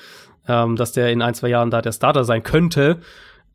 ähm, 0.47 0.75
dass 0.75 0.93
der 0.93 1.11
in 1.11 1.21
ein, 1.21 1.33
zwei 1.33 1.49
Jahren 1.49 1.71
da 1.71 1.81
der 1.81 1.91
Starter 1.91 2.23
sein 2.23 2.43
könnte. 2.43 2.99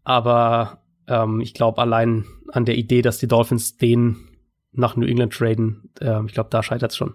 Aber 0.05 0.83
ähm, 1.09 1.41
ich 1.41 1.55
glaube, 1.55 1.81
allein 1.81 2.25
an 2.53 2.65
der 2.65 2.77
Idee, 2.77 3.03
dass 3.03 3.19
die 3.19 3.29
Dolphins 3.29 3.77
den 3.77 4.29
nach 4.73 4.97
New 4.97 5.07
England 5.07 5.33
traden, 5.33 5.91
äh, 6.01 6.25
ich 6.27 6.33
glaube, 6.33 6.51
da 6.51 6.63
scheitert 6.63 6.93
es 6.93 6.97
schon. 6.97 7.15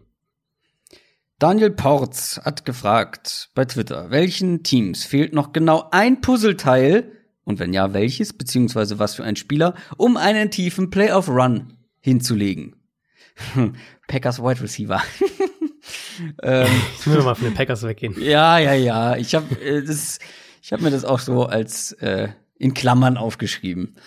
Daniel 1.38 1.71
Porz 1.71 2.39
hat 2.45 2.63
gefragt 2.63 3.49
bei 3.55 3.65
Twitter, 3.65 4.09
welchen 4.09 4.63
Teams 4.63 5.03
fehlt 5.03 5.33
noch 5.33 5.51
genau 5.51 5.89
ein 5.91 6.21
Puzzleteil 6.21 7.11
und 7.43 7.59
wenn 7.59 7.73
ja, 7.73 7.93
welches, 7.93 8.31
beziehungsweise 8.31 8.99
was 8.99 9.15
für 9.15 9.25
ein 9.25 9.36
Spieler, 9.36 9.75
um 9.97 10.15
einen 10.15 10.49
tiefen 10.49 10.89
Playoff-Run 10.89 11.73
hinzulegen? 11.99 12.77
Packers 14.07 14.41
Wide 14.41 14.61
Receiver. 14.61 15.01
ähm, 16.41 16.67
ich 16.99 17.07
will 17.07 17.21
mal 17.21 17.36
von 17.36 17.45
den 17.45 17.53
Packers 17.53 17.83
weggehen. 17.83 18.15
Ja, 18.17 18.57
ja, 18.57 18.73
ja. 18.73 19.17
Ich 19.17 19.36
habe 19.36 19.55
äh, 19.61 19.83
ich 20.61 20.71
hab 20.71 20.79
mir 20.79 20.89
das 20.89 21.03
auch 21.03 21.19
so 21.19 21.45
als 21.45 21.91
äh, 21.93 22.29
in 22.57 22.73
Klammern 22.73 23.17
aufgeschrieben. 23.17 23.97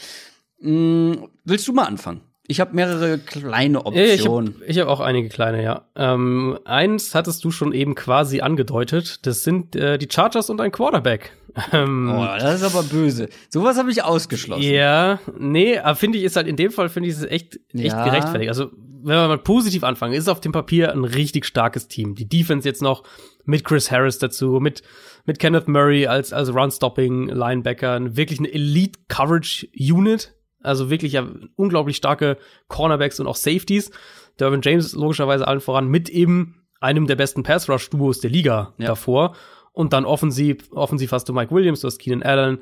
Hm, 0.61 1.29
willst 1.45 1.69
du 1.69 1.75
mal 1.75 1.85
anfangen? 1.85 2.23
Ich 2.51 2.61
habe 2.61 2.75
mehrere 2.75 3.19
kleine 3.19 3.85
Optionen. 3.85 4.57
Ich 4.67 4.79
habe 4.79 4.91
hab 4.91 4.99
auch 4.99 5.01
einige 5.01 5.29
kleine, 5.29 5.63
ja. 5.63 5.87
Ähm, 5.95 6.59
eins 6.65 7.15
hattest 7.15 7.45
du 7.45 7.51
schon 7.51 7.73
eben 7.73 7.95
quasi 7.95 8.41
angedeutet. 8.41 9.27
Das 9.27 9.45
sind 9.45 9.77
äh, 9.77 9.99
die 9.99 10.09
Chargers 10.11 10.49
und 10.51 10.61
ein 10.61 10.73
Quarterback. 10.73 11.33
Ähm, 11.73 12.13
oh, 12.15 12.25
das 12.39 12.63
ist 12.63 12.63
aber 12.63 12.85
böse. 12.85 13.29
Sowas 13.49 13.79
habe 13.79 13.91
ich 13.91 14.05
ausgeschlossen. 14.05 14.63
Ja, 14.63 15.19
nee, 15.37 15.77
aber 15.77 15.97
finde 15.97 16.19
ich, 16.19 16.25
ist 16.25 16.37
halt 16.37 16.47
in 16.47 16.55
dem 16.55 16.71
Fall, 16.71 16.89
finde 16.89 17.09
ich, 17.09 17.17
es 17.17 17.25
echt, 17.25 17.59
echt 17.73 17.87
ja. 17.87 18.05
gerechtfertigt. 18.05 18.49
Also, 18.49 18.71
wenn 19.03 19.17
wir 19.17 19.27
mal 19.27 19.39
positiv 19.39 19.83
anfangen, 19.83 20.13
ist 20.13 20.29
auf 20.29 20.41
dem 20.41 20.53
Papier 20.53 20.93
ein 20.93 21.05
richtig 21.05 21.47
starkes 21.47 21.89
Team. 21.89 22.15
Die 22.15 22.29
Defense 22.29 22.69
jetzt 22.69 22.81
noch 22.81 23.03
mit 23.45 23.65
Chris 23.65 23.91
Harris 23.91 24.19
dazu, 24.19 24.61
mit 24.61 24.85
mit 25.29 25.39
Kenneth 25.39 25.69
Murray 25.69 26.07
als, 26.07 26.33
als 26.33 26.53
Run-Stopping-Linebacker, 26.53 28.17
wirklich 28.17 28.39
eine 28.39 28.51
Elite-Coverage-Unit, 28.51 30.35
also 30.63 30.91
wirklich 30.91 31.13
ja 31.13 31.27
unglaublich 31.57 31.97
starke 31.97 32.39
Cornerbacks 32.69 33.21
und 33.21 33.27
auch 33.27 33.37
Safeties. 33.37 33.91
Derwin 34.39 34.61
James 34.63 34.95
logischerweise 34.95 35.47
allen 35.47 35.61
voran 35.61 35.89
mit 35.89 36.09
eben 36.09 36.67
einem 36.81 37.07
der 37.07 37.17
besten 37.17 37.43
Pass-Rush-Duos 37.43 38.21
der 38.21 38.31
Liga 38.31 38.75
ja. 38.79 38.87
davor. 38.87 39.35
Und 39.73 39.93
dann 39.93 40.05
offensiv, 40.05 40.71
offensiv 40.73 41.13
hast 41.13 41.29
du 41.29 41.33
Mike 41.33 41.55
Williams, 41.55 41.81
du 41.81 41.87
hast 41.87 41.99
Keenan 41.99 42.23
Allen, 42.23 42.59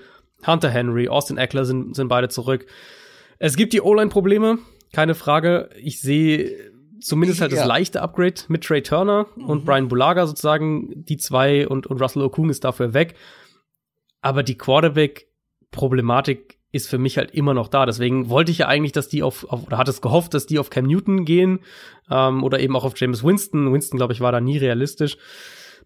Hunter 0.47 0.69
Henry, 0.69 1.09
Austin 1.09 1.39
Eckler 1.39 1.65
sind, 1.65 1.97
sind 1.97 2.09
beide 2.09 2.29
zurück. 2.29 2.67
Es 3.39 3.57
gibt 3.57 3.73
die 3.73 3.81
O-Line-Probleme, 3.81 4.59
keine 4.93 5.15
Frage. 5.15 5.71
Ich 5.83 6.01
sehe 6.01 6.73
zumindest 7.01 7.41
halt 7.41 7.53
ja. 7.53 7.59
das 7.59 7.67
leichte 7.67 8.03
Upgrade 8.03 8.43
mit 8.49 8.65
Trey 8.65 8.83
Turner 8.83 9.27
mhm. 9.37 9.47
und 9.47 9.65
Brian 9.65 9.89
Bulaga 9.89 10.27
sozusagen, 10.27 11.05
die 11.05 11.17
zwei 11.17 11.69
und, 11.69 11.87
und 11.87 12.01
Russell 12.01 12.23
Okung 12.23 12.51
ist 12.51 12.65
dafür 12.65 12.95
weg. 12.95 13.15
Aber 14.21 14.43
die 14.43 14.57
Quarterback-Problematik 14.57 16.56
ist 16.77 16.89
für 16.89 16.99
mich 16.99 17.19
halt 17.19 17.33
immer 17.33 17.55
noch 17.55 17.69
da. 17.69 17.87
Deswegen 17.87 18.29
wollte 18.29 18.53
ich 18.53 18.59
ja 18.59 18.69
eigentlich, 18.69 18.93
dass 18.93 19.09
die 19.09 19.23
auf, 19.23 19.45
auf 19.51 19.67
oder 19.67 19.79
hat 19.79 19.89
es 19.89 20.01
gehofft, 20.01 20.35
dass 20.35 20.47
die 20.47 20.59
auf 20.59 20.71
Cam 20.71 20.87
Newton 20.87 21.25
gehen 21.25 21.61
ähm, 22.11 22.45
oder 22.45 22.61
eben 22.61 22.77
auch 22.77 22.85
auf 22.85 22.93
James 22.97 23.25
Winston. 23.25 23.73
Winston, 23.73 23.97
glaube 23.99 24.13
ich, 24.13 24.21
war 24.21 24.33
da 24.33 24.41
nie 24.41 24.59
realistisch. 24.59 25.17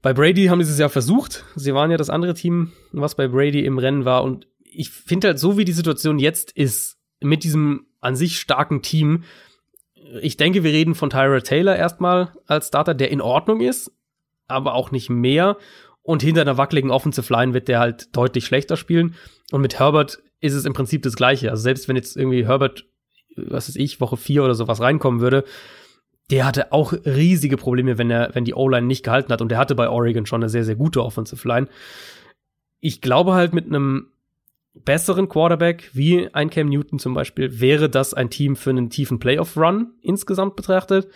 Bei 0.02 0.12
Brady 0.12 0.46
haben 0.46 0.62
sie 0.62 0.72
es 0.72 0.78
ja 0.78 0.88
versucht. 0.88 1.44
Sie 1.56 1.74
waren 1.74 1.90
ja 1.90 1.96
das 1.96 2.10
andere 2.10 2.34
Team, 2.34 2.72
was 2.92 3.14
bei 3.14 3.28
Brady 3.28 3.64
im 3.64 3.78
Rennen 3.78 4.04
war. 4.04 4.24
Und 4.24 4.46
ich 4.64 4.90
finde 4.90 5.28
halt, 5.28 5.38
so 5.38 5.58
wie 5.58 5.64
die 5.64 5.72
Situation 5.72 6.18
jetzt 6.18 6.52
ist, 6.52 6.98
mit 7.20 7.44
diesem 7.44 7.86
an 8.00 8.16
sich 8.16 8.40
starken 8.40 8.82
Team, 8.82 9.24
ich 10.20 10.36
denke, 10.36 10.64
wir 10.64 10.72
reden 10.72 10.94
von 10.94 11.10
Tyra 11.10 11.40
Taylor 11.40 11.76
erstmal 11.76 12.32
als 12.46 12.68
Starter, 12.68 12.94
der 12.94 13.10
in 13.10 13.20
Ordnung 13.20 13.60
ist, 13.60 13.92
aber 14.48 14.74
auch 14.74 14.90
nicht 14.90 15.10
mehr. 15.10 15.56
Und 16.02 16.22
hinter 16.22 16.40
einer 16.40 16.56
wackeligen 16.56 16.90
Offensive 16.90 17.32
Line 17.32 17.54
wird 17.54 17.68
der 17.68 17.78
halt 17.78 18.16
deutlich 18.16 18.46
schlechter 18.46 18.76
spielen. 18.76 19.14
Und 19.52 19.60
mit 19.60 19.78
Herbert 19.78 20.22
ist 20.40 20.54
es 20.54 20.64
im 20.64 20.72
Prinzip 20.72 21.02
das 21.02 21.16
Gleiche. 21.16 21.50
Also 21.50 21.62
selbst 21.62 21.88
wenn 21.88 21.96
jetzt 21.96 22.16
irgendwie 22.16 22.46
Herbert, 22.46 22.86
was 23.36 23.68
weiß 23.68 23.76
ich, 23.76 24.00
Woche 24.00 24.16
vier 24.16 24.44
oder 24.44 24.54
sowas 24.54 24.80
reinkommen 24.80 25.20
würde, 25.20 25.44
der 26.30 26.46
hatte 26.46 26.72
auch 26.72 26.92
riesige 26.92 27.56
Probleme, 27.56 27.98
wenn 27.98 28.10
er, 28.10 28.30
wenn 28.34 28.44
die 28.44 28.54
O-Line 28.54 28.86
nicht 28.86 29.04
gehalten 29.04 29.32
hat. 29.32 29.42
Und 29.42 29.50
der 29.50 29.58
hatte 29.58 29.74
bei 29.74 29.88
Oregon 29.88 30.26
schon 30.26 30.42
eine 30.42 30.48
sehr, 30.48 30.64
sehr 30.64 30.76
gute 30.76 31.04
Offensive 31.04 31.46
Line. 31.46 31.68
Ich 32.80 33.00
glaube 33.00 33.34
halt 33.34 33.52
mit 33.52 33.66
einem 33.66 34.08
besseren 34.74 35.28
Quarterback, 35.28 35.90
wie 35.92 36.32
ein 36.32 36.50
Cam 36.50 36.68
Newton 36.68 36.98
zum 36.98 37.14
Beispiel, 37.14 37.60
wäre 37.60 37.90
das 37.90 38.14
ein 38.14 38.30
Team 38.30 38.56
für 38.56 38.70
einen 38.70 38.90
tiefen 38.90 39.18
Playoff-Run 39.18 39.92
insgesamt 40.00 40.56
betrachtet. 40.56 41.08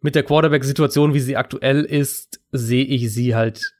Mit 0.00 0.14
der 0.14 0.24
Quarterback-Situation, 0.24 1.14
wie 1.14 1.20
sie 1.20 1.36
aktuell 1.36 1.84
ist, 1.84 2.40
sehe 2.52 2.84
ich 2.84 3.12
sie 3.12 3.34
halt 3.34 3.74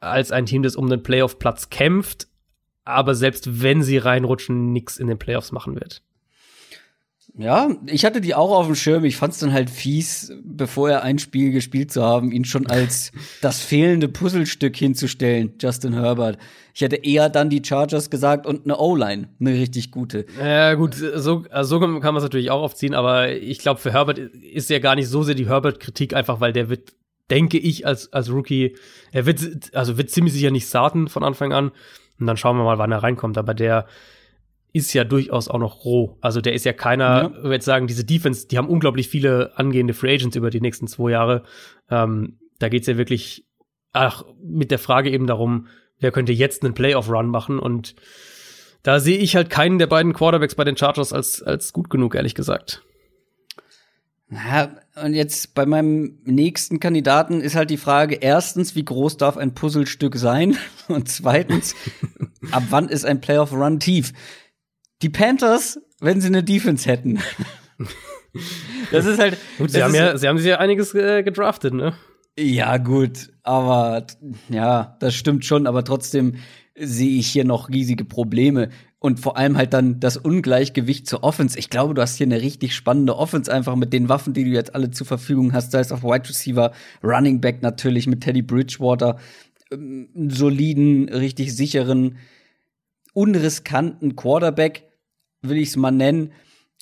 als 0.00 0.32
ein 0.32 0.46
Team, 0.46 0.62
das 0.62 0.76
um 0.76 0.90
den 0.90 1.02
Playoff-Platz 1.02 1.70
kämpft, 1.70 2.26
aber 2.84 3.14
selbst 3.14 3.62
wenn 3.62 3.82
sie 3.82 3.98
reinrutschen, 3.98 4.72
nichts 4.72 4.96
in 4.98 5.06
den 5.06 5.18
Playoffs 5.18 5.52
machen 5.52 5.74
wird. 5.74 6.02
Ja, 7.34 7.70
ich 7.86 8.04
hatte 8.04 8.20
die 8.20 8.34
auch 8.34 8.50
auf 8.50 8.66
dem 8.66 8.74
Schirm. 8.74 9.04
Ich 9.04 9.16
fand 9.16 9.32
es 9.32 9.38
dann 9.38 9.54
halt 9.54 9.70
fies, 9.70 10.34
bevor 10.44 10.90
er 10.90 11.02
ein 11.02 11.18
Spiel 11.18 11.50
gespielt 11.50 11.90
zu 11.90 12.02
haben, 12.02 12.30
ihn 12.30 12.44
schon 12.44 12.66
als 12.66 13.10
das 13.40 13.62
fehlende 13.62 14.08
Puzzlestück 14.08 14.76
hinzustellen, 14.76 15.54
Justin 15.58 15.94
Herbert. 15.94 16.36
Ich 16.74 16.82
hätte 16.82 16.96
eher 16.96 17.30
dann 17.30 17.48
die 17.48 17.62
Chargers 17.64 18.10
gesagt 18.10 18.46
und 18.46 18.64
eine 18.64 18.76
O-Line, 18.76 19.30
eine 19.40 19.54
richtig 19.54 19.90
gute. 19.90 20.26
Ja, 20.38 20.74
gut, 20.74 20.94
so, 20.94 21.44
so 21.62 21.80
kann 21.80 22.00
man 22.00 22.16
es 22.16 22.22
natürlich 22.22 22.50
auch 22.50 22.62
aufziehen, 22.62 22.94
aber 22.94 23.32
ich 23.32 23.60
glaube, 23.60 23.80
für 23.80 23.92
Herbert 23.92 24.18
ist 24.18 24.68
ja 24.68 24.78
gar 24.78 24.94
nicht 24.94 25.08
so 25.08 25.22
sehr 25.22 25.34
die 25.34 25.48
Herbert-Kritik, 25.48 26.14
einfach 26.14 26.40
weil 26.40 26.52
der 26.52 26.68
wird, 26.68 26.92
denke 27.30 27.56
ich, 27.56 27.86
als, 27.86 28.12
als 28.12 28.30
Rookie, 28.30 28.76
er 29.10 29.24
wird, 29.24 29.74
also 29.74 29.96
wird 29.96 30.10
ziemlich 30.10 30.34
sicher 30.34 30.50
nicht 30.50 30.68
starten 30.68 31.08
von 31.08 31.24
Anfang 31.24 31.54
an. 31.54 31.72
Und 32.22 32.26
dann 32.26 32.36
schauen 32.36 32.56
wir 32.56 32.64
mal, 32.64 32.78
wann 32.78 32.92
er 32.92 33.02
reinkommt. 33.02 33.36
Aber 33.36 33.54
der, 33.54 33.86
ist 34.72 34.94
ja 34.94 35.04
durchaus 35.04 35.48
auch 35.48 35.58
noch 35.58 35.84
roh. 35.84 36.16
Also 36.20 36.40
der 36.40 36.54
ist 36.54 36.64
ja 36.64 36.72
keiner, 36.72 37.32
ja. 37.34 37.42
würde 37.42 37.64
sagen, 37.64 37.86
diese 37.86 38.04
Defense, 38.04 38.48
die 38.48 38.56
haben 38.56 38.68
unglaublich 38.68 39.08
viele 39.08 39.52
angehende 39.56 39.94
Free 39.94 40.14
Agents 40.14 40.36
über 40.36 40.50
die 40.50 40.60
nächsten 40.60 40.86
zwei 40.86 41.10
Jahre. 41.10 41.42
Ähm, 41.90 42.38
da 42.58 42.68
geht's 42.68 42.86
ja 42.86 42.96
wirklich, 42.96 43.46
ach, 43.92 44.24
mit 44.42 44.70
der 44.70 44.78
Frage 44.78 45.10
eben 45.10 45.26
darum, 45.26 45.66
wer 45.98 46.10
könnte 46.10 46.32
jetzt 46.32 46.64
einen 46.64 46.74
Playoff-Run 46.74 47.28
machen 47.28 47.58
und 47.58 47.94
da 48.82 48.98
sehe 48.98 49.18
ich 49.18 49.36
halt 49.36 49.50
keinen 49.50 49.78
der 49.78 49.86
beiden 49.86 50.12
Quarterbacks 50.12 50.56
bei 50.56 50.64
den 50.64 50.76
Chargers 50.76 51.12
als, 51.12 51.42
als 51.42 51.72
gut 51.72 51.88
genug, 51.88 52.14
ehrlich 52.14 52.34
gesagt. 52.34 52.82
Ja, 54.32 54.70
und 55.02 55.12
jetzt 55.12 55.54
bei 55.54 55.66
meinem 55.66 56.18
nächsten 56.24 56.80
Kandidaten 56.80 57.40
ist 57.40 57.54
halt 57.54 57.68
die 57.68 57.76
Frage, 57.76 58.14
erstens, 58.14 58.74
wie 58.74 58.84
groß 58.84 59.18
darf 59.18 59.36
ein 59.36 59.54
Puzzlestück 59.54 60.16
sein? 60.16 60.56
Und 60.88 61.08
zweitens, 61.08 61.74
ab 62.50 62.64
wann 62.70 62.88
ist 62.88 63.04
ein 63.04 63.20
Playoff-Run 63.20 63.78
tief? 63.78 64.12
Die 65.02 65.10
Panthers, 65.10 65.80
wenn 66.00 66.20
sie 66.20 66.28
eine 66.28 66.42
Defense 66.42 66.88
hätten. 66.88 67.18
das 68.90 69.04
ist 69.04 69.18
halt. 69.18 69.36
Gut, 69.58 69.70
sie 69.70 69.82
haben 69.82 69.94
ja, 69.94 70.16
sie 70.16 70.28
haben 70.28 70.38
sich 70.38 70.46
ja 70.46 70.58
einiges 70.58 70.94
äh, 70.94 71.22
gedraftet, 71.22 71.74
ne? 71.74 71.94
Ja, 72.38 72.78
gut, 72.78 73.30
aber 73.42 74.06
ja, 74.48 74.96
das 75.00 75.14
stimmt 75.14 75.44
schon, 75.44 75.66
aber 75.66 75.84
trotzdem 75.84 76.36
sehe 76.74 77.18
ich 77.18 77.26
hier 77.26 77.44
noch 77.44 77.68
riesige 77.68 78.06
Probleme. 78.06 78.70
Und 79.02 79.18
vor 79.18 79.36
allem 79.36 79.56
halt 79.56 79.72
dann 79.72 79.98
das 79.98 80.16
Ungleichgewicht 80.16 81.08
zur 81.08 81.24
Offense. 81.24 81.58
Ich 81.58 81.70
glaube, 81.70 81.92
du 81.92 82.00
hast 82.00 82.18
hier 82.18 82.26
eine 82.26 82.40
richtig 82.40 82.72
spannende 82.72 83.16
Offense, 83.16 83.52
einfach 83.52 83.74
mit 83.74 83.92
den 83.92 84.08
Waffen, 84.08 84.32
die 84.32 84.44
du 84.44 84.50
jetzt 84.50 84.76
alle 84.76 84.92
zur 84.92 85.08
Verfügung 85.08 85.52
hast. 85.52 85.74
Da 85.74 85.80
ist 85.80 85.92
auch 85.92 86.04
Wide 86.04 86.28
Receiver, 86.28 86.70
Running 87.02 87.40
Back 87.40 87.62
natürlich 87.62 88.06
mit 88.06 88.20
Teddy 88.20 88.42
Bridgewater, 88.42 89.18
ähm, 89.72 90.08
soliden, 90.28 91.08
richtig 91.08 91.52
sicheren, 91.56 92.16
unriskanten 93.12 94.14
Quarterback 94.14 94.84
will 95.42 95.58
ich 95.58 95.70
es 95.70 95.76
mal 95.76 95.90
nennen. 95.90 96.30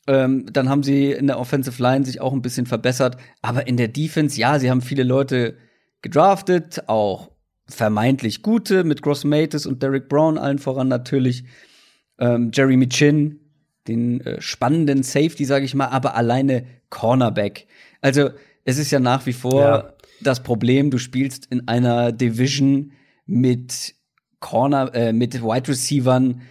Ähm, 0.07 0.45
dann 0.53 0.69
haben 0.69 0.83
sie 0.83 1.13
in 1.13 1.27
der 1.27 1.39
Offensive 1.39 1.83
Line 1.83 2.05
sich 2.05 2.21
auch 2.21 2.35
ein 2.35 2.43
bisschen 2.43 2.67
verbessert. 2.67 3.17
Aber 3.41 3.67
in 3.67 3.79
der 3.79 3.89
Defense, 3.89 4.39
ja, 4.39 4.59
sie 4.59 4.71
haben 4.71 4.83
viele 4.83 5.05
Leute 5.05 5.57
gedraftet, 6.03 6.85
auch 6.87 7.31
vermeintlich 7.67 8.43
gute, 8.43 8.85
mit 8.85 9.01
Gross 9.01 9.25
Matis 9.25 9.65
und 9.65 9.83
Derek 9.83 10.11
Brown 10.11 10.37
allen 10.37 10.59
voran 10.59 10.89
natürlich. 10.89 11.45
Ähm, 12.21 12.51
Jeremy 12.55 12.89
Chin, 12.89 13.41
den 13.89 14.21
äh, 14.21 14.41
spannenden 14.41 15.03
Safety, 15.03 15.45
sage 15.45 15.65
ich 15.65 15.75
mal, 15.75 15.89
aber 15.89 16.15
alleine 16.15 16.67
Cornerback. 16.91 17.67
Also 18.01 18.31
es 18.65 18.79
ist 18.79 18.91
ja 18.91 19.01
nach 19.01 19.27
wie 19.27 19.33
vor 19.33 19.63
ja. 19.63 19.93
das 20.21 20.43
Problem, 20.43 20.91
du 20.91 20.99
spielst 20.99 21.47
in 21.47 21.67
einer 21.69 22.13
Division 22.13 22.93
mit 23.27 23.95
Corner, 24.41 24.95
äh, 24.95 25.13
mit 25.13 25.43
Wide 25.43 25.69
Receivern, 25.69 26.43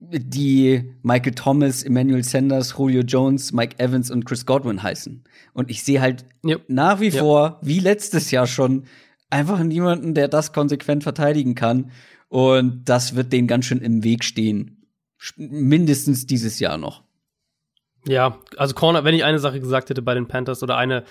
die 0.00 0.94
Michael 1.02 1.34
Thomas, 1.34 1.82
Emmanuel 1.82 2.24
Sanders, 2.24 2.74
Julio 2.78 3.02
Jones, 3.02 3.52
Mike 3.52 3.78
Evans 3.78 4.10
und 4.10 4.24
Chris 4.24 4.46
Godwin 4.46 4.82
heißen. 4.82 5.24
Und 5.52 5.70
ich 5.70 5.82
sehe 5.82 6.00
halt 6.00 6.24
yep. 6.44 6.62
nach 6.68 7.00
wie 7.00 7.06
yep. 7.06 7.18
vor, 7.18 7.58
wie 7.62 7.80
letztes 7.80 8.30
Jahr 8.30 8.46
schon, 8.46 8.84
einfach 9.30 9.62
niemanden, 9.62 10.14
der 10.14 10.28
das 10.28 10.52
konsequent 10.52 11.02
verteidigen 11.02 11.54
kann. 11.54 11.90
Und 12.28 12.84
das 12.84 13.16
wird 13.16 13.32
denen 13.32 13.48
ganz 13.48 13.64
schön 13.64 13.80
im 13.80 14.04
Weg 14.04 14.24
stehen. 14.24 14.86
Mindestens 15.36 16.26
dieses 16.26 16.60
Jahr 16.60 16.78
noch. 16.78 17.02
Ja, 18.06 18.38
also 18.56 18.74
Corner, 18.74 19.04
wenn 19.04 19.14
ich 19.14 19.24
eine 19.24 19.38
Sache 19.38 19.60
gesagt 19.60 19.90
hätte 19.90 20.02
bei 20.02 20.14
den 20.14 20.28
Panthers 20.28 20.62
oder 20.62 20.76
eine, 20.76 21.04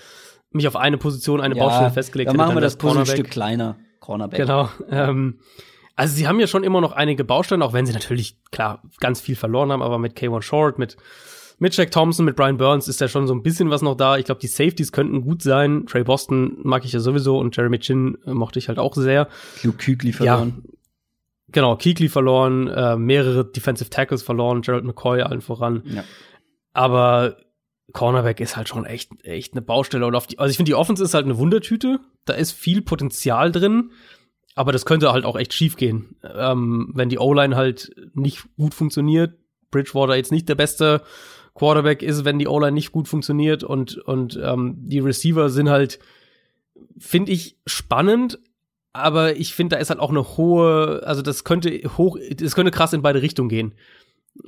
mich 0.50 0.66
auf 0.66 0.76
eine 0.76 0.96
Position, 0.96 1.40
eine 1.40 1.56
ja, 1.56 1.64
Baustelle 1.64 1.90
festgelegt 1.90 2.28
dann 2.28 2.36
hätte, 2.36 2.46
machen 2.46 2.56
wir 2.56 2.60
das 2.60 2.76
Puzzlestück 2.76 3.30
kleiner. 3.30 3.76
Cornerback. 4.00 4.40
Genau. 4.40 4.70
Ähm, 4.88 5.40
also 5.96 6.14
sie 6.14 6.28
haben 6.28 6.38
ja 6.38 6.46
schon 6.46 6.64
immer 6.64 6.80
noch 6.80 6.92
einige 6.92 7.24
Bausteine, 7.24 7.64
auch 7.64 7.72
wenn 7.72 7.84
sie 7.84 7.92
natürlich, 7.92 8.38
klar, 8.52 8.82
ganz 9.00 9.20
viel 9.20 9.34
verloren 9.34 9.72
haben, 9.72 9.82
aber 9.82 9.98
mit 9.98 10.16
K1 10.16 10.42
Short, 10.42 10.78
mit, 10.78 10.96
mit 11.58 11.76
Jack 11.76 11.90
Thompson, 11.90 12.24
mit 12.24 12.36
Brian 12.36 12.56
Burns 12.56 12.88
ist 12.88 13.00
ja 13.00 13.08
schon 13.08 13.26
so 13.26 13.34
ein 13.34 13.42
bisschen 13.42 13.68
was 13.68 13.82
noch 13.82 13.96
da. 13.96 14.16
Ich 14.16 14.24
glaube, 14.24 14.40
die 14.40 14.46
Safeties 14.46 14.92
könnten 14.92 15.22
gut 15.22 15.42
sein. 15.42 15.86
Trey 15.86 16.04
Boston 16.04 16.58
mag 16.62 16.84
ich 16.84 16.92
ja 16.92 17.00
sowieso 17.00 17.38
und 17.38 17.56
Jeremy 17.56 17.80
Chin 17.80 18.16
äh, 18.24 18.30
mochte 18.30 18.60
ich 18.60 18.68
halt 18.68 18.78
auch 18.78 18.94
sehr. 18.94 19.28
Luke 19.64 19.84
Kuechly 19.84 20.12
verloren. 20.12 20.62
Ja, 20.64 20.72
genau, 21.50 21.76
Kuechly 21.76 22.08
verloren, 22.08 22.68
äh, 22.68 22.96
mehrere 22.96 23.44
Defensive 23.44 23.90
Tackles 23.90 24.22
verloren, 24.22 24.62
Gerald 24.62 24.84
McCoy 24.84 25.22
allen 25.22 25.40
voran. 25.40 25.82
Ja. 25.84 26.04
Aber 26.72 27.36
Cornerback 27.92 28.40
ist 28.40 28.56
halt 28.56 28.68
schon 28.68 28.84
echt, 28.84 29.10
echt 29.24 29.52
eine 29.52 29.62
Baustelle. 29.62 30.06
Und 30.06 30.14
auf 30.14 30.26
die, 30.26 30.38
also 30.38 30.50
ich 30.50 30.56
finde, 30.56 30.70
die 30.70 30.74
Offense 30.74 31.02
ist 31.02 31.14
halt 31.14 31.24
eine 31.24 31.38
Wundertüte. 31.38 32.00
Da 32.24 32.34
ist 32.34 32.52
viel 32.52 32.82
Potenzial 32.82 33.50
drin. 33.50 33.90
Aber 34.54 34.72
das 34.72 34.84
könnte 34.84 35.12
halt 35.12 35.24
auch 35.24 35.36
echt 35.36 35.54
schief 35.54 35.76
gehen, 35.76 36.16
ähm, 36.22 36.90
wenn 36.92 37.08
die 37.08 37.18
O-Line 37.18 37.54
halt 37.54 37.92
nicht 38.14 38.44
gut 38.56 38.74
funktioniert. 38.74 39.38
Bridgewater 39.70 40.16
jetzt 40.16 40.32
nicht 40.32 40.48
der 40.48 40.56
beste 40.56 41.02
Quarterback 41.54 42.02
ist, 42.02 42.24
wenn 42.24 42.40
die 42.40 42.48
O-Line 42.48 42.72
nicht 42.72 42.90
gut 42.90 43.06
funktioniert 43.06 43.62
und, 43.62 43.98
und 43.98 44.38
ähm, 44.42 44.74
die 44.78 44.98
Receiver 44.98 45.48
sind 45.48 45.68
halt, 45.68 46.00
finde 46.98 47.30
ich, 47.30 47.56
spannend, 47.66 48.40
aber 48.92 49.36
ich 49.36 49.54
finde, 49.54 49.76
da 49.76 49.80
ist 49.80 49.90
halt 49.90 50.00
auch 50.00 50.10
eine 50.10 50.36
hohe, 50.36 51.02
also 51.04 51.22
das 51.22 51.44
könnte 51.44 51.70
hoch, 51.96 52.18
das 52.36 52.54
könnte 52.54 52.70
krass 52.70 52.92
in 52.92 53.02
beide 53.02 53.22
Richtungen 53.22 53.48
gehen. 53.48 53.74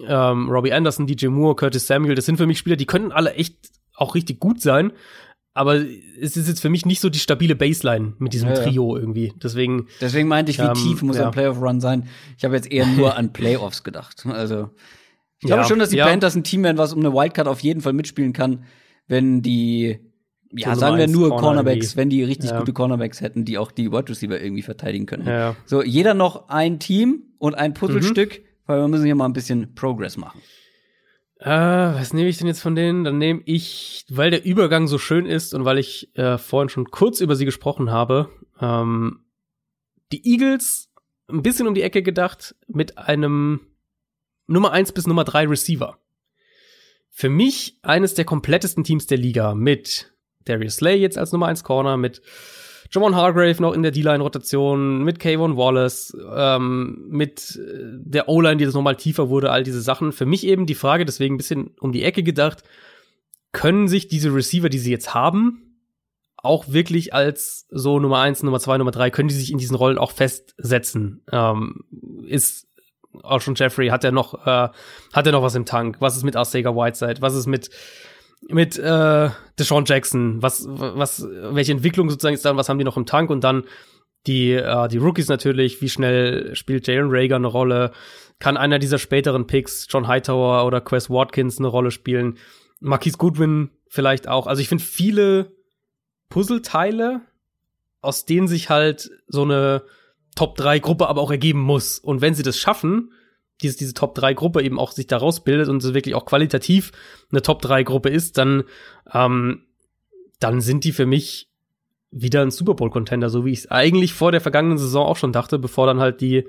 Ähm, 0.07 0.49
Robbie 0.49 0.72
Anderson, 0.72 1.07
DJ 1.07 1.28
Moore, 1.28 1.57
Curtis 1.57 1.86
Samuel, 1.86 2.14
das 2.14 2.26
sind 2.26 2.36
für 2.36 2.47
mich 2.47 2.59
Spieler, 2.59 2.76
die 2.76 2.86
können 2.86 3.12
alle 3.12 3.34
echt 3.34 3.57
auch 3.95 4.14
richtig 4.14 4.41
gut 4.41 4.61
sein, 4.61 4.93
aber 5.53 5.76
es 5.76 6.36
ist 6.36 6.49
jetzt 6.49 6.61
für 6.61 6.70
mich 6.70 6.86
nicht 6.86 7.01
so 7.01 7.11
die 7.11 7.18
stabile 7.18 7.57
Baseline 7.57 8.14
mit 8.18 8.32
diesem 8.32 8.51
ja, 8.51 8.55
Trio 8.55 8.97
irgendwie. 8.97 9.32
Deswegen. 9.43 9.88
Deswegen 10.01 10.28
meinte 10.28 10.53
ich, 10.53 10.59
wie 10.59 10.62
ähm, 10.62 10.74
tief 10.74 11.03
muss 11.03 11.16
ja. 11.16 11.26
ein 11.26 11.32
Playoff-Run 11.32 11.80
sein? 11.80 12.09
Ich 12.38 12.45
habe 12.45 12.55
jetzt 12.55 12.70
eher 12.70 12.86
nur 12.97 13.16
an 13.16 13.32
Playoffs 13.32 13.82
gedacht. 13.82 14.24
Also 14.26 14.70
ich 15.41 15.47
glaube 15.47 15.64
schon, 15.64 15.78
dass 15.78 15.91
die 15.91 15.97
Panthers 15.97 16.36
ein 16.36 16.45
Team 16.45 16.62
werden, 16.62 16.78
was 16.78 16.93
um 16.93 17.01
eine 17.01 17.12
Wildcard 17.12 17.49
auf 17.49 17.61
jeden 17.61 17.80
Fall 17.80 17.95
mitspielen 17.95 18.32
kann, 18.32 18.64
wenn 19.09 19.43
die 19.43 19.99
ja, 20.53 20.75
sagen 20.75 20.99
wir 20.99 21.07
nur 21.07 21.29
Corner 21.29 21.63
Cornerbacks, 21.63 21.97
wenn 21.97 22.11
die 22.11 22.25
richtig 22.25 22.55
gute 22.55 22.73
Cornerbacks 22.73 23.21
hätten, 23.21 23.45
die 23.45 23.59
auch 23.59 23.71
die 23.71 23.93
Wide 23.93 24.09
Receiver 24.09 24.41
irgendwie 24.41 24.63
verteidigen 24.63 25.07
können. 25.07 25.55
So, 25.65 25.83
jeder 25.83 26.15
noch 26.15 26.49
ein 26.49 26.79
Team 26.79 27.23
und 27.39 27.55
ein 27.55 27.75
Puzzlestück, 27.75 28.41
mhm. 28.41 28.45
weil 28.67 28.81
wir 28.81 28.89
müssen 28.89 29.05
hier 29.05 29.15
mal 29.15 29.27
ein 29.27 29.33
bisschen 29.33 29.75
Progress 29.75 30.17
machen. 30.17 30.41
Äh, 31.41 31.49
was 31.49 32.13
nehme 32.13 32.29
ich 32.29 32.37
denn 32.37 32.47
jetzt 32.47 32.61
von 32.61 32.75
denen? 32.75 33.05
Dann 33.05 33.17
nehme 33.17 33.41
ich, 33.47 34.05
weil 34.11 34.31
der 34.31 34.45
Übergang 34.45 34.87
so 34.87 34.99
schön 34.99 35.25
ist 35.25 35.55
und 35.55 35.65
weil 35.65 35.79
ich 35.79 36.15
äh, 36.17 36.37
vorhin 36.37 36.69
schon 36.69 36.91
kurz 36.91 37.21
über 37.21 37.35
sie 37.35 37.47
gesprochen 37.47 37.91
habe, 37.91 38.29
ähm, 38.61 39.21
die 40.13 40.27
Eagles 40.31 40.91
ein 41.29 41.43
bisschen 41.43 41.67
um 41.67 41.75
die 41.75 41.83
Ecke 41.83 42.03
gedacht 42.03 42.55
mit 42.67 42.99
einem 42.99 43.61
Nummer 44.49 44.72
1 44.72 44.93
bis 44.93 45.07
Nummer 45.07 45.25
3 45.25 45.47
Receiver. 45.47 45.97
Für 47.09 47.31
mich 47.31 47.79
eines 47.83 48.14
der 48.14 48.27
komplettesten 48.27 48.85
Teams 48.85 49.07
der 49.07 49.18
Liga 49.18 49.55
mit 49.55 50.13
Darius 50.45 50.76
Slay 50.76 50.96
jetzt 50.96 51.18
als 51.18 51.33
Nummer 51.33 51.46
1 51.46 51.64
Corner, 51.64 51.96
mit 51.96 52.22
Jamon 52.92 53.14
Hargrave 53.14 53.62
noch 53.62 53.72
in 53.72 53.83
der 53.83 53.92
D-Line-Rotation, 53.92 55.04
mit 55.04 55.21
Kayvon 55.21 55.57
Wallace, 55.57 56.17
ähm, 56.34 57.07
mit 57.08 57.57
äh, 57.57 57.99
der 57.99 58.29
O-Line, 58.29 58.57
die 58.57 58.64
das 58.64 58.75
nochmal 58.75 58.96
tiefer 58.96 59.29
wurde, 59.29 59.50
all 59.50 59.62
diese 59.62 59.80
Sachen. 59.80 60.12
Für 60.12 60.26
mich 60.26 60.45
eben 60.45 60.67
die 60.67 60.75
Frage, 60.75 61.04
deswegen 61.04 61.34
ein 61.34 61.38
bisschen 61.38 61.71
um 61.80 61.92
die 61.92 62.03
Ecke 62.03 62.22
gedacht, 62.22 62.64
können 63.53 63.87
sich 63.87 64.08
diese 64.08 64.34
Receiver, 64.34 64.68
die 64.68 64.79
sie 64.79 64.91
jetzt 64.91 65.14
haben, 65.14 65.71
auch 66.37 66.68
wirklich 66.68 67.14
als 67.14 67.67
so 67.71 68.00
Nummer 68.00 68.18
eins, 68.18 68.42
Nummer 68.42 68.58
zwei, 68.58 68.79
Nummer 68.79 68.91
drei, 68.91 69.11
können 69.11 69.29
die 69.29 69.34
sich 69.34 69.53
in 69.53 69.58
diesen 69.58 69.76
Rollen 69.76 69.99
auch 69.99 70.11
festsetzen? 70.11 71.22
Ähm, 71.30 71.84
ist 72.26 72.67
auch 73.22 73.41
schon 73.41 73.54
Jeffrey, 73.54 73.88
hat 73.88 74.04
er 74.04 74.12
noch, 74.12 74.46
äh, 74.46 74.68
hat 75.12 75.26
er 75.26 75.33
noch 75.33 75.42
was 75.42 75.54
im 75.54 75.64
Tank? 75.64 75.96
Was 76.00 76.17
ist 76.17 76.25
mit 76.25 76.37
Arcega 76.37 76.75
Whiteside? 76.75 77.21
Was 77.21 77.34
ist 77.34 77.46
mit 77.46 77.71
mit 78.49 78.79
äh, 78.79 79.30
Deshaun 79.58 79.84
Jackson, 79.84 80.42
was, 80.42 80.67
was, 80.68 81.26
welche 81.29 81.72
Entwicklung 81.72 82.08
sozusagen 82.11 82.34
ist 82.34 82.45
dann, 82.45 82.57
was 82.57 82.68
haben 82.68 82.79
die 82.79 82.84
noch 82.84 82.96
im 82.96 83.07
Tank? 83.07 83.30
Und 83.30 83.45
dann 83.45 83.64
die, 84.26 84.53
äh, 84.53 84.88
die 84.88 84.99
Rookies 84.99 85.29
natürlich, 85.29 85.80
wie 85.80 85.88
schnell 85.88 86.54
spielt 86.54 86.87
Jalen 86.87 87.08
Rager 87.11 87.37
eine 87.37 87.46
Rolle, 87.46 87.92
kann 88.38 88.57
einer 88.57 88.79
dieser 88.79 88.99
späteren 88.99 89.46
Picks, 89.46 89.87
John 89.88 90.08
Hightower 90.08 90.67
oder 90.67 90.80
Quest 90.80 91.11
Watkins 91.11 91.58
eine 91.58 91.68
Rolle 91.68 91.91
spielen, 91.91 92.38
Marquise 92.80 93.18
Goodwin 93.18 93.71
vielleicht 93.88 94.29
auch. 94.29 94.46
Also 94.46 94.62
ich 94.62 94.68
finde 94.68 94.84
viele 94.84 95.53
Puzzleteile, 96.30 97.21
aus 98.00 98.25
denen 98.25 98.49
sich 98.49 98.71
halt 98.71 99.11
so 99.26 99.42
eine 99.42 99.83
Top 100.37 100.57
3 100.57 100.79
Gruppe 100.79 101.08
aber 101.08 101.21
auch 101.21 101.30
ergeben 101.30 101.61
muss. 101.61 101.99
Und 101.99 102.22
wenn 102.22 102.34
sie 102.34 102.42
das 102.42 102.57
schaffen, 102.57 103.12
diese, 103.62 103.76
diese 103.76 103.95
Top-3-Gruppe 103.95 104.62
eben 104.62 104.78
auch 104.78 104.92
sich 104.92 105.07
daraus 105.07 105.45
bildet 105.45 105.68
und 105.68 105.80
so 105.80 105.95
wirklich 105.95 106.14
auch 106.14 106.24
qualitativ 106.24 106.92
eine 107.30 107.42
Top-3-Gruppe 107.42 108.08
ist, 108.08 108.38
dann, 108.38 108.64
ähm, 109.12 109.66
dann 110.38 110.61
sind 110.61 110.84
die 110.84 110.92
für 110.92 111.07
mich 111.07 111.49
wieder 112.11 112.42
ein 112.42 112.50
Super 112.50 112.74
Bowl-Contender, 112.74 113.30
so 113.30 113.45
wie 113.45 113.53
ich 113.53 113.61
es 113.61 113.70
eigentlich 113.70 114.14
vor 114.14 114.32
der 114.32 114.41
vergangenen 114.41 114.78
Saison 114.78 115.07
auch 115.07 115.16
schon 115.16 115.32
dachte, 115.32 115.58
bevor 115.58 115.87
dann 115.87 116.00
halt 116.00 116.20
die, 116.20 116.46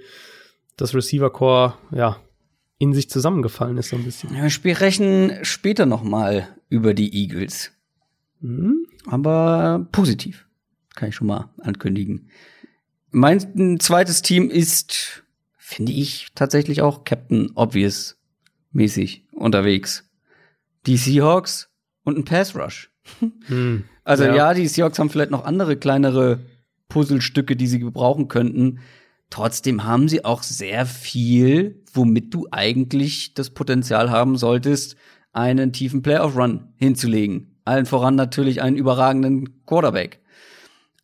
das 0.77 0.95
Receiver-Core, 0.95 1.75
ja, 1.91 2.17
in 2.79 2.93
sich 2.93 3.09
zusammengefallen 3.11 3.77
ist 3.77 3.89
so 3.89 3.95
ein 3.95 4.03
bisschen. 4.03 4.33
Ja, 4.33 4.41
wir 4.41 4.49
sprechen 4.49 5.37
später 5.43 5.85
noch 5.85 6.01
mal 6.01 6.47
über 6.67 6.95
die 6.95 7.13
Eagles. 7.13 7.71
Mhm. 8.39 8.87
Aber 9.05 9.87
positiv. 9.91 10.47
Kann 10.95 11.09
ich 11.09 11.15
schon 11.15 11.27
mal 11.27 11.49
ankündigen. 11.59 12.29
Mein 13.11 13.79
zweites 13.79 14.23
Team 14.23 14.49
ist, 14.49 15.23
finde 15.71 15.93
ich, 15.93 16.27
tatsächlich 16.35 16.81
auch 16.81 17.05
Captain 17.05 17.51
Obvious 17.55 18.17
mäßig 18.71 19.25
unterwegs. 19.31 20.09
Die 20.85 20.97
Seahawks 20.97 21.69
und 22.03 22.17
ein 22.17 22.25
Pass 22.25 22.55
Rush. 22.55 22.91
Hm. 23.47 23.85
Also 24.03 24.23
ja. 24.25 24.35
ja, 24.35 24.53
die 24.53 24.67
Seahawks 24.67 24.99
haben 24.99 25.09
vielleicht 25.09 25.31
noch 25.31 25.45
andere 25.45 25.77
kleinere 25.77 26.39
Puzzlestücke, 26.89 27.55
die 27.55 27.67
sie 27.67 27.79
gebrauchen 27.79 28.27
könnten. 28.27 28.79
Trotzdem 29.29 29.83
haben 29.83 30.09
sie 30.09 30.25
auch 30.25 30.43
sehr 30.43 30.85
viel, 30.85 31.83
womit 31.93 32.33
du 32.33 32.47
eigentlich 32.51 33.33
das 33.33 33.51
Potenzial 33.51 34.09
haben 34.11 34.37
solltest, 34.37 34.97
einen 35.33 35.71
tiefen 35.71 36.01
Playoff-Run 36.01 36.73
hinzulegen. 36.75 37.59
Allen 37.63 37.85
voran 37.85 38.15
natürlich 38.15 38.61
einen 38.61 38.75
überragenden 38.75 39.65
Quarterback. 39.65 40.19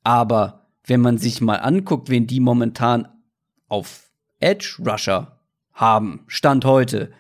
Aber 0.04 0.68
wenn 0.86 1.02
man 1.02 1.18
sich 1.18 1.40
mal 1.40 1.58
anguckt, 1.58 2.10
wen 2.10 2.28
die 2.28 2.40
momentan 2.40 3.08
auf 3.68 4.07
Edge 4.40 4.78
Rusher 4.86 5.40
haben, 5.74 6.22
Stand 6.28 6.66
heute, 6.66 7.12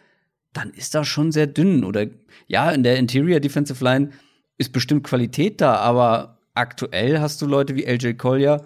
dann 0.53 0.71
ist 0.71 0.95
das 0.95 1.07
schon 1.07 1.31
sehr 1.31 1.47
dünn. 1.47 1.83
Oder 1.83 2.07
ja, 2.47 2.71
in 2.71 2.83
der 2.83 2.97
Interior 2.97 3.39
Defensive 3.39 3.83
Line 3.83 4.09
ist 4.57 4.73
bestimmt 4.73 5.03
Qualität 5.03 5.61
da, 5.61 5.75
aber 5.75 6.39
aktuell 6.53 7.19
hast 7.19 7.41
du 7.41 7.45
Leute 7.45 7.75
wie 7.75 7.85
LJ 7.85 8.13
Collier 8.13 8.65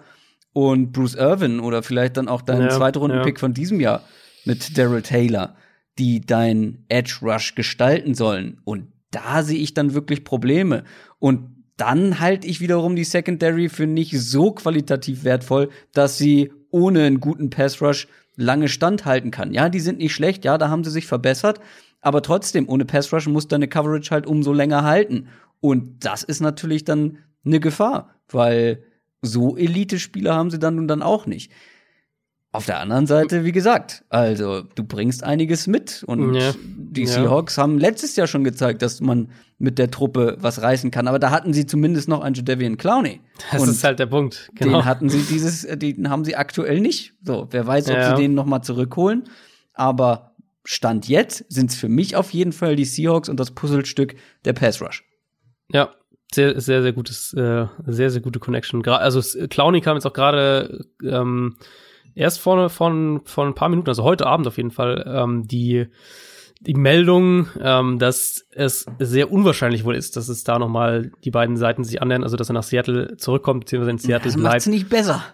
und 0.52 0.92
Bruce 0.92 1.14
Irvin 1.14 1.60
oder 1.60 1.82
vielleicht 1.82 2.16
dann 2.16 2.28
auch 2.28 2.42
dein 2.42 2.62
ja, 2.62 2.68
Zweitrunden-Pick 2.70 3.36
ja. 3.36 3.40
von 3.40 3.54
diesem 3.54 3.80
Jahr 3.80 4.02
mit 4.44 4.76
Daryl 4.76 5.02
Taylor, 5.02 5.54
die 5.98 6.20
dein 6.20 6.84
Edge 6.88 7.18
Rush 7.22 7.54
gestalten 7.54 8.14
sollen. 8.14 8.60
Und 8.64 8.88
da 9.10 9.42
sehe 9.42 9.58
ich 9.58 9.74
dann 9.74 9.94
wirklich 9.94 10.24
Probleme. 10.24 10.84
Und 11.18 11.52
dann 11.76 12.20
halte 12.20 12.46
ich 12.46 12.60
wiederum 12.60 12.96
die 12.96 13.04
Secondary 13.04 13.68
für 13.68 13.86
nicht 13.86 14.18
so 14.18 14.52
qualitativ 14.52 15.24
wertvoll, 15.24 15.70
dass 15.92 16.18
sie 16.18 16.52
ohne 16.70 17.04
einen 17.04 17.20
guten 17.20 17.50
Pass 17.50 17.80
Rush 17.82 18.08
lange 18.36 18.68
standhalten 18.68 19.30
kann. 19.30 19.52
Ja, 19.52 19.68
die 19.68 19.80
sind 19.80 19.98
nicht 19.98 20.14
schlecht, 20.14 20.44
ja, 20.44 20.58
da 20.58 20.68
haben 20.68 20.84
sie 20.84 20.90
sich 20.90 21.06
verbessert, 21.06 21.60
aber 22.00 22.22
trotzdem, 22.22 22.68
ohne 22.68 22.84
Pass 22.84 23.12
Rush 23.12 23.28
muss 23.28 23.48
deine 23.48 23.68
Coverage 23.68 24.10
halt 24.10 24.26
umso 24.26 24.52
länger 24.52 24.82
halten. 24.82 25.28
Und 25.60 26.04
das 26.04 26.22
ist 26.22 26.40
natürlich 26.40 26.84
dann 26.84 27.18
eine 27.44 27.60
Gefahr, 27.60 28.14
weil 28.28 28.82
so 29.22 29.56
Elite-Spieler 29.56 30.34
haben 30.34 30.50
sie 30.50 30.58
dann 30.58 30.76
nun 30.76 30.88
dann 30.88 31.02
auch 31.02 31.26
nicht. 31.26 31.52
Auf 32.50 32.66
der 32.66 32.80
anderen 32.80 33.06
Seite, 33.06 33.44
wie 33.44 33.52
gesagt, 33.52 34.04
also 34.10 34.60
du 34.60 34.84
bringst 34.84 35.24
einiges 35.24 35.66
mit 35.66 36.04
und 36.06 36.34
ja. 36.34 36.52
die 36.76 37.06
Seahawks 37.06 37.56
ja. 37.56 37.62
haben 37.62 37.78
letztes 37.78 38.14
Jahr 38.14 38.26
schon 38.26 38.44
gezeigt, 38.44 38.82
dass 38.82 39.00
man 39.00 39.30
mit 39.62 39.78
der 39.78 39.90
Truppe 39.90 40.36
was 40.40 40.60
reißen 40.60 40.90
kann, 40.90 41.06
aber 41.06 41.20
da 41.20 41.30
hatten 41.30 41.52
sie 41.52 41.66
zumindest 41.66 42.08
noch 42.08 42.20
einen 42.20 42.34
Jadavian 42.34 42.76
Clowney. 42.76 43.20
Das 43.52 43.62
und 43.62 43.68
ist 43.68 43.84
halt 43.84 44.00
der 44.00 44.06
Punkt. 44.06 44.50
Genau. 44.56 44.78
Den 44.78 44.84
hatten 44.84 45.08
sie 45.08 45.22
dieses, 45.22 45.62
den 45.62 46.10
haben 46.10 46.24
sie 46.24 46.34
aktuell 46.34 46.80
nicht. 46.80 47.14
So, 47.24 47.46
wer 47.50 47.66
weiß, 47.66 47.88
ob 47.90 47.96
ja. 47.96 48.16
sie 48.16 48.22
den 48.22 48.34
noch 48.34 48.44
mal 48.44 48.62
zurückholen. 48.62 49.24
Aber 49.72 50.34
Stand 50.64 51.08
jetzt 51.08 51.44
sind 51.48 51.70
es 51.70 51.76
für 51.76 51.88
mich 51.88 52.16
auf 52.16 52.32
jeden 52.32 52.52
Fall 52.52 52.74
die 52.74 52.84
Seahawks 52.84 53.28
und 53.28 53.38
das 53.38 53.52
Puzzlestück 53.52 54.16
der 54.44 54.52
Pass 54.52 54.82
Rush. 54.82 55.04
Ja, 55.70 55.90
sehr, 56.34 56.60
sehr, 56.60 56.82
sehr 56.82 56.92
gutes, 56.92 57.32
äh, 57.34 57.66
sehr, 57.86 58.10
sehr 58.10 58.20
gute 58.20 58.40
Connection. 58.40 58.82
Gra 58.82 58.96
also 58.96 59.20
Clowny 59.48 59.80
kam 59.80 59.96
jetzt 59.96 60.06
auch 60.06 60.12
gerade 60.12 60.86
ähm, 61.04 61.56
erst 62.16 62.40
vor, 62.40 62.68
vor, 62.68 63.20
vor 63.24 63.46
ein 63.46 63.54
paar 63.54 63.68
Minuten, 63.68 63.88
also 63.88 64.02
heute 64.02 64.26
Abend 64.26 64.48
auf 64.48 64.56
jeden 64.56 64.72
Fall, 64.72 65.04
ähm, 65.06 65.46
die 65.46 65.86
die 66.66 66.74
Meldung, 66.74 67.48
ähm, 67.60 67.98
dass 67.98 68.46
es 68.50 68.86
sehr 68.98 69.32
unwahrscheinlich 69.32 69.84
wohl 69.84 69.96
ist, 69.96 70.16
dass 70.16 70.28
es 70.28 70.44
da 70.44 70.58
nochmal 70.58 71.10
die 71.24 71.30
beiden 71.30 71.56
Seiten 71.56 71.84
sich 71.84 72.00
annähern, 72.00 72.22
also 72.22 72.36
dass 72.36 72.50
er 72.50 72.54
nach 72.54 72.62
Seattle 72.62 73.16
zurückkommt, 73.16 73.60
beziehungsweise 73.60 73.90
in 73.90 73.98
Seattle 73.98 74.32
das 74.32 74.40
bleibt. 74.40 74.56
Das 74.56 74.66
nicht 74.66 74.88
besser. 74.88 75.24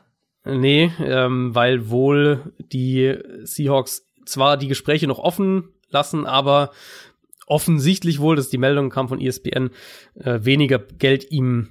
Nee, 0.45 0.91
ähm, 1.01 1.55
weil 1.55 1.91
wohl 1.91 2.53
die 2.59 3.19
Seahawks 3.43 4.07
zwar 4.25 4.57
die 4.57 4.69
Gespräche 4.69 5.07
noch 5.07 5.19
offen 5.19 5.69
lassen, 5.91 6.27
aber 6.27 6.71
offensichtlich 7.47 8.21
wohl, 8.21 8.37
dass 8.37 8.49
die 8.49 8.59
Meldung 8.59 8.91
kam 8.91 9.09
von 9.09 9.21
ESPN, 9.21 9.71
äh, 10.15 10.41
weniger 10.43 10.79
Geld 10.79 11.31
ihm 11.31 11.69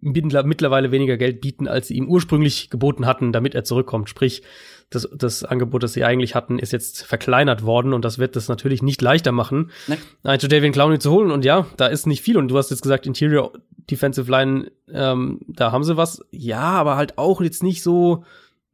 mittlerweile 0.00 0.90
weniger 0.90 1.16
Geld 1.16 1.40
bieten, 1.40 1.68
als 1.68 1.88
sie 1.88 1.94
ihm 1.94 2.08
ursprünglich 2.08 2.70
geboten 2.70 3.06
hatten, 3.06 3.32
damit 3.32 3.54
er 3.54 3.64
zurückkommt. 3.64 4.08
Sprich, 4.08 4.42
das, 4.88 5.08
das 5.14 5.44
Angebot, 5.44 5.82
das 5.82 5.92
sie 5.92 6.04
eigentlich 6.04 6.34
hatten, 6.34 6.58
ist 6.58 6.72
jetzt 6.72 7.02
verkleinert 7.02 7.64
worden 7.64 7.92
und 7.92 8.04
das 8.04 8.18
wird 8.18 8.34
das 8.34 8.48
natürlich 8.48 8.82
nicht 8.82 9.00
leichter 9.02 9.30
machen, 9.30 9.70
ne? 9.86 9.98
einen 10.24 10.40
David 10.40 10.72
Clowney 10.72 10.98
zu 10.98 11.10
holen. 11.12 11.30
Und 11.30 11.44
ja, 11.44 11.66
da 11.76 11.86
ist 11.86 12.06
nicht 12.06 12.22
viel. 12.22 12.36
Und 12.36 12.48
du 12.48 12.58
hast 12.58 12.70
jetzt 12.70 12.82
gesagt, 12.82 13.06
Interior 13.06 13.52
Defensive 13.90 14.30
Line, 14.30 14.70
ähm, 14.92 15.40
da 15.46 15.72
haben 15.72 15.84
sie 15.84 15.96
was. 15.96 16.24
Ja, 16.30 16.60
aber 16.60 16.96
halt 16.96 17.18
auch 17.18 17.40
jetzt 17.40 17.62
nicht 17.62 17.82
so 17.82 18.24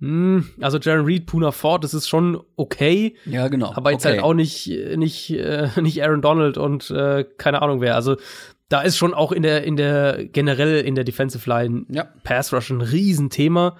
hm, 0.01 0.51
also 0.61 0.79
Jaron 0.79 1.07
Reed, 1.07 1.25
Puna 1.25 1.53
Ford, 1.53 1.83
das 1.83 1.95
ist 1.95 2.07
schon 2.07 2.43
okay. 2.57 3.17
Ja, 3.25 3.49
genau. 3.49 3.73
Aber 3.75 3.93
jetzt 3.93 4.05
halt 4.05 4.15
okay. 4.15 4.23
halt 4.23 4.31
auch 4.31 4.35
nicht, 4.35 4.69
nicht, 4.97 5.31
äh, 5.31 5.69
nicht 5.81 6.03
Aaron 6.03 6.21
Donald 6.21 6.59
und 6.59 6.91
äh, 6.91 7.25
keine 7.39 7.63
Ahnung 7.63 7.81
wer. 7.81 7.95
Also 7.95 8.17
da 8.69 8.81
ist 8.81 8.97
schon 8.97 9.15
auch 9.15 9.33
in 9.33 9.43
der, 9.43 9.65
in 9.65 9.77
der, 9.77 10.25
generell 10.27 10.81
in 10.81 10.95
der 10.95 11.05
Defensive 11.05 11.49
Line 11.49 11.87
ja. 11.89 12.09
Pass 12.25 12.53
Rush 12.53 12.71
ein 12.71 12.81
Riesenthema. 12.81 13.77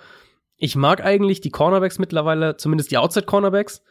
Ich 0.57 0.77
mag 0.77 1.05
eigentlich 1.05 1.41
die 1.41 1.51
Cornerbacks 1.51 1.99
mittlerweile, 1.99 2.57
zumindest 2.57 2.91
die 2.91 2.99
Outside 2.99 3.27
Cornerbacks, 3.27 3.83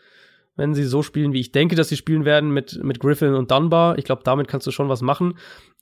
wenn 0.56 0.74
sie 0.74 0.86
so 0.86 1.04
spielen, 1.04 1.34
wie 1.34 1.42
ich 1.42 1.52
denke, 1.52 1.76
dass 1.76 1.90
sie 1.90 1.98
spielen 1.98 2.26
werden 2.26 2.52
mit, 2.52 2.82
mit 2.84 3.00
Griffin 3.00 3.34
und 3.34 3.52
Dunbar. 3.52 3.98
Ich 3.98 4.06
glaube, 4.06 4.24
damit 4.24 4.48
kannst 4.48 4.66
du 4.68 4.72
schon 4.72 4.90
was 4.90 5.02
machen. 5.02 5.38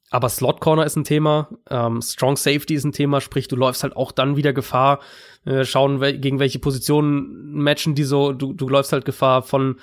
Aber 0.10 0.30
Slot 0.30 0.62
Corner 0.62 0.86
ist 0.86 0.96
ein 0.96 1.06
Thema, 1.06 1.50
ähm, 1.72 2.00
Strong 2.00 2.38
Safety 2.38 2.76
ist 2.76 2.84
ein 2.84 2.92
Thema, 2.92 3.20
sprich, 3.20 3.48
du 3.48 3.56
läufst 3.56 3.82
halt 3.82 3.96
auch 3.96 4.12
dann 4.12 4.36
wieder 4.36 4.54
Gefahr, 4.54 5.00
äh, 5.44 5.64
schauen, 5.66 6.02
we 6.02 6.20
gegen 6.20 6.38
welche 6.38 6.60
Positionen 6.60 7.52
matchen 7.54 7.96
die 7.96 8.04
so, 8.04 8.32
du, 8.32 8.54
du 8.54 8.70
läufst 8.70 8.94
halt 8.94 9.06
Gefahr 9.06 9.42
von, 9.42 9.78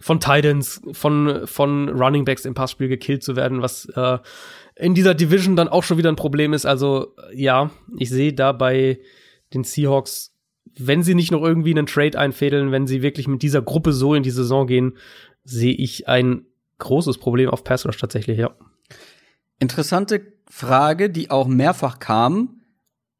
von 0.00 0.18
Titans, 0.18 0.82
von, 0.90 1.46
von 1.46 1.88
Running 1.88 2.24
Backs 2.24 2.46
im 2.46 2.54
Passspiel 2.54 2.88
gekillt 2.88 3.22
zu 3.22 3.36
werden, 3.36 3.62
was 3.62 3.84
äh, 3.90 4.18
in 4.76 4.94
dieser 4.94 5.14
Division 5.14 5.56
dann 5.56 5.68
auch 5.68 5.82
schon 5.82 5.98
wieder 5.98 6.10
ein 6.10 6.16
Problem 6.16 6.52
ist. 6.52 6.66
Also 6.66 7.14
ja, 7.32 7.70
ich 7.98 8.10
sehe 8.10 8.32
da 8.32 8.52
bei 8.52 9.00
den 9.54 9.64
Seahawks, 9.64 10.34
wenn 10.78 11.02
sie 11.02 11.14
nicht 11.14 11.32
noch 11.32 11.42
irgendwie 11.42 11.70
einen 11.70 11.86
Trade 11.86 12.18
einfädeln, 12.18 12.70
wenn 12.70 12.86
sie 12.86 13.02
wirklich 13.02 13.26
mit 13.26 13.42
dieser 13.42 13.62
Gruppe 13.62 13.92
so 13.92 14.14
in 14.14 14.22
die 14.22 14.30
Saison 14.30 14.66
gehen, 14.66 14.96
sehe 15.44 15.72
ich 15.72 16.08
ein 16.08 16.44
großes 16.78 17.18
Problem 17.18 17.48
auf 17.48 17.64
Pass 17.64 17.86
Rush 17.86 17.96
tatsächlich, 17.96 18.38
ja. 18.38 18.54
Interessante 19.58 20.34
Frage, 20.50 21.08
die 21.08 21.30
auch 21.30 21.46
mehrfach 21.46 21.98
kam. 21.98 22.60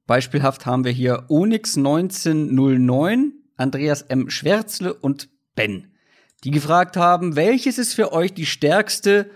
Beispielhaft 0.07 0.67
haben 0.67 0.85
wir 0.85 0.93
hier 0.93 1.25
Onyx 1.29 1.79
1909, 1.79 3.33
Andreas 3.57 4.03
M. 4.03 4.29
Schwärzle 4.29 4.93
und 4.93 5.31
Ben, 5.55 5.93
die 6.45 6.51
gefragt 6.51 6.99
haben, 6.99 7.35
welches 7.35 7.79
ist 7.79 7.95
für 7.95 8.13
euch 8.13 8.35
die 8.35 8.45
stärkste 8.45 9.31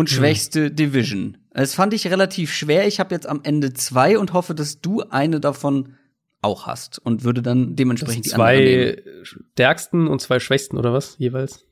und 0.00 0.08
hm. 0.08 0.16
schwächste 0.16 0.66
hm. 0.66 0.76
Division? 0.76 1.38
Das 1.52 1.74
fand 1.74 1.94
ich 1.94 2.06
relativ 2.10 2.52
schwer. 2.52 2.86
Ich 2.86 3.00
habe 3.00 3.14
jetzt 3.14 3.28
am 3.28 3.40
Ende 3.42 3.72
zwei 3.74 4.18
und 4.18 4.32
hoffe, 4.32 4.54
dass 4.54 4.80
du 4.80 5.02
eine 5.02 5.40
davon 5.40 5.94
auch 6.42 6.66
hast 6.66 6.98
und 6.98 7.22
würde 7.22 7.42
dann 7.42 7.76
dementsprechend 7.76 8.24
die 8.24 8.30
zwei 8.30 9.02
stärksten 9.22 10.08
und 10.08 10.20
zwei 10.20 10.40
schwächsten 10.40 10.78
oder 10.78 10.92
was 10.92 11.16
jeweils? 11.18 11.66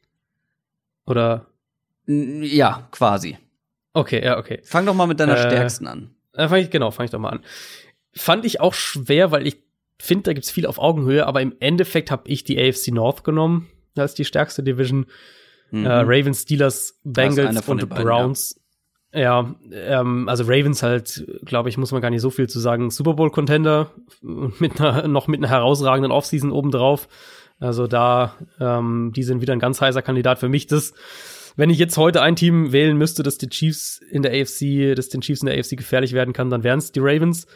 Oder? 1.06 1.46
Ja, 2.06 2.88
quasi. 2.90 3.38
Okay, 3.94 4.22
ja, 4.22 4.38
okay. 4.38 4.60
Fang 4.64 4.84
doch 4.84 4.94
mal 4.94 5.06
mit 5.06 5.20
deiner 5.20 5.36
äh, 5.36 5.40
stärksten 5.40 5.86
an. 5.86 6.10
Äh, 6.34 6.48
fang 6.48 6.60
ich, 6.60 6.70
genau, 6.70 6.90
fang 6.90 7.06
ich 7.06 7.10
doch 7.10 7.18
mal 7.18 7.30
an. 7.30 7.40
Fand 8.12 8.44
ich 8.44 8.60
auch 8.60 8.74
schwer, 8.74 9.30
weil 9.30 9.46
ich 9.46 9.62
finde, 9.98 10.24
da 10.24 10.32
gibt's 10.34 10.50
viel 10.50 10.66
auf 10.66 10.78
Augenhöhe, 10.78 11.26
aber 11.26 11.40
im 11.40 11.54
Endeffekt 11.60 12.10
habe 12.10 12.28
ich 12.28 12.44
die 12.44 12.58
AFC 12.60 12.88
North 12.88 13.24
genommen 13.24 13.68
als 13.96 14.14
die 14.14 14.24
stärkste 14.26 14.62
Division. 14.62 15.06
Mhm. 15.70 15.84
Äh, 15.84 16.00
Ravens, 16.00 16.42
Steelers, 16.42 16.98
Bengals 17.04 17.68
und 17.68 17.88
beiden, 17.88 18.04
Browns. 18.04 18.60
Ja, 19.12 19.20
ja 19.20 20.00
ähm, 20.00 20.28
also 20.28 20.44
Ravens 20.44 20.82
halt, 20.82 21.26
glaube 21.44 21.68
ich, 21.68 21.78
muss 21.78 21.92
man 21.92 22.02
gar 22.02 22.10
nicht 22.10 22.22
so 22.22 22.30
viel 22.30 22.48
zu 22.48 22.60
sagen. 22.60 22.90
Super 22.90 23.14
Bowl 23.14 23.30
Contender 23.30 23.90
mit 24.22 24.80
einer, 24.80 25.08
noch 25.08 25.28
mit 25.28 25.40
einer 25.40 25.48
herausragenden 25.48 26.12
Offseason 26.12 26.52
obendrauf. 26.52 27.08
Also 27.60 27.86
da, 27.86 28.34
ähm, 28.60 29.12
die 29.14 29.22
sind 29.22 29.40
wieder 29.40 29.52
ein 29.52 29.58
ganz 29.58 29.80
heißer 29.80 30.02
Kandidat 30.02 30.38
für 30.38 30.48
mich. 30.48 30.66
Das 30.66 30.94
wenn 31.58 31.70
ich 31.70 31.78
jetzt 31.78 31.96
heute 31.96 32.22
ein 32.22 32.36
Team 32.36 32.70
wählen 32.70 32.96
müsste, 32.96 33.24
dass 33.24 33.36
die 33.36 33.48
Chiefs 33.48 33.98
in 33.98 34.22
der 34.22 34.30
AFC, 34.30 34.94
dass 34.94 35.08
den 35.08 35.22
Chiefs 35.22 35.42
in 35.42 35.46
der 35.46 35.58
AFC 35.58 35.76
gefährlich 35.76 36.12
werden 36.12 36.32
kann, 36.32 36.50
dann 36.50 36.62
wären 36.62 36.78
es 36.78 36.92
die 36.92 37.00
Ravens. 37.00 37.48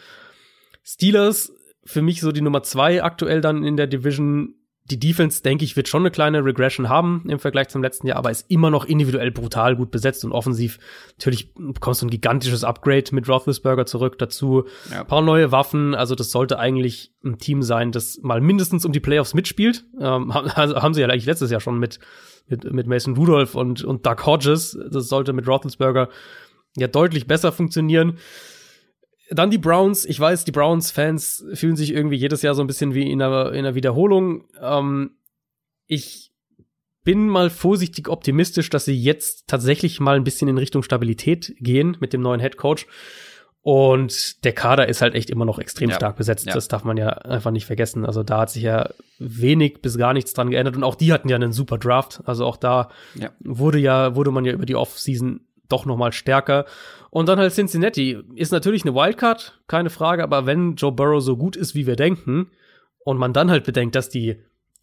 Steelers, 0.83 1.53
für 1.85 2.03
mich 2.03 2.21
so 2.21 2.33
die 2.33 2.41
Nummer 2.41 2.65
zwei 2.65 3.01
aktuell 3.05 3.41
dann 3.41 3.63
in 3.63 3.77
der 3.77 3.87
Division, 3.87 4.57
die 4.85 4.99
Defense, 4.99 5.43
denke 5.43 5.65
ich, 5.65 5.77
wird 5.77 5.89
schon 5.89 6.03
eine 6.03 6.11
kleine 6.11 6.45
Regression 6.45 6.89
haben 6.89 7.25
im 7.29 7.39
Vergleich 7.39 7.69
zum 7.69 7.83
letzten 7.83 8.09
Jahr, 8.09 8.19
aber 8.19 8.31
ist 8.31 8.51
immer 8.51 8.69
noch 8.69 8.85
individuell 8.85 9.31
brutal 9.31 9.77
gut 9.77 9.93
besetzt 9.93 10.25
und 10.25 10.33
offensiv. 10.33 10.79
Natürlich 11.19 11.55
bekommst 11.55 12.03
du 12.03 12.07
ein 12.07 12.11
gigantisches 12.11 12.65
Upgrade 12.65 13.05
mit 13.13 13.29
Roethlisberger 13.29 13.87
zurück 13.87 14.19
dazu. 14.19 14.65
Ja. 14.91 15.01
Ein 15.01 15.07
paar 15.07 15.23
neue 15.23 15.53
Waffen. 15.53 15.95
Also 15.95 16.17
das 16.17 16.33
sollte 16.33 16.59
eigentlich 16.59 17.13
ein 17.25 17.39
Team 17.39 17.63
sein, 17.63 17.93
das 17.93 18.19
mal 18.23 18.41
mindestens 18.41 18.85
um 18.85 18.91
die 18.91 19.01
Playoffs 19.01 19.35
mitspielt. 19.35 19.85
Ähm, 20.01 20.33
also 20.33 20.83
haben 20.83 20.95
sie 20.95 21.01
ja 21.01 21.07
eigentlich 21.07 21.27
letztes 21.27 21.53
Jahr 21.53 21.61
schon 21.61 21.79
mit, 21.79 22.01
mit, 22.49 22.65
mit 22.73 22.89
Mason 22.89 23.17
Rudolph 23.17 23.55
und, 23.55 23.85
und 23.85 24.05
Doug 24.05 24.27
Hodges. 24.27 24.77
Das 24.91 25.09
sollte 25.09 25.33
mit 25.33 25.47
Roethlisberger 25.47 26.09
ja 26.77 26.89
deutlich 26.89 27.29
besser 27.29 27.53
funktionieren. 27.53 28.19
Dann 29.31 29.51
die 29.51 29.59
Browns. 29.59 30.05
Ich 30.05 30.19
weiß, 30.19 30.45
die 30.45 30.53
Browns-Fans 30.53 31.45
fühlen 31.55 31.77
sich 31.77 31.93
irgendwie 31.93 32.17
jedes 32.17 32.43
Jahr 32.43 32.55
so 32.55 32.63
ein 32.63 32.67
bisschen 32.67 32.95
wie 32.95 33.11
in 33.11 33.23
einer, 33.23 33.53
in 33.53 33.61
einer 33.61 33.75
Wiederholung. 33.75 34.45
Ähm, 34.61 35.17
ich 35.87 36.33
bin 37.05 37.29
mal 37.29 37.51
vorsichtig 37.51 38.09
optimistisch, 38.09 38.71
dass 38.71 38.85
sie 38.85 38.97
jetzt 38.97 39.49
tatsächlich 39.49 40.01
mal 40.01 40.17
ein 40.17 40.25
bisschen 40.25 40.49
in 40.49 40.59
Richtung 40.59 40.83
Stabilität 40.83 41.55
gehen 41.59 41.97
mit 42.01 42.13
dem 42.13 42.21
neuen 42.21 42.41
Head 42.41 42.57
Coach. 42.57 42.87
Und 43.65 44.45
der 44.45 44.53
Kader 44.53 44.89
ist 44.89 45.03
halt 45.03 45.15
echt 45.15 45.31
immer 45.31 45.45
noch 45.45 45.61
extrem 45.61 45.91
ja, 45.91 45.95
stark 45.95 46.17
besetzt. 46.17 46.47
Ja. 46.47 46.55
Das 46.55 46.67
darf 46.67 46.83
man 46.83 46.97
ja 46.97 47.11
einfach 47.11 47.53
nicht 47.53 47.67
vergessen. 47.67 48.05
Also 48.05 48.25
da 48.25 48.41
hat 48.41 48.51
sich 48.51 48.65
ja 48.65 48.91
wenig 49.21 49.83
bis 49.83 49.97
gar 49.97 50.13
nichts 50.13 50.33
dran 50.33 50.51
geändert. 50.51 50.77
Und 50.77 50.83
auch 50.83 50.97
die 50.97 51.13
hatten 51.13 51.29
ja 51.29 51.37
einen 51.37 51.53
super 51.53 51.79
Draft. 51.79 52.23
Also 52.25 52.45
auch 52.45 52.57
da 52.57 52.89
ja. 53.15 53.31
wurde 53.39 53.79
ja, 53.79 54.17
wurde 54.17 54.33
man 54.33 54.45
ja 54.45 54.53
über 54.53 54.67
die 54.67 54.75
Offseason 54.75 55.47
doch 55.69 55.87
noch 55.87 55.97
mal 55.97 56.13
stärker. 56.13 56.67
Und 57.11 57.29
dann 57.29 57.39
halt 57.39 57.53
Cincinnati 57.53 58.19
ist 58.35 58.53
natürlich 58.53 58.85
eine 58.85 58.95
Wildcard, 58.95 59.61
keine 59.69 59.91
Frage, 59.91 60.23
aber 60.23 60.47
wenn 60.47 60.77
Joe 60.77 60.93
Burrow 60.93 61.23
so 61.23 61.37
gut 61.37 61.57
ist, 61.57 61.75
wie 61.75 61.87
wir 61.87 61.97
denken, 61.97 62.51
und 63.05 63.19
man 63.19 63.33
dann 63.33 63.51
halt 63.51 63.65
bedenkt, 63.65 63.95
dass 63.95 64.09
die 64.09 64.37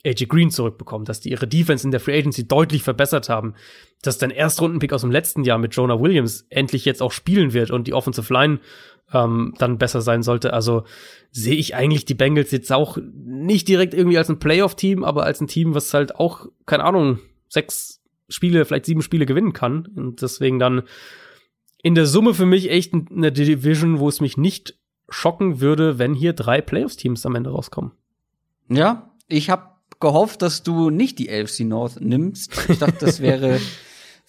AJ 0.06 0.26
Green 0.27 0.49
zurückbekommen, 0.49 1.06
dass 1.06 1.19
die 1.19 1.31
ihre 1.31 1.47
Defense 1.47 1.85
in 1.85 1.91
der 1.91 1.99
Free 1.99 2.18
Agency 2.18 2.47
deutlich 2.47 2.84
verbessert 2.84 3.27
haben, 3.27 3.56
dass 4.01 4.18
dein 4.18 4.31
Erstrundenpick 4.31 4.93
aus 4.93 5.01
dem 5.01 5.11
letzten 5.11 5.43
Jahr 5.43 5.57
mit 5.57 5.76
Jonah 5.76 5.99
Williams 5.99 6.45
endlich 6.49 6.85
jetzt 6.85 7.01
auch 7.01 7.11
spielen 7.11 7.53
wird 7.53 7.72
und 7.72 7.88
die 7.88 7.93
Offensive 7.93 8.34
Line 8.34 8.60
ähm, 9.14 9.53
dann 9.57 9.77
besser 9.77 10.01
sein 10.01 10.23
sollte. 10.23 10.53
Also 10.53 10.84
sehe 11.31 11.56
ich 11.56 11.76
eigentlich 11.76 12.06
die 12.06 12.14
Bengals 12.14 12.51
jetzt 12.51 12.72
auch 12.72 12.97
nicht 13.14 13.68
direkt 13.68 13.93
irgendwie 13.93 14.18
als 14.18 14.30
ein 14.30 14.39
Playoff-Team, 14.39 15.03
aber 15.03 15.23
als 15.23 15.41
ein 15.41 15.47
Team, 15.47 15.76
was 15.76 15.93
halt 15.93 16.15
auch, 16.15 16.47
keine 16.65 16.85
Ahnung, 16.85 17.19
sechs 17.49 17.98
Spiele, 18.30 18.65
vielleicht 18.65 18.85
sieben 18.85 19.01
Spiele 19.01 19.26
gewinnen 19.26 19.53
kann. 19.53 19.88
Und 19.95 20.22
deswegen 20.22 20.60
dann 20.60 20.84
in 21.81 21.95
der 21.95 22.06
Summe 22.06 22.34
für 22.34 22.45
mich 22.45 22.69
echt 22.69 22.93
eine 22.93 23.31
Division, 23.31 23.99
wo 23.99 24.10
es 24.10 24.22
mich 24.22 24.38
nicht 24.38 24.76
schocken 25.10 25.60
würde, 25.60 25.97
wenn 25.97 26.14
hier 26.14 26.34
drei 26.34 26.61
Playoffs-Teams 26.61 27.26
am 27.26 27.35
Ende 27.35 27.49
rauskommen. 27.49 27.91
Ja, 28.69 29.11
ich 29.27 29.49
habe 29.49 29.69
gehofft, 29.99 30.41
dass 30.41 30.64
du 30.64 30.89
nicht 30.89 31.19
die 31.19 31.30
AFC 31.31 31.61
North 31.61 31.99
nimmst. 31.99 32.51
Ich 32.69 32.80
dachte, 32.80 33.06
das 33.06 33.19
wäre 33.22 33.60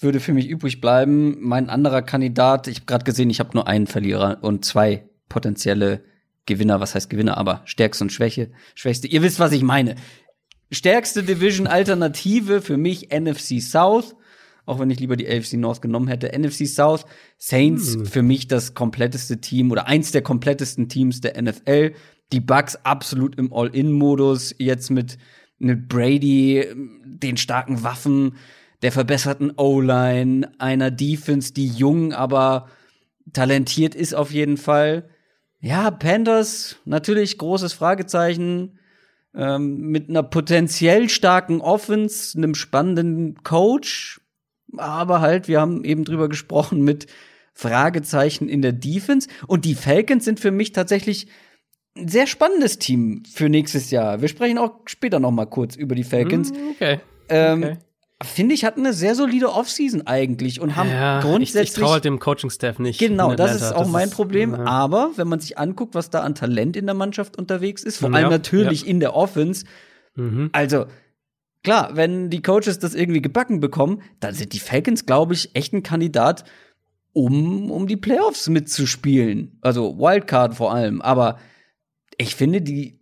würde 0.03 0.21
für 0.21 0.33
mich 0.33 0.49
übrig 0.49 0.81
bleiben. 0.81 1.37
Mein 1.41 1.69
anderer 1.69 2.03
Kandidat, 2.03 2.67
ich 2.69 2.77
habe 2.77 2.87
gerade 2.87 3.05
gesehen, 3.05 3.31
ich 3.31 3.41
habe 3.41 3.51
nur 3.55 3.67
einen 3.67 3.87
Verlierer 3.87 4.39
und 4.43 4.65
zwei 4.65 5.09
potenzielle 5.29 6.03
Gewinner. 6.47 6.81
Was 6.81 6.95
heißt 6.95 7.11
Gewinner? 7.11 7.37
Aber 7.37 7.63
stärkste 7.65 8.05
und 8.05 8.11
Schwäche, 8.11 8.51
schwächste. 8.75 9.09
Ihr 9.09 9.23
wisst, 9.23 9.39
was 9.39 9.53
ich 9.53 9.63
meine. 9.63 9.97
Stärkste 10.71 11.23
Division-Alternative 11.23 12.63
für 12.63 12.77
mich 12.77 13.09
NFC 13.13 13.61
South 13.61 14.15
auch 14.71 14.79
wenn 14.79 14.91
ich 14.91 15.01
lieber 15.01 15.17
die 15.17 15.29
AFC 15.29 15.55
North 15.55 15.83
genommen 15.83 16.07
hätte. 16.07 16.31
NFC 16.39 16.67
South, 16.67 17.05
Saints 17.39 17.95
hm. 17.95 18.07
für 18.07 18.23
mich 18.23 18.47
das 18.47 18.75
kompletteste 18.75 19.41
Team 19.41 19.73
oder 19.73 19.89
eins 19.89 20.13
der 20.13 20.23
komplettesten 20.23 20.89
Teams 20.89 21.21
der 21.21 21.41
NFL. 21.43 21.93
Die 22.33 22.41
Bucks 22.41 22.77
absolut 22.85 23.37
im 23.37 23.53
All-In-Modus, 23.53 24.55
jetzt 24.59 24.91
mit, 24.91 25.19
mit 25.59 25.89
Brady, 25.89 26.65
den 27.05 27.37
starken 27.37 27.83
Waffen, 27.83 28.37
der 28.83 28.93
verbesserten 28.93 29.53
O-Line, 29.57 30.53
einer 30.59 30.93
Defense, 30.93 31.53
die 31.53 31.67
jung, 31.67 32.13
aber 32.13 32.69
talentiert 33.33 33.97
ist 33.97 34.15
auf 34.15 34.31
jeden 34.31 34.57
Fall. 34.57 35.09
Ja, 35.59 35.91
Panthers, 35.91 36.77
natürlich 36.85 37.37
großes 37.39 37.73
Fragezeichen. 37.73 38.79
Ähm, 39.35 39.79
mit 39.79 40.09
einer 40.09 40.25
potenziell 40.25 41.09
starken 41.09 41.61
Offense, 41.61 42.37
einem 42.37 42.55
spannenden 42.55 43.43
Coach, 43.45 44.21
aber 44.77 45.21
halt, 45.21 45.49
wir 45.49 45.61
haben 45.61 45.85
eben 45.85 46.05
drüber 46.05 46.29
gesprochen 46.29 46.83
mit 46.83 47.07
Fragezeichen 47.53 48.49
in 48.49 48.63
der 48.63 48.73
Defense. 48.73 49.29
Und 49.47 49.65
die 49.65 49.75
Falcons 49.75 50.25
sind 50.25 50.41
für 50.41 50.51
mich 50.51 50.73
tatsächlich 50.73 51.29
ein 51.97 52.09
sehr 52.09 52.27
spannendes 52.27 52.79
Team 52.79 53.23
für 53.31 53.49
nächstes 53.49 53.91
Jahr. 53.91 54.21
Wir 54.21 54.29
sprechen 54.29 54.59
auch 54.59 54.81
später 54.87 55.21
noch 55.21 55.33
mal 55.33 55.47
kurz 55.47 55.77
über 55.77 55.95
die 55.95 56.05
Falcons. 56.05 56.51
Hm, 56.51 56.57
okay. 56.71 57.01
Ähm, 57.29 57.63
okay. 57.63 57.79
Finde 58.23 58.55
ich, 58.55 58.67
hatten 58.67 58.81
eine 58.81 58.93
sehr 58.93 59.15
solide 59.15 59.51
Offseason 59.51 60.07
eigentlich 60.07 60.61
und 60.61 60.77
haben 60.77 60.91
ja, 60.91 61.21
grundsätzlich. 61.21 61.63
Ich, 61.63 61.71
ich 61.71 61.83
traue 61.83 61.93
halt 61.95 62.05
dem 62.05 62.19
Coaching-Staff 62.19 62.79
nicht. 62.79 62.99
Genau, 62.99 63.35
das 63.35 63.55
ist 63.57 63.73
auch 63.73 63.85
das 63.85 63.89
mein 63.89 64.09
ist, 64.09 64.15
Problem. 64.15 64.53
Ja. 64.53 64.67
Aber 64.67 65.13
wenn 65.17 65.27
man 65.27 65.41
sich 65.41 65.57
anguckt, 65.57 65.95
was 65.95 66.11
da 66.11 66.21
an 66.21 66.35
Talent 66.35 66.77
in 66.77 66.85
der 66.85 66.95
Mannschaft 66.95 67.39
unterwegs 67.39 67.83
ist, 67.83 67.97
vor 67.97 68.11
ja, 68.11 68.17
allem 68.17 68.29
natürlich 68.29 68.87
in 68.87 69.01
der 69.01 69.17
Offense, 69.17 69.65
mhm. 70.17 70.51
also 70.53 70.85
klar, 71.63 71.97
wenn 71.97 72.29
die 72.29 72.43
Coaches 72.43 72.79
das 72.79 72.95
irgendwie 72.95 73.23
gebacken 73.23 73.61
bekommen, 73.61 74.03
dann 74.21 74.35
sind 74.35 74.53
die 74.53 74.61
Falcons, 74.61 75.07
glaube 75.07 75.33
ich, 75.33 75.57
echt 75.57 75.73
ein 75.73 75.83
Kandidat, 75.83 76.45
um, 77.15 77.71
um 77.71 77.87
die 77.87 77.97
Playoffs 77.97 78.51
mitzuspielen. 78.51 79.59
Also 79.63 79.99
Wildcard 79.99 80.55
vor 80.55 80.75
allem. 80.75 81.01
Aber 81.01 81.39
ich 82.19 82.35
finde, 82.35 82.61
die 82.61 83.01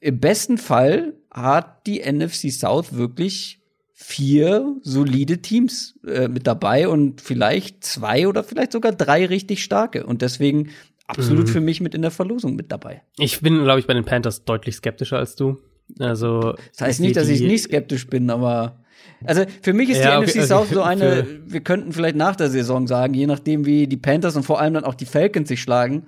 im 0.00 0.18
besten 0.18 0.58
Fall 0.58 1.14
hat 1.30 1.86
die 1.86 2.00
NFC 2.00 2.50
South 2.50 2.94
wirklich 2.94 3.57
vier 4.00 4.76
solide 4.82 5.38
Teams 5.38 5.98
äh, 6.06 6.28
mit 6.28 6.46
dabei 6.46 6.86
und 6.86 7.20
vielleicht 7.20 7.82
zwei 7.82 8.28
oder 8.28 8.44
vielleicht 8.44 8.70
sogar 8.70 8.92
drei 8.92 9.26
richtig 9.26 9.64
starke. 9.64 10.06
Und 10.06 10.22
deswegen 10.22 10.70
absolut 11.08 11.48
mhm. 11.48 11.52
für 11.52 11.60
mich 11.60 11.80
mit 11.80 11.96
in 11.96 12.02
der 12.02 12.12
Verlosung 12.12 12.54
mit 12.54 12.70
dabei. 12.70 13.02
Ich 13.18 13.40
bin, 13.40 13.64
glaube 13.64 13.80
ich, 13.80 13.88
bei 13.88 13.94
den 13.94 14.04
Panthers 14.04 14.44
deutlich 14.44 14.76
skeptischer 14.76 15.18
als 15.18 15.34
du. 15.34 15.58
Also 15.98 16.54
das 16.70 16.80
heißt 16.80 17.00
nicht, 17.00 17.16
dass 17.16 17.28
ich 17.28 17.40
nicht 17.40 17.64
skeptisch 17.64 18.06
bin, 18.06 18.30
aber 18.30 18.78
also 19.24 19.42
für 19.62 19.72
mich 19.72 19.90
ist 19.90 19.98
ja, 19.98 20.20
die 20.20 20.26
okay, 20.28 20.38
NFC 20.42 20.46
South 20.46 20.68
so 20.68 20.82
eine, 20.82 21.26
wir 21.46 21.60
könnten 21.60 21.92
vielleicht 21.92 22.16
nach 22.16 22.36
der 22.36 22.50
Saison 22.50 22.86
sagen, 22.86 23.14
je 23.14 23.26
nachdem 23.26 23.66
wie 23.66 23.88
die 23.88 23.96
Panthers 23.96 24.36
und 24.36 24.44
vor 24.44 24.60
allem 24.60 24.74
dann 24.74 24.84
auch 24.84 24.94
die 24.94 25.06
Falcons 25.06 25.48
sich 25.48 25.60
schlagen, 25.60 26.04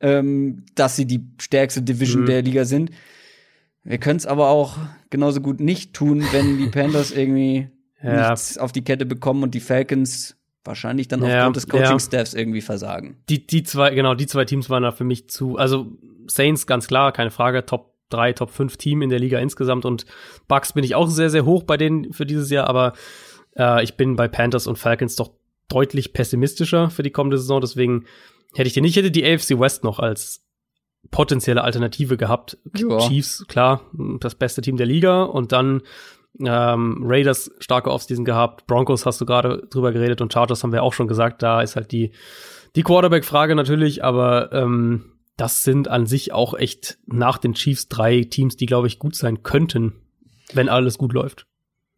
ähm, 0.00 0.62
dass 0.76 0.94
sie 0.94 1.06
die 1.06 1.26
stärkste 1.40 1.82
Division 1.82 2.22
mhm. 2.22 2.26
der 2.26 2.42
Liga 2.42 2.64
sind. 2.64 2.92
Wir 3.84 3.98
können 3.98 4.16
es 4.16 4.26
aber 4.26 4.48
auch 4.48 4.78
genauso 5.10 5.40
gut 5.40 5.60
nicht 5.60 5.92
tun, 5.92 6.24
wenn 6.32 6.58
die 6.58 6.68
Panthers 6.68 7.10
irgendwie 7.10 7.68
ja. 8.02 8.30
nichts 8.30 8.58
auf 8.58 8.72
die 8.72 8.82
Kette 8.82 9.06
bekommen 9.06 9.42
und 9.42 9.54
die 9.54 9.60
Falcons 9.60 10.36
wahrscheinlich 10.64 11.08
dann 11.08 11.22
ja, 11.22 11.40
aufgrund 11.40 11.56
des 11.56 11.68
Coaching-Staffs 11.68 12.32
ja. 12.32 12.38
irgendwie 12.38 12.62
versagen. 12.62 13.18
Die, 13.28 13.46
die 13.46 13.62
zwei, 13.62 13.94
genau, 13.94 14.14
die 14.14 14.26
zwei 14.26 14.46
Teams 14.46 14.70
waren 14.70 14.82
da 14.82 14.92
für 14.92 15.04
mich 15.04 15.28
zu, 15.28 15.58
also 15.58 15.92
Saints 16.26 16.66
ganz 16.66 16.88
klar, 16.88 17.12
keine 17.12 17.30
Frage, 17.30 17.66
Top 17.66 17.92
3, 18.08 18.32
Top 18.32 18.50
5 18.50 18.76
Team 18.78 19.02
in 19.02 19.10
der 19.10 19.18
Liga 19.18 19.38
insgesamt 19.38 19.84
und 19.84 20.06
Bucks 20.48 20.72
bin 20.72 20.84
ich 20.84 20.94
auch 20.94 21.08
sehr, 21.08 21.30
sehr 21.30 21.44
hoch 21.44 21.64
bei 21.64 21.76
denen 21.76 22.12
für 22.12 22.24
dieses 22.24 22.50
Jahr, 22.50 22.68
aber 22.68 22.94
äh, 23.56 23.84
ich 23.84 23.96
bin 23.96 24.16
bei 24.16 24.28
Panthers 24.28 24.66
und 24.66 24.78
Falcons 24.78 25.16
doch 25.16 25.32
deutlich 25.68 26.12
pessimistischer 26.12 26.90
für 26.90 27.02
die 27.02 27.10
kommende 27.10 27.38
Saison, 27.38 27.60
deswegen 27.60 28.04
hätte 28.54 28.68
ich 28.68 28.74
den 28.74 28.84
nicht, 28.84 28.96
hätte 28.96 29.10
die 29.10 29.24
AFC 29.24 29.58
West 29.58 29.84
noch 29.84 29.98
als 29.98 30.42
potenzielle 31.10 31.62
Alternative 31.62 32.16
gehabt. 32.16 32.58
Ja. 32.76 32.98
Chiefs, 32.98 33.44
klar, 33.48 33.82
das 34.20 34.34
beste 34.34 34.62
Team 34.62 34.76
der 34.76 34.86
Liga 34.86 35.22
und 35.22 35.52
dann 35.52 35.82
ähm, 36.40 37.02
Raiders 37.04 37.50
starke 37.60 37.90
Offseason 37.90 38.24
gehabt, 38.24 38.66
Broncos 38.66 39.06
hast 39.06 39.20
du 39.20 39.26
gerade 39.26 39.66
drüber 39.70 39.92
geredet 39.92 40.20
und 40.20 40.32
Chargers 40.32 40.62
haben 40.62 40.72
wir 40.72 40.82
auch 40.82 40.92
schon 40.92 41.06
gesagt, 41.06 41.42
da 41.42 41.62
ist 41.62 41.76
halt 41.76 41.92
die 41.92 42.10
die 42.76 42.82
Quarterback-Frage 42.82 43.54
natürlich, 43.54 44.02
aber 44.02 44.52
ähm, 44.52 45.12
das 45.36 45.62
sind 45.62 45.88
an 45.88 46.06
sich 46.06 46.32
auch 46.32 46.54
echt 46.54 46.98
nach 47.06 47.38
den 47.38 47.54
Chiefs 47.54 47.88
drei 47.88 48.22
Teams, 48.22 48.56
die, 48.56 48.66
glaube 48.66 48.86
ich, 48.86 48.98
gut 48.98 49.14
sein 49.14 49.42
könnten, 49.42 49.92
wenn 50.52 50.68
alles 50.68 50.98
gut 50.98 51.12
läuft. 51.12 51.46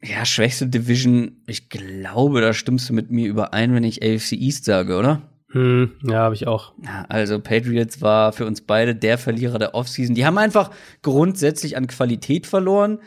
Ja, 0.03 0.25
schwächste 0.25 0.67
Division, 0.67 1.43
ich 1.47 1.71
glaube, 1.71 2.41
da 2.41 2.53
stimmst 2.53 2.89
du 2.89 2.93
mit 2.93 3.11
mir 3.11 3.29
überein, 3.29 3.75
wenn 3.75 3.85
ich 3.85 4.03
AFC 4.03 4.33
East 4.33 4.65
sage, 4.65 4.97
oder? 4.97 5.23
Hm, 5.51 5.93
ja, 6.03 6.19
habe 6.19 6.35
ich 6.35 6.47
auch. 6.47 6.75
Also 7.09 7.41
Patriots 7.41 8.03
war 8.03 8.33
für 8.33 8.47
uns 8.47 8.61
beide 8.61 8.95
der 8.95 9.17
Verlierer 9.17 9.59
der 9.59 9.75
Offseason. 9.75 10.15
Die 10.15 10.27
haben 10.27 10.39
einfach 10.39 10.71
grundsätzlich 11.03 11.77
an 11.77 11.87
Qualität 11.87 12.47
verloren. 12.47 12.99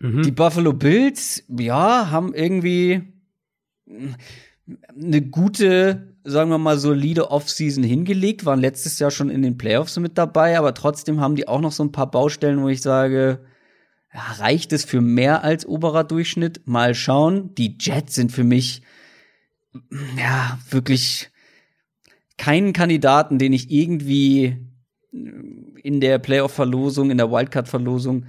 Mhm. 0.00 0.22
Die 0.22 0.30
Buffalo 0.30 0.72
Bills, 0.72 1.44
ja, 1.48 2.10
haben 2.10 2.34
irgendwie 2.34 3.12
eine 3.86 5.22
gute 5.22 6.08
sagen 6.28 6.50
wir 6.50 6.58
mal, 6.58 6.78
solide 6.78 7.30
Offseason 7.30 7.82
hingelegt, 7.82 8.44
waren 8.44 8.60
letztes 8.60 8.98
Jahr 8.98 9.10
schon 9.10 9.30
in 9.30 9.42
den 9.42 9.58
Playoffs 9.58 9.98
mit 9.98 10.18
dabei, 10.18 10.58
aber 10.58 10.74
trotzdem 10.74 11.20
haben 11.20 11.36
die 11.36 11.48
auch 11.48 11.60
noch 11.60 11.72
so 11.72 11.82
ein 11.82 11.92
paar 11.92 12.10
Baustellen, 12.10 12.62
wo 12.62 12.68
ich 12.68 12.82
sage, 12.82 13.40
reicht 14.12 14.72
es 14.72 14.84
für 14.84 15.00
mehr 15.00 15.44
als 15.44 15.66
oberer 15.66 16.04
Durchschnitt? 16.04 16.62
Mal 16.66 16.94
schauen. 16.94 17.54
Die 17.54 17.76
Jets 17.80 18.14
sind 18.14 18.32
für 18.32 18.44
mich, 18.44 18.82
ja, 20.16 20.58
wirklich 20.70 21.30
keinen 22.38 22.72
Kandidaten, 22.72 23.38
den 23.38 23.52
ich 23.52 23.70
irgendwie 23.70 24.56
in 25.82 26.00
der 26.00 26.18
Playoff-Verlosung, 26.18 27.10
in 27.10 27.18
der 27.18 27.30
Wildcard-Verlosung 27.30 28.26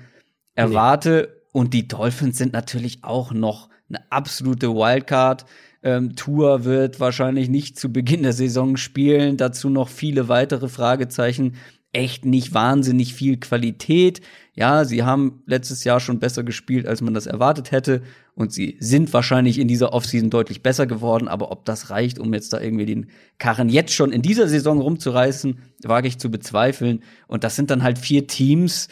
erwarte. 0.55 1.29
Nee. 1.29 1.39
Und 1.51 1.73
die 1.73 1.87
Dolphins 1.87 2.37
sind 2.37 2.53
natürlich 2.53 3.03
auch 3.03 3.31
noch 3.31 3.69
eine 3.87 4.11
absolute 4.11 4.69
Wildcard. 4.69 5.45
Ähm, 5.81 6.15
Tour 6.15 6.65
wird 6.65 6.99
wahrscheinlich 6.99 7.49
nicht 7.49 7.79
zu 7.79 7.91
Beginn 7.91 8.23
der 8.23 8.33
Saison 8.33 8.77
spielen. 8.77 9.37
Dazu 9.37 9.69
noch 9.69 9.89
viele 9.89 10.27
weitere 10.27 10.67
Fragezeichen. 10.67 11.55
Echt 11.91 12.25
nicht 12.25 12.53
wahnsinnig 12.53 13.13
viel 13.13 13.37
Qualität. 13.37 14.21
Ja, 14.53 14.83
sie 14.83 15.03
haben 15.03 15.43
letztes 15.45 15.83
Jahr 15.83 15.99
schon 15.99 16.19
besser 16.19 16.43
gespielt, 16.43 16.85
als 16.85 17.01
man 17.01 17.13
das 17.13 17.27
erwartet 17.27 17.71
hätte. 17.71 18.01
Und 18.35 18.51
sie 18.51 18.77
sind 18.79 19.13
wahrscheinlich 19.13 19.59
in 19.59 19.67
dieser 19.67 19.93
Offseason 19.93 20.29
deutlich 20.29 20.63
besser 20.63 20.87
geworden. 20.87 21.27
Aber 21.27 21.51
ob 21.51 21.65
das 21.65 21.89
reicht, 21.89 22.19
um 22.19 22.33
jetzt 22.33 22.53
da 22.53 22.59
irgendwie 22.59 22.85
den 22.85 23.09
Karren 23.37 23.69
jetzt 23.69 23.93
schon 23.93 24.11
in 24.11 24.21
dieser 24.21 24.47
Saison 24.47 24.79
rumzureißen, 24.81 25.59
wage 25.83 26.07
ich 26.07 26.19
zu 26.19 26.29
bezweifeln. 26.31 27.03
Und 27.27 27.43
das 27.43 27.55
sind 27.55 27.69
dann 27.69 27.83
halt 27.83 27.99
vier 27.99 28.27
Teams, 28.27 28.87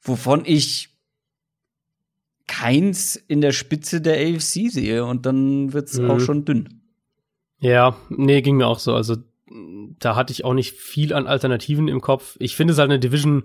wovon 0.00 0.42
ich 0.44 0.90
keins 2.46 3.16
in 3.16 3.40
der 3.40 3.52
Spitze 3.52 4.00
der 4.00 4.16
AFC 4.16 4.70
sehe 4.70 5.04
und 5.04 5.24
dann 5.24 5.72
wird's 5.72 5.98
mhm. 5.98 6.10
auch 6.10 6.20
schon 6.20 6.44
dünn. 6.44 6.80
Ja, 7.60 7.96
nee, 8.08 8.42
ging 8.42 8.56
mir 8.56 8.66
auch 8.66 8.80
so. 8.80 8.94
Also 8.94 9.16
da 9.98 10.16
hatte 10.16 10.32
ich 10.32 10.44
auch 10.44 10.54
nicht 10.54 10.74
viel 10.74 11.12
an 11.12 11.26
Alternativen 11.26 11.88
im 11.88 12.00
Kopf. 12.00 12.36
Ich 12.40 12.56
finde 12.56 12.72
es 12.72 12.78
halt 12.78 12.90
eine 12.90 12.98
Division 12.98 13.44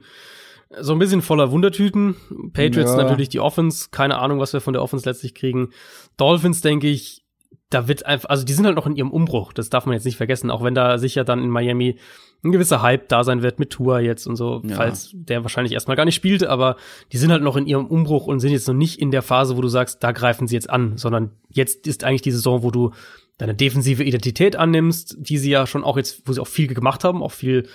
so 0.80 0.94
ein 0.94 1.00
bisschen 1.00 1.22
voller 1.22 1.52
Wundertüten. 1.52 2.16
Patriots 2.54 2.92
ja. 2.92 2.98
natürlich 2.98 3.30
die 3.30 3.40
Offense, 3.40 3.90
keine 3.92 4.18
Ahnung, 4.18 4.40
was 4.40 4.54
wir 4.54 4.62
von 4.62 4.74
der 4.74 4.82
Offense 4.82 5.08
letztlich 5.08 5.36
kriegen. 5.36 5.70
Dolphins 6.18 6.62
denke 6.62 6.88
ich, 6.88 7.26
da 7.70 7.88
wird 7.88 8.06
einfach, 8.06 8.30
also 8.30 8.46
die 8.46 8.54
sind 8.54 8.66
halt 8.66 8.76
noch 8.76 8.86
in 8.86 8.96
ihrem 8.96 9.12
Umbruch, 9.12 9.52
das 9.52 9.70
darf 9.70 9.86
man 9.86 9.94
jetzt 9.94 10.06
nicht 10.06 10.18
vergessen, 10.18 10.52
auch 10.52 10.64
wenn 10.64 10.76
da 10.76 10.98
sicher 10.98 11.24
dann 11.24 11.44
in 11.44 11.50
Miami 11.50 11.98
ein 12.44 12.52
gewisser 12.52 12.82
Hype 12.82 13.10
da 13.10 13.24
sein 13.24 13.42
wird 13.42 13.60
mit 13.60 13.72
Tour 13.72 14.00
jetzt 14.00 14.28
und 14.28 14.36
so, 14.36 14.62
ja. 14.64 14.76
falls 14.76 15.12
der 15.14 15.44
wahrscheinlich 15.44 15.74
erstmal 15.74 15.98
gar 15.98 16.06
nicht 16.06 16.16
spielt, 16.16 16.44
aber 16.44 16.76
die 17.12 17.18
sind 17.18 17.32
halt 17.32 17.42
noch 17.42 17.58
in 17.58 17.66
ihrem 17.66 17.88
Umbruch 17.88 18.28
und 18.28 18.40
sind 18.40 18.52
jetzt 18.52 18.68
noch 18.68 18.76
nicht 18.76 19.00
in 19.00 19.10
der 19.10 19.24
Phase, 19.24 19.58
wo 19.58 19.62
du 19.62 19.68
sagst, 19.68 20.04
da 20.04 20.12
greifen 20.12 20.48
sie 20.48 20.56
jetzt 20.56 20.70
an, 20.70 20.98
sondern 20.98 21.32
jetzt 21.50 21.88
ist 21.88 22.04
eigentlich 22.04 22.22
die 22.22 22.32
Saison, 22.32 22.62
wo 22.62 22.70
du 22.70 22.92
deine 23.38 23.56
defensive 23.56 24.04
Identität 24.04 24.56
annimmst, 24.56 25.18
die 25.20 25.38
sie 25.38 25.50
ja 25.50 25.68
schon 25.68 25.84
auch 25.84 25.98
jetzt, 25.98 26.22
wo 26.26 26.34
sie 26.34 26.42
auch 26.42 26.48
viel 26.48 26.68
gemacht 26.68 27.04
haben, 27.04 27.22
auch 27.22 27.32
viel, 27.32 27.68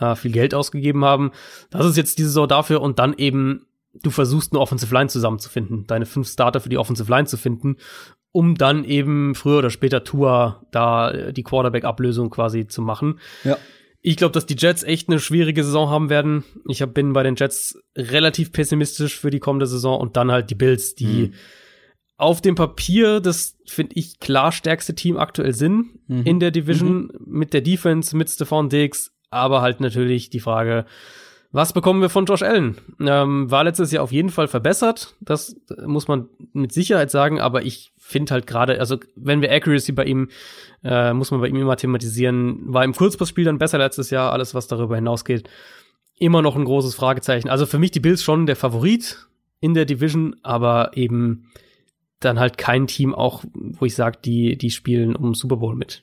äh, 0.00 0.14
viel 0.16 0.32
Geld 0.32 0.54
ausgegeben 0.54 1.04
haben. 1.04 1.32
Das 1.70 1.86
ist 1.86 1.96
jetzt 1.96 2.18
die 2.18 2.24
Saison 2.24 2.48
dafür 2.48 2.80
und 2.80 2.98
dann 2.98 3.14
eben 3.16 3.64
du 4.02 4.10
versuchst 4.10 4.52
eine 4.52 4.60
Offensive 4.60 4.94
Line 4.94 5.08
zusammenzufinden, 5.08 5.86
deine 5.86 6.06
fünf 6.06 6.28
Starter 6.28 6.60
für 6.60 6.68
die 6.68 6.78
Offensive 6.78 7.10
Line 7.10 7.26
zu 7.26 7.36
finden 7.36 7.76
um 8.32 8.56
dann 8.56 8.84
eben 8.84 9.34
früher 9.34 9.58
oder 9.58 9.70
später 9.70 10.04
Tour 10.04 10.66
da 10.70 11.10
äh, 11.10 11.32
die 11.32 11.42
Quarterback-Ablösung 11.42 12.30
quasi 12.30 12.66
zu 12.66 12.82
machen. 12.82 13.20
Ja. 13.44 13.58
Ich 14.00 14.16
glaube, 14.16 14.32
dass 14.32 14.46
die 14.46 14.56
Jets 14.56 14.84
echt 14.84 15.08
eine 15.08 15.18
schwierige 15.18 15.64
Saison 15.64 15.90
haben 15.90 16.08
werden. 16.08 16.44
Ich 16.68 16.82
hab, 16.82 16.94
bin 16.94 17.12
bei 17.12 17.22
den 17.22 17.34
Jets 17.34 17.78
relativ 17.96 18.52
pessimistisch 18.52 19.18
für 19.18 19.30
die 19.30 19.40
kommende 19.40 19.66
Saison 19.66 19.98
und 19.98 20.16
dann 20.16 20.30
halt 20.30 20.50
die 20.50 20.54
Bills, 20.54 20.94
die 20.94 21.28
mhm. 21.28 21.34
auf 22.16 22.40
dem 22.40 22.54
Papier 22.54 23.20
das 23.20 23.56
finde 23.66 23.96
ich 23.96 24.20
klar 24.20 24.52
stärkste 24.52 24.94
Team 24.94 25.16
aktuell 25.16 25.52
sind 25.52 25.86
mhm. 26.06 26.22
in 26.22 26.38
der 26.38 26.52
Division 26.52 27.06
mhm. 27.06 27.10
mit 27.26 27.52
der 27.52 27.60
Defense, 27.60 28.16
mit 28.16 28.30
Stephon 28.30 28.68
Diggs, 28.68 29.10
aber 29.30 29.62
halt 29.62 29.80
natürlich 29.80 30.30
die 30.30 30.40
Frage, 30.40 30.84
was 31.50 31.72
bekommen 31.72 32.02
wir 32.02 32.10
von 32.10 32.26
Josh 32.26 32.42
Allen? 32.42 32.76
Ähm, 33.00 33.50
war 33.50 33.64
letztes 33.64 33.90
Jahr 33.90 34.04
auf 34.04 34.12
jeden 34.12 34.28
Fall 34.28 34.48
verbessert, 34.48 35.14
das 35.20 35.56
muss 35.86 36.06
man 36.06 36.28
mit 36.52 36.72
Sicherheit 36.72 37.10
sagen, 37.10 37.40
aber 37.40 37.62
ich 37.62 37.92
finde 37.96 38.34
halt 38.34 38.46
gerade, 38.46 38.78
also 38.80 38.98
wenn 39.16 39.40
wir 39.40 39.50
Accuracy 39.50 39.92
bei 39.92 40.04
ihm, 40.04 40.28
äh, 40.84 41.14
muss 41.14 41.30
man 41.30 41.40
bei 41.40 41.48
ihm 41.48 41.56
immer 41.56 41.76
thematisieren, 41.76 42.72
war 42.72 42.84
im 42.84 42.94
Kurzpassspiel 42.94 43.44
dann 43.44 43.58
besser 43.58 43.78
letztes 43.78 44.10
Jahr, 44.10 44.32
alles 44.32 44.54
was 44.54 44.66
darüber 44.66 44.96
hinausgeht, 44.96 45.48
immer 46.18 46.42
noch 46.42 46.56
ein 46.56 46.64
großes 46.64 46.94
Fragezeichen. 46.94 47.48
Also 47.48 47.64
für 47.64 47.78
mich 47.78 47.92
die 47.92 48.00
Bills 48.00 48.22
schon 48.22 48.46
der 48.46 48.56
Favorit 48.56 49.26
in 49.60 49.72
der 49.72 49.86
Division, 49.86 50.36
aber 50.42 50.90
eben 50.94 51.50
dann 52.20 52.38
halt 52.38 52.58
kein 52.58 52.86
Team 52.86 53.14
auch, 53.14 53.44
wo 53.54 53.84
ich 53.86 53.94
sage, 53.94 54.18
die, 54.24 54.58
die 54.58 54.70
spielen 54.70 55.16
um 55.16 55.34
Super 55.34 55.56
Bowl 55.56 55.76
mit. 55.76 56.02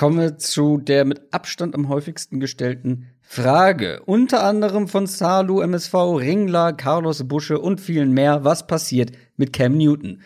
Kommen 0.00 0.18
wir 0.18 0.38
zu 0.38 0.78
der 0.78 1.04
mit 1.04 1.20
Abstand 1.30 1.74
am 1.74 1.90
häufigsten 1.90 2.40
gestellten 2.40 3.08
Frage. 3.20 4.00
Unter 4.06 4.44
anderem 4.44 4.88
von 4.88 5.06
Salu, 5.06 5.60
MSV, 5.60 5.92
Ringler, 5.92 6.72
Carlos 6.72 7.28
Busche 7.28 7.58
und 7.58 7.82
vielen 7.82 8.14
mehr. 8.14 8.42
Was 8.42 8.66
passiert 8.66 9.12
mit 9.36 9.52
Cam 9.52 9.76
Newton? 9.76 10.22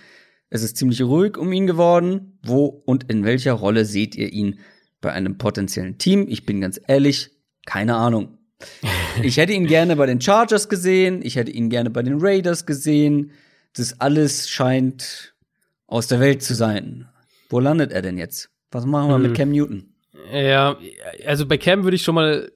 Es 0.49 0.63
ist 0.63 0.77
ziemlich 0.77 1.03
ruhig 1.03 1.37
um 1.37 1.53
ihn 1.53 1.67
geworden. 1.67 2.39
Wo 2.45 2.67
und 2.67 3.11
in 3.11 3.25
welcher 3.25 3.55
Rolle 3.55 3.85
seht 3.85 4.15
ihr 4.15 4.33
ihn 4.33 4.61
bei 5.01 5.11
einem 5.11 5.39
potenziellen 5.39 5.99
Team? 5.99 6.27
Ich 6.29 6.47
bin 6.47 6.61
ganz 6.61 6.81
ehrlich, 6.87 7.33
keine 7.67 7.97
Ahnung. 7.97 8.39
Ich 9.25 9.39
hätte 9.39 9.55
ihn 9.55 9.67
gerne 9.67 9.97
bei 9.97 10.07
den 10.07 10.21
Chargers 10.21 10.69
gesehen, 10.69 11.21
ich 11.21 11.35
hätte 11.35 11.51
ihn 11.51 11.69
gerne 11.69 11.91
bei 11.91 12.05
den 12.05 12.21
Raiders 12.21 12.65
gesehen. 12.65 13.33
Das 13.75 14.01
alles 14.01 14.49
scheint 14.49 15.35
aus 15.89 16.07
der 16.07 16.21
Welt 16.21 16.45
zu 16.45 16.55
sein. 16.55 17.09
Wo 17.49 17.59
landet 17.59 17.91
er 17.91 18.03
denn 18.03 18.19
jetzt? 18.19 18.54
Was 18.75 18.87
machen 18.87 19.09
wir 19.09 19.17
hm. 19.17 19.23
mit 19.23 19.35
Cam 19.35 19.51
Newton? 19.51 19.95
Ja, 20.33 20.77
also 21.27 21.47
bei 21.47 21.59
Cam 21.59 21.85
würde 21.85 21.97
ich 21.97 22.03
schon 22.03 22.15
mal 22.15 22.51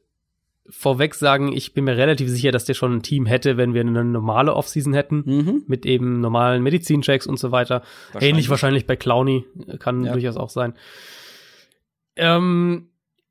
vorweg 0.70 1.14
sagen, 1.14 1.52
ich 1.52 1.72
bin 1.72 1.84
mir 1.84 1.96
relativ 1.96 2.28
sicher, 2.28 2.52
dass 2.52 2.64
der 2.64 2.74
schon 2.74 2.96
ein 2.96 3.02
Team 3.02 3.26
hätte, 3.26 3.56
wenn 3.56 3.72
wir 3.72 3.80
eine 3.80 4.04
normale 4.04 4.54
Offseason 4.54 4.92
hätten, 4.92 5.22
mhm. 5.24 5.62
mit 5.66 5.86
eben 5.86 6.20
normalen 6.20 6.62
Medizinchecks 6.62 7.26
und 7.26 7.38
so 7.38 7.52
weiter. 7.52 7.82
Wahrscheinlich. 8.12 8.28
Ähnlich 8.28 8.50
wahrscheinlich 8.50 8.86
bei 8.86 8.96
Clowny, 8.96 9.44
kann 9.78 10.04
ja. 10.04 10.12
durchaus 10.12 10.36
auch 10.36 10.50
sein. 10.50 10.74
Ähm, 12.16 12.88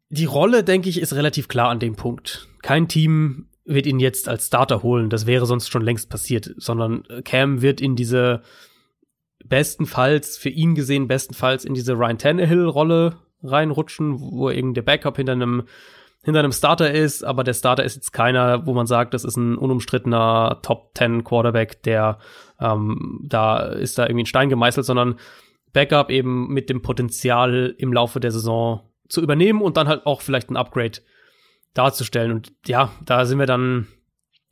die 0.10 0.26
Rolle, 0.26 0.64
denke 0.64 0.90
ich, 0.90 1.00
ist 1.00 1.14
relativ 1.14 1.48
klar 1.48 1.70
an 1.70 1.80
dem 1.80 1.96
Punkt. 1.96 2.48
Kein 2.62 2.88
Team 2.88 3.48
wird 3.66 3.86
ihn 3.86 4.00
jetzt 4.00 4.30
als 4.30 4.48
Starter 4.48 4.82
holen, 4.82 5.10
das 5.10 5.28
wäre 5.28 5.46
sonst 5.46 5.70
schon 5.70 5.84
längst 5.84 6.10
passiert, 6.10 6.54
sondern 6.58 7.04
Cam 7.26 7.62
wird 7.62 7.82
in 7.82 7.96
diese 7.96 8.42
bestenfalls, 9.49 10.38
für 10.38 10.49
ihn 10.49 10.76
gesehen, 10.76 11.07
bestenfalls 11.07 11.65
in 11.65 11.74
diese 11.74 11.94
Ryan 11.94 12.18
Tannehill-Rolle 12.18 13.18
reinrutschen, 13.44 14.19
wo 14.19 14.49
irgendwie 14.49 14.76
der 14.76 14.82
Backup 14.84 15.18
hinter 15.18 15.34
einem 15.34 15.64
hinter 16.24 16.40
einem 16.40 16.52
Starter 16.52 16.91
ist, 16.91 17.24
aber 17.24 17.45
der 17.45 17.53
Starter 17.53 17.86
ist 17.86 17.95
jetzt 17.95 18.11
keiner, 18.11 18.65
wo 18.65 18.74
man 18.74 18.86
sagt, 18.86 19.14
das 19.14 19.24
ist 19.24 19.38
ein 19.38 19.57
unumstrittener 19.57 20.60
Top 20.61 20.91
10 20.98 21.24
Quarterback, 21.24 21.84
der 21.84 22.18
ähm, 22.60 23.22
da 23.24 23.60
ist 23.60 23.98
da 23.98 24.03
irgendwie 24.03 24.24
ein 24.24 24.28
Stein 24.28 24.49
gemeißelt, 24.49 24.86
sondern 24.86 25.15
Backup 25.72 26.10
eben 26.10 26.52
mit 26.52 26.69
dem 26.69 26.82
Potenzial 26.82 27.74
im 27.78 27.94
Laufe 27.94 28.19
der 28.19 28.32
Saison 28.32 28.82
zu 29.07 29.22
übernehmen 29.22 29.61
und 29.61 29.78
dann 29.78 29.88
halt 29.88 30.06
auch 30.06 30.22
vielleicht 30.22 30.49
ein 30.49 30.57
Upgrade 30.57 30.99
darzustellen. 31.74 32.32
Und 32.32 32.52
ja, 32.65 32.91
da 33.06 33.26
sind 33.26 33.40
wir 33.40 33.45
dann 33.45 33.88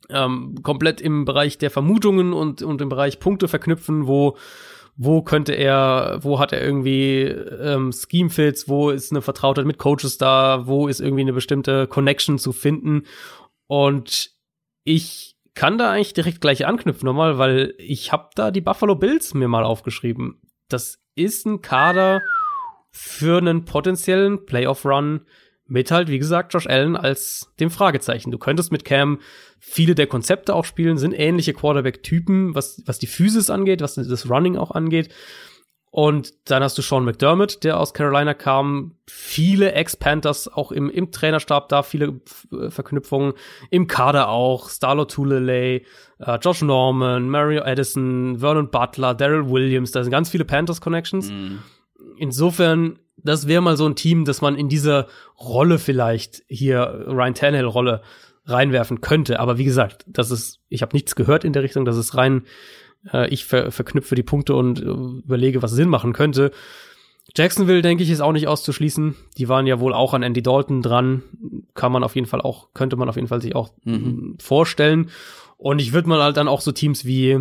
ähm, 0.08 0.54
komplett 0.62 1.00
im 1.00 1.24
Bereich 1.24 1.58
der 1.58 1.70
Vermutungen 1.70 2.32
und, 2.32 2.62
und 2.62 2.80
im 2.80 2.88
Bereich 2.88 3.20
Punkte 3.20 3.48
verknüpfen, 3.48 4.06
wo 4.06 4.36
wo 4.96 5.22
könnte 5.22 5.52
er, 5.52 6.18
wo 6.22 6.38
hat 6.38 6.52
er 6.52 6.62
irgendwie 6.62 7.22
ähm, 7.22 7.92
Scheme-Fits, 7.92 8.68
wo 8.68 8.90
ist 8.90 9.12
eine 9.12 9.20
Vertrautheit 9.20 9.66
mit 9.66 9.78
Coaches 9.78 10.16
da, 10.16 10.66
wo 10.66 10.88
ist 10.88 11.00
irgendwie 11.00 11.22
eine 11.22 11.34
bestimmte 11.34 11.86
Connection 11.86 12.38
zu 12.38 12.52
finden. 12.52 13.02
Und 13.66 14.30
ich 14.84 15.36
kann 15.54 15.76
da 15.78 15.92
eigentlich 15.92 16.14
direkt 16.14 16.40
gleich 16.40 16.66
anknüpfen 16.66 17.06
nochmal, 17.06 17.38
weil 17.38 17.74
ich 17.78 18.12
habe 18.12 18.30
da 18.34 18.50
die 18.50 18.60
Buffalo 18.60 18.94
Bills 18.94 19.34
mir 19.34 19.48
mal 19.48 19.64
aufgeschrieben. 19.64 20.40
Das 20.68 20.98
ist 21.14 21.46
ein 21.46 21.60
Kader 21.60 22.22
für 22.90 23.38
einen 23.38 23.66
potenziellen 23.66 24.46
Playoff-Run 24.46 25.26
mit 25.68 25.90
halt, 25.90 26.08
wie 26.08 26.18
gesagt, 26.18 26.54
Josh 26.54 26.66
Allen 26.66 26.96
als 26.96 27.52
dem 27.58 27.70
Fragezeichen. 27.70 28.30
Du 28.30 28.38
könntest 28.38 28.72
mit 28.72 28.84
Cam 28.84 29.20
viele 29.58 29.94
der 29.94 30.06
Konzepte 30.06 30.54
auch 30.54 30.64
spielen, 30.64 30.98
sind 30.98 31.12
ähnliche 31.12 31.54
Quarterback-Typen, 31.54 32.54
was, 32.54 32.82
was 32.86 32.98
die 32.98 33.06
Physis 33.06 33.50
angeht, 33.50 33.80
was 33.80 33.94
das 33.94 34.30
Running 34.30 34.56
auch 34.56 34.70
angeht. 34.70 35.12
Und 35.90 36.34
dann 36.50 36.62
hast 36.62 36.76
du 36.76 36.82
Sean 36.82 37.06
McDermott, 37.06 37.64
der 37.64 37.80
aus 37.80 37.94
Carolina 37.94 38.34
kam. 38.34 38.96
Viele 39.06 39.72
Ex-Panthers 39.72 40.46
auch 40.46 40.70
im, 40.70 40.90
im 40.90 41.10
Trainerstab 41.10 41.70
da, 41.70 41.82
viele 41.82 42.20
äh, 42.52 42.68
Verknüpfungen. 42.68 43.32
Im 43.70 43.86
Kader 43.86 44.28
auch. 44.28 44.68
Starlo 44.68 45.06
Tulele, 45.06 45.80
äh, 46.18 46.38
Josh 46.42 46.60
Norman, 46.60 47.30
Mario 47.30 47.62
Edison, 47.62 48.40
Vernon 48.40 48.70
Butler, 48.70 49.14
Daryl 49.14 49.48
Williams. 49.48 49.90
Da 49.90 50.02
sind 50.02 50.10
ganz 50.10 50.28
viele 50.28 50.44
Panthers-Connections. 50.44 51.30
Mm. 51.30 51.58
Insofern 52.18 52.98
das 53.16 53.46
wäre 53.48 53.62
mal 53.62 53.76
so 53.76 53.86
ein 53.86 53.96
Team, 53.96 54.24
das 54.24 54.40
man 54.40 54.56
in 54.56 54.68
diese 54.68 55.06
Rolle 55.38 55.78
vielleicht 55.78 56.42
hier 56.48 57.04
Ryan 57.06 57.34
Tannehill 57.34 57.66
Rolle 57.66 58.02
reinwerfen 58.44 59.00
könnte. 59.00 59.40
Aber 59.40 59.58
wie 59.58 59.64
gesagt, 59.64 60.04
das 60.06 60.30
ist, 60.30 60.60
ich 60.68 60.82
habe 60.82 60.94
nichts 60.94 61.16
gehört 61.16 61.44
in 61.44 61.52
der 61.52 61.62
Richtung, 61.62 61.84
das 61.84 61.96
ist 61.96 62.16
rein, 62.16 62.42
äh, 63.12 63.28
ich 63.28 63.44
ver 63.44 63.70
verknüpfe 63.70 64.14
die 64.14 64.22
Punkte 64.22 64.54
und 64.54 64.80
äh, 64.80 64.84
überlege, 64.84 65.62
was 65.62 65.72
Sinn 65.72 65.88
machen 65.88 66.12
könnte. 66.12 66.52
Jacksonville, 67.36 67.82
denke 67.82 68.04
ich, 68.04 68.10
ist 68.10 68.20
auch 68.20 68.32
nicht 68.32 68.46
auszuschließen. 68.46 69.16
Die 69.36 69.48
waren 69.48 69.66
ja 69.66 69.80
wohl 69.80 69.92
auch 69.92 70.14
an 70.14 70.22
Andy 70.22 70.42
Dalton 70.42 70.80
dran. 70.80 71.22
Kann 71.74 71.92
man 71.92 72.04
auf 72.04 72.14
jeden 72.14 72.28
Fall 72.28 72.40
auch, 72.40 72.68
könnte 72.72 72.96
man 72.96 73.08
auf 73.08 73.16
jeden 73.16 73.28
Fall 73.28 73.42
sich 73.42 73.54
auch 73.54 73.70
mhm. 73.84 74.36
vorstellen. 74.38 75.10
Und 75.58 75.80
ich 75.80 75.92
würde 75.92 76.08
mal 76.08 76.22
halt 76.22 76.36
dann 76.36 76.48
auch 76.48 76.60
so 76.60 76.72
Teams 76.72 77.04
wie 77.04 77.40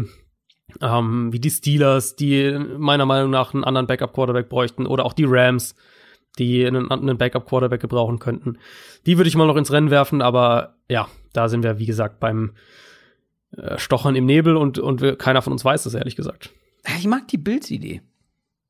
ähm, 0.82 1.32
wie 1.32 1.40
die 1.40 1.52
Steelers, 1.52 2.16
die 2.16 2.58
meiner 2.78 3.06
Meinung 3.06 3.32
nach 3.32 3.54
einen 3.54 3.64
anderen 3.64 3.88
Backup-Quarterback 3.88 4.50
bräuchten, 4.50 4.86
oder 4.86 5.06
auch 5.06 5.14
die 5.14 5.26
Rams, 5.28 5.76
die 6.38 6.66
einen, 6.66 6.92
einen 6.92 7.18
Backup-Quarterback 7.18 7.82
gebrauchen 7.82 8.20
könnten. 8.20 8.58
Die 9.06 9.18
würde 9.18 9.28
ich 9.28 9.36
mal 9.36 9.48
noch 9.48 9.56
ins 9.56 9.72
Rennen 9.72 9.90
werfen, 9.90 10.22
aber 10.22 10.76
ja, 10.90 11.08
da 11.34 11.50
sind 11.50 11.64
wir, 11.64 11.80
wie 11.80 11.86
gesagt, 11.86 12.20
beim 12.20 12.54
äh, 13.56 13.78
stochern 13.78 14.16
im 14.16 14.26
Nebel 14.26 14.58
und, 14.58 14.80
und 14.80 15.02
wir, 15.02 15.16
keiner 15.16 15.42
von 15.42 15.54
uns 15.54 15.64
weiß 15.64 15.84
das, 15.84 15.94
ehrlich 15.94 16.16
gesagt. 16.16 16.52
Ich 16.98 17.08
mag 17.08 17.28
die 17.28 17.38
Bills-Idee. 17.38 18.02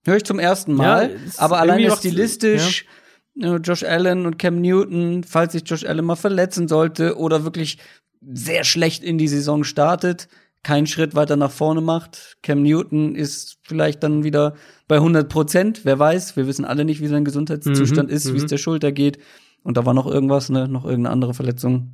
Höre 0.06 0.18
ich 0.18 0.24
zum 0.24 0.40
ersten 0.40 0.74
Mal, 0.74 1.12
ja, 1.12 1.18
aber 1.38 1.60
alleine 1.60 1.90
stilistisch, 1.92 2.86
ja. 3.34 3.58
Josh 3.58 3.84
Allen 3.84 4.26
und 4.26 4.38
Cam 4.38 4.62
Newton, 4.62 5.24
falls 5.24 5.54
sich 5.54 5.64
Josh 5.66 5.86
Allen 5.86 6.06
mal 6.06 6.16
verletzen 6.16 6.68
sollte 6.68 7.18
oder 7.18 7.44
wirklich 7.44 7.80
sehr 8.22 8.64
schlecht 8.64 9.04
in 9.04 9.18
die 9.18 9.28
Saison 9.28 9.64
startet, 9.64 10.28
keinen 10.66 10.88
Schritt 10.88 11.14
weiter 11.14 11.36
nach 11.36 11.52
vorne 11.52 11.80
macht. 11.80 12.38
Cam 12.42 12.64
Newton 12.64 13.14
ist 13.14 13.60
vielleicht 13.62 14.02
dann 14.02 14.24
wieder 14.24 14.56
bei 14.88 14.96
100 14.96 15.30
Prozent, 15.30 15.82
wer 15.84 16.00
weiß. 16.00 16.36
Wir 16.36 16.48
wissen 16.48 16.66
alle 16.66 16.86
nicht, 16.86 17.02
wie 17.02 17.08
sein 17.08 17.24
Gesundheitszustand 17.24 18.10
mhm, 18.10 18.16
ist, 18.16 18.34
wie 18.34 18.38
es 18.38 18.44
mhm. 18.44 18.48
der 18.48 18.58
Schulter 18.58 18.92
geht. 18.92 19.20
Und 19.62 19.78
da 19.78 19.86
war 19.86 19.94
noch 19.94 20.08
irgendwas, 20.08 20.50
ne, 20.50 20.68
noch 20.68 20.84
irgendeine 20.84 21.14
andere 21.14 21.36
Verletzung. 21.36 21.94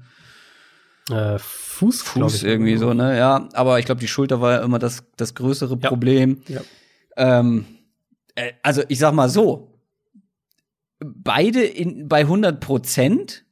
Äh, 1.09 1.37
Fuß, 1.37 2.01
Fuß 2.01 2.43
irgendwie 2.43 2.77
so, 2.77 2.93
ne? 2.93 3.17
Ja, 3.17 3.49
aber 3.53 3.77
ich 3.79 3.85
glaube, 3.85 3.99
die 3.99 4.07
Schulter 4.07 4.39
war 4.39 4.53
ja 4.53 4.63
immer 4.63 4.79
das, 4.79 5.03
das 5.17 5.35
größere 5.35 5.77
ja. 5.77 5.89
Problem. 5.89 6.41
Ja. 6.47 6.61
Ähm, 7.17 7.65
äh, 8.35 8.53
also 8.63 8.83
ich 8.87 8.99
sag 8.99 9.13
mal 9.13 9.27
so, 9.27 9.81
beide 10.99 11.61
in, 11.65 12.07
bei 12.07 12.21
100 12.21 12.61
Prozent, 12.61 13.43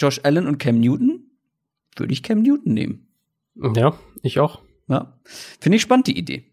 Josh 0.00 0.20
Allen 0.24 0.48
und 0.48 0.58
Cam 0.58 0.80
Newton, 0.80 1.30
würde 1.94 2.12
ich 2.12 2.24
Cam 2.24 2.42
Newton 2.42 2.74
nehmen. 2.74 3.11
Ja, 3.54 3.94
ich 4.22 4.38
auch. 4.38 4.62
Ja, 4.88 5.18
finde 5.60 5.76
ich 5.76 5.82
spannend, 5.82 6.06
die 6.06 6.18
Idee. 6.18 6.44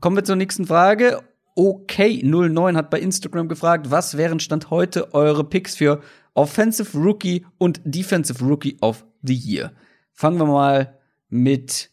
Kommen 0.00 0.16
wir 0.16 0.24
zur 0.24 0.36
nächsten 0.36 0.66
Frage. 0.66 1.22
OK09 1.56 2.76
hat 2.76 2.90
bei 2.90 3.00
Instagram 3.00 3.48
gefragt, 3.48 3.90
was 3.90 4.16
wären 4.16 4.40
Stand 4.40 4.70
heute 4.70 5.14
eure 5.14 5.44
Picks 5.44 5.76
für 5.76 6.02
Offensive 6.34 6.98
Rookie 6.98 7.46
und 7.58 7.80
Defensive 7.84 8.44
Rookie 8.44 8.76
of 8.80 9.04
the 9.22 9.34
Year? 9.34 9.72
Fangen 10.12 10.38
wir 10.38 10.46
mal 10.46 10.98
mit 11.28 11.90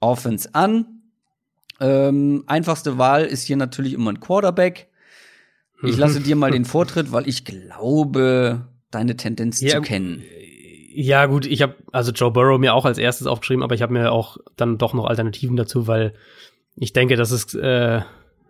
Offense 0.00 0.54
an. 0.54 1.02
Ähm, 1.80 2.44
einfachste 2.46 2.98
Wahl 2.98 3.24
ist 3.24 3.44
hier 3.44 3.56
natürlich 3.56 3.94
immer 3.94 4.12
ein 4.12 4.20
Quarterback. 4.20 4.88
Ich 5.82 5.94
mhm. 5.94 5.98
lasse 5.98 6.20
dir 6.20 6.36
mal 6.36 6.50
den 6.50 6.64
Vortritt, 6.64 7.12
weil 7.12 7.28
ich 7.28 7.44
glaube, 7.44 8.68
deine 8.90 9.16
Tendenz 9.16 9.60
ja, 9.60 9.76
zu 9.76 9.82
kennen. 9.82 10.22
Ja, 10.90 11.26
gut, 11.26 11.44
ich 11.44 11.60
habe 11.60 11.76
also 11.92 12.12
Joe 12.12 12.30
Burrow 12.30 12.58
mir 12.58 12.74
auch 12.74 12.86
als 12.86 12.98
erstes 12.98 13.26
aufgeschrieben, 13.26 13.62
aber 13.62 13.74
ich 13.74 13.82
habe 13.82 13.92
mir 13.92 14.10
auch 14.10 14.38
dann 14.56 14.78
doch 14.78 14.94
noch 14.94 15.04
Alternativen 15.04 15.56
dazu, 15.56 15.86
weil 15.86 16.14
ich 16.76 16.92
denke, 16.92 17.16
dass 17.16 17.30
es 17.30 17.54
äh, 17.54 18.00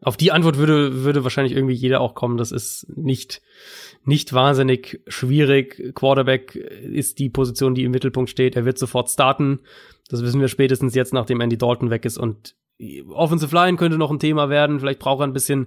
auf 0.02 0.16
die 0.16 0.30
Antwort 0.30 0.56
würde 0.56 1.02
würde 1.02 1.24
wahrscheinlich 1.24 1.56
irgendwie 1.56 1.74
jeder 1.74 2.00
auch 2.00 2.14
kommen. 2.14 2.36
Das 2.36 2.52
ist 2.52 2.86
nicht 2.96 3.42
nicht 4.04 4.32
wahnsinnig 4.32 5.00
schwierig. 5.08 5.94
Quarterback 5.94 6.54
ist 6.54 7.18
die 7.18 7.28
Position, 7.28 7.74
die 7.74 7.84
im 7.84 7.90
Mittelpunkt 7.90 8.30
steht. 8.30 8.54
Er 8.54 8.64
wird 8.64 8.78
sofort 8.78 9.10
starten. 9.10 9.60
Das 10.08 10.22
wissen 10.22 10.40
wir 10.40 10.48
spätestens 10.48 10.94
jetzt, 10.94 11.12
nachdem 11.12 11.40
Andy 11.40 11.58
Dalton 11.58 11.90
weg 11.90 12.04
ist. 12.04 12.16
Und 12.16 12.54
Offensive 13.12 13.54
Line 13.54 13.76
könnte 13.76 13.98
noch 13.98 14.10
ein 14.10 14.20
Thema 14.20 14.48
werden. 14.48 14.78
Vielleicht 14.78 15.00
braucht 15.00 15.20
er 15.20 15.26
ein 15.26 15.32
bisschen, 15.32 15.66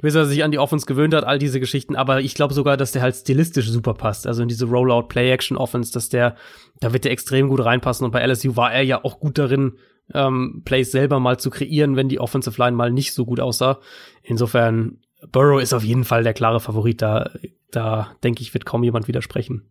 bis 0.00 0.14
er 0.14 0.26
sich 0.26 0.42
an 0.42 0.50
die 0.50 0.58
Offense 0.58 0.86
gewöhnt 0.86 1.14
hat, 1.14 1.24
all 1.24 1.38
diese 1.38 1.60
Geschichten. 1.60 1.96
Aber 1.96 2.20
ich 2.20 2.34
glaube 2.34 2.54
sogar, 2.54 2.76
dass 2.76 2.92
der 2.92 3.02
halt 3.02 3.14
stilistisch 3.14 3.68
super 3.68 3.94
passt. 3.94 4.26
Also 4.26 4.42
in 4.42 4.48
diese 4.48 4.66
Rollout 4.66 5.08
Play 5.08 5.30
Action 5.30 5.56
Offense, 5.56 5.92
dass 5.92 6.08
der, 6.08 6.36
da 6.80 6.92
wird 6.92 7.04
der 7.04 7.12
extrem 7.12 7.48
gut 7.48 7.64
reinpassen. 7.64 8.04
Und 8.04 8.10
bei 8.10 8.26
LSU 8.26 8.56
war 8.56 8.72
er 8.72 8.82
ja 8.82 9.04
auch 9.04 9.20
gut 9.20 9.38
darin, 9.38 9.78
ähm, 10.12 10.62
Plays 10.64 10.90
selber 10.90 11.20
mal 11.20 11.38
zu 11.38 11.50
kreieren, 11.50 11.96
wenn 11.96 12.08
die 12.08 12.20
Offensive 12.20 12.60
Line 12.60 12.76
mal 12.76 12.90
nicht 12.90 13.14
so 13.14 13.24
gut 13.24 13.40
aussah. 13.40 13.80
Insofern, 14.22 14.98
Burrow 15.30 15.62
ist 15.62 15.72
auf 15.72 15.84
jeden 15.84 16.04
Fall 16.04 16.24
der 16.24 16.34
klare 16.34 16.60
Favorit. 16.60 17.00
Da, 17.00 17.30
da 17.70 18.14
denke 18.22 18.42
ich, 18.42 18.52
wird 18.52 18.66
kaum 18.66 18.82
jemand 18.82 19.08
widersprechen. 19.08 19.70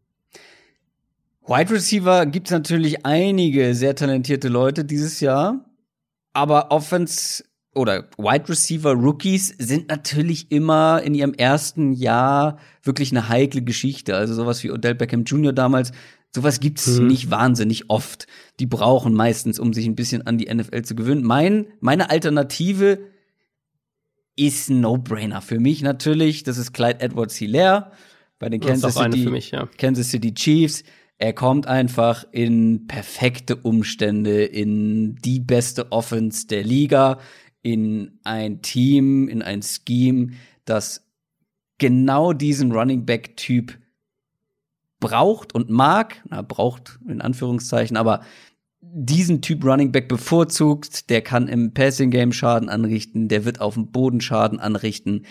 Wide 1.46 1.72
Receiver 1.72 2.26
gibt 2.26 2.48
es 2.48 2.52
natürlich 2.52 3.06
einige 3.06 3.76
sehr 3.76 3.96
talentierte 3.96 4.48
Leute 4.48 4.86
dieses 4.86 5.20
Jahr. 5.20 5.66
Aber 6.32 6.72
Offense 6.72 7.44
oder 7.76 8.08
Wide 8.18 8.50
Receiver 8.50 8.94
Rookies 8.94 9.56
sind 9.58 9.90
natürlich 9.90 10.52
immer 10.52 11.02
in 11.04 11.16
ihrem 11.16 11.34
ersten 11.34 11.94
Jahr 11.94 12.58
wirklich 12.84 13.12
eine 13.12 13.30
heikle 13.30 13.62
Geschichte. 13.62 14.16
Also 14.16 14.34
sowas 14.34 14.64
wie 14.64 14.72
Odell 14.72 14.96
Beckham 14.96 15.24
Jr. 15.24 15.54
damals, 15.54 15.92
sowas 16.36 16.60
gibt's 16.60 16.88
mhm. 16.88 17.08
nicht 17.08 17.32
wahnsinnig 17.32 17.90
oft. 17.90 18.28
Die 18.60 18.68
brauchen 18.68 19.14
meistens, 19.14 19.60
um 19.60 19.74
sich 19.74 19.86
ein 19.88 19.96
bisschen 19.96 20.26
an 20.28 20.38
die 20.38 20.54
NFL 20.54 20.84
zu 20.84 20.96
gewöhnen. 20.96 21.24
Mein, 21.24 21.68
meine 21.80 22.10
Alternative 22.10 23.00
ist 24.36 24.70
ein 24.70 24.82
No-Brainer 24.82 25.42
für 25.42 25.60
mich 25.60 25.82
natürlich. 25.82 26.44
Das 26.44 26.58
ist 26.58 26.74
Clyde 26.74 27.02
Edwards-Hilaire 27.02 27.92
bei 28.40 28.50
den 28.50 28.60
Kansas 28.62 28.96
City, 28.96 29.30
mich, 29.30 29.52
ja. 29.52 29.68
Kansas 29.78 30.10
City 30.10 30.34
Chiefs 30.34 30.84
er 31.24 31.32
kommt 31.32 31.68
einfach 31.68 32.26
in 32.32 32.88
perfekte 32.88 33.56
Umstände, 33.56 34.44
in 34.44 35.16
die 35.16 35.40
beste 35.40 35.92
Offense 35.92 36.48
der 36.48 36.64
Liga, 36.64 37.20
in 37.64 38.20
ein 38.24 38.62
Team, 38.62 39.28
in 39.28 39.42
ein 39.42 39.62
Scheme, 39.64 40.34
das 40.66 41.08
genau 41.80 42.34
diesen 42.34 42.72
Running 42.72 43.06
Back 43.06 43.36
Typ 43.36 43.80
braucht 45.00 45.56
und 45.56 45.70
mag, 45.70 46.24
na, 46.30 46.44
braucht 46.44 47.00
in 47.08 47.20
Anführungszeichen, 47.20 47.98
aber 47.98 48.22
diesen 48.82 49.42
Typ 49.42 49.66
Running 49.66 49.92
Back 49.92 50.08
bevorzugt, 50.08 51.10
der 51.10 51.22
kann 51.22 51.48
im 51.48 51.74
Passing 51.74 52.12
Game 52.12 52.32
Schaden 52.32 52.70
anrichten, 52.70 53.28
der 53.28 53.46
wird 53.46 53.60
auf 53.60 53.74
dem 53.74 53.92
Boden 53.92 54.22
Schaden 54.22 54.60
anrichten 54.60 55.26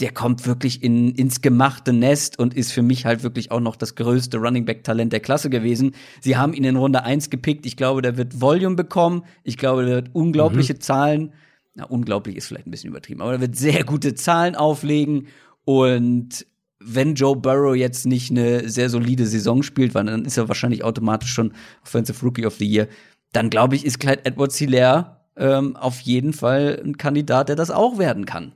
der 0.00 0.12
kommt 0.12 0.46
wirklich 0.46 0.82
in, 0.82 1.14
ins 1.14 1.42
gemachte 1.42 1.92
Nest 1.92 2.38
und 2.38 2.54
ist 2.54 2.72
für 2.72 2.82
mich 2.82 3.04
halt 3.04 3.22
wirklich 3.22 3.50
auch 3.50 3.60
noch 3.60 3.76
das 3.76 3.94
größte 3.94 4.38
Running 4.38 4.64
Back 4.64 4.84
Talent 4.84 5.12
der 5.12 5.20
Klasse 5.20 5.50
gewesen. 5.50 5.94
Sie 6.20 6.36
haben 6.36 6.54
ihn 6.54 6.64
in 6.64 6.76
Runde 6.76 7.04
1 7.04 7.30
gepickt. 7.30 7.66
Ich 7.66 7.76
glaube, 7.76 8.02
der 8.02 8.16
wird 8.16 8.40
Volume 8.40 8.76
bekommen. 8.76 9.24
Ich 9.44 9.58
glaube, 9.58 9.84
der 9.84 9.94
wird 9.96 10.10
unglaubliche 10.14 10.74
mhm. 10.74 10.80
Zahlen. 10.80 11.32
Na, 11.74 11.84
unglaublich 11.84 12.36
ist 12.36 12.46
vielleicht 12.46 12.66
ein 12.66 12.70
bisschen 12.70 12.90
übertrieben, 12.90 13.22
aber 13.22 13.32
er 13.32 13.40
wird 13.40 13.56
sehr 13.56 13.84
gute 13.84 14.14
Zahlen 14.14 14.56
auflegen 14.56 15.28
und 15.64 16.46
wenn 16.80 17.14
Joe 17.14 17.36
Burrow 17.36 17.76
jetzt 17.76 18.06
nicht 18.06 18.30
eine 18.30 18.68
sehr 18.68 18.88
solide 18.88 19.26
Saison 19.26 19.62
spielt, 19.62 19.94
weil 19.94 20.06
dann 20.06 20.24
ist 20.24 20.38
er 20.38 20.48
wahrscheinlich 20.48 20.82
automatisch 20.82 21.30
schon 21.30 21.52
Offensive 21.82 22.24
Rookie 22.24 22.46
of 22.46 22.56
the 22.56 22.66
Year, 22.66 22.88
dann 23.32 23.50
glaube 23.50 23.76
ich, 23.76 23.84
ist 23.84 24.00
Clyde 24.00 24.24
Edwards 24.24 24.56
Hilaire 24.56 25.20
ähm, 25.36 25.76
auf 25.76 26.00
jeden 26.00 26.32
Fall 26.32 26.80
ein 26.84 26.96
Kandidat, 26.96 27.48
der 27.48 27.56
das 27.56 27.70
auch 27.70 27.98
werden 27.98 28.24
kann. 28.24 28.52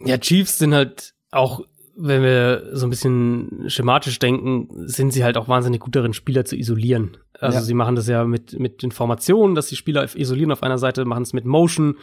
Ja, 0.00 0.18
Chiefs 0.18 0.58
sind 0.58 0.74
halt 0.74 1.14
auch, 1.30 1.60
wenn 1.96 2.22
wir 2.22 2.70
so 2.72 2.86
ein 2.86 2.90
bisschen 2.90 3.64
schematisch 3.68 4.18
denken, 4.18 4.68
sind 4.88 5.12
sie 5.12 5.24
halt 5.24 5.36
auch 5.36 5.48
wahnsinnig 5.48 5.80
gut 5.80 5.94
darin, 5.94 6.14
Spieler 6.14 6.44
zu 6.44 6.56
isolieren. 6.56 7.16
Also 7.42 7.58
ja. 7.58 7.62
sie 7.62 7.74
machen 7.74 7.96
das 7.96 8.06
ja 8.06 8.24
mit, 8.24 8.58
mit 8.58 8.82
Informationen, 8.82 9.54
dass 9.54 9.66
die 9.66 9.76
Spieler 9.76 10.04
isolieren 10.14 10.52
auf 10.52 10.62
einer 10.62 10.78
Seite, 10.78 11.04
machen 11.04 11.22
es 11.22 11.32
mit 11.32 11.44
Motion, 11.44 11.96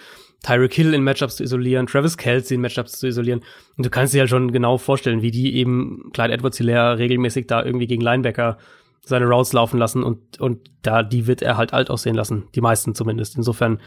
Tyreek 0.43 0.73
Hill 0.73 0.93
in 0.93 1.03
Matchups 1.03 1.37
zu 1.37 1.43
isolieren, 1.43 1.87
Travis 1.87 2.17
Kelsey 2.17 2.55
in 2.55 2.61
Matchups 2.61 2.99
zu 2.99 3.07
isolieren. 3.07 3.41
Und 3.77 3.85
du 3.85 3.89
kannst 3.89 4.13
dir 4.13 4.21
halt 4.21 4.29
schon 4.29 4.51
genau 4.51 4.77
vorstellen, 4.77 5.21
wie 5.21 5.31
die 5.31 5.55
eben 5.55 6.11
Clyde 6.13 6.33
Edwards 6.33 6.57
Hilaire 6.57 6.97
regelmäßig 6.97 7.47
da 7.47 7.63
irgendwie 7.63 7.87
gegen 7.87 8.01
Linebacker 8.01 8.57
seine 9.05 9.25
Routes 9.25 9.53
laufen 9.53 9.79
lassen 9.79 10.03
und, 10.03 10.39
und 10.39 10.69
da, 10.81 11.03
die 11.03 11.25
wird 11.25 11.41
er 11.41 11.57
halt 11.57 11.73
alt 11.73 11.89
aussehen 11.89 12.15
lassen. 12.15 12.47
Die 12.55 12.61
meisten 12.61 12.93
zumindest. 12.93 13.37
Insofern, 13.37 13.79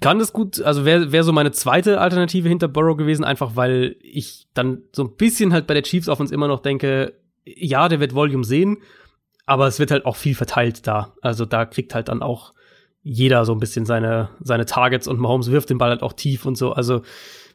kann 0.00 0.18
das 0.18 0.32
gut, 0.32 0.60
also 0.62 0.84
wäre 0.84 1.12
wär 1.12 1.22
so 1.22 1.32
meine 1.32 1.52
zweite 1.52 2.00
Alternative 2.00 2.48
hinter 2.48 2.68
Burrow 2.68 2.96
gewesen, 2.96 3.24
einfach 3.24 3.56
weil 3.56 3.96
ich 4.00 4.46
dann 4.54 4.82
so 4.92 5.04
ein 5.04 5.16
bisschen 5.16 5.52
halt 5.52 5.66
bei 5.66 5.74
der 5.74 5.82
Chiefs 5.82 6.08
auf 6.08 6.20
uns 6.20 6.32
immer 6.32 6.48
noch 6.48 6.60
denke, 6.60 7.14
ja, 7.44 7.88
der 7.88 8.00
wird 8.00 8.14
Volume 8.14 8.44
sehen, 8.44 8.78
aber 9.46 9.66
es 9.68 9.78
wird 9.78 9.90
halt 9.90 10.04
auch 10.04 10.16
viel 10.16 10.34
verteilt 10.34 10.86
da. 10.86 11.14
Also 11.22 11.46
da 11.46 11.64
kriegt 11.64 11.94
halt 11.94 12.08
dann 12.08 12.22
auch 12.22 12.52
jeder 13.02 13.44
so 13.44 13.52
ein 13.52 13.60
bisschen 13.60 13.86
seine, 13.86 14.30
seine 14.40 14.66
Targets 14.66 15.06
und 15.06 15.20
Mahomes 15.20 15.50
wirft 15.50 15.70
den 15.70 15.78
Ball 15.78 15.90
halt 15.90 16.02
auch 16.02 16.12
tief 16.12 16.44
und 16.44 16.58
so. 16.58 16.72
Also 16.72 17.02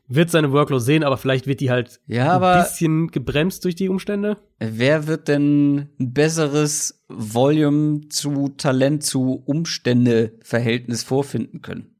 wird 0.07 0.29
seine 0.29 0.51
Workload 0.51 0.83
sehen, 0.83 1.03
aber 1.03 1.17
vielleicht 1.17 1.47
wird 1.47 1.59
die 1.59 1.69
halt 1.69 1.99
ja, 2.07 2.37
ein 2.37 2.63
bisschen 2.63 3.07
gebremst 3.11 3.63
durch 3.63 3.75
die 3.75 3.89
Umstände. 3.89 4.37
Wer 4.59 5.07
wird 5.07 5.27
denn 5.27 5.89
ein 5.99 6.13
besseres 6.13 7.03
Volume 7.07 8.07
zu 8.09 8.49
Talent 8.57 9.03
zu 9.03 9.43
Umstände 9.45 10.33
Verhältnis 10.41 11.03
vorfinden 11.03 11.61
können? 11.61 11.95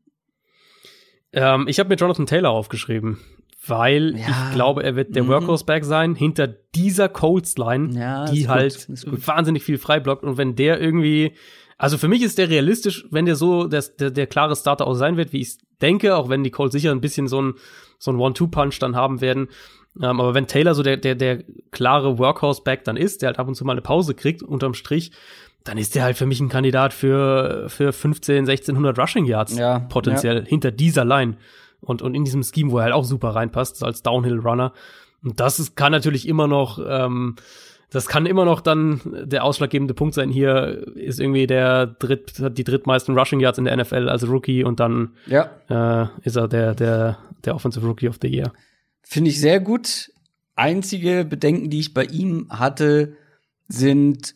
Ähm, 1.34 1.68
ich 1.68 1.80
habe 1.80 1.89
mir 1.89 1.95
Jonathan 1.95 2.26
Taylor 2.26 2.51
aufgeschrieben, 2.51 3.19
weil 3.65 4.17
ja. 4.17 4.27
ich 4.27 4.55
glaube, 4.55 4.83
er 4.83 4.95
wird 4.95 5.15
der 5.15 5.23
mhm. 5.23 5.29
Workhorse-Back 5.29 5.85
sein 5.85 6.15
hinter 6.15 6.47
dieser 6.47 7.09
Colts-Line, 7.09 7.99
ja, 7.99 8.25
die 8.25 8.47
halt 8.47 8.88
gut, 8.88 9.27
wahnsinnig 9.27 9.63
viel 9.63 9.77
frei 9.77 9.99
blockt. 9.99 10.23
Und 10.23 10.38
wenn 10.38 10.55
der 10.55 10.81
irgendwie, 10.81 11.33
also 11.77 11.97
für 11.97 12.07
mich 12.07 12.23
ist 12.23 12.38
der 12.38 12.49
realistisch, 12.49 13.05
wenn 13.11 13.25
der 13.25 13.35
so 13.35 13.67
der, 13.67 13.83
der, 13.99 14.09
der 14.09 14.27
klare 14.27 14.55
Starter 14.55 14.88
auch 14.88 14.95
sein 14.95 15.15
wird, 15.15 15.31
wie 15.31 15.41
ich 15.41 15.57
denke, 15.81 16.15
auch 16.15 16.29
wenn 16.29 16.43
die 16.43 16.51
Colts 16.51 16.73
sicher 16.73 16.91
ein 16.91 17.01
bisschen 17.01 17.27
so 17.27 17.41
ein, 17.41 17.53
so 17.99 18.11
ein 18.11 18.17
One-Two-Punch 18.17 18.79
dann 18.79 18.95
haben 18.95 19.21
werden. 19.21 19.49
Ähm, 20.01 20.19
aber 20.19 20.33
wenn 20.33 20.47
Taylor 20.47 20.73
so 20.73 20.81
der, 20.81 20.97
der, 20.97 21.15
der 21.15 21.43
klare 21.69 22.17
Workhorse-Back 22.17 22.83
dann 22.83 22.97
ist, 22.97 23.21
der 23.21 23.27
halt 23.27 23.39
ab 23.39 23.47
und 23.47 23.55
zu 23.55 23.63
mal 23.63 23.73
eine 23.73 23.81
Pause 23.81 24.15
kriegt, 24.15 24.41
unterm 24.41 24.73
Strich, 24.73 25.11
dann 25.63 25.77
ist 25.77 25.93
der 25.93 26.03
halt 26.03 26.17
für 26.17 26.25
mich 26.25 26.39
ein 26.39 26.49
Kandidat 26.49 26.93
für, 26.93 27.65
für 27.69 27.93
15, 27.93 28.49
1600 28.49 28.97
Rushing 28.97 29.25
Yards 29.25 29.57
ja, 29.57 29.79
potenziell 29.79 30.39
ja. 30.39 30.45
hinter 30.45 30.71
dieser 30.71 31.05
Line. 31.05 31.38
Und, 31.81 32.01
und 32.01 32.13
in 32.15 32.23
diesem 32.23 32.43
Scheme, 32.43 32.71
wo 32.71 32.77
er 32.77 32.85
halt 32.85 32.93
auch 32.93 33.03
super 33.05 33.29
reinpasst, 33.29 33.83
als 33.83 34.03
Downhill 34.03 34.39
Runner. 34.39 34.71
Und 35.23 35.39
das 35.39 35.59
ist, 35.59 35.75
kann 35.75 35.91
natürlich 35.91 36.27
immer 36.27 36.47
noch 36.47 36.79
ähm, 36.85 37.35
das 37.93 38.07
kann 38.07 38.25
immer 38.25 38.45
noch 38.45 38.61
dann 38.61 39.01
der 39.25 39.43
ausschlaggebende 39.43 39.93
Punkt 39.93 40.13
sein. 40.15 40.29
Hier 40.29 40.87
ist 40.95 41.19
irgendwie 41.19 41.45
der 41.45 41.87
dritt, 41.87 42.39
hat 42.39 42.57
die 42.57 42.63
drittmeisten 42.63 43.17
Rushing 43.19 43.41
Yards 43.41 43.57
in 43.57 43.65
der 43.65 43.75
NFL 43.75 44.07
als 44.07 44.25
Rookie 44.25 44.63
und 44.63 44.79
dann 44.79 45.09
Ja. 45.27 45.49
äh, 45.69 46.07
ist 46.23 46.37
er 46.37 46.47
der, 46.47 46.73
der, 46.73 47.17
der 47.43 47.53
Offensive 47.53 47.85
Rookie 47.85 48.07
of 48.07 48.17
the 48.21 48.29
Year. 48.29 48.53
Finde 49.03 49.29
ich 49.29 49.41
sehr 49.41 49.59
gut. 49.59 50.09
Einzige 50.55 51.25
Bedenken, 51.25 51.69
die 51.69 51.79
ich 51.81 51.93
bei 51.93 52.05
ihm 52.05 52.47
hatte, 52.49 53.17
sind, 53.67 54.35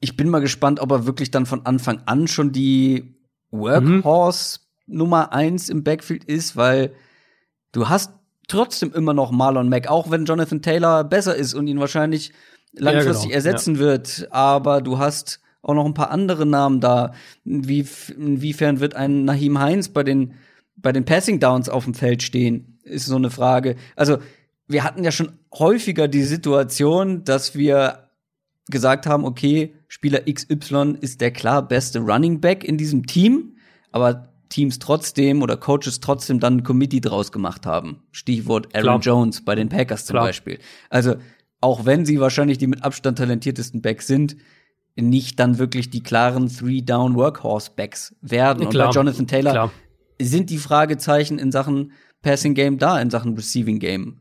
ich 0.00 0.16
bin 0.16 0.30
mal 0.30 0.40
gespannt, 0.40 0.80
ob 0.80 0.90
er 0.90 1.04
wirklich 1.04 1.30
dann 1.30 1.44
von 1.44 1.66
Anfang 1.66 2.00
an 2.06 2.28
schon 2.28 2.50
die 2.52 3.14
Workhorse 3.50 4.60
Nummer 4.86 5.32
eins 5.32 5.68
im 5.68 5.84
Backfield 5.84 6.24
ist, 6.24 6.56
weil 6.56 6.92
du 7.72 7.88
hast 7.88 8.12
trotzdem 8.48 8.92
immer 8.92 9.14
noch 9.14 9.30
Marlon 9.30 9.68
Mack, 9.68 9.88
auch 9.88 10.10
wenn 10.10 10.24
Jonathan 10.24 10.62
Taylor 10.62 11.04
besser 11.04 11.34
ist 11.34 11.54
und 11.54 11.66
ihn 11.66 11.80
wahrscheinlich 11.80 12.32
langfristig 12.72 13.28
genau, 13.28 13.34
ersetzen 13.34 13.78
wird, 13.78 14.28
aber 14.30 14.80
du 14.80 14.98
hast 14.98 15.40
auch 15.62 15.74
noch 15.74 15.86
ein 15.86 15.94
paar 15.94 16.10
andere 16.10 16.44
Namen 16.44 16.80
da. 16.80 17.12
Wie, 17.44 17.86
inwiefern 18.16 18.80
wird 18.80 18.94
ein 18.94 19.24
Nahim 19.24 19.58
Heinz 19.58 19.88
bei 19.88 20.02
den, 20.02 20.34
bei 20.76 20.92
den 20.92 21.04
Passing 21.04 21.40
Downs 21.40 21.68
auf 21.68 21.84
dem 21.84 21.94
Feld 21.94 22.22
stehen, 22.22 22.78
ist 22.82 23.06
so 23.06 23.16
eine 23.16 23.30
Frage. 23.30 23.76
Also, 23.96 24.18
wir 24.66 24.84
hatten 24.84 25.04
ja 25.04 25.12
schon 25.12 25.32
häufiger 25.52 26.08
die 26.08 26.22
Situation, 26.22 27.24
dass 27.24 27.54
wir 27.54 28.08
gesagt 28.68 29.06
haben, 29.06 29.24
okay, 29.24 29.74
Spieler 29.88 30.20
XY 30.20 30.96
ist 31.00 31.20
der 31.20 31.30
klar 31.30 31.66
beste 31.66 32.00
Running 32.00 32.40
Back 32.40 32.64
in 32.64 32.78
diesem 32.78 33.06
Team, 33.06 33.56
aber 33.92 34.33
Teams 34.54 34.78
trotzdem 34.78 35.42
oder 35.42 35.56
Coaches 35.56 35.98
trotzdem 35.98 36.38
dann 36.38 36.58
ein 36.58 36.62
Committee 36.62 37.00
draus 37.00 37.32
gemacht 37.32 37.66
haben. 37.66 38.04
Stichwort 38.12 38.68
Aaron 38.72 39.00
Klar. 39.00 39.00
Jones 39.00 39.44
bei 39.44 39.56
den 39.56 39.68
Packers 39.68 40.06
zum 40.06 40.14
Klar. 40.14 40.26
Beispiel. 40.26 40.60
Also, 40.90 41.16
auch 41.60 41.84
wenn 41.86 42.06
sie 42.06 42.20
wahrscheinlich 42.20 42.58
die 42.58 42.68
mit 42.68 42.84
Abstand 42.84 43.18
talentiertesten 43.18 43.82
Backs 43.82 44.06
sind, 44.06 44.36
nicht 44.94 45.40
dann 45.40 45.58
wirklich 45.58 45.90
die 45.90 46.04
klaren 46.04 46.48
Three-Down-Workhorse-Backs 46.48 48.14
werden. 48.20 48.64
Und 48.64 48.70
Klar. 48.70 48.88
bei 48.88 48.92
Jonathan 48.92 49.26
Taylor 49.26 49.50
Klar. 49.50 49.72
sind 50.22 50.50
die 50.50 50.58
Fragezeichen 50.58 51.40
in 51.40 51.50
Sachen 51.50 51.90
Passing 52.22 52.54
Game 52.54 52.78
da, 52.78 53.00
in 53.00 53.10
Sachen 53.10 53.34
Receiving 53.34 53.80
Game. 53.80 54.20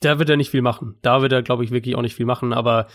Da 0.00 0.18
wird 0.18 0.30
er 0.30 0.36
nicht 0.36 0.50
viel 0.50 0.62
machen. 0.62 0.96
Da 1.02 1.20
wird 1.20 1.32
er, 1.32 1.42
glaube 1.42 1.62
ich, 1.62 1.70
wirklich 1.70 1.94
auch 1.94 2.02
nicht 2.02 2.14
viel 2.14 2.26
machen. 2.26 2.52
Aber 2.52 2.86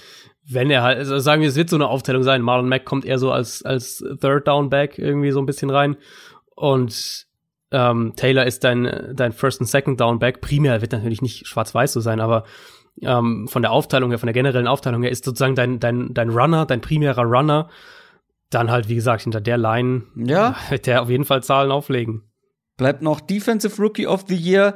wenn 0.47 0.71
er 0.71 0.81
halt, 0.81 0.97
also 0.97 1.19
sagen 1.19 1.41
wir, 1.41 1.49
es 1.49 1.55
wird 1.55 1.69
so 1.69 1.75
eine 1.75 1.87
Aufteilung 1.87 2.23
sein. 2.23 2.41
Marlon 2.41 2.67
Mack 2.67 2.85
kommt 2.85 3.05
eher 3.05 3.19
so 3.19 3.31
als, 3.31 3.63
als 3.63 4.03
Third 4.21 4.47
Down 4.47 4.69
Back 4.69 4.97
irgendwie 4.97 5.31
so 5.31 5.39
ein 5.39 5.45
bisschen 5.45 5.69
rein. 5.69 5.97
Und 6.55 7.27
ähm, 7.71 8.13
Taylor 8.15 8.45
ist 8.45 8.63
dein, 8.63 9.13
dein 9.15 9.33
First 9.33 9.59
und 9.59 9.67
Second 9.67 9.99
Down 10.01 10.19
Back. 10.19 10.41
Primär 10.41 10.81
wird 10.81 10.93
natürlich 10.93 11.21
nicht 11.21 11.47
schwarz-weiß 11.47 11.93
so 11.93 11.99
sein, 11.99 12.21
aber 12.21 12.43
ähm, 13.01 13.47
von 13.47 13.61
der 13.61 13.71
Aufteilung 13.71 14.09
her, 14.09 14.19
von 14.19 14.27
der 14.27 14.33
generellen 14.33 14.67
Aufteilung 14.67 15.03
her, 15.03 15.11
ist 15.11 15.25
sozusagen 15.25 15.55
dein, 15.55 15.79
dein, 15.79 16.13
dein 16.13 16.29
Runner, 16.29 16.65
dein 16.65 16.81
primärer 16.81 17.23
Runner, 17.23 17.69
dann 18.49 18.71
halt, 18.71 18.87
wie 18.87 18.95
gesagt, 18.95 19.23
hinter 19.23 19.41
der 19.41 19.57
Line 19.57 20.03
Ja. 20.15 20.55
wird 20.69 20.87
der 20.87 21.01
auf 21.01 21.09
jeden 21.09 21.25
Fall 21.25 21.43
Zahlen 21.43 21.71
auflegen. 21.71 22.23
Bleibt 22.77 23.01
noch 23.01 23.19
Defensive 23.19 23.81
Rookie 23.81 24.07
of 24.07 24.25
the 24.27 24.35
Year. 24.35 24.75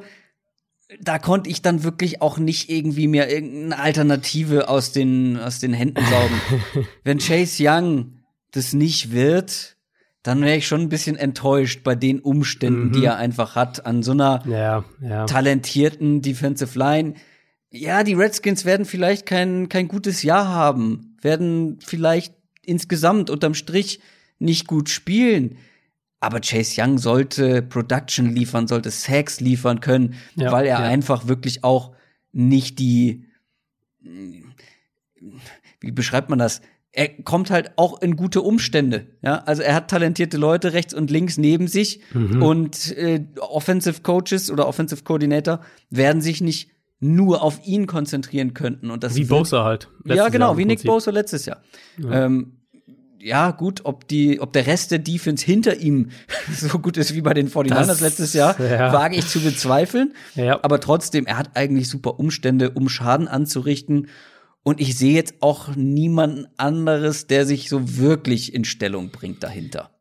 Da 1.01 1.19
konnte 1.19 1.49
ich 1.49 1.61
dann 1.61 1.83
wirklich 1.83 2.21
auch 2.21 2.37
nicht 2.39 2.69
irgendwie 2.69 3.07
mir 3.07 3.29
irgendeine 3.29 3.79
Alternative 3.79 4.69
aus 4.69 4.91
den, 4.91 5.37
aus 5.37 5.59
den 5.59 5.73
Händen 5.73 6.03
saugen. 6.03 6.87
Wenn 7.03 7.19
Chase 7.19 7.63
Young 7.63 8.13
das 8.51 8.73
nicht 8.73 9.11
wird, 9.11 9.75
dann 10.23 10.41
wäre 10.41 10.57
ich 10.57 10.67
schon 10.67 10.81
ein 10.81 10.89
bisschen 10.89 11.15
enttäuscht 11.15 11.83
bei 11.83 11.93
den 11.95 12.19
Umständen, 12.19 12.87
Mhm. 12.87 12.91
die 12.93 13.05
er 13.05 13.17
einfach 13.17 13.55
hat 13.55 13.85
an 13.85 14.01
so 14.01 14.11
einer 14.13 14.43
Ja, 14.47 14.83
ja. 15.01 15.25
talentierten 15.27 16.21
Defensive 16.23 16.77
Line. 16.77 17.13
Ja, 17.71 18.03
die 18.03 18.15
Redskins 18.15 18.65
werden 18.65 18.85
vielleicht 18.87 19.27
kein, 19.27 19.69
kein 19.69 19.87
gutes 19.87 20.23
Jahr 20.23 20.47
haben, 20.47 21.15
werden 21.21 21.77
vielleicht 21.85 22.33
insgesamt 22.63 23.29
unterm 23.29 23.53
Strich 23.53 23.99
nicht 24.39 24.65
gut 24.65 24.89
spielen. 24.89 25.57
Aber 26.21 26.39
Chase 26.41 26.81
Young 26.81 26.97
sollte 26.97 27.61
Production 27.61 28.29
liefern, 28.35 28.67
sollte 28.67 28.91
Sacks 28.91 29.39
liefern 29.39 29.79
können, 29.79 30.15
Ja, 30.35 30.51
weil 30.51 30.65
er 30.65 30.79
ja. 30.79 30.85
einfach 30.85 31.27
wirklich 31.27 31.63
auch 31.63 31.93
nicht 32.33 32.77
die, 32.79 33.25
wie 35.79 35.91
beschreibt 35.91 36.29
man 36.29 36.39
das? 36.39 36.61
Er 36.91 37.07
kommt 37.23 37.51
halt 37.51 37.71
auch 37.77 38.01
in 38.01 38.15
gute 38.15 38.41
Umstände. 38.41 39.07
Ja, 39.21 39.37
also 39.45 39.61
er 39.61 39.75
hat 39.75 39.89
talentierte 39.91 40.37
Leute 40.37 40.73
rechts 40.73 40.93
und 40.93 41.11
links 41.11 41.37
neben 41.37 41.67
sich 41.67 42.01
Mhm. 42.13 42.41
und 42.41 42.97
äh, 42.97 43.23
Offensive 43.39 44.01
Coaches 44.01 44.49
oder 44.49 44.67
Offensive 44.67 45.03
Coordinator 45.03 45.61
werden 45.91 46.21
sich 46.21 46.41
nicht 46.41 46.71
nur 46.99 47.43
auf 47.43 47.65
ihn 47.65 47.85
konzentrieren 47.87 48.53
könnten 48.53 48.89
und 48.91 49.03
das 49.03 49.15
Wie 49.15 49.23
Bosa 49.23 49.63
halt. 49.63 49.89
ja, 50.03 50.27
genau, 50.29 50.47
Jahr 50.47 50.57
wie 50.57 50.65
Nick. 50.65 50.83
Bosa 50.83 51.11
letztes 51.11 51.45
Jahr. 51.45 51.61
Ja. 51.97 52.25
Ähm, 52.25 52.58
ja, 53.19 53.51
gut, 53.51 53.81
ob 53.83 54.07
die, 54.07 54.39
ob 54.39 54.53
der 54.53 54.65
Rest 54.67 54.91
der 54.91 54.99
Defense 54.99 55.45
hinter 55.45 55.75
ihm 55.77 56.09
so 56.51 56.79
gut 56.79 56.97
ist 56.97 57.13
wie 57.15 57.21
bei 57.21 57.33
den 57.33 57.49
49ers 57.49 57.87
Das- 57.87 58.01
letztes 58.01 58.33
Jahr, 58.33 58.59
ja. 58.59 58.93
wage 58.93 59.15
ich 59.17 59.27
zu 59.27 59.41
bezweifeln. 59.41 60.13
Ja. 60.35 60.59
Aber 60.63 60.79
trotzdem, 60.79 61.25
er 61.25 61.37
hat 61.37 61.51
eigentlich 61.55 61.89
super 61.89 62.19
Umstände, 62.19 62.71
um 62.71 62.87
Schaden 62.89 63.27
anzurichten. 63.27 64.07
Und 64.63 64.81
ich 64.81 64.97
sehe 64.97 65.13
jetzt 65.13 65.35
auch 65.41 65.75
niemanden 65.75 66.47
anderes, 66.57 67.27
der 67.27 67.45
sich 67.45 67.69
so 67.69 67.97
wirklich 67.97 68.53
in 68.53 68.65
Stellung 68.65 69.09
bringt 69.09 69.43
dahinter. 69.43 69.91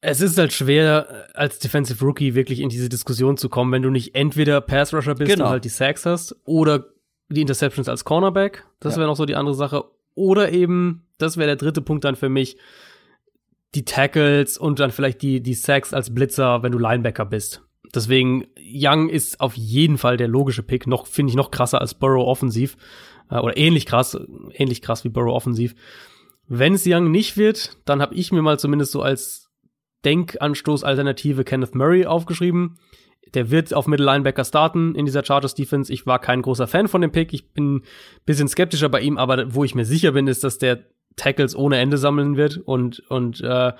Es 0.00 0.20
ist 0.20 0.36
halt 0.36 0.52
schwer, 0.52 1.28
als 1.34 1.58
Defensive 1.60 2.04
Rookie 2.04 2.34
wirklich 2.34 2.60
in 2.60 2.68
diese 2.68 2.88
Diskussion 2.90 3.36
zu 3.38 3.48
kommen, 3.48 3.72
wenn 3.72 3.82
du 3.82 3.90
nicht 3.90 4.14
entweder 4.14 4.60
Pass 4.60 4.92
Rusher 4.92 5.14
bist 5.14 5.30
Genau. 5.32 5.46
und 5.46 5.50
halt 5.50 5.64
die 5.64 5.70
Sacks 5.70 6.04
hast 6.04 6.36
oder 6.44 6.86
die 7.30 7.40
Interceptions 7.40 7.88
als 7.88 8.04
Cornerback. 8.04 8.64
Das 8.80 8.94
Ja. 8.94 8.98
wäre 9.00 9.08
noch 9.08 9.16
so 9.16 9.24
die 9.24 9.34
andere 9.34 9.54
Sache. 9.54 9.84
Oder 10.14 10.52
eben, 10.52 11.06
das 11.18 11.36
wäre 11.36 11.46
der 11.46 11.56
dritte 11.56 11.82
Punkt 11.82 12.04
dann 12.04 12.16
für 12.16 12.28
mich, 12.28 12.56
die 13.74 13.84
Tackles 13.84 14.56
und 14.56 14.78
dann 14.78 14.90
vielleicht 14.90 15.22
die, 15.22 15.40
die 15.40 15.54
Sacks 15.54 15.92
als 15.92 16.14
Blitzer, 16.14 16.62
wenn 16.62 16.72
du 16.72 16.78
Linebacker 16.78 17.24
bist. 17.24 17.62
Deswegen, 17.94 18.46
Young 18.58 19.08
ist 19.08 19.40
auf 19.40 19.54
jeden 19.54 19.98
Fall 19.98 20.16
der 20.16 20.28
logische 20.28 20.62
Pick. 20.62 20.86
Noch, 20.86 21.06
finde 21.06 21.30
ich, 21.30 21.36
noch 21.36 21.50
krasser 21.50 21.80
als 21.80 21.94
Burrow 21.94 22.26
offensiv. 22.26 22.76
Äh, 23.30 23.38
oder 23.38 23.56
ähnlich 23.56 23.86
krass, 23.86 24.18
ähnlich 24.52 24.82
krass 24.82 25.04
wie 25.04 25.08
Burrow 25.08 25.34
offensiv. 25.34 25.74
Wenn 26.46 26.74
es 26.74 26.84
Young 26.86 27.10
nicht 27.10 27.36
wird, 27.36 27.76
dann 27.84 28.02
habe 28.02 28.14
ich 28.14 28.32
mir 28.32 28.42
mal 28.42 28.58
zumindest 28.58 28.92
so 28.92 29.02
als 29.02 29.50
Denkanstoß-Alternative 30.04 31.44
Kenneth 31.44 31.74
Murray 31.74 32.06
aufgeschrieben. 32.06 32.78
Der 33.34 33.50
wird 33.50 33.74
auf 33.74 33.86
Middle 33.86 34.06
Linebacker 34.06 34.44
starten 34.44 34.94
in 34.94 35.06
dieser 35.06 35.24
Chargers 35.24 35.54
Defense. 35.54 35.92
Ich 35.92 36.06
war 36.06 36.18
kein 36.18 36.42
großer 36.42 36.66
Fan 36.66 36.88
von 36.88 37.00
dem 37.00 37.12
Pick. 37.12 37.32
Ich 37.32 37.52
bin 37.52 37.76
ein 37.76 37.82
bisschen 38.24 38.48
skeptischer 38.48 38.88
bei 38.88 39.00
ihm, 39.00 39.18
aber 39.18 39.54
wo 39.54 39.64
ich 39.64 39.74
mir 39.74 39.84
sicher 39.84 40.12
bin, 40.12 40.26
ist, 40.26 40.44
dass 40.44 40.58
der 40.58 40.84
Tackles 41.16 41.54
ohne 41.56 41.78
Ende 41.78 41.98
sammeln 41.98 42.36
wird 42.36 42.58
und, 42.58 43.00
und 43.08 43.40
äh, 43.40 43.72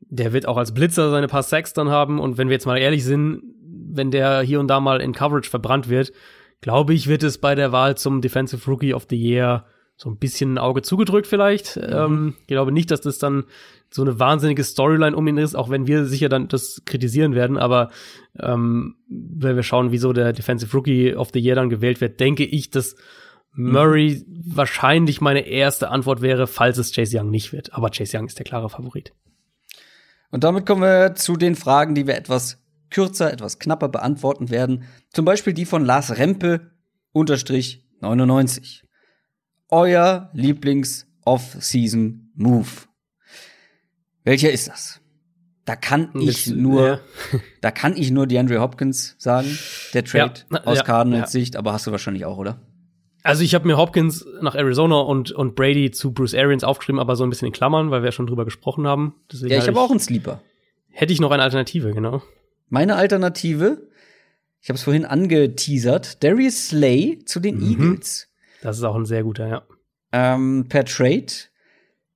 der 0.00 0.32
wird 0.32 0.46
auch 0.46 0.56
als 0.56 0.74
Blitzer 0.74 1.10
seine 1.10 1.28
paar 1.28 1.42
Sacks 1.42 1.72
dann 1.72 1.88
haben. 1.88 2.20
Und 2.20 2.38
wenn 2.38 2.48
wir 2.48 2.54
jetzt 2.54 2.66
mal 2.66 2.78
ehrlich 2.78 3.04
sind, 3.04 3.42
wenn 3.62 4.10
der 4.10 4.40
hier 4.42 4.60
und 4.60 4.68
da 4.68 4.80
mal 4.80 5.00
in 5.00 5.12
Coverage 5.12 5.50
verbrannt 5.50 5.88
wird, 5.88 6.12
glaube 6.60 6.94
ich, 6.94 7.08
wird 7.08 7.22
es 7.22 7.38
bei 7.38 7.54
der 7.54 7.72
Wahl 7.72 7.96
zum 7.96 8.20
Defensive 8.20 8.68
Rookie 8.70 8.94
of 8.94 9.06
the 9.08 9.16
Year 9.16 9.66
so 9.96 10.10
ein 10.10 10.18
bisschen 10.18 10.54
ein 10.54 10.58
Auge 10.58 10.82
zugedrückt 10.82 11.26
vielleicht. 11.26 11.76
Ähm, 11.76 12.34
ich 12.40 12.46
glaube 12.48 12.72
nicht, 12.72 12.90
dass 12.90 13.00
das 13.00 13.18
dann 13.18 13.44
so 13.94 14.02
eine 14.02 14.18
wahnsinnige 14.18 14.64
Storyline 14.64 15.14
um 15.14 15.28
ihn 15.28 15.38
ist, 15.38 15.54
auch 15.54 15.70
wenn 15.70 15.86
wir 15.86 16.06
sicher 16.06 16.28
dann 16.28 16.48
das 16.48 16.82
kritisieren 16.84 17.36
werden. 17.36 17.56
Aber 17.56 17.92
ähm, 18.40 18.96
wenn 19.08 19.54
wir 19.54 19.62
schauen, 19.62 19.92
wieso 19.92 20.12
der 20.12 20.32
Defensive 20.32 20.76
Rookie 20.76 21.14
of 21.14 21.30
the 21.32 21.38
Year 21.38 21.54
dann 21.54 21.68
gewählt 21.68 22.00
wird, 22.00 22.18
denke 22.18 22.44
ich, 22.44 22.70
dass 22.70 22.96
Murray 23.52 24.24
wahrscheinlich 24.44 25.20
meine 25.20 25.46
erste 25.46 25.90
Antwort 25.90 26.22
wäre, 26.22 26.48
falls 26.48 26.76
es 26.76 26.92
Chase 26.92 27.16
Young 27.16 27.30
nicht 27.30 27.52
wird. 27.52 27.72
Aber 27.72 27.88
Chase 27.90 28.18
Young 28.18 28.26
ist 28.26 28.36
der 28.36 28.44
klare 28.44 28.68
Favorit. 28.68 29.12
Und 30.32 30.42
damit 30.42 30.66
kommen 30.66 30.82
wir 30.82 31.14
zu 31.14 31.36
den 31.36 31.54
Fragen, 31.54 31.94
die 31.94 32.08
wir 32.08 32.16
etwas 32.16 32.60
kürzer, 32.90 33.32
etwas 33.32 33.60
knapper 33.60 33.90
beantworten 33.90 34.50
werden. 34.50 34.86
Zum 35.12 35.24
Beispiel 35.24 35.52
die 35.52 35.66
von 35.66 35.84
Lars 35.84 36.18
Rempe, 36.18 36.72
unterstrich 37.12 37.86
99. 38.00 38.82
Euer 39.68 40.30
Lieblings-Off-Season-Move. 40.32 42.88
Welcher 44.24 44.50
ist 44.50 44.68
das? 44.68 45.00
Da 45.64 45.76
kann 45.76 46.10
ich 46.20 46.48
Mit- 46.48 46.58
nur, 46.58 46.86
ja. 46.86 47.00
da 47.62 47.70
kann 47.70 47.96
ich 47.96 48.10
nur 48.10 48.26
DeAndre 48.26 48.60
Hopkins 48.60 49.14
sagen, 49.18 49.58
der 49.94 50.04
Trade 50.04 50.32
Ja, 50.52 50.64
aus 50.64 50.78
ja, 50.78 50.84
Cardinals. 50.84 51.32
Sicht, 51.32 51.56
aber 51.56 51.72
hast 51.72 51.86
du 51.86 51.90
wahrscheinlich 51.90 52.24
auch, 52.24 52.36
oder? 52.38 52.60
Also 53.22 53.42
ich 53.42 53.54
habe 53.54 53.66
mir 53.66 53.78
Hopkins 53.78 54.26
nach 54.42 54.54
Arizona 54.54 55.00
und, 55.00 55.32
und 55.32 55.54
Brady 55.54 55.90
zu 55.90 56.12
Bruce 56.12 56.34
Arians 56.34 56.62
aufgeschrieben, 56.64 56.98
aber 57.00 57.16
so 57.16 57.24
ein 57.24 57.30
bisschen 57.30 57.46
in 57.46 57.52
Klammern, 57.52 57.90
weil 57.90 58.02
wir 58.02 58.08
ja 58.08 58.12
schon 58.12 58.26
drüber 58.26 58.44
gesprochen 58.44 58.86
haben. 58.86 59.14
Deswegen 59.32 59.52
Ja, 59.52 59.58
ich 59.58 59.66
habe 59.66 59.80
auch 59.80 59.90
einen 59.90 60.00
Sleeper. 60.00 60.42
Hätte 60.90 61.12
ich 61.14 61.20
noch 61.20 61.30
eine 61.30 61.42
Alternative, 61.42 61.94
genau. 61.94 62.22
Meine 62.68 62.96
Alternative, 62.96 63.88
ich 64.60 64.68
habe 64.68 64.76
es 64.76 64.82
vorhin 64.82 65.06
angeteasert, 65.06 66.22
Darius 66.22 66.68
Slay 66.68 67.20
zu 67.24 67.40
den 67.40 67.56
Mhm. 67.60 67.70
Eagles. 67.70 68.28
Das 68.60 68.76
ist 68.76 68.84
auch 68.84 68.94
ein 68.94 69.06
sehr 69.06 69.22
guter, 69.22 69.48
ja. 69.48 69.62
ähm, 70.12 70.66
per 70.68 70.84
Trade. 70.84 71.26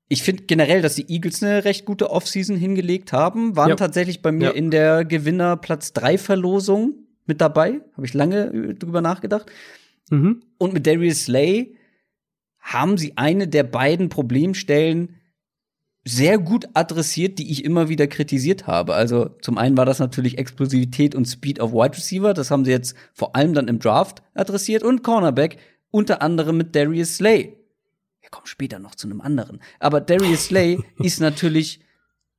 Ich 0.08 0.22
finde 0.22 0.44
generell, 0.44 0.80
dass 0.80 0.94
die 0.94 1.10
Eagles 1.12 1.42
eine 1.42 1.64
recht 1.64 1.84
gute 1.84 2.10
Offseason 2.10 2.56
hingelegt 2.56 3.12
haben. 3.12 3.56
Waren 3.56 3.70
Ja. 3.70 3.76
tatsächlich 3.76 4.22
bei 4.22 4.32
mir 4.32 4.46
Ja. 4.46 4.50
in 4.52 4.70
der 4.70 5.04
Gewinner 5.04 5.56
Platz 5.56 5.92
3 5.92 6.16
Verlosung 6.16 6.94
mit 7.26 7.40
dabei. 7.42 7.80
Habe 7.94 8.06
ich 8.06 8.14
lange 8.14 8.46
äh, 8.46 8.74
drüber 8.74 9.02
nachgedacht. 9.02 9.50
Mhm. 10.10 10.40
Und 10.56 10.72
mit 10.72 10.86
Darius 10.86 11.24
Slay 11.24 11.74
haben 12.58 12.96
sie 12.96 13.12
eine 13.16 13.48
der 13.48 13.64
beiden 13.64 14.08
Problemstellen 14.08 15.14
sehr 16.04 16.38
gut 16.38 16.66
adressiert, 16.72 17.38
die 17.38 17.50
ich 17.52 17.64
immer 17.66 17.90
wieder 17.90 18.06
kritisiert 18.06 18.66
habe. 18.66 18.94
Also 18.94 19.28
zum 19.42 19.58
einen 19.58 19.76
war 19.76 19.84
das 19.84 19.98
natürlich 19.98 20.38
Explosivität 20.38 21.14
und 21.14 21.26
Speed 21.26 21.60
of 21.60 21.72
Wide 21.72 21.96
Receiver, 21.98 22.32
das 22.32 22.50
haben 22.50 22.64
sie 22.64 22.70
jetzt 22.70 22.94
vor 23.12 23.36
allem 23.36 23.52
dann 23.52 23.68
im 23.68 23.78
Draft 23.78 24.22
adressiert 24.32 24.82
und 24.82 25.02
Cornerback, 25.02 25.58
unter 25.90 26.22
anderem 26.22 26.56
mit 26.56 26.74
Darius 26.74 27.16
Slay. 27.16 27.57
Wir 28.28 28.30
kommen 28.32 28.46
später 28.46 28.78
noch 28.78 28.94
zu 28.94 29.06
einem 29.06 29.22
anderen. 29.22 29.60
Aber 29.80 30.02
Darius 30.02 30.46
Slay 30.46 30.78
ist 31.02 31.18
natürlich 31.18 31.80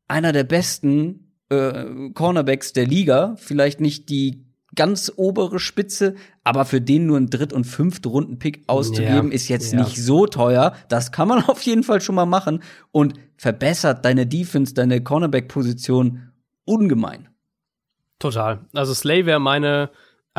einer 0.07 0.31
der 0.31 0.43
besten 0.43 1.33
äh, 1.49 2.11
Cornerbacks 2.13 2.73
der 2.73 2.85
Liga. 2.85 3.35
Vielleicht 3.39 3.81
nicht 3.81 4.09
die 4.09 4.45
ganz 4.75 5.11
obere 5.15 5.59
Spitze, 5.59 6.13
aber 6.43 6.63
für 6.63 6.79
den 6.79 7.07
nur 7.07 7.17
einen 7.17 7.31
Dritt- 7.31 7.53
und 7.53 7.63
fünfte 7.63 8.09
Runden-Pick 8.09 8.65
auszugeben, 8.67 9.29
ja, 9.29 9.33
ist 9.33 9.47
jetzt 9.47 9.73
ja. 9.73 9.83
nicht 9.83 9.97
so 9.97 10.27
teuer. 10.27 10.75
Das 10.89 11.11
kann 11.11 11.27
man 11.27 11.43
auf 11.47 11.63
jeden 11.63 11.81
Fall 11.81 12.01
schon 12.01 12.13
mal 12.13 12.27
machen 12.27 12.61
und 12.91 13.15
verbessert 13.35 14.05
deine 14.05 14.27
Defense, 14.27 14.75
deine 14.75 15.01
Cornerback-Position 15.03 16.31
ungemein. 16.65 17.29
Total. 18.19 18.59
Also 18.73 18.93
Slay 18.93 19.25
wäre 19.25 19.39
meine 19.39 19.89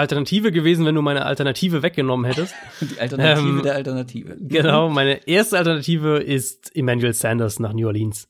Alternative 0.00 0.50
gewesen, 0.52 0.84
wenn 0.84 0.94
du 0.94 1.02
meine 1.02 1.24
Alternative 1.24 1.82
weggenommen 1.82 2.26
hättest. 2.26 2.54
Die 2.80 3.00
Alternative 3.00 3.48
ähm, 3.48 3.62
der 3.62 3.74
Alternative. 3.76 4.36
Genau, 4.40 4.88
meine 4.88 5.26
erste 5.28 5.58
Alternative 5.58 6.18
ist 6.18 6.74
Emmanuel 6.74 7.12
Sanders 7.12 7.60
nach 7.60 7.72
New 7.72 7.86
Orleans. 7.86 8.28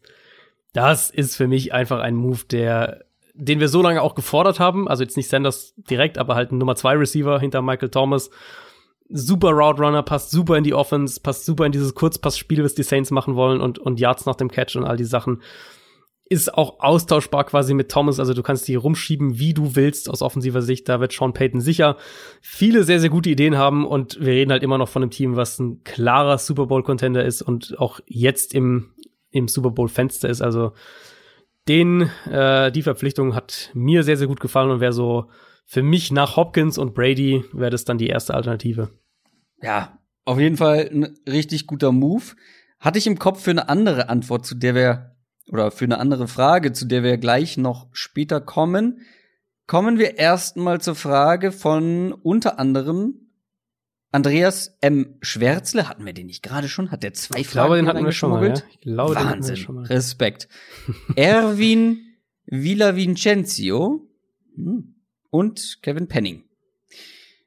Das 0.73 1.11
ist 1.11 1.37
für 1.37 1.49
mich 1.49 1.73
einfach 1.73 2.01
ein 2.01 2.15
Move, 2.15 2.41
der 2.51 3.05
den 3.35 3.59
wir 3.59 3.69
so 3.69 3.81
lange 3.81 4.03
auch 4.03 4.15
gefordert 4.15 4.61
haben, 4.61 4.87
also 4.87 5.03
jetzt 5.03 5.17
nicht 5.17 5.29
Sanders 5.29 5.73
direkt, 5.77 6.19
aber 6.19 6.35
halt 6.35 6.53
ein 6.53 6.59
Nummer 6.59 6.77
zwei 6.77 6.95
Receiver 6.95 7.41
hinter 7.41 7.63
Michael 7.63 7.89
Thomas. 7.89 8.31
Super 9.09 9.51
Route 9.51 9.83
Runner, 9.83 10.03
passt 10.03 10.31
super 10.31 10.57
in 10.57 10.65
die 10.65 10.75
Offense, 10.75 11.21
passt 11.21 11.47
super 11.47 11.65
in 11.65 11.73
dieses 11.73 11.95
Kurzpassspiel, 11.95 12.63
was 12.63 12.75
die 12.75 12.83
Saints 12.83 13.11
machen 13.11 13.35
wollen 13.35 13.61
und, 13.61 13.79
und 13.79 13.99
Yards 13.99 14.27
nach 14.27 14.37
dem 14.37 14.51
Catch 14.51 14.77
und 14.77 14.85
all 14.85 14.97
die 14.97 15.05
Sachen. 15.05 15.43
Ist 16.33 16.55
auch 16.55 16.79
austauschbar 16.79 17.45
quasi 17.45 17.75
mit 17.75 17.91
Thomas, 17.91 18.21
also 18.21 18.35
du 18.35 18.43
kannst 18.43 18.69
die 18.69 18.77
rumschieben, 18.77 19.39
wie 19.41 19.53
du 19.53 19.75
willst 19.75 20.09
aus 20.09 20.23
offensiver 20.23 20.63
Sicht. 20.63 20.89
Da 20.89 21.01
wird 21.01 21.13
Sean 21.13 21.33
Payton 21.33 21.61
sicher 21.61 21.97
viele 22.41 22.85
sehr, 22.85 23.01
sehr 23.01 23.11
gute 23.11 23.31
Ideen 23.31 23.59
haben 23.59 23.85
und 23.85 24.19
wir 24.21 24.33
reden 24.33 24.53
halt 24.53 24.63
immer 24.63 24.79
noch 24.79 24.89
von 24.89 25.03
einem 25.03 25.11
Team, 25.11 25.35
was 25.35 25.59
ein 25.59 25.83
klarer 25.83 26.39
Super 26.39 26.67
Bowl 26.67 26.85
Contender 26.85 27.25
ist 27.25 27.43
und 27.43 27.79
auch 27.79 27.99
jetzt 28.07 28.55
im, 28.55 28.95
im 29.31 29.49
Super 29.49 29.71
Bowl 29.71 29.89
Fenster 29.89 30.29
ist. 30.29 30.41
Also 30.41 30.73
den, 31.69 32.09
äh, 32.31 32.71
die 32.71 32.83
Verpflichtung 32.83 33.35
hat 33.35 33.71
mir 33.75 34.05
sehr, 34.05 34.17
sehr 34.17 34.29
gut 34.29 34.41
gefallen 34.41 34.71
und 34.71 34.81
wäre 34.81 34.93
so 34.93 35.31
für 35.67 35.83
mich 35.83 36.11
nach 36.11 36.37
Hopkins 36.37 36.79
und 36.79 36.95
Brady 36.95 37.45
wäre 37.53 37.71
das 37.71 37.85
dann 37.85 37.99
die 37.99 38.09
erste 38.09 38.35
Alternative. 38.35 38.91
Ja, 39.63 39.99
auf 40.25 40.39
jeden 40.39 40.57
Fall 40.57 40.91
ein 40.93 41.17
richtig 41.29 41.67
guter 41.67 41.93
Move. 41.93 42.23
Hatte 42.81 42.99
ich 42.99 43.07
im 43.07 43.19
Kopf 43.19 43.43
für 43.43 43.51
eine 43.51 43.69
andere 43.69 44.09
Antwort, 44.09 44.47
zu 44.47 44.55
der 44.55 44.75
wir, 44.75 45.10
oder 45.51 45.71
für 45.71 45.85
eine 45.85 45.99
andere 45.99 46.29
Frage, 46.29 46.73
zu 46.73 46.87
der 46.87 47.03
wir 47.03 47.19
gleich 47.19 47.57
noch 47.57 47.89
später 47.93 48.41
kommen. 48.41 49.01
Kommen 49.67 49.99
wir 49.99 50.19
erstmal 50.19 50.81
zur 50.81 50.95
Frage 50.95 51.53
von 51.53 52.13
unter 52.13 52.59
anderem 52.59 53.31
Andreas 54.13 54.77
M. 54.81 55.15
Schwärzle, 55.21 55.89
hatten 55.89 56.05
wir 56.05 56.13
den 56.13 56.27
nicht 56.27 56.43
gerade 56.43 56.69
schon? 56.69 56.91
Hat 56.91 57.05
der 57.05 57.15
zwei 57.15 57.41
ich 57.41 57.51
glaube, 57.51 57.77
den 57.77 57.87
hatten 57.87 58.05
wir 58.05 58.13
schon 58.13 58.31
mal. 58.31 58.49
Ja? 58.49 58.55
Ich 58.71 58.81
glaube, 58.81 59.15
Wahnsinn. 59.15 59.25
Den 59.25 59.31
hatten 59.31 59.49
wir 59.49 59.57
schon 59.57 59.75
mal. 59.77 59.85
Respekt. 59.85 60.49
Erwin 61.15 61.99
Villavicencio 62.47 64.09
hm, 64.57 64.95
und 65.31 65.79
Kevin 65.83 66.09
Penning. 66.09 66.43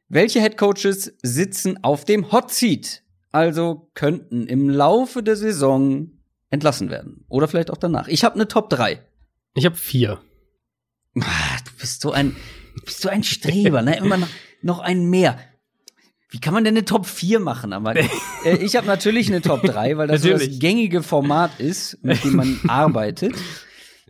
Welche 0.08 0.40
Headcoaches 0.40 1.14
sitzen 1.22 1.84
auf 1.84 2.06
dem 2.06 2.32
Hot 2.32 2.52
Seat? 2.52 3.04
Also 3.32 3.90
könnten 3.94 4.48
im 4.48 4.70
Laufe 4.70 5.22
der 5.22 5.36
Saison 5.36 6.12
entlassen 6.54 6.92
werden. 6.92 7.26
Oder 7.30 7.48
vielleicht 7.48 7.72
auch 7.72 7.78
danach. 7.78 8.08
Ich 8.08 8.24
habe 8.24 8.36
eine 8.36 8.48
Top 8.48 8.70
3. 8.70 9.02
Ich 9.56 9.66
habe 9.66 9.76
vier. 9.76 10.22
Ah, 11.20 11.58
du 11.66 11.72
bist 11.80 12.02
so 12.02 12.12
ein, 12.12 12.36
bist 12.86 13.02
so 13.02 13.10
ein 13.10 13.24
Streber, 13.24 13.82
ne? 13.82 13.98
Immer 13.98 14.18
noch, 14.18 14.28
noch 14.62 14.80
ein 14.80 15.10
mehr. 15.10 15.40
Wie 16.30 16.40
kann 16.40 16.54
man 16.54 16.64
denn 16.64 16.76
eine 16.76 16.86
Top 16.86 17.08
4 17.08 17.40
machen? 17.40 17.74
Aber 17.74 17.96
äh, 18.46 18.58
ich 18.62 18.76
habe 18.76 18.86
natürlich 18.86 19.30
eine 19.30 19.42
Top 19.42 19.64
3, 19.64 19.98
weil 19.98 20.08
das 20.08 20.22
so 20.22 20.30
das 20.30 20.60
gängige 20.60 21.02
Format 21.02 21.60
ist, 21.60 22.04
mit 22.04 22.24
dem 22.24 22.36
man 22.36 22.60
arbeitet. 22.68 23.34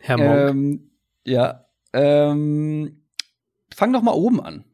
Herr 0.02 0.18
Monk. 0.18 0.50
Ähm, 0.50 0.92
ja. 1.24 1.66
Ähm, 1.94 3.06
fang 3.74 3.94
doch 3.94 4.02
mal 4.02 4.12
oben 4.12 4.42
an. 4.42 4.66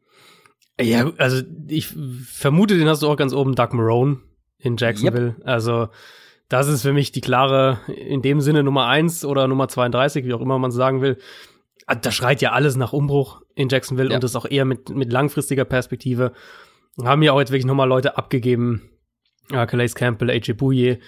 Ja, 0.80 1.12
also 1.18 1.42
ich 1.68 1.86
vermute, 2.24 2.76
den 2.76 2.88
hast 2.88 3.02
du 3.02 3.08
auch 3.08 3.16
ganz 3.16 3.32
oben, 3.32 3.54
Doug 3.54 3.74
Marone 3.74 4.22
in 4.58 4.76
Jacksonville. 4.76 5.36
Yep. 5.38 5.46
Also 5.46 5.88
das 6.50 6.68
ist 6.68 6.82
für 6.82 6.92
mich 6.92 7.12
die 7.12 7.22
klare, 7.22 7.78
in 7.86 8.20
dem 8.20 8.42
Sinne 8.42 8.62
Nummer 8.62 8.86
1 8.86 9.24
oder 9.24 9.48
Nummer 9.48 9.68
32, 9.68 10.26
wie 10.26 10.34
auch 10.34 10.42
immer 10.42 10.58
man 10.58 10.70
sagen 10.70 11.00
will. 11.00 11.16
Ah, 11.86 11.94
da 11.94 12.12
schreit 12.12 12.42
ja 12.42 12.52
alles 12.52 12.76
nach 12.76 12.92
Umbruch 12.92 13.40
in 13.54 13.70
Jacksonville 13.70 14.10
ja. 14.10 14.16
und 14.16 14.24
das 14.24 14.36
auch 14.36 14.44
eher 14.44 14.66
mit, 14.66 14.90
mit 14.90 15.10
langfristiger 15.10 15.64
Perspektive 15.64 16.32
haben 17.02 17.22
ja 17.22 17.32
auch 17.32 17.40
jetzt 17.40 17.50
wirklich 17.50 17.66
nochmal 17.66 17.88
Leute 17.88 18.16
abgegeben. 18.18 18.82
Ja, 19.50 19.66
Calais 19.66 19.94
Campbell, 19.94 20.30
AJ 20.30 20.54
Bouye. 20.54 20.98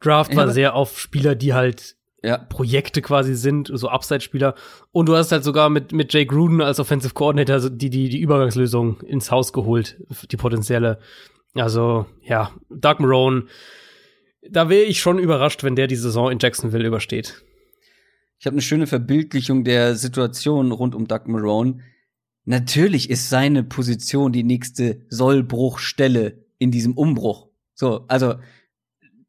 Draft 0.00 0.34
war 0.34 0.50
sehr 0.50 0.74
auf 0.74 0.98
Spieler, 0.98 1.34
die 1.34 1.54
halt 1.54 1.96
ja. 2.22 2.38
Projekte 2.38 3.02
quasi 3.02 3.34
sind, 3.34 3.70
so 3.72 3.88
Upside-Spieler. 3.88 4.54
Und 4.90 5.08
du 5.08 5.16
hast 5.16 5.32
halt 5.32 5.44
sogar 5.44 5.68
mit, 5.70 5.92
mit 5.92 6.12
Jay 6.12 6.24
Gruden 6.24 6.60
als 6.60 6.80
Offensive 6.80 7.14
Coordinator 7.14 7.70
die, 7.70 7.90
die, 7.90 8.08
die 8.08 8.20
Übergangslösung 8.20 9.00
ins 9.00 9.30
Haus 9.30 9.52
geholt, 9.52 10.00
die 10.30 10.36
potenzielle. 10.36 10.98
Also, 11.54 12.06
ja, 12.22 12.50
Doug 12.70 12.96
Marone, 13.00 13.44
da 14.50 14.68
wäre 14.68 14.84
ich 14.84 15.00
schon 15.00 15.18
überrascht, 15.18 15.62
wenn 15.62 15.76
der 15.76 15.86
die 15.86 15.96
Saison 15.96 16.30
in 16.30 16.38
Jacksonville 16.40 16.86
übersteht. 16.86 17.44
Ich 18.38 18.46
habe 18.46 18.54
eine 18.54 18.62
schöne 18.62 18.86
Verbildlichung 18.86 19.62
der 19.62 19.94
Situation 19.94 20.72
rund 20.72 20.94
um 20.94 21.06
Doug 21.06 21.26
Marone. 21.26 21.80
Natürlich 22.44 23.08
ist 23.08 23.30
seine 23.30 23.62
Position 23.62 24.32
die 24.32 24.42
nächste 24.42 25.06
Sollbruchstelle 25.08 26.44
in 26.58 26.72
diesem 26.72 26.96
Umbruch. 26.96 27.48
So, 27.74 28.04
also 28.08 28.34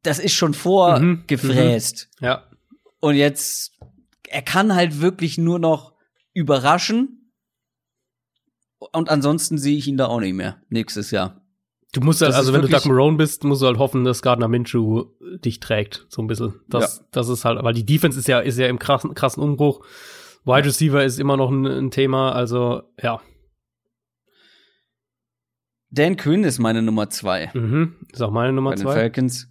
das 0.02 0.18
ist 0.20 0.34
schon 0.34 0.56
vorgefräst. 0.56 2.10
Mhm, 2.20 2.26
mhm. 2.26 2.30
Ja. 2.30 2.50
Und 3.00 3.16
jetzt, 3.16 3.78
er 4.28 4.42
kann 4.42 4.74
halt 4.74 5.00
wirklich 5.00 5.38
nur 5.38 5.60
noch 5.60 5.94
überraschen. 6.34 7.32
Und 8.80 9.10
ansonsten 9.10 9.58
sehe 9.58 9.78
ich 9.78 9.88
ihn 9.88 9.98
da 9.98 10.08
auch 10.08 10.20
nicht 10.20 10.34
mehr 10.34 10.62
nächstes 10.70 11.12
Jahr. 11.12 11.43
Du 11.94 12.02
musst 12.02 12.22
halt, 12.22 12.34
also 12.34 12.54
wenn 12.54 12.64
du 12.64 12.68
Doug 12.68 12.86
Marone 12.86 13.18
bist, 13.18 13.44
musst 13.44 13.62
du 13.62 13.68
halt 13.68 13.78
hoffen, 13.78 14.04
dass 14.04 14.24
Gardner 14.24 14.48
Minshew 14.48 15.06
dich 15.46 15.60
trägt, 15.60 16.08
so 16.10 16.24
ein 16.24 16.28
bisschen. 16.28 16.56
Das, 16.68 16.98
ja. 16.98 17.06
das 17.12 17.30
ist 17.30 17.46
halt, 17.46 17.64
weil 17.64 17.76
die 17.76 17.86
Defense 17.86 18.18
ist 18.18 18.28
ja, 18.28 18.40
ist 18.40 18.58
ja 18.58 18.68
im 18.68 18.80
krassen, 18.80 19.14
krassen 19.14 19.44
Umbruch. 19.44 19.86
Wide 20.44 20.66
Receiver 20.66 21.04
ist 21.04 21.20
immer 21.20 21.38
noch 21.38 21.52
ein, 21.52 21.66
ein 21.66 21.92
Thema, 21.92 22.32
also 22.32 22.82
ja. 23.02 23.22
Dan 25.92 26.18
Quinn 26.18 26.44
ist 26.44 26.58
meine 26.58 26.82
Nummer 26.82 27.12
zwei. 27.12 27.52
Mhm, 27.54 27.96
ist 28.12 28.24
auch 28.24 28.32
meine 28.32 28.54
Nummer 28.54 28.72
Bei 28.72 28.78
zwei. 28.78 28.94
Den 28.94 29.00
Falcons. 29.00 29.50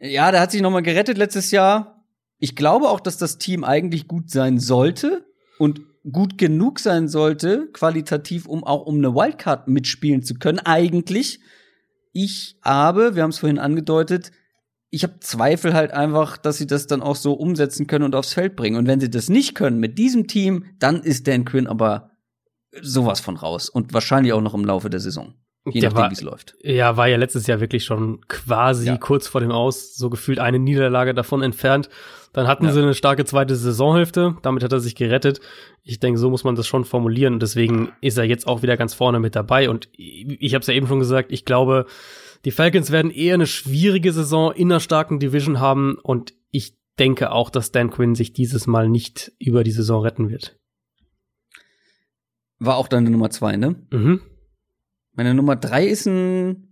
Ja, 0.00 0.30
der 0.32 0.40
hat 0.40 0.52
sich 0.52 0.62
noch 0.62 0.70
mal 0.70 0.82
gerettet 0.82 1.18
letztes 1.18 1.50
Jahr. 1.50 2.02
Ich 2.38 2.56
glaube 2.56 2.88
auch, 2.88 2.98
dass 2.98 3.18
das 3.18 3.36
Team 3.36 3.62
eigentlich 3.62 4.08
gut 4.08 4.30
sein 4.30 4.58
sollte 4.58 5.26
und 5.58 5.82
gut 6.10 6.38
genug 6.38 6.80
sein 6.80 7.08
sollte, 7.08 7.68
qualitativ, 7.72 8.46
um 8.46 8.64
auch 8.64 8.86
um 8.86 8.96
eine 8.96 9.14
Wildcard 9.14 9.68
mitspielen 9.68 10.22
zu 10.22 10.34
können. 10.34 10.58
Eigentlich. 10.58 11.40
Ich 12.12 12.56
habe, 12.62 13.14
wir 13.14 13.22
haben 13.22 13.30
es 13.30 13.38
vorhin 13.38 13.58
angedeutet, 13.58 14.32
ich 14.94 15.04
habe 15.04 15.20
Zweifel 15.20 15.72
halt 15.72 15.92
einfach, 15.92 16.36
dass 16.36 16.58
sie 16.58 16.66
das 16.66 16.86
dann 16.86 17.00
auch 17.00 17.16
so 17.16 17.32
umsetzen 17.32 17.86
können 17.86 18.04
und 18.04 18.14
aufs 18.14 18.34
Feld 18.34 18.56
bringen. 18.56 18.76
Und 18.76 18.86
wenn 18.86 19.00
sie 19.00 19.08
das 19.08 19.30
nicht 19.30 19.54
können 19.54 19.78
mit 19.78 19.96
diesem 19.96 20.26
Team, 20.26 20.66
dann 20.78 21.02
ist 21.02 21.26
Dan 21.26 21.46
Quinn 21.46 21.66
aber 21.66 22.10
sowas 22.82 23.20
von 23.20 23.38
raus 23.38 23.70
und 23.70 23.94
wahrscheinlich 23.94 24.34
auch 24.34 24.42
noch 24.42 24.52
im 24.52 24.66
Laufe 24.66 24.90
der 24.90 25.00
Saison. 25.00 25.32
Je 25.64 25.80
der 25.80 25.90
nachdem, 25.90 26.10
wie 26.10 26.14
es 26.14 26.22
läuft. 26.22 26.56
Ja, 26.62 26.96
war 26.98 27.06
ja 27.06 27.16
letztes 27.16 27.46
Jahr 27.46 27.60
wirklich 27.60 27.84
schon 27.84 28.20
quasi 28.28 28.88
ja. 28.88 28.96
kurz 28.98 29.28
vor 29.28 29.40
dem 29.40 29.50
Aus, 29.50 29.94
so 29.94 30.10
gefühlt 30.10 30.38
eine 30.38 30.58
Niederlage 30.58 31.14
davon 31.14 31.40
entfernt. 31.40 31.88
Dann 32.32 32.46
hatten 32.46 32.64
ja. 32.64 32.72
sie 32.72 32.80
eine 32.80 32.94
starke 32.94 33.24
zweite 33.24 33.54
Saisonhälfte, 33.56 34.36
damit 34.42 34.62
hat 34.62 34.72
er 34.72 34.80
sich 34.80 34.94
gerettet. 34.94 35.40
Ich 35.82 36.00
denke, 36.00 36.18
so 36.18 36.30
muss 36.30 36.44
man 36.44 36.54
das 36.54 36.66
schon 36.66 36.84
formulieren 36.84 37.34
und 37.34 37.42
deswegen 37.42 37.92
ist 38.00 38.16
er 38.16 38.24
jetzt 38.24 38.46
auch 38.46 38.62
wieder 38.62 38.76
ganz 38.76 38.94
vorne 38.94 39.20
mit 39.20 39.36
dabei. 39.36 39.68
Und 39.68 39.88
ich 39.92 40.54
habe 40.54 40.62
es 40.62 40.66
ja 40.66 40.74
eben 40.74 40.86
schon 40.86 40.98
gesagt, 40.98 41.30
ich 41.30 41.44
glaube, 41.44 41.86
die 42.44 42.50
Falcons 42.50 42.90
werden 42.90 43.10
eher 43.10 43.34
eine 43.34 43.46
schwierige 43.46 44.12
Saison 44.12 44.52
in 44.52 44.72
einer 44.72 44.80
starken 44.80 45.18
Division 45.18 45.60
haben 45.60 45.98
und 46.02 46.32
ich 46.50 46.74
denke 46.98 47.32
auch, 47.32 47.50
dass 47.50 47.70
Dan 47.70 47.90
Quinn 47.90 48.14
sich 48.14 48.32
dieses 48.32 48.66
Mal 48.66 48.88
nicht 48.88 49.32
über 49.38 49.62
die 49.62 49.70
Saison 49.70 50.02
retten 50.02 50.30
wird. 50.30 50.58
War 52.58 52.76
auch 52.76 52.88
deine 52.88 53.10
Nummer 53.10 53.30
zwei, 53.30 53.56
ne? 53.56 53.76
Mhm. 53.90 54.20
Meine 55.12 55.34
Nummer 55.34 55.56
drei 55.56 55.86
ist 55.86 56.06
ein 56.06 56.68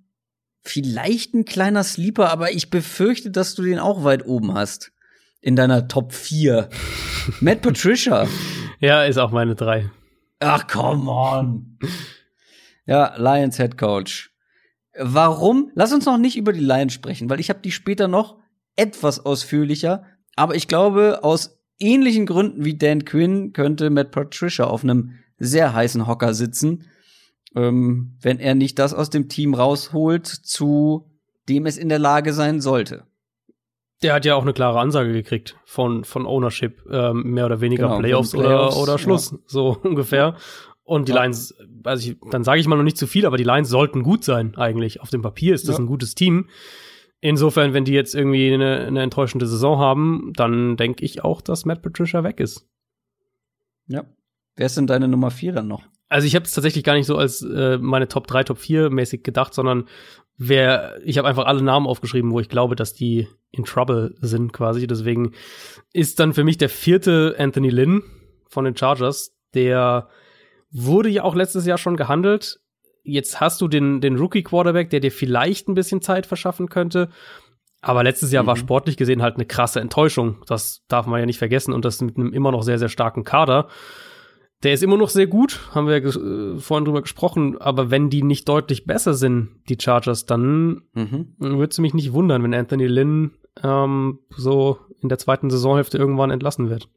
vielleicht 0.62 1.34
ein 1.34 1.44
kleiner 1.44 1.84
Sleeper, 1.84 2.30
aber 2.30 2.52
ich 2.52 2.70
befürchte, 2.70 3.30
dass 3.30 3.54
du 3.54 3.62
den 3.62 3.78
auch 3.78 4.04
weit 4.04 4.26
oben 4.26 4.54
hast. 4.54 4.92
In 5.40 5.56
deiner 5.56 5.88
Top 5.88 6.12
4. 6.12 6.68
Matt 7.40 7.62
Patricia. 7.62 8.26
Ja, 8.82 9.04
ist 9.04 9.18
auch 9.18 9.30
meine 9.30 9.54
drei. 9.56 9.90
Ach, 10.38 10.66
come 10.66 11.10
on. 11.10 11.78
Ja, 12.86 13.14
Lions 13.18 13.58
Head 13.58 13.76
Coach. 13.76 14.34
Warum? 14.98 15.70
Lass 15.74 15.92
uns 15.92 16.06
noch 16.06 16.16
nicht 16.16 16.38
über 16.38 16.54
die 16.54 16.60
Lions 16.60 16.94
sprechen, 16.94 17.28
weil 17.28 17.40
ich 17.40 17.50
habe 17.50 17.60
die 17.60 17.72
später 17.72 18.08
noch 18.08 18.38
etwas 18.76 19.26
ausführlicher. 19.26 20.06
Aber 20.34 20.54
ich 20.54 20.66
glaube, 20.66 21.20
aus 21.22 21.60
ähnlichen 21.78 22.24
Gründen 22.24 22.64
wie 22.64 22.78
Dan 22.78 23.04
Quinn 23.04 23.52
könnte 23.52 23.90
Matt 23.90 24.12
Patricia 24.12 24.64
auf 24.64 24.82
einem 24.82 25.18
sehr 25.38 25.74
heißen 25.74 26.06
Hocker 26.06 26.32
sitzen, 26.32 26.86
ähm, 27.54 28.16
wenn 28.22 28.38
er 28.38 28.54
nicht 28.54 28.78
das 28.78 28.94
aus 28.94 29.10
dem 29.10 29.28
Team 29.28 29.52
rausholt, 29.52 30.26
zu 30.26 31.10
dem 31.50 31.66
es 31.66 31.76
in 31.76 31.90
der 31.90 31.98
Lage 31.98 32.32
sein 32.32 32.62
sollte. 32.62 33.06
Der 34.02 34.14
hat 34.14 34.24
ja 34.24 34.35
auch 34.35 34.43
eine 34.43 34.52
klare 34.52 34.81
Ansage 34.81 35.12
gekriegt 35.12 35.56
von, 35.64 36.05
von 36.05 36.27
Ownership, 36.27 36.82
ähm, 36.90 37.22
mehr 37.22 37.47
oder 37.47 37.60
weniger 37.60 37.89
genau, 37.89 37.98
Playoffs, 37.98 38.32
Playoffs, 38.32 38.77
oder, 38.77 38.82
oder 38.82 38.98
Schluss, 38.98 39.32
ja. 39.32 39.39
so 39.47 39.78
ungefähr. 39.82 40.36
Und 40.82 41.09
die 41.09 41.12
ja. 41.12 41.22
Lions, 41.22 41.55
also 41.85 42.10
ich, 42.10 42.16
dann 42.31 42.43
sage 42.43 42.60
ich 42.60 42.66
mal 42.66 42.77
noch 42.77 42.82
nicht 42.82 42.97
zu 42.97 43.06
viel, 43.06 43.27
aber 43.27 43.36
die 43.36 43.44
Lions 43.44 43.68
sollten 43.68 44.02
gut 44.02 44.24
sein 44.24 44.56
eigentlich. 44.56 45.01
Auf 45.01 45.10
dem 45.10 45.22
Papier 45.22 45.55
ist 45.55 45.68
das 45.68 45.77
ja. 45.77 45.85
ein 45.85 45.86
gutes 45.86 46.14
Team. 46.14 46.48
Insofern, 47.20 47.74
wenn 47.74 47.85
die 47.85 47.93
jetzt 47.93 48.14
irgendwie 48.14 48.52
eine, 48.52 48.86
eine 48.86 49.02
enttäuschende 49.02 49.47
Saison 49.47 49.78
haben, 49.78 50.32
dann 50.35 50.77
denke 50.77 51.05
ich 51.05 51.22
auch, 51.22 51.43
dass 51.43 51.66
Matt 51.66 51.82
Patricia 51.82 52.24
weg 52.24 52.40
ist. 52.40 52.66
Ja. 53.86 54.05
Wer 54.56 54.66
ist 54.66 54.77
denn 54.77 54.86
deine 54.86 55.06
Nummer 55.06 55.31
vier 55.31 55.52
dann 55.52 55.68
noch? 55.68 55.82
Also 56.09 56.27
ich 56.27 56.35
habe 56.35 56.44
es 56.44 56.52
tatsächlich 56.52 56.82
gar 56.82 56.94
nicht 56.94 57.06
so 57.06 57.16
als 57.16 57.43
äh, 57.43 57.78
meine 57.78 58.09
Top 58.09 58.27
3, 58.27 58.44
Top 58.44 58.59
4 58.59 58.90
mäßig 58.90 59.22
gedacht, 59.22 59.55
sondern 59.55 59.85
wer, 60.42 60.98
ich 61.04 61.18
habe 61.18 61.28
einfach 61.28 61.46
alle 61.46 61.62
Namen 61.62 61.86
aufgeschrieben, 61.86 62.32
wo 62.32 62.40
ich 62.40 62.48
glaube, 62.48 62.74
dass 62.74 62.94
die 62.94 63.28
in 63.52 63.64
Trouble 63.64 64.16
sind 64.20 64.52
quasi. 64.52 64.86
Deswegen 64.86 65.32
ist 65.92 66.18
dann 66.18 66.32
für 66.32 66.44
mich 66.44 66.58
der 66.58 66.68
vierte 66.68 67.36
Anthony 67.38 67.70
Lynn 67.70 68.02
von 68.48 68.64
den 68.64 68.76
Chargers, 68.76 69.36
der 69.54 70.08
wurde 70.72 71.08
ja 71.08 71.24
auch 71.24 71.34
letztes 71.34 71.66
Jahr 71.66 71.78
schon 71.78 71.96
gehandelt 71.96 72.60
jetzt 73.02 73.40
hast 73.40 73.60
du 73.60 73.68
den, 73.68 74.00
den 74.00 74.16
Rookie-Quarterback, 74.16 74.90
der 74.90 75.00
dir 75.00 75.12
vielleicht 75.12 75.68
ein 75.68 75.74
bisschen 75.74 76.02
Zeit 76.02 76.26
verschaffen 76.26 76.68
könnte. 76.68 77.08
Aber 77.82 78.02
letztes 78.02 78.30
Jahr 78.32 78.42
mhm. 78.42 78.48
war 78.48 78.56
sportlich 78.56 78.96
gesehen 78.96 79.22
halt 79.22 79.36
eine 79.36 79.46
krasse 79.46 79.80
Enttäuschung. 79.80 80.42
Das 80.46 80.82
darf 80.88 81.06
man 81.06 81.20
ja 81.20 81.26
nicht 81.26 81.38
vergessen. 81.38 81.72
Und 81.72 81.84
das 81.84 82.00
mit 82.00 82.16
einem 82.16 82.32
immer 82.32 82.52
noch 82.52 82.62
sehr, 82.62 82.78
sehr 82.78 82.88
starken 82.88 83.24
Kader. 83.24 83.68
Der 84.62 84.74
ist 84.74 84.82
immer 84.82 84.98
noch 84.98 85.08
sehr 85.08 85.26
gut, 85.26 85.60
haben 85.74 85.86
wir 85.86 85.96
äh, 85.96 86.60
vorhin 86.60 86.84
drüber 86.84 87.00
gesprochen. 87.00 87.58
Aber 87.58 87.90
wenn 87.90 88.10
die 88.10 88.22
nicht 88.22 88.48
deutlich 88.48 88.84
besser 88.84 89.14
sind, 89.14 89.60
die 89.68 89.78
Chargers, 89.80 90.26
dann 90.26 90.82
mhm. 90.92 91.34
würde 91.38 91.70
es 91.70 91.78
mich 91.78 91.94
nicht 91.94 92.12
wundern, 92.12 92.42
wenn 92.42 92.52
Anthony 92.52 92.86
Lynn 92.86 93.32
ähm, 93.62 94.18
so 94.36 94.78
in 95.00 95.08
der 95.08 95.18
zweiten 95.18 95.48
Saisonhälfte 95.48 95.96
irgendwann 95.96 96.30
entlassen 96.30 96.68
wird. 96.68 96.88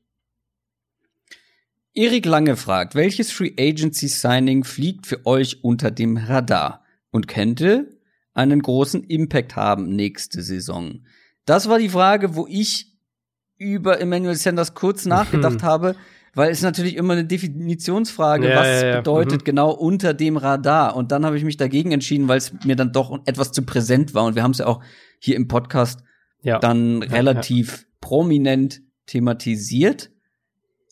Erik 1.94 2.26
Lange 2.26 2.57
fragt, 2.57 2.95
welches 2.95 3.31
Free 3.31 3.53
Agency 3.57 4.07
Signing 4.07 4.64
fliegt 4.64 5.06
für 5.06 5.26
euch 5.26 5.64
unter 5.64 5.91
dem 5.91 6.18
Radar 6.18 6.84
und 7.11 7.27
könnte 7.27 7.99
einen 8.34 8.61
großen 8.61 9.03
Impact 9.03 9.56
haben 9.56 9.95
nächste 9.95 10.41
Saison? 10.41 11.06
Das 11.45 11.69
war 11.69 11.77
die 11.77 11.90
Frage, 11.90 12.35
wo 12.35 12.48
ich 12.48 12.98
über 13.57 14.02
Emmanuel 14.02 14.35
Sanders 14.35 14.73
kurz 14.73 15.06
nachgedacht 15.06 15.61
habe, 15.61 15.95
weil 16.34 16.52
es 16.52 16.62
natürlich 16.62 16.96
immer 16.96 17.14
eine 17.14 17.26
Definitionsfrage, 17.26 18.50
ja, 18.50 18.56
was 18.56 18.82
ja, 18.82 18.98
bedeutet 18.98 19.42
mhm. 19.42 19.46
genau 19.46 19.72
unter 19.72 20.14
dem 20.14 20.38
Radar. 20.38 20.96
Und 20.96 21.12
dann 21.12 21.26
habe 21.26 21.38
ich 21.38 21.44
mich 21.44 21.58
dagegen 21.58 21.92
entschieden, 21.92 22.28
weil 22.28 22.38
es 22.38 22.54
mir 22.66 22.76
dann 22.76 22.92
doch 22.92 23.20
etwas 23.26 23.52
zu 23.52 23.64
präsent 23.64 24.14
war. 24.14 24.26
Und 24.26 24.36
wir 24.36 24.44
haben 24.44 24.52
es 24.52 24.58
ja 24.58 24.66
auch 24.66 24.82
hier 25.20 25.36
im 25.36 25.48
Podcast 25.48 26.04
dann 26.44 27.04
relativ 27.04 27.86
prominent 28.02 28.82
thematisiert. 29.06 30.12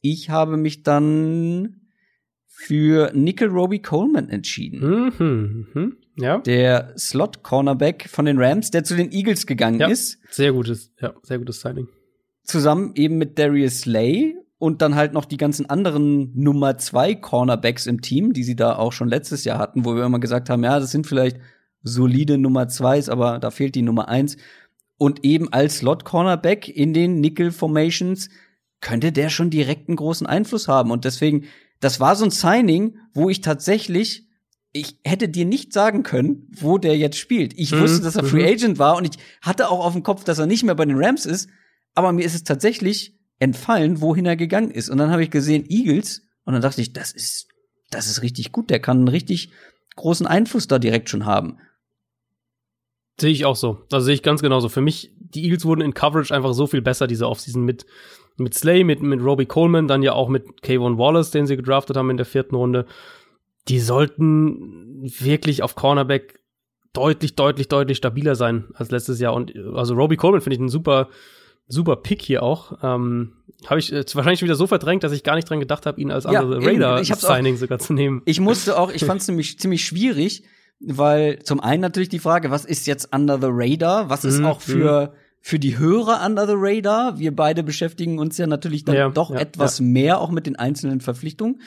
Ich 0.01 0.29
habe 0.29 0.57
mich 0.57 0.83
dann 0.83 1.81
für 2.47 3.11
Nickel 3.13 3.49
Roby 3.49 3.79
Coleman 3.79 4.29
entschieden. 4.29 5.11
Mhm, 5.17 5.67
mhm, 5.73 5.97
ja. 6.17 6.39
Der 6.39 6.93
Slot-Cornerback 6.97 8.07
von 8.09 8.25
den 8.25 8.39
Rams, 8.39 8.71
der 8.71 8.83
zu 8.83 8.95
den 8.95 9.11
Eagles 9.11 9.45
gegangen 9.45 9.79
ja, 9.79 9.87
ist. 9.87 10.19
Sehr 10.29 10.53
gutes, 10.53 10.93
ja, 11.01 11.13
sehr 11.23 11.39
gutes 11.39 11.61
Signing. 11.61 11.87
Zusammen 12.43 12.93
eben 12.95 13.17
mit 13.17 13.37
Darius 13.37 13.81
Slay 13.81 14.35
und 14.61 14.83
dann 14.83 14.93
halt 14.93 15.11
noch 15.11 15.25
die 15.25 15.37
ganzen 15.37 15.67
anderen 15.71 16.39
Nummer 16.39 16.77
zwei 16.77 17.15
Cornerbacks 17.15 17.87
im 17.87 18.01
Team, 18.01 18.31
die 18.31 18.43
sie 18.43 18.55
da 18.55 18.75
auch 18.75 18.93
schon 18.93 19.09
letztes 19.09 19.43
Jahr 19.43 19.57
hatten, 19.57 19.85
wo 19.85 19.95
wir 19.95 20.05
immer 20.05 20.19
gesagt 20.19 20.51
haben, 20.51 20.63
ja, 20.63 20.79
das 20.79 20.91
sind 20.91 21.07
vielleicht 21.07 21.39
solide 21.81 22.37
Nummer 22.37 22.67
zweis, 22.67 23.09
aber 23.09 23.39
da 23.39 23.49
fehlt 23.49 23.73
die 23.73 23.81
Nummer 23.81 24.07
eins. 24.07 24.37
Und 24.99 25.25
eben 25.25 25.51
als 25.51 25.77
Slot-Cornerback 25.77 26.69
in 26.69 26.93
den 26.93 27.21
Nickel-Formations 27.21 28.29
könnte 28.81 29.11
der 29.11 29.31
schon 29.31 29.49
direkt 29.49 29.89
einen 29.89 29.95
großen 29.95 30.27
Einfluss 30.27 30.67
haben. 30.67 30.91
Und 30.91 31.05
deswegen, 31.05 31.45
das 31.79 31.99
war 31.99 32.15
so 32.15 32.25
ein 32.25 32.29
Signing, 32.29 32.99
wo 33.15 33.31
ich 33.31 33.41
tatsächlich, 33.41 34.27
ich 34.73 34.99
hätte 35.03 35.27
dir 35.27 35.45
nicht 35.45 35.73
sagen 35.73 36.03
können, 36.03 36.47
wo 36.51 36.77
der 36.77 36.95
jetzt 36.95 37.17
spielt. 37.17 37.57
Ich 37.57 37.71
mhm. 37.71 37.79
wusste, 37.79 38.03
dass 38.03 38.15
er 38.15 38.25
Free 38.25 38.43
mhm. 38.43 38.53
Agent 38.53 38.77
war 38.77 38.95
und 38.95 39.05
ich 39.05 39.19
hatte 39.41 39.69
auch 39.69 39.83
auf 39.83 39.93
dem 39.93 40.03
Kopf, 40.03 40.23
dass 40.23 40.37
er 40.37 40.45
nicht 40.45 40.63
mehr 40.63 40.75
bei 40.75 40.85
den 40.85 41.03
Rams 41.03 41.25
ist. 41.25 41.49
Aber 41.95 42.11
mir 42.11 42.23
ist 42.23 42.35
es 42.35 42.43
tatsächlich 42.43 43.17
entfallen, 43.41 44.01
wohin 44.01 44.25
er 44.25 44.35
gegangen 44.35 44.71
ist. 44.71 44.89
Und 44.89 44.97
dann 44.97 45.11
habe 45.11 45.23
ich 45.23 45.31
gesehen 45.31 45.65
Eagles 45.67 46.27
und 46.45 46.53
dann 46.53 46.61
dachte 46.61 46.81
ich, 46.81 46.93
das 46.93 47.11
ist, 47.11 47.47
das 47.89 48.07
ist 48.07 48.21
richtig 48.21 48.51
gut. 48.51 48.69
Der 48.69 48.79
kann 48.79 48.97
einen 48.97 49.07
richtig 49.07 49.51
großen 49.95 50.27
Einfluss 50.27 50.67
da 50.67 50.79
direkt 50.79 51.09
schon 51.09 51.25
haben. 51.25 51.57
Sehe 53.19 53.31
ich 53.31 53.45
auch 53.45 53.55
so. 53.55 53.83
Das 53.89 54.05
sehe 54.05 54.13
ich 54.13 54.23
ganz 54.23 54.41
genauso. 54.41 54.69
Für 54.69 54.81
mich, 54.81 55.11
die 55.17 55.43
Eagles 55.43 55.65
wurden 55.65 55.81
in 55.81 55.93
Coverage 55.93 56.33
einfach 56.33 56.53
so 56.53 56.67
viel 56.67 56.81
besser 56.81 57.07
diese 57.07 57.27
Offseason 57.27 57.63
mit 57.63 57.85
mit 58.37 58.53
Slay, 58.53 58.83
mit, 58.83 59.01
mit 59.01 59.21
Robbie 59.21 59.45
Coleman, 59.45 59.87
dann 59.87 60.03
ja 60.03 60.13
auch 60.13 60.29
mit 60.29 60.61
Kayvon 60.61 60.97
Wallace, 60.97 61.31
den 61.31 61.45
sie 61.45 61.57
gedraftet 61.57 61.97
haben 61.97 62.09
in 62.09 62.17
der 62.17 62.25
vierten 62.25 62.55
Runde. 62.55 62.85
Die 63.67 63.79
sollten 63.79 65.01
wirklich 65.03 65.63
auf 65.63 65.75
Cornerback 65.75 66.39
deutlich, 66.93 67.35
deutlich, 67.35 67.67
deutlich 67.67 67.97
stabiler 67.97 68.35
sein 68.35 68.65
als 68.73 68.91
letztes 68.91 69.19
Jahr. 69.19 69.33
Und 69.33 69.53
also 69.73 69.93
Robbie 69.93 70.17
Coleman 70.17 70.41
finde 70.41 70.55
ich 70.55 70.59
einen 70.59 70.69
super, 70.69 71.09
super 71.71 71.95
Pick 71.95 72.21
hier 72.21 72.43
auch. 72.43 72.77
Ähm, 72.83 73.33
habe 73.65 73.79
ich 73.79 73.89
jetzt 73.89 74.15
wahrscheinlich 74.15 74.41
wieder 74.41 74.55
so 74.55 74.67
verdrängt, 74.67 75.03
dass 75.03 75.11
ich 75.11 75.23
gar 75.23 75.35
nicht 75.35 75.49
dran 75.49 75.59
gedacht 75.59 75.85
habe, 75.85 75.99
ihn 75.99 76.11
als 76.11 76.25
ja, 76.25 76.39
andere 76.39 76.65
Radar-Signing 76.65 77.57
sogar 77.57 77.79
zu 77.79 77.93
nehmen. 77.93 78.21
Ich 78.25 78.39
musste 78.39 78.77
auch, 78.77 78.91
ich 78.91 79.05
fand 79.05 79.21
es 79.21 79.27
nämlich 79.27 79.59
ziemlich 79.59 79.85
schwierig, 79.85 80.43
weil 80.79 81.39
zum 81.43 81.59
einen 81.59 81.81
natürlich 81.81 82.09
die 82.09 82.19
Frage, 82.19 82.49
was 82.49 82.65
ist 82.65 82.87
jetzt 82.87 83.13
under 83.13 83.39
the 83.39 83.49
radar? 83.49 84.09
Was 84.09 84.25
ist 84.25 84.39
mhm, 84.39 84.45
auch 84.45 84.61
für 84.61 85.07
mhm 85.07 85.17
für 85.41 85.57
die 85.57 85.77
Hörer 85.77 86.23
under 86.25 86.45
the 86.45 86.53
radar. 86.55 87.19
Wir 87.19 87.35
beide 87.35 87.63
beschäftigen 87.63 88.19
uns 88.19 88.37
ja 88.37 88.47
natürlich 88.47 88.85
dann 88.85 88.95
ja, 88.95 89.09
doch 89.09 89.31
ja, 89.31 89.39
etwas 89.39 89.81
mehr 89.81 90.21
auch 90.21 90.29
mit 90.29 90.45
den 90.45 90.55
einzelnen 90.55 91.01
Verpflichtungen. 91.01 91.61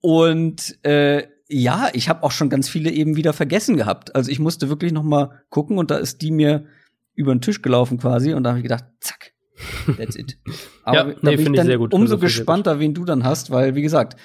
Und 0.00 0.84
äh, 0.84 1.28
ja, 1.48 1.90
ich 1.92 2.08
habe 2.08 2.24
auch 2.24 2.32
schon 2.32 2.50
ganz 2.50 2.68
viele 2.68 2.90
eben 2.90 3.14
wieder 3.16 3.32
vergessen 3.32 3.76
gehabt. 3.76 4.14
Also 4.16 4.30
ich 4.30 4.40
musste 4.40 4.68
wirklich 4.68 4.92
noch 4.92 5.04
mal 5.04 5.42
gucken 5.48 5.78
und 5.78 5.90
da 5.92 5.96
ist 5.96 6.22
die 6.22 6.32
mir 6.32 6.66
über 7.14 7.34
den 7.34 7.40
Tisch 7.40 7.62
gelaufen 7.62 7.98
quasi 7.98 8.34
und 8.34 8.44
da 8.44 8.50
habe 8.50 8.58
ich 8.58 8.64
gedacht, 8.64 8.84
zack, 9.00 9.32
that's 9.96 10.16
it. 10.16 10.38
Aber 10.84 10.96
ja, 10.96 11.04
da 11.04 11.12
nee, 11.22 11.36
bin 11.36 11.54
ich 11.54 11.60
dann 11.60 11.70
ich 11.70 11.78
umso 11.78 12.18
gespannter, 12.18 12.78
wen 12.78 12.94
du 12.94 13.04
dann 13.04 13.24
hast, 13.24 13.50
weil 13.50 13.74
wie 13.74 13.82
gesagt, 13.82 14.16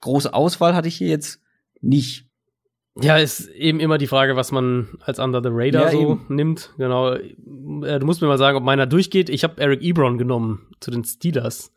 große 0.00 0.32
Auswahl 0.32 0.74
hatte 0.74 0.88
ich 0.88 0.96
hier 0.96 1.08
jetzt 1.08 1.40
nicht. 1.80 2.26
Ja, 3.00 3.16
ist 3.16 3.48
eben 3.48 3.80
immer 3.80 3.96
die 3.96 4.06
Frage, 4.06 4.36
was 4.36 4.52
man 4.52 4.98
als 5.00 5.18
Under 5.18 5.40
the 5.42 5.48
Radar 5.50 5.84
ja, 5.84 5.90
so 5.90 6.12
eben. 6.12 6.26
nimmt. 6.28 6.74
Genau. 6.76 7.14
Äh, 7.14 7.98
du 7.98 8.04
musst 8.04 8.20
mir 8.20 8.28
mal 8.28 8.36
sagen, 8.36 8.58
ob 8.58 8.64
meiner 8.64 8.86
durchgeht. 8.86 9.30
Ich 9.30 9.44
habe 9.44 9.60
Eric 9.62 9.82
Ebron 9.82 10.18
genommen 10.18 10.68
zu 10.80 10.90
den 10.90 11.02
Steelers. 11.02 11.72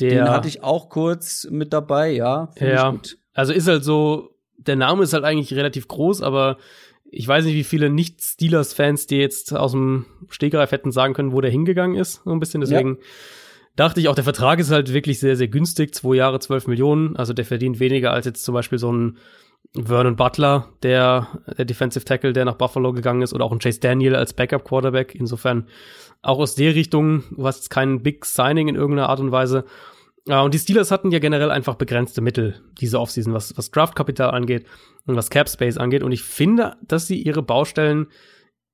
Der, 0.00 0.10
Den 0.10 0.30
hatte 0.30 0.48
ich 0.48 0.62
auch 0.62 0.88
kurz 0.88 1.46
mit 1.50 1.72
dabei, 1.72 2.12
ja. 2.12 2.50
Ja. 2.58 2.96
Also 3.34 3.52
ist 3.52 3.68
halt 3.68 3.84
so, 3.84 4.30
der 4.56 4.76
Name 4.76 5.02
ist 5.02 5.12
halt 5.12 5.24
eigentlich 5.24 5.52
relativ 5.54 5.86
groß, 5.86 6.22
aber 6.22 6.56
ich 7.10 7.26
weiß 7.26 7.44
nicht, 7.44 7.54
wie 7.54 7.64
viele 7.64 7.90
Nicht-Steelers-Fans, 7.90 9.06
die 9.06 9.16
jetzt 9.16 9.54
aus 9.54 9.72
dem 9.72 10.06
Stegreif 10.28 10.72
hätten 10.72 10.92
sagen 10.92 11.14
können, 11.14 11.32
wo 11.32 11.40
der 11.40 11.50
hingegangen 11.50 11.96
ist, 11.96 12.22
so 12.24 12.30
ein 12.30 12.40
bisschen. 12.40 12.60
Deswegen 12.60 12.96
ja. 12.96 13.02
dachte 13.76 14.00
ich 14.00 14.08
auch, 14.08 14.14
der 14.14 14.24
Vertrag 14.24 14.58
ist 14.58 14.70
halt 14.70 14.92
wirklich 14.92 15.18
sehr, 15.18 15.36
sehr 15.36 15.48
günstig. 15.48 15.94
Zwei 15.94 16.16
Jahre, 16.16 16.38
zwölf 16.40 16.66
Millionen. 16.66 17.16
Also 17.16 17.32
der 17.32 17.44
verdient 17.44 17.80
weniger 17.80 18.12
als 18.12 18.26
jetzt 18.26 18.44
zum 18.44 18.54
Beispiel 18.54 18.78
so 18.78 18.92
ein 18.92 19.18
Vernon 19.74 20.16
Butler, 20.16 20.68
der, 20.82 21.28
der 21.56 21.64
Defensive 21.64 22.04
Tackle, 22.04 22.32
der 22.32 22.44
nach 22.44 22.54
Buffalo 22.54 22.92
gegangen 22.92 23.22
ist, 23.22 23.34
oder 23.34 23.44
auch 23.44 23.52
ein 23.52 23.58
Chase 23.58 23.80
Daniel 23.80 24.14
als 24.14 24.32
Backup 24.32 24.64
Quarterback. 24.64 25.14
Insofern 25.14 25.66
auch 26.22 26.38
aus 26.38 26.54
der 26.54 26.74
Richtung, 26.74 27.24
was 27.30 27.56
jetzt 27.56 27.70
kein 27.70 28.02
Big 28.02 28.24
Signing 28.24 28.68
in 28.68 28.74
irgendeiner 28.74 29.08
Art 29.08 29.20
und 29.20 29.32
Weise. 29.32 29.64
Ja, 30.28 30.42
und 30.42 30.52
die 30.52 30.58
Steelers 30.58 30.90
hatten 30.90 31.10
ja 31.10 31.20
generell 31.20 31.50
einfach 31.50 31.76
begrenzte 31.76 32.20
Mittel 32.20 32.60
diese 32.78 33.00
Offseason, 33.00 33.32
was, 33.32 33.56
was 33.56 33.70
Draftkapital 33.70 34.30
angeht 34.30 34.66
und 35.06 35.16
was 35.16 35.30
Cap 35.30 35.48
Space 35.48 35.78
angeht. 35.78 36.02
Und 36.02 36.12
ich 36.12 36.22
finde, 36.22 36.76
dass 36.82 37.06
sie 37.06 37.20
ihre 37.22 37.42
Baustellen 37.42 38.08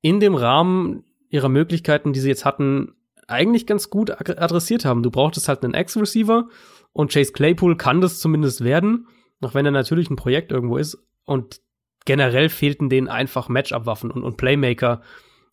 in 0.01 0.18
dem 0.18 0.35
Rahmen 0.35 1.05
ihrer 1.31 1.48
Möglichkeiten, 1.48 2.12
die 2.12 2.18
sie 2.18 2.28
jetzt 2.28 2.44
hatten, 2.44 2.94
eigentlich 3.28 3.66
ganz 3.68 3.89
gut 3.89 4.10
adressiert 4.10 4.85
haben. 4.85 5.05
Du 5.05 5.12
brauchtest 5.12 5.48
halt 5.48 5.62
einen 5.62 5.74
Ex-Receiver 5.74 6.48
und 6.93 7.12
Chase 7.12 7.32
Claypool 7.32 7.76
kann 7.76 8.01
das 8.01 8.18
zumindest 8.18 8.64
werden. 8.64 9.06
Auch 9.40 9.55
wenn 9.55 9.64
er 9.64 9.72
natürlich 9.72 10.10
ein 10.10 10.16
Projekt 10.16 10.51
irgendwo 10.51 10.76
ist. 10.76 10.98
Und 11.24 11.60
generell 12.05 12.48
fehlten 12.48 12.89
denen 12.89 13.09
einfach 13.09 13.48
Matchup-Waffen 13.48 14.10
und, 14.10 14.24
und 14.24 14.36
Playmaker 14.36 15.02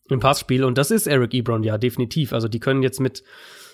im 0.08 0.18
Passspiel. 0.18 0.64
Und 0.64 0.78
das 0.78 0.90
ist 0.90 1.06
Eric 1.06 1.32
Ebron 1.32 1.62
ja 1.62 1.78
definitiv. 1.78 2.32
Also 2.32 2.48
die 2.48 2.60
können 2.60 2.82
jetzt 2.82 2.98
mit, 2.98 3.22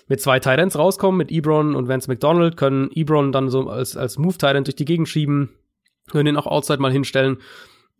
mit 0.09 0.19
zwei 0.19 0.39
Titans 0.39 0.77
rauskommen, 0.77 1.17
mit 1.17 1.31
Ebron 1.31 1.75
und 1.75 1.87
Vance 1.87 2.09
McDonald, 2.09 2.57
können 2.57 2.89
Ebron 2.93 3.31
dann 3.31 3.49
so 3.49 3.69
als, 3.69 3.95
als 3.95 4.17
Move-Titan 4.17 4.65
durch 4.65 4.75
die 4.75 4.85
Gegend 4.85 5.07
schieben, 5.07 5.51
können 6.09 6.27
ihn 6.27 6.37
auch 6.37 6.47
Outside 6.47 6.81
mal 6.81 6.91
hinstellen. 6.91 7.37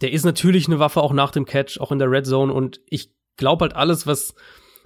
der 0.01 0.11
ist 0.11 0.25
natürlich 0.25 0.67
eine 0.67 0.79
Waffe 0.79 1.01
auch 1.01 1.13
nach 1.13 1.31
dem 1.31 1.45
Catch, 1.45 1.79
auch 1.79 1.91
in 1.91 1.99
der 1.99 2.09
Red 2.09 2.25
Zone. 2.25 2.51
Und 2.51 2.81
ich 2.87 3.11
glaube 3.37 3.63
halt 3.63 3.75
alles, 3.75 4.07
was, 4.07 4.33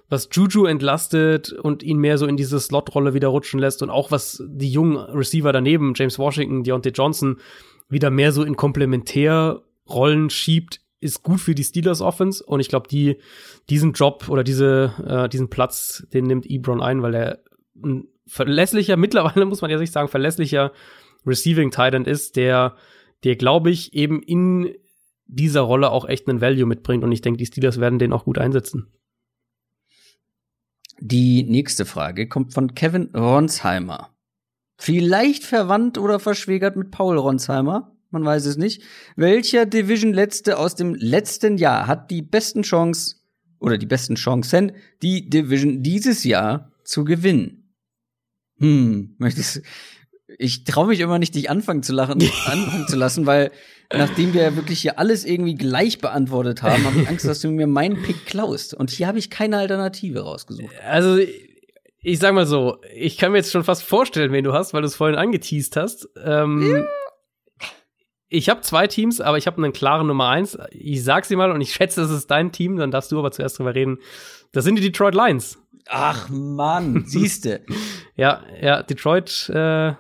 was 0.10 0.28
Juju 0.32 0.66
entlastet 0.66 1.54
und 1.54 1.82
ihn 1.82 1.98
mehr 1.98 2.18
so 2.18 2.26
in 2.26 2.36
diese 2.36 2.60
Slot-Rolle 2.60 3.14
wieder 3.14 3.30
rutschen 3.30 3.60
lässt 3.60 3.82
und 3.84 3.90
auch 3.90 4.12
was 4.12 4.44
die 4.46 4.72
jungen 4.72 4.98
Receiver 4.98 5.54
daneben, 5.54 5.94
James 5.96 6.20
Washington, 6.20 6.64
Deontay 6.64 6.90
Johnson, 6.90 7.38
wieder 7.90 8.10
mehr 8.10 8.32
so 8.32 8.44
in 8.44 8.58
Komplementärrollen 8.58 10.30
schiebt, 10.30 10.82
ist 11.04 11.24
gut 11.24 11.40
für 11.40 11.56
die 11.56 11.64
Steelers 11.64 12.02
Offense. 12.02 12.44
Und 12.44 12.60
ich 12.60 12.70
glaube, 12.70 12.88
die, 12.88 13.18
diesen 13.70 13.94
Job 13.94 14.30
oder 14.30 14.44
diese, 14.44 14.94
äh, 15.06 15.30
diesen 15.30 15.50
Platz, 15.50 16.08
den 16.14 16.26
nimmt 16.26 16.46
Ebron 16.46 16.82
ein, 16.82 17.02
weil 17.02 17.14
er 17.14 17.44
ein 17.84 18.08
verlässlicher, 18.26 18.98
mittlerweile 18.98 19.46
muss 19.46 19.62
man 19.62 19.72
ja 19.72 19.78
sich 19.78 19.92
sagen, 19.92 20.08
verlässlicher 20.08 20.72
Receiving 21.26 21.72
Titan 21.72 22.06
ist, 22.06 22.36
der, 22.36 22.76
der 23.24 23.36
glaube 23.36 23.70
ich 23.70 23.94
eben 23.94 24.22
in 24.22 24.74
dieser 25.26 25.62
Rolle 25.62 25.92
auch 25.92 26.08
echt 26.08 26.28
einen 26.28 26.42
Value 26.42 26.66
mitbringt. 26.66 27.04
Und 27.04 27.12
ich 27.12 27.22
denke, 27.22 27.38
die 27.38 27.46
Steelers 27.46 27.80
werden 27.80 28.00
den 28.00 28.14
auch 28.14 28.26
gut 28.26 28.38
einsetzen. 28.38 28.92
Die 31.00 31.44
nächste 31.44 31.86
Frage 31.86 32.28
kommt 32.28 32.54
von 32.54 32.76
Kevin 32.76 33.10
Ronsheimer. 33.16 34.10
Vielleicht 34.78 35.44
verwandt 35.44 35.98
oder 35.98 36.20
verschwägert 36.20 36.76
mit 36.76 36.92
Paul 36.92 37.18
Ronsheimer. 37.18 37.93
Man 38.14 38.24
weiß 38.24 38.46
es 38.46 38.58
nicht. 38.58 38.82
Welcher 39.16 39.66
Division-Letzte 39.66 40.58
aus 40.58 40.76
dem 40.76 40.96
letzten 40.96 41.58
Jahr 41.58 41.88
hat 41.88 42.12
die 42.12 42.22
besten 42.22 42.62
Chance 42.62 43.18
oder 43.60 43.78
die 43.78 43.86
besten 43.86 44.16
Chancen, 44.16 44.72
die 45.02 45.30
Division 45.30 45.84
dieses 45.84 46.24
Jahr 46.24 46.72
zu 46.84 47.04
gewinnen? 47.04 47.74
Hm, 48.60 49.16
möchtest 49.18 49.64
ich 50.38 50.64
traue 50.64 50.88
mich 50.88 51.00
immer 51.00 51.20
nicht, 51.20 51.36
dich 51.36 51.50
anfangen 51.50 51.84
zu 51.84 51.94
lachen, 51.94 52.22
anfangen 52.46 52.88
zu 52.88 52.96
lassen, 52.96 53.26
weil 53.26 53.52
nachdem 53.92 54.34
wir 54.34 54.56
wirklich 54.56 54.82
hier 54.82 54.98
alles 55.00 55.26
irgendwie 55.26 55.56
gleich 55.56 56.00
beantwortet 56.00 56.64
haben, 56.64 56.84
habe 56.86 57.02
ich 57.02 57.08
Angst, 57.08 57.26
dass 57.26 57.42
du 57.42 57.50
mir 57.50 57.68
meinen 57.68 58.02
Pick 58.02 58.26
klaust. 58.26 58.74
Und 58.74 58.90
hier 58.90 59.08
habe 59.08 59.20
ich 59.20 59.30
keine 59.30 59.58
Alternative 59.58 60.22
rausgesucht. 60.22 60.74
Also 60.84 61.18
ich 62.06 62.20
sag 62.20 62.34
mal 62.34 62.46
so, 62.46 62.78
ich 62.94 63.18
kann 63.18 63.32
mir 63.32 63.38
jetzt 63.40 63.52
schon 63.52 63.64
fast 63.64 63.84
vorstellen, 63.84 64.32
wen 64.32 64.44
du 64.44 64.54
hast, 64.54 64.74
weil 64.74 64.82
du 64.82 64.88
es 64.88 64.96
vorhin 64.96 65.18
angeteased 65.18 65.76
hast. 65.78 66.10
Ähm, 66.24 66.76
ja. 66.76 66.84
Ich 68.34 68.50
habe 68.50 68.62
zwei 68.62 68.88
Teams, 68.88 69.22
aber 69.22 69.38
ich 69.38 69.46
habe 69.46 69.64
einen 69.64 69.74
klaren 69.74 70.08
Nummer 70.08 70.30
eins. 70.30 70.58
Ich 70.72 71.04
sag 71.04 71.26
sie 71.26 71.36
mal 71.36 71.52
und 71.52 71.62
ich 71.62 71.72
schätze, 71.72 72.02
das 72.02 72.10
ist 72.10 72.32
dein 72.32 72.52
Team, 72.52 72.78
dann 72.78 72.90
darfst 72.90 73.12
du 73.12 73.20
aber 73.20 73.32
zuerst 73.32 73.60
drüber 73.60 73.76
reden. 73.76 74.00
Das 74.52 74.66
sind 74.66 74.76
die 74.76 74.82
Detroit 74.82 75.14
Lions. 75.14 75.60
Ach 75.88 76.30
Mann, 76.30 77.04
siehste. 77.06 77.62
ja, 78.16 78.42
ja, 78.60 78.82
Detroit. 78.82 79.50
Äh, 79.54 79.94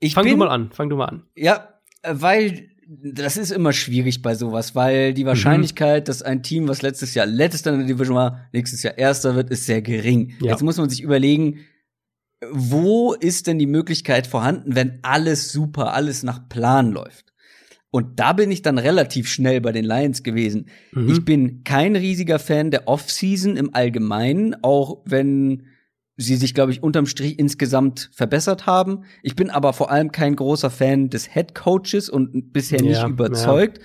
ich 0.00 0.14
fang 0.14 0.24
bin, 0.24 0.32
du 0.32 0.38
mal 0.38 0.48
an, 0.48 0.70
fang 0.72 0.88
du 0.88 0.96
mal 0.96 1.04
an. 1.04 1.24
Ja, 1.36 1.68
weil 2.02 2.70
das 2.88 3.36
ist 3.36 3.50
immer 3.50 3.74
schwierig 3.74 4.22
bei 4.22 4.34
sowas, 4.34 4.74
weil 4.74 5.12
die 5.12 5.26
Wahrscheinlichkeit, 5.26 6.04
mhm. 6.04 6.06
dass 6.06 6.22
ein 6.22 6.42
Team, 6.42 6.68
was 6.68 6.80
letztes 6.80 7.12
Jahr 7.12 7.26
letzter 7.26 7.72
in 7.72 7.80
der 7.80 7.86
Division 7.86 8.16
war, 8.16 8.48
nächstes 8.54 8.82
Jahr 8.82 8.96
erster 8.96 9.34
wird, 9.34 9.50
ist 9.50 9.66
sehr 9.66 9.82
gering. 9.82 10.32
Ja. 10.40 10.52
Jetzt 10.52 10.62
muss 10.62 10.78
man 10.78 10.88
sich 10.88 11.02
überlegen, 11.02 11.66
wo 12.50 13.12
ist 13.12 13.46
denn 13.46 13.58
die 13.58 13.66
Möglichkeit 13.66 14.26
vorhanden, 14.26 14.74
wenn 14.74 15.00
alles 15.02 15.52
super, 15.52 15.92
alles 15.92 16.22
nach 16.22 16.48
Plan 16.48 16.92
läuft? 16.92 17.27
Und 17.90 18.20
da 18.20 18.34
bin 18.34 18.50
ich 18.50 18.62
dann 18.62 18.78
relativ 18.78 19.28
schnell 19.28 19.60
bei 19.60 19.72
den 19.72 19.84
Lions 19.84 20.22
gewesen. 20.22 20.66
Mhm. 20.92 21.08
Ich 21.08 21.24
bin 21.24 21.64
kein 21.64 21.96
riesiger 21.96 22.38
Fan 22.38 22.70
der 22.70 22.86
Offseason 22.86 23.56
im 23.56 23.74
Allgemeinen, 23.74 24.56
auch 24.62 25.02
wenn 25.06 25.66
sie 26.16 26.36
sich, 26.36 26.52
glaube 26.52 26.72
ich, 26.72 26.82
unterm 26.82 27.06
Strich 27.06 27.38
insgesamt 27.38 28.10
verbessert 28.12 28.66
haben. 28.66 29.04
Ich 29.22 29.36
bin 29.36 29.50
aber 29.50 29.72
vor 29.72 29.90
allem 29.90 30.12
kein 30.12 30.36
großer 30.36 30.68
Fan 30.68 31.10
des 31.10 31.32
Head 31.32 31.54
Coaches 31.54 32.10
und 32.10 32.52
bisher 32.52 32.82
nicht 32.82 33.00
ja, 33.00 33.08
überzeugt. 33.08 33.78
Ja. 33.78 33.84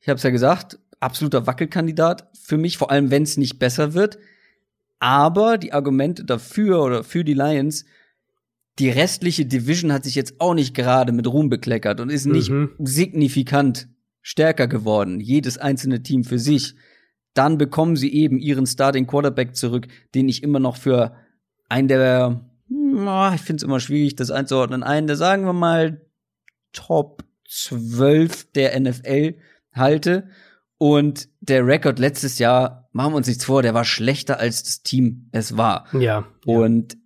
Ich 0.00 0.08
habe 0.08 0.16
es 0.16 0.22
ja 0.22 0.30
gesagt, 0.30 0.78
absoluter 1.00 1.46
Wackelkandidat 1.46 2.30
für 2.40 2.56
mich, 2.56 2.78
vor 2.78 2.90
allem 2.90 3.10
wenn 3.10 3.24
es 3.24 3.36
nicht 3.36 3.58
besser 3.58 3.92
wird. 3.92 4.18
Aber 5.00 5.58
die 5.58 5.72
Argumente 5.72 6.24
dafür 6.24 6.82
oder 6.82 7.04
für 7.04 7.24
die 7.24 7.34
Lions, 7.34 7.84
die 8.78 8.90
restliche 8.90 9.46
Division 9.46 9.92
hat 9.92 10.04
sich 10.04 10.14
jetzt 10.14 10.40
auch 10.40 10.54
nicht 10.54 10.74
gerade 10.74 11.12
mit 11.12 11.26
Ruhm 11.26 11.48
bekleckert 11.48 12.00
und 12.00 12.10
ist 12.10 12.26
nicht 12.26 12.50
mhm. 12.50 12.70
signifikant 12.80 13.88
stärker 14.20 14.66
geworden. 14.66 15.20
Jedes 15.20 15.58
einzelne 15.58 16.02
Team 16.02 16.24
für 16.24 16.38
sich. 16.38 16.74
Dann 17.34 17.58
bekommen 17.58 17.96
sie 17.96 18.12
eben 18.12 18.38
ihren 18.38 18.66
Starting 18.66 19.06
Quarterback 19.06 19.54
zurück, 19.54 19.86
den 20.14 20.28
ich 20.28 20.42
immer 20.42 20.60
noch 20.60 20.76
für 20.76 21.14
einen 21.68 21.88
der, 21.88 22.48
ich 22.68 23.40
finde 23.40 23.56
es 23.56 23.62
immer 23.62 23.80
schwierig, 23.80 24.16
das 24.16 24.30
einzuordnen, 24.30 24.82
einen 24.82 25.06
der, 25.06 25.16
sagen 25.16 25.44
wir 25.44 25.52
mal, 25.52 26.00
Top 26.72 27.24
12 27.48 28.52
der 28.52 28.78
NFL 28.78 29.36
halte. 29.72 30.28
Und 30.78 31.28
der 31.40 31.66
Rekord 31.66 31.98
letztes 31.98 32.38
Jahr, 32.38 32.88
machen 32.92 33.12
wir 33.12 33.16
uns 33.16 33.28
nichts 33.28 33.44
vor, 33.44 33.62
der 33.62 33.74
war 33.74 33.84
schlechter 33.84 34.38
als 34.38 34.62
das 34.62 34.82
Team 34.82 35.28
es 35.32 35.56
war. 35.56 35.86
Ja. 35.92 36.26
Und 36.44 36.96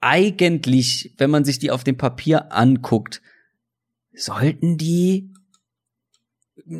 eigentlich, 0.00 1.14
wenn 1.18 1.30
man 1.30 1.44
sich 1.44 1.58
die 1.58 1.70
auf 1.70 1.84
dem 1.84 1.96
Papier 1.96 2.52
anguckt, 2.52 3.20
sollten 4.12 4.78
die 4.78 5.32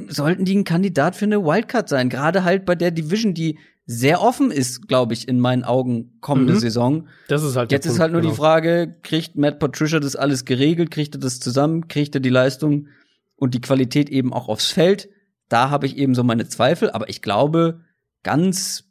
sollten 0.08 0.44
die 0.44 0.56
ein 0.56 0.64
Kandidat 0.64 1.16
für 1.16 1.24
eine 1.24 1.44
Wildcard 1.44 1.88
sein, 1.88 2.08
gerade 2.08 2.44
halt 2.44 2.66
bei 2.66 2.74
der 2.74 2.90
Division, 2.90 3.32
die 3.32 3.58
sehr 3.86 4.20
offen 4.20 4.50
ist, 4.50 4.86
glaube 4.86 5.14
ich, 5.14 5.28
in 5.28 5.40
meinen 5.40 5.64
Augen 5.64 6.18
kommende 6.20 6.54
mhm. 6.54 6.58
Saison. 6.58 7.08
Das 7.28 7.42
ist 7.42 7.56
halt 7.56 7.72
Jetzt 7.72 7.86
ist 7.86 7.98
halt 7.98 8.12
nur 8.12 8.20
genau. 8.20 8.32
die 8.32 8.36
Frage, 8.36 8.96
kriegt 9.02 9.36
Matt 9.36 9.58
Patricia 9.58 9.98
das 9.98 10.14
alles 10.14 10.44
geregelt, 10.44 10.90
kriegt 10.90 11.14
er 11.14 11.20
das 11.20 11.40
zusammen, 11.40 11.88
kriegt 11.88 12.14
er 12.14 12.20
die 12.20 12.28
Leistung 12.28 12.88
und 13.36 13.54
die 13.54 13.62
Qualität 13.62 14.10
eben 14.10 14.34
auch 14.34 14.48
aufs 14.48 14.70
Feld? 14.70 15.08
Da 15.48 15.70
habe 15.70 15.86
ich 15.86 15.96
eben 15.96 16.14
so 16.14 16.22
meine 16.22 16.46
Zweifel, 16.46 16.90
aber 16.90 17.08
ich 17.08 17.22
glaube, 17.22 17.80
ganz 18.22 18.84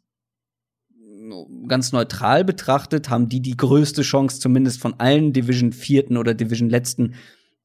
ganz 1.68 1.92
neutral 1.92 2.44
betrachtet 2.44 3.10
haben 3.10 3.30
die 3.30 3.42
die 3.42 3.58
größte 3.58 4.02
Chance 4.02 4.40
zumindest 4.40 4.82
von 4.82 4.96
allen 5.00 5.34
Division 5.34 5.72
vierten 5.72 6.18
oder 6.18 6.34
Division 6.34 6.70
letzten 6.70 7.16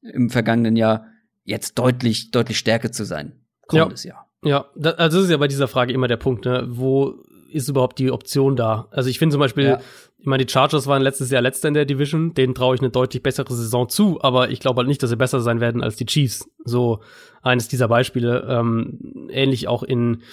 im 0.01 0.29
vergangenen 0.29 0.75
Jahr 0.75 1.05
jetzt 1.43 1.77
deutlich 1.79 2.31
deutlich 2.31 2.57
stärker 2.57 2.91
zu 2.91 3.05
sein 3.05 3.33
kommendes 3.67 4.03
ja. 4.03 4.13
Jahr. 4.13 4.29
Ja, 4.43 4.65
das, 4.75 4.95
also 4.95 5.17
das 5.17 5.25
ist 5.25 5.31
ja 5.31 5.37
bei 5.37 5.47
dieser 5.47 5.67
Frage 5.67 5.93
immer 5.93 6.07
der 6.07 6.17
Punkt, 6.17 6.45
ne? 6.45 6.65
Wo 6.67 7.23
ist 7.49 7.69
überhaupt 7.69 7.99
die 7.99 8.11
Option 8.11 8.55
da? 8.55 8.87
Also 8.91 9.09
ich 9.09 9.19
finde 9.19 9.33
zum 9.33 9.39
Beispiel, 9.39 9.65
ja. 9.65 9.79
ich 10.17 10.25
meine, 10.25 10.43
die 10.43 10.51
Chargers 10.51 10.87
waren 10.87 11.01
letztes 11.01 11.29
Jahr 11.29 11.41
letzter 11.41 11.67
in 11.67 11.75
der 11.75 11.85
Division, 11.85 12.33
denen 12.33 12.55
traue 12.55 12.75
ich 12.75 12.81
eine 12.81 12.89
deutlich 12.89 13.21
bessere 13.21 13.53
Saison 13.53 13.87
zu, 13.87 14.21
aber 14.21 14.49
ich 14.49 14.59
glaube 14.59 14.79
halt 14.79 14.87
nicht, 14.87 15.03
dass 15.03 15.11
sie 15.11 15.17
besser 15.17 15.39
sein 15.39 15.59
werden 15.59 15.83
als 15.83 15.95
die 15.95 16.05
Chiefs. 16.05 16.49
So 16.65 17.01
eines 17.41 17.67
dieser 17.67 17.87
Beispiele. 17.87 18.45
Ähm, 18.49 19.27
ähnlich 19.29 19.67
auch 19.67 19.83
in, 19.83 20.23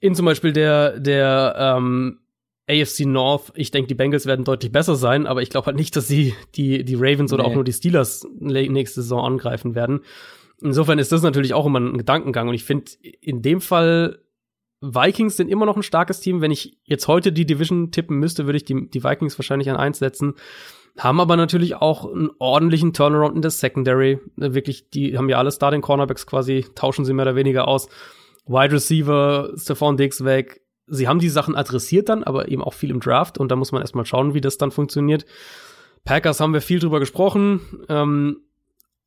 in 0.00 0.14
zum 0.14 0.24
Beispiel 0.24 0.52
der, 0.52 0.98
der 0.98 1.54
ähm, 1.58 2.20
AFC 2.68 3.06
North, 3.06 3.52
ich 3.54 3.70
denke, 3.70 3.88
die 3.88 3.94
Bengals 3.94 4.26
werden 4.26 4.44
deutlich 4.44 4.70
besser 4.70 4.94
sein, 4.94 5.26
aber 5.26 5.42
ich 5.42 5.50
glaube 5.50 5.66
halt 5.66 5.76
nicht, 5.76 5.96
dass 5.96 6.06
sie 6.06 6.34
die, 6.54 6.84
die 6.84 6.96
Ravens 6.96 7.30
nee. 7.30 7.36
oder 7.36 7.46
auch 7.46 7.54
nur 7.54 7.64
die 7.64 7.72
Steelers 7.72 8.26
nächste 8.38 9.02
Saison 9.02 9.24
angreifen 9.24 9.74
werden. 9.74 10.00
Insofern 10.60 10.98
ist 10.98 11.12
das 11.12 11.22
natürlich 11.22 11.54
auch 11.54 11.66
immer 11.66 11.80
ein 11.80 11.98
Gedankengang. 11.98 12.48
Und 12.48 12.54
ich 12.54 12.64
finde, 12.64 12.90
in 13.20 13.42
dem 13.42 13.60
Fall, 13.60 14.18
Vikings 14.80 15.36
sind 15.36 15.48
immer 15.48 15.66
noch 15.66 15.76
ein 15.76 15.82
starkes 15.82 16.20
Team. 16.20 16.40
Wenn 16.40 16.50
ich 16.50 16.78
jetzt 16.84 17.08
heute 17.08 17.32
die 17.32 17.46
Division 17.46 17.90
tippen 17.90 18.18
müsste, 18.18 18.46
würde 18.46 18.58
ich 18.58 18.64
die, 18.64 18.88
die 18.90 19.04
Vikings 19.04 19.38
wahrscheinlich 19.38 19.70
an 19.70 19.76
eins 19.76 19.98
setzen. 19.98 20.34
Haben 20.98 21.20
aber 21.20 21.36
natürlich 21.36 21.76
auch 21.76 22.12
einen 22.12 22.30
ordentlichen 22.38 22.92
Turnaround 22.92 23.36
in 23.36 23.42
der 23.42 23.52
Secondary. 23.52 24.18
Wirklich, 24.36 24.90
die 24.90 25.16
haben 25.16 25.28
ja 25.28 25.38
alle 25.38 25.52
Starting 25.52 25.80
Cornerbacks 25.80 26.26
quasi, 26.26 26.66
tauschen 26.74 27.04
sie 27.04 27.12
mehr 27.12 27.24
oder 27.24 27.36
weniger 27.36 27.68
aus. 27.68 27.88
Wide 28.46 28.72
Receiver, 28.72 29.52
Stephon 29.56 29.96
Diggs 29.96 30.24
weg. 30.24 30.60
Sie 30.88 31.08
haben 31.08 31.18
die 31.18 31.28
Sachen 31.28 31.56
adressiert 31.56 32.08
dann, 32.08 32.24
aber 32.24 32.48
eben 32.48 32.62
auch 32.62 32.74
viel 32.74 32.90
im 32.90 33.00
Draft. 33.00 33.38
Und 33.38 33.50
da 33.50 33.56
muss 33.56 33.72
man 33.72 33.82
erstmal 33.82 34.06
schauen, 34.06 34.34
wie 34.34 34.40
das 34.40 34.58
dann 34.58 34.70
funktioniert. 34.70 35.26
Packers 36.04 36.40
haben 36.40 36.54
wir 36.54 36.60
viel 36.60 36.78
drüber 36.78 37.00
gesprochen. 37.00 37.60
Ähm, 37.88 38.40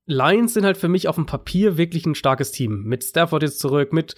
Lions 0.06 0.54
sind 0.54 0.66
halt 0.66 0.78
für 0.78 0.90
mich 0.90 1.08
auf 1.08 1.16
dem 1.16 1.26
Papier 1.26 1.78
wirklich 1.78 2.06
ein 2.06 2.16
starkes 2.16 2.52
Team. 2.52 2.84
Mit 2.84 3.04
Stafford 3.04 3.44
jetzt 3.44 3.60
zurück, 3.60 3.94
mit, 3.94 4.16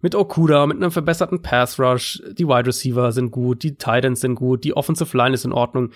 mit 0.00 0.14
Okuda, 0.14 0.66
mit 0.66 0.76
einem 0.76 0.90
verbesserten 0.90 1.42
Pass 1.42 1.78
Rush. 1.78 2.22
Die 2.32 2.46
Wide 2.46 2.66
Receiver 2.66 3.12
sind 3.12 3.30
gut, 3.30 3.62
die 3.62 3.76
Titans 3.76 4.20
sind 4.20 4.34
gut, 4.34 4.64
die 4.64 4.76
Offensive 4.76 5.16
Line 5.16 5.34
ist 5.34 5.44
in 5.44 5.52
Ordnung. 5.52 5.90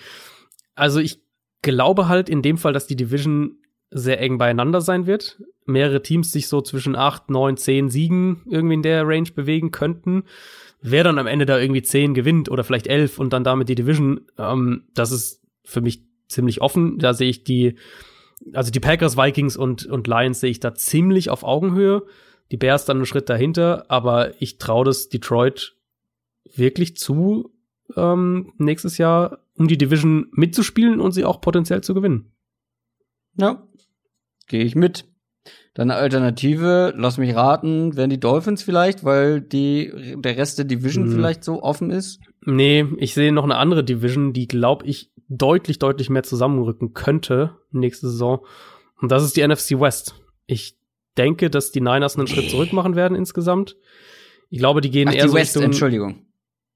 Also 0.75 0.99
ich 0.99 1.21
glaube 1.61 2.07
halt 2.07 2.29
in 2.29 2.41
dem 2.41 2.57
Fall, 2.57 2.73
dass 2.73 2.87
die 2.87 2.95
Division 2.95 3.57
sehr 3.91 4.21
eng 4.21 4.37
beieinander 4.37 4.81
sein 4.81 5.05
wird. 5.05 5.41
Mehrere 5.65 6.01
Teams 6.01 6.31
sich 6.31 6.47
so 6.47 6.61
zwischen 6.61 6.95
8, 6.95 7.29
9, 7.29 7.57
10 7.57 7.89
Siegen 7.89 8.41
irgendwie 8.49 8.75
in 8.75 8.83
der 8.83 9.05
Range 9.05 9.29
bewegen 9.35 9.71
könnten. 9.71 10.23
Wer 10.81 11.03
dann 11.03 11.19
am 11.19 11.27
Ende 11.27 11.45
da 11.45 11.59
irgendwie 11.59 11.83
10 11.83 12.13
gewinnt 12.13 12.49
oder 12.49 12.63
vielleicht 12.63 12.87
11 12.87 13.19
und 13.19 13.33
dann 13.33 13.43
damit 13.43 13.69
die 13.69 13.75
Division, 13.75 14.21
ähm, 14.37 14.87
das 14.93 15.11
ist 15.11 15.43
für 15.63 15.81
mich 15.81 16.03
ziemlich 16.27 16.61
offen. 16.61 16.97
Da 16.97 17.13
sehe 17.13 17.29
ich 17.29 17.43
die 17.43 17.77
also 18.53 18.71
die 18.71 18.79
Packers, 18.79 19.17
Vikings 19.17 19.57
und, 19.57 19.85
und 19.85 20.07
Lions 20.07 20.39
sehe 20.39 20.51
ich 20.51 20.59
da 20.59 20.73
ziemlich 20.73 21.29
auf 21.29 21.43
Augenhöhe. 21.43 22.05
Die 22.51 22.57
Bears 22.57 22.85
dann 22.85 22.97
einen 22.97 23.05
Schritt 23.05 23.29
dahinter, 23.29 23.85
aber 23.89 24.41
ich 24.41 24.57
traue 24.57 24.85
das 24.85 25.09
Detroit 25.09 25.77
wirklich 26.53 26.97
zu, 26.97 27.53
ähm, 27.95 28.53
nächstes 28.57 28.97
Jahr 28.97 29.45
um 29.55 29.67
die 29.67 29.77
Division 29.77 30.27
mitzuspielen 30.31 30.99
und 30.99 31.11
sie 31.11 31.23
auch 31.23 31.39
potenziell 31.39 31.81
zu 31.81 31.93
gewinnen. 31.93 32.31
Ja, 33.37 33.67
gehe 34.47 34.63
ich 34.63 34.75
mit. 34.75 35.05
Deine 35.73 35.95
Alternative, 35.95 36.93
lass 36.97 37.17
mich 37.17 37.33
raten, 37.33 37.95
wären 37.95 38.09
die 38.09 38.19
Dolphins 38.19 38.61
vielleicht, 38.61 39.05
weil 39.05 39.39
die, 39.39 40.15
der 40.17 40.35
Rest 40.35 40.57
der 40.57 40.65
Division 40.65 41.05
hm. 41.05 41.13
vielleicht 41.13 41.45
so 41.45 41.63
offen 41.63 41.91
ist? 41.91 42.19
Nee, 42.45 42.85
ich 42.97 43.13
sehe 43.13 43.31
noch 43.31 43.45
eine 43.45 43.55
andere 43.55 43.83
Division, 43.83 44.33
die, 44.33 44.47
glaube 44.47 44.85
ich, 44.85 45.11
deutlich, 45.29 45.79
deutlich 45.79 46.09
mehr 46.09 46.23
zusammenrücken 46.23 46.93
könnte 46.93 47.55
nächste 47.71 48.09
Saison. 48.09 48.45
Und 48.99 49.11
das 49.11 49.23
ist 49.23 49.37
die 49.37 49.47
NFC 49.47 49.79
West. 49.79 50.15
Ich 50.45 50.75
denke, 51.17 51.49
dass 51.49 51.71
die 51.71 51.81
Niners 51.81 52.17
einen 52.17 52.27
Schritt 52.27 52.49
zurück 52.49 52.73
machen 52.73 52.95
werden 52.95 53.15
insgesamt. 53.15 53.77
Ich 54.49 54.59
glaube, 54.59 54.81
die 54.81 54.91
gehen 54.91 55.07
Ach, 55.07 55.13
eher 55.13 55.23
die 55.23 55.29
so 55.29 55.35
West, 55.35 55.55
Richtung 55.55 55.63
Entschuldigung. 55.63 56.25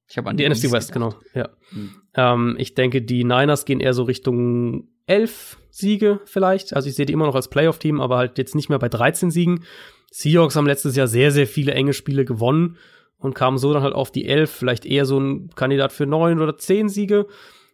Ich 0.07 0.17
habe 0.17 0.29
an 0.29 0.37
die, 0.37 0.43
die 0.43 0.49
NFC 0.49 0.71
West, 0.71 0.93
gedacht. 0.93 0.93
genau. 0.93 1.15
Ja. 1.33 1.49
Hm. 1.69 1.95
Ähm, 2.15 2.55
ich 2.59 2.75
denke, 2.75 3.01
die 3.01 3.23
Niners 3.23 3.65
gehen 3.65 3.79
eher 3.79 3.93
so 3.93 4.03
Richtung 4.03 4.87
elf 5.07 5.57
Siege 5.69 6.19
vielleicht. 6.25 6.75
Also 6.75 6.89
ich 6.89 6.95
sehe 6.95 7.05
die 7.05 7.13
immer 7.13 7.25
noch 7.25 7.35
als 7.35 7.49
Playoff-Team, 7.49 7.99
aber 7.99 8.17
halt 8.17 8.37
jetzt 8.37 8.55
nicht 8.55 8.69
mehr 8.69 8.79
bei 8.79 8.89
13 8.89 9.31
Siegen. 9.31 9.63
Seahawks 10.11 10.55
haben 10.55 10.67
letztes 10.67 10.95
Jahr 10.95 11.07
sehr, 11.07 11.31
sehr 11.31 11.47
viele 11.47 11.73
enge 11.73 11.93
Spiele 11.93 12.23
gewonnen 12.23 12.77
und 13.17 13.33
kamen 13.33 13.57
so 13.57 13.73
dann 13.73 13.83
halt 13.83 13.93
auf 13.93 14.11
die 14.11 14.25
elf, 14.25 14.51
vielleicht 14.51 14.85
eher 14.85 15.05
so 15.05 15.19
ein 15.19 15.49
Kandidat 15.55 15.91
für 15.91 16.05
neun 16.05 16.41
oder 16.41 16.57
zehn 16.57 16.89
Siege. 16.89 17.27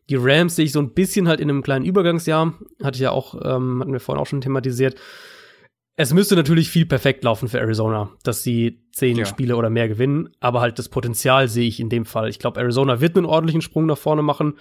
Die 0.10 0.16
Rams 0.16 0.56
sehe 0.56 0.66
ich 0.66 0.72
so 0.72 0.80
ein 0.80 0.94
bisschen 0.94 1.28
halt 1.28 1.40
in 1.40 1.50
einem 1.50 1.62
kleinen 1.62 1.86
Übergangsjahr. 1.86 2.54
Hatte 2.84 2.96
ich 2.96 3.02
ja 3.02 3.12
auch, 3.12 3.36
ähm, 3.36 3.80
hatten 3.80 3.94
wir 3.94 4.00
vorhin 4.00 4.22
auch 4.22 4.28
schon 4.28 4.42
thematisiert. 4.42 4.96
Es 5.98 6.14
müsste 6.14 6.36
natürlich 6.36 6.70
viel 6.70 6.86
perfekt 6.86 7.24
laufen 7.24 7.48
für 7.48 7.60
Arizona, 7.60 8.10
dass 8.24 8.44
sie 8.44 8.82
zehn 8.92 9.18
ja. 9.18 9.26
Spiele 9.26 9.56
oder 9.56 9.70
mehr 9.70 9.88
gewinnen, 9.88 10.30
aber 10.40 10.62
halt 10.62 10.80
das 10.80 10.90
Potenzial 10.90 11.48
sehe 11.48 11.68
ich 11.68 11.80
in 11.80 11.90
dem 11.90 12.06
Fall. 12.06 12.30
Ich 12.30 12.40
glaube, 12.40 12.60
Arizona 12.60 13.02
wird 13.02 13.18
einen 13.18 13.26
ordentlichen 13.26 13.62
Sprung 13.62 13.86
nach 13.86 13.98
vorne 13.98 14.22
machen. 14.22 14.56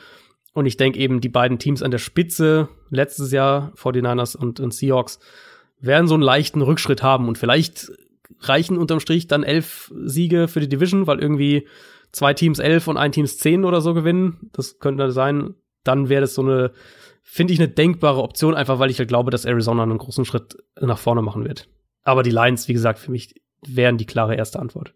Und 0.53 0.67
ich 0.67 0.77
denke 0.77 0.99
eben, 0.99 1.21
die 1.21 1.29
beiden 1.29 1.59
Teams 1.59 1.83
an 1.83 1.93
der 1.93 1.99
Spitze, 1.99 2.69
letztes 2.91 3.31
Jahr 3.31 3.73
49ers 3.77 4.37
und, 4.37 4.59
und 4.59 4.75
Seahawks, 4.75 5.21
werden 5.79 6.09
so 6.09 6.15
einen 6.15 6.25
leichten 6.25 6.63
Rückschritt 6.63 7.03
haben. 7.03 7.29
Und 7.29 7.39
vielleicht 7.39 7.93
reichen 8.41 8.77
unterm 8.77 9.01
Strich 9.01 9.29
dann 9.29 9.45
elf 9.45 9.93
Siege 10.05 10.49
für 10.49 10.61
die 10.61 10.69
Division, 10.69 11.07
weil 11.07 11.21
irgendwie 11.21 11.69
zwei 12.13 12.35
Teams 12.35 12.59
elf 12.59 12.89
und 12.89 12.97
ein 12.97 13.13
Teams 13.13 13.39
zehn 13.39 13.65
oder 13.65 13.81
so 13.81 13.95
gewinnen. 13.95 14.51
Das 14.53 14.81
könnte 14.81 15.13
sein. 15.13 15.55
Dann 15.85 16.09
wäre 16.09 16.23
das 16.23 16.35
so 16.35 16.43
eine 16.43 16.73
finde 17.31 17.53
ich 17.53 17.61
eine 17.61 17.69
denkbare 17.69 18.23
Option, 18.23 18.55
einfach 18.55 18.81
weil 18.81 18.91
ich 18.91 18.99
halt 18.99 19.09
glaube, 19.09 19.31
dass 19.31 19.45
Arizona 19.45 19.85
einen 19.85 19.99
großen 19.99 20.25
Schritt 20.25 20.57
nach 20.81 20.99
vorne 20.99 21.23
machen 21.23 21.45
wird. 21.45 21.69
Aber 22.03 22.25
die 22.25 22.31
Lions, 22.31 22.67
wie 22.67 22.73
gesagt, 22.73 22.99
für 22.99 23.13
mich 23.13 23.41
wären 23.65 23.99
die 23.99 24.07
klare 24.07 24.35
erste 24.35 24.59
Antwort. 24.59 24.95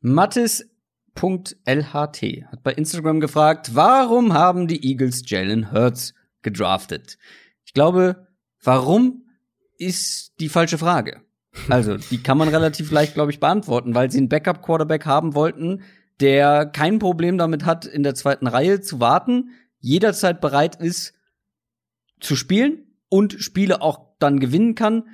Mattis.lht 0.00 1.14
hat 1.22 2.62
bei 2.64 2.72
Instagram 2.72 3.20
gefragt, 3.20 3.74
warum 3.74 4.32
haben 4.32 4.66
die 4.66 4.84
Eagles 4.84 5.22
Jalen 5.26 5.70
Hurts 5.70 6.14
gedraftet? 6.42 7.18
Ich 7.64 7.72
glaube, 7.72 8.26
warum 8.62 9.26
ist 9.78 10.34
die 10.40 10.48
falsche 10.48 10.78
Frage. 10.78 11.22
Also, 11.68 11.96
die 11.96 12.22
kann 12.22 12.36
man 12.36 12.48
relativ 12.48 12.90
leicht, 12.92 13.14
glaube 13.14 13.30
ich, 13.30 13.40
beantworten, 13.40 13.94
weil 13.94 14.10
sie 14.10 14.18
einen 14.18 14.28
Backup-Quarterback 14.28 15.06
haben 15.06 15.34
wollten, 15.34 15.82
der 16.20 16.66
kein 16.66 16.98
Problem 16.98 17.38
damit 17.38 17.64
hat, 17.64 17.86
in 17.86 18.02
der 18.02 18.14
zweiten 18.14 18.46
Reihe 18.46 18.80
zu 18.80 19.00
warten, 19.00 19.50
jederzeit 19.80 20.40
bereit 20.40 20.76
ist 20.76 21.14
zu 22.20 22.36
spielen 22.36 22.86
und 23.08 23.32
Spiele 23.34 23.82
auch 23.82 24.00
dann 24.18 24.40
gewinnen 24.40 24.74
kann, 24.74 25.04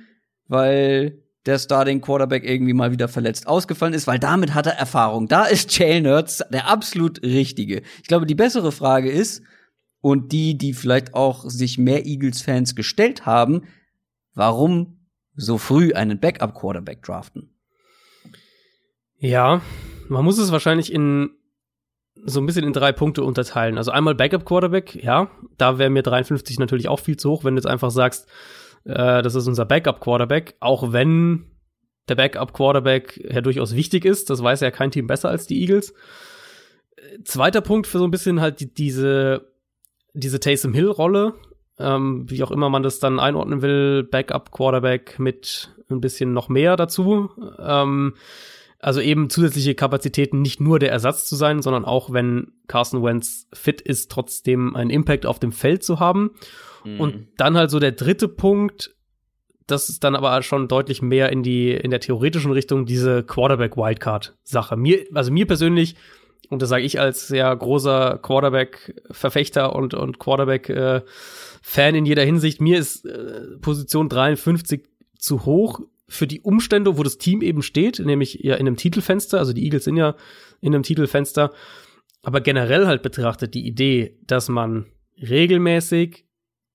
weil 0.47 1.23
der 1.45 1.57
Starting 1.57 2.01
Quarterback 2.01 2.43
irgendwie 2.43 2.73
mal 2.73 2.91
wieder 2.91 3.07
verletzt 3.07 3.47
ausgefallen 3.47 3.93
ist, 3.93 4.05
weil 4.05 4.19
damit 4.19 4.53
hat 4.53 4.67
er 4.67 4.73
Erfahrung. 4.73 5.27
Da 5.27 5.45
ist 5.45 5.75
Jalen 5.77 6.05
Hurts 6.05 6.43
der 6.51 6.67
absolut 6.67 7.21
richtige. 7.21 7.81
Ich 8.01 8.07
glaube, 8.07 8.25
die 8.25 8.35
bessere 8.35 8.71
Frage 8.71 9.09
ist, 9.09 9.41
und 10.01 10.31
die, 10.31 10.57
die 10.57 10.73
vielleicht 10.73 11.13
auch 11.13 11.43
sich 11.49 11.77
mehr 11.77 12.05
Eagles-Fans 12.05 12.75
gestellt 12.75 13.25
haben, 13.25 13.63
warum 14.33 14.99
so 15.35 15.57
früh 15.57 15.93
einen 15.93 16.19
Backup-Quarterback 16.19 17.03
draften? 17.03 17.53
Ja, 19.17 19.61
man 20.09 20.23
muss 20.23 20.37
es 20.37 20.51
wahrscheinlich 20.51 20.93
in 20.93 21.31
so 22.25 22.39
ein 22.39 22.45
bisschen 22.45 22.65
in 22.65 22.73
drei 22.73 22.91
Punkte 22.91 23.23
unterteilen. 23.23 23.77
Also 23.77 23.91
einmal 23.91 24.15
Backup 24.15 24.45
Quarterback, 24.45 24.95
ja, 24.95 25.29
da 25.57 25.77
wäre 25.77 25.89
mir 25.89 26.03
53 26.03 26.59
natürlich 26.59 26.87
auch 26.87 26.99
viel 26.99 27.17
zu 27.17 27.29
hoch, 27.29 27.43
wenn 27.43 27.55
du 27.55 27.59
jetzt 27.59 27.67
einfach 27.67 27.91
sagst, 27.91 28.27
äh, 28.85 29.21
das 29.21 29.35
ist 29.35 29.47
unser 29.47 29.65
Backup 29.65 30.01
Quarterback, 30.01 30.55
auch 30.59 30.91
wenn 30.91 31.45
der 32.09 32.15
Backup 32.15 32.53
Quarterback 32.53 33.17
ja 33.29 33.41
durchaus 33.41 33.75
wichtig 33.75 34.05
ist, 34.05 34.29
das 34.29 34.41
weiß 34.41 34.61
ja 34.61 34.71
kein 34.71 34.91
Team 34.91 35.07
besser 35.07 35.29
als 35.29 35.47
die 35.47 35.61
Eagles. 35.61 35.93
Zweiter 37.23 37.61
Punkt 37.61 37.87
für 37.87 37.99
so 37.99 38.05
ein 38.05 38.11
bisschen 38.11 38.41
halt 38.41 38.59
die, 38.59 38.73
diese 38.73 39.45
diese 40.17 40.39
Taysom 40.39 40.73
Hill 40.73 40.89
Rolle, 40.89 41.33
ähm, 41.79 42.25
wie 42.27 42.43
auch 42.43 42.51
immer 42.51 42.69
man 42.69 42.83
das 42.83 42.99
dann 42.99 43.19
einordnen 43.19 43.61
will, 43.61 44.03
Backup 44.03 44.51
Quarterback 44.51 45.19
mit 45.19 45.75
ein 45.89 46.01
bisschen 46.01 46.33
noch 46.33 46.49
mehr 46.49 46.75
dazu. 46.75 47.29
Ähm, 47.59 48.15
also 48.79 49.01
eben 49.01 49.29
zusätzliche 49.29 49.75
Kapazitäten, 49.75 50.41
nicht 50.41 50.61
nur 50.61 50.79
der 50.79 50.91
Ersatz 50.91 51.25
zu 51.25 51.35
sein, 51.35 51.61
sondern 51.61 51.85
auch, 51.85 52.13
wenn 52.13 52.53
Carson 52.67 53.03
Wentz 53.03 53.47
fit 53.53 53.81
ist, 53.81 54.11
trotzdem 54.11 54.75
einen 54.75 54.91
Impact 54.91 55.25
auf 55.25 55.39
dem 55.39 55.51
Feld 55.51 55.83
zu 55.83 55.99
haben. 55.99 56.31
Mhm. 56.85 56.99
Und 56.99 57.27
dann 57.37 57.57
halt 57.57 57.71
so 57.71 57.79
der 57.79 57.93
dritte 57.93 58.27
Punkt, 58.27 58.95
das 59.65 59.89
ist 59.89 60.03
dann 60.03 60.15
aber 60.15 60.41
schon 60.43 60.67
deutlich 60.67 61.01
mehr 61.01 61.31
in 61.31 61.43
die, 61.43 61.71
in 61.71 61.89
der 61.89 61.99
theoretischen 61.99 62.51
Richtung, 62.51 62.85
diese 62.85 63.23
Quarterback-Wildcard-Sache. 63.23 64.77
Mir, 64.77 65.05
also 65.13 65.31
mir 65.31 65.47
persönlich, 65.47 65.95
und 66.49 66.61
das 66.61 66.69
sage 66.69 66.83
ich 66.83 66.99
als 66.99 67.27
sehr 67.27 67.53
großer 67.53 68.19
Quarterback-Verfechter 68.21 69.75
und, 69.75 69.95
und 69.95 70.19
Quarterback-Fan 70.19 71.95
äh, 71.95 71.97
in 71.97 72.05
jeder 72.05 72.23
Hinsicht, 72.23 72.61
mir 72.61 72.77
ist 72.77 73.05
äh, 73.05 73.57
Position 73.59 74.07
53 74.07 74.83
zu 75.17 75.45
hoch 75.45 75.81
für 76.07 76.27
die 76.27 76.41
Umstände, 76.41 76.97
wo 76.97 77.03
das 77.03 77.17
Team 77.17 77.41
eben 77.41 77.61
steht, 77.61 77.99
nämlich 77.99 78.39
ja 78.41 78.55
in 78.55 78.67
einem 78.67 78.77
Titelfenster, 78.77 79.39
also 79.39 79.53
die 79.53 79.63
Eagles 79.63 79.83
sind 79.83 79.97
ja 79.97 80.15
in 80.61 80.73
einem 80.73 80.83
Titelfenster, 80.83 81.51
aber 82.23 82.41
generell 82.41 82.87
halt 82.87 83.03
betrachtet 83.03 83.53
die 83.53 83.67
Idee, 83.67 84.17
dass 84.25 84.49
man 84.49 84.85
regelmäßig 85.21 86.25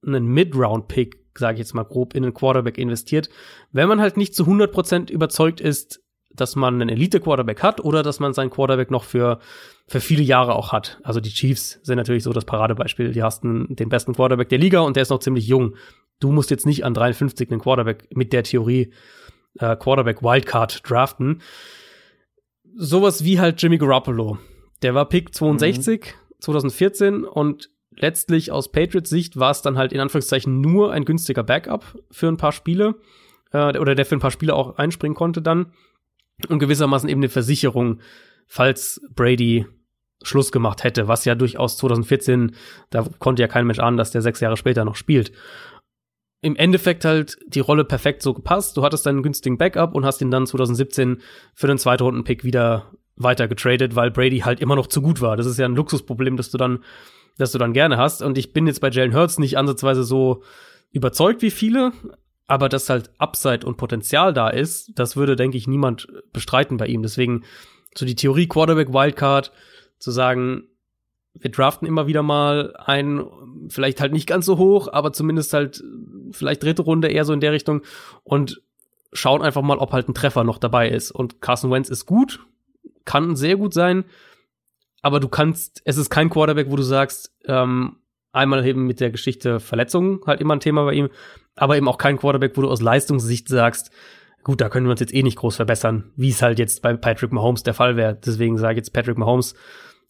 einen 0.04 0.26
Mid-Round-Pick, 0.26 1.18
sage 1.36 1.54
ich 1.54 1.58
jetzt 1.60 1.74
mal 1.74 1.84
grob, 1.84 2.14
in 2.14 2.24
einen 2.24 2.34
Quarterback 2.34 2.78
investiert, 2.78 3.30
wenn 3.70 3.88
man 3.88 4.00
halt 4.00 4.16
nicht 4.16 4.34
zu 4.34 4.44
100% 4.44 5.10
überzeugt 5.10 5.60
ist, 5.60 6.00
dass 6.34 6.56
man 6.56 6.80
einen 6.80 6.88
Elite-Quarterback 6.88 7.62
hat 7.62 7.80
oder 7.84 8.02
dass 8.02 8.20
man 8.20 8.32
seinen 8.32 8.50
Quarterback 8.50 8.90
noch 8.90 9.04
für, 9.04 9.38
für 9.86 10.00
viele 10.00 10.22
Jahre 10.22 10.54
auch 10.54 10.72
hat. 10.72 10.98
Also 11.02 11.20
die 11.20 11.30
Chiefs 11.30 11.80
sind 11.82 11.96
natürlich 11.96 12.22
so 12.22 12.32
das 12.32 12.44
Paradebeispiel. 12.44 13.12
Die 13.12 13.22
hast 13.22 13.44
einen, 13.44 13.76
den 13.76 13.88
besten 13.88 14.14
Quarterback 14.14 14.48
der 14.48 14.58
Liga 14.58 14.80
und 14.80 14.96
der 14.96 15.02
ist 15.02 15.10
noch 15.10 15.18
ziemlich 15.18 15.46
jung. 15.46 15.76
Du 16.20 16.32
musst 16.32 16.50
jetzt 16.50 16.66
nicht 16.66 16.84
an 16.84 16.94
53 16.94 17.50
einen 17.50 17.60
Quarterback 17.60 18.08
mit 18.16 18.32
der 18.32 18.44
Theorie 18.44 18.92
äh, 19.58 19.76
Quarterback 19.76 20.22
Wildcard 20.22 20.88
draften. 20.88 21.42
Sowas 22.74 23.24
wie 23.24 23.38
halt 23.38 23.60
Jimmy 23.62 23.78
Garoppolo. 23.78 24.38
Der 24.82 24.94
war 24.94 25.08
Pick 25.08 25.34
62 25.34 26.00
mhm. 26.00 26.40
2014 26.40 27.24
und 27.24 27.70
letztlich 27.96 28.50
aus 28.50 28.72
Patriots 28.72 29.10
Sicht 29.10 29.38
war 29.38 29.50
es 29.50 29.62
dann 29.62 29.76
halt 29.76 29.92
in 29.92 30.00
Anführungszeichen 30.00 30.60
nur 30.60 30.92
ein 30.92 31.04
günstiger 31.04 31.42
Backup 31.42 31.98
für 32.10 32.28
ein 32.28 32.36
paar 32.36 32.52
Spiele 32.52 32.96
äh, 33.52 33.78
oder 33.78 33.94
der 33.94 34.06
für 34.06 34.16
ein 34.16 34.20
paar 34.20 34.30
Spiele 34.30 34.54
auch 34.54 34.76
einspringen 34.76 35.14
konnte 35.14 35.42
dann 35.42 35.72
und 36.48 36.58
gewissermaßen 36.58 37.08
eben 37.08 37.20
eine 37.20 37.28
Versicherung, 37.28 38.00
falls 38.46 39.00
Brady 39.14 39.66
Schluss 40.22 40.52
gemacht 40.52 40.84
hätte, 40.84 41.08
was 41.08 41.24
ja 41.24 41.34
durchaus 41.34 41.76
2014, 41.78 42.54
da 42.90 43.06
konnte 43.18 43.42
ja 43.42 43.48
kein 43.48 43.66
Mensch 43.66 43.80
ahnen, 43.80 43.96
dass 43.96 44.12
der 44.12 44.22
sechs 44.22 44.40
Jahre 44.40 44.56
später 44.56 44.84
noch 44.84 44.96
spielt 44.96 45.32
im 46.42 46.56
Endeffekt 46.56 47.04
halt 47.04 47.38
die 47.46 47.60
Rolle 47.60 47.84
perfekt 47.84 48.20
so 48.20 48.34
gepasst. 48.34 48.76
Du 48.76 48.82
hattest 48.82 49.06
deinen 49.06 49.22
günstigen 49.22 49.58
Backup 49.58 49.94
und 49.94 50.04
hast 50.04 50.20
ihn 50.20 50.30
dann 50.30 50.46
2017 50.46 51.22
für 51.54 51.68
den 51.68 51.78
Zweitrunden-Pick 51.78 52.42
wieder 52.44 52.90
weiter 53.16 53.46
getradet, 53.46 53.94
weil 53.94 54.10
Brady 54.10 54.40
halt 54.40 54.60
immer 54.60 54.74
noch 54.74 54.88
zu 54.88 55.00
gut 55.00 55.20
war. 55.20 55.36
Das 55.36 55.46
ist 55.46 55.58
ja 55.58 55.66
ein 55.66 55.76
Luxusproblem, 55.76 56.36
das 56.36 56.50
du 56.50 56.58
dann, 56.58 56.82
das 57.38 57.52
du 57.52 57.58
dann 57.58 57.72
gerne 57.72 57.96
hast. 57.96 58.22
Und 58.22 58.36
ich 58.36 58.52
bin 58.52 58.66
jetzt 58.66 58.80
bei 58.80 58.90
Jalen 58.90 59.14
Hurts 59.14 59.38
nicht 59.38 59.56
ansatzweise 59.56 60.02
so 60.02 60.42
überzeugt 60.90 61.42
wie 61.42 61.52
viele, 61.52 61.92
aber 62.48 62.68
dass 62.68 62.90
halt 62.90 63.10
Upside 63.18 63.64
und 63.64 63.76
Potenzial 63.76 64.32
da 64.32 64.48
ist, 64.48 64.98
das 64.98 65.16
würde, 65.16 65.36
denke 65.36 65.56
ich, 65.56 65.68
niemand 65.68 66.08
bestreiten 66.32 66.76
bei 66.76 66.86
ihm. 66.86 67.02
Deswegen 67.02 67.44
so 67.94 68.04
die 68.04 68.16
Theorie 68.16 68.48
Quarterback 68.48 68.92
Wildcard 68.92 69.52
zu 69.98 70.10
sagen, 70.10 70.64
wir 71.34 71.50
draften 71.50 71.88
immer 71.88 72.06
wieder 72.06 72.22
mal 72.22 72.74
einen, 72.76 73.24
vielleicht 73.68 74.00
halt 74.00 74.12
nicht 74.12 74.26
ganz 74.26 74.44
so 74.44 74.58
hoch, 74.58 74.88
aber 74.92 75.12
zumindest 75.12 75.52
halt 75.52 75.82
vielleicht 76.32 76.62
dritte 76.62 76.82
Runde 76.82 77.08
eher 77.08 77.24
so 77.24 77.32
in 77.32 77.40
der 77.40 77.52
Richtung 77.52 77.82
und 78.24 78.62
schauen 79.12 79.42
einfach 79.42 79.62
mal, 79.62 79.78
ob 79.78 79.92
halt 79.92 80.08
ein 80.08 80.14
Treffer 80.14 80.44
noch 80.44 80.58
dabei 80.58 80.88
ist. 80.88 81.10
Und 81.10 81.40
Carson 81.40 81.70
Wentz 81.70 81.88
ist 81.88 82.06
gut, 82.06 82.40
kann 83.04 83.36
sehr 83.36 83.56
gut 83.56 83.74
sein, 83.74 84.04
aber 85.02 85.20
du 85.20 85.28
kannst, 85.28 85.82
es 85.84 85.96
ist 85.96 86.10
kein 86.10 86.30
Quarterback, 86.30 86.70
wo 86.70 86.76
du 86.76 86.82
sagst, 86.82 87.32
ähm, 87.46 87.96
einmal 88.32 88.66
eben 88.66 88.86
mit 88.86 89.00
der 89.00 89.10
Geschichte 89.10 89.60
Verletzungen 89.60 90.20
halt 90.26 90.40
immer 90.40 90.54
ein 90.56 90.60
Thema 90.60 90.84
bei 90.84 90.94
ihm, 90.94 91.10
aber 91.56 91.76
eben 91.76 91.88
auch 91.88 91.98
kein 91.98 92.18
Quarterback, 92.18 92.56
wo 92.56 92.62
du 92.62 92.70
aus 92.70 92.80
Leistungssicht 92.80 93.48
sagst, 93.48 93.90
gut, 94.42 94.60
da 94.60 94.68
können 94.68 94.86
wir 94.86 94.92
uns 94.92 95.00
jetzt 95.00 95.14
eh 95.14 95.22
nicht 95.22 95.36
groß 95.36 95.56
verbessern, 95.56 96.12
wie 96.16 96.30
es 96.30 96.42
halt 96.42 96.58
jetzt 96.58 96.82
bei 96.82 96.94
Patrick 96.94 97.32
Mahomes 97.32 97.62
der 97.62 97.74
Fall 97.74 97.96
wäre. 97.96 98.14
Deswegen 98.14 98.58
sage 98.58 98.74
ich 98.74 98.78
jetzt 98.78 98.92
Patrick 98.92 99.18
Mahomes 99.18 99.54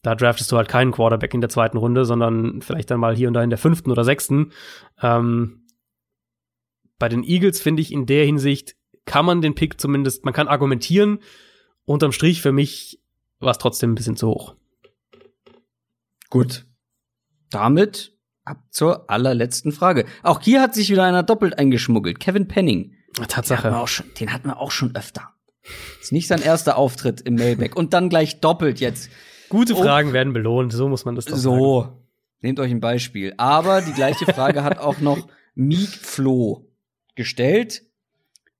da 0.02 0.16
draftest 0.16 0.50
du 0.50 0.56
halt 0.56 0.68
keinen 0.68 0.90
Quarterback 0.90 1.32
in 1.32 1.40
der 1.40 1.50
zweiten 1.50 1.76
Runde, 1.76 2.04
sondern 2.04 2.60
vielleicht 2.60 2.90
dann 2.90 3.00
mal 3.00 3.14
hier 3.14 3.28
und 3.28 3.34
da 3.34 3.42
in 3.42 3.50
der 3.50 3.58
fünften 3.58 3.90
oder 3.90 4.02
sechsten. 4.04 4.50
Ähm, 5.00 5.61
bei 7.02 7.08
den 7.08 7.24
Eagles 7.24 7.60
finde 7.60 7.82
ich 7.82 7.90
in 7.90 8.06
der 8.06 8.24
Hinsicht 8.24 8.76
kann 9.06 9.26
man 9.26 9.40
den 9.40 9.56
Pick 9.56 9.80
zumindest, 9.80 10.24
man 10.24 10.32
kann 10.32 10.46
argumentieren. 10.46 11.18
Unterm 11.84 12.12
Strich 12.12 12.40
für 12.40 12.52
mich 12.52 13.00
war 13.40 13.50
es 13.50 13.58
trotzdem 13.58 13.90
ein 13.90 13.94
bisschen 13.96 14.14
zu 14.16 14.28
hoch. 14.28 14.54
Gut. 16.30 16.64
Damit 17.50 18.16
ab 18.44 18.62
zur 18.70 19.10
allerletzten 19.10 19.72
Frage. 19.72 20.06
Auch 20.22 20.42
hier 20.42 20.62
hat 20.62 20.76
sich 20.76 20.90
wieder 20.90 21.02
einer 21.02 21.24
doppelt 21.24 21.58
eingeschmuggelt. 21.58 22.20
Kevin 22.20 22.46
Penning. 22.46 22.92
Tatsache. 23.26 23.62
Den 23.62 23.72
hatten 23.72 23.74
wir 23.74 23.80
auch 23.80 23.88
schon, 23.88 24.06
hatten 24.28 24.48
wir 24.48 24.60
auch 24.60 24.70
schon 24.70 24.94
öfter. 24.94 25.30
Ist 26.00 26.12
nicht 26.12 26.28
sein 26.28 26.40
erster 26.40 26.76
Auftritt 26.76 27.20
im 27.22 27.34
Mailback. 27.34 27.74
Und 27.74 27.94
dann 27.94 28.10
gleich 28.10 28.38
doppelt 28.38 28.78
jetzt. 28.78 29.10
Gute 29.48 29.74
Fragen 29.74 30.10
oh. 30.10 30.12
werden 30.12 30.32
belohnt, 30.32 30.72
so 30.72 30.88
muss 30.88 31.04
man 31.04 31.16
das 31.16 31.24
doch 31.24 31.36
so. 31.36 31.50
sagen. 31.50 31.60
So, 31.60 32.06
nehmt 32.42 32.60
euch 32.60 32.70
ein 32.70 32.78
Beispiel. 32.78 33.34
Aber 33.38 33.80
die 33.80 33.92
gleiche 33.92 34.24
Frage 34.26 34.62
hat 34.62 34.78
auch 34.78 35.00
noch 35.00 35.26
Meek 35.56 35.88
Flo 35.88 36.68
gestellt. 37.14 37.82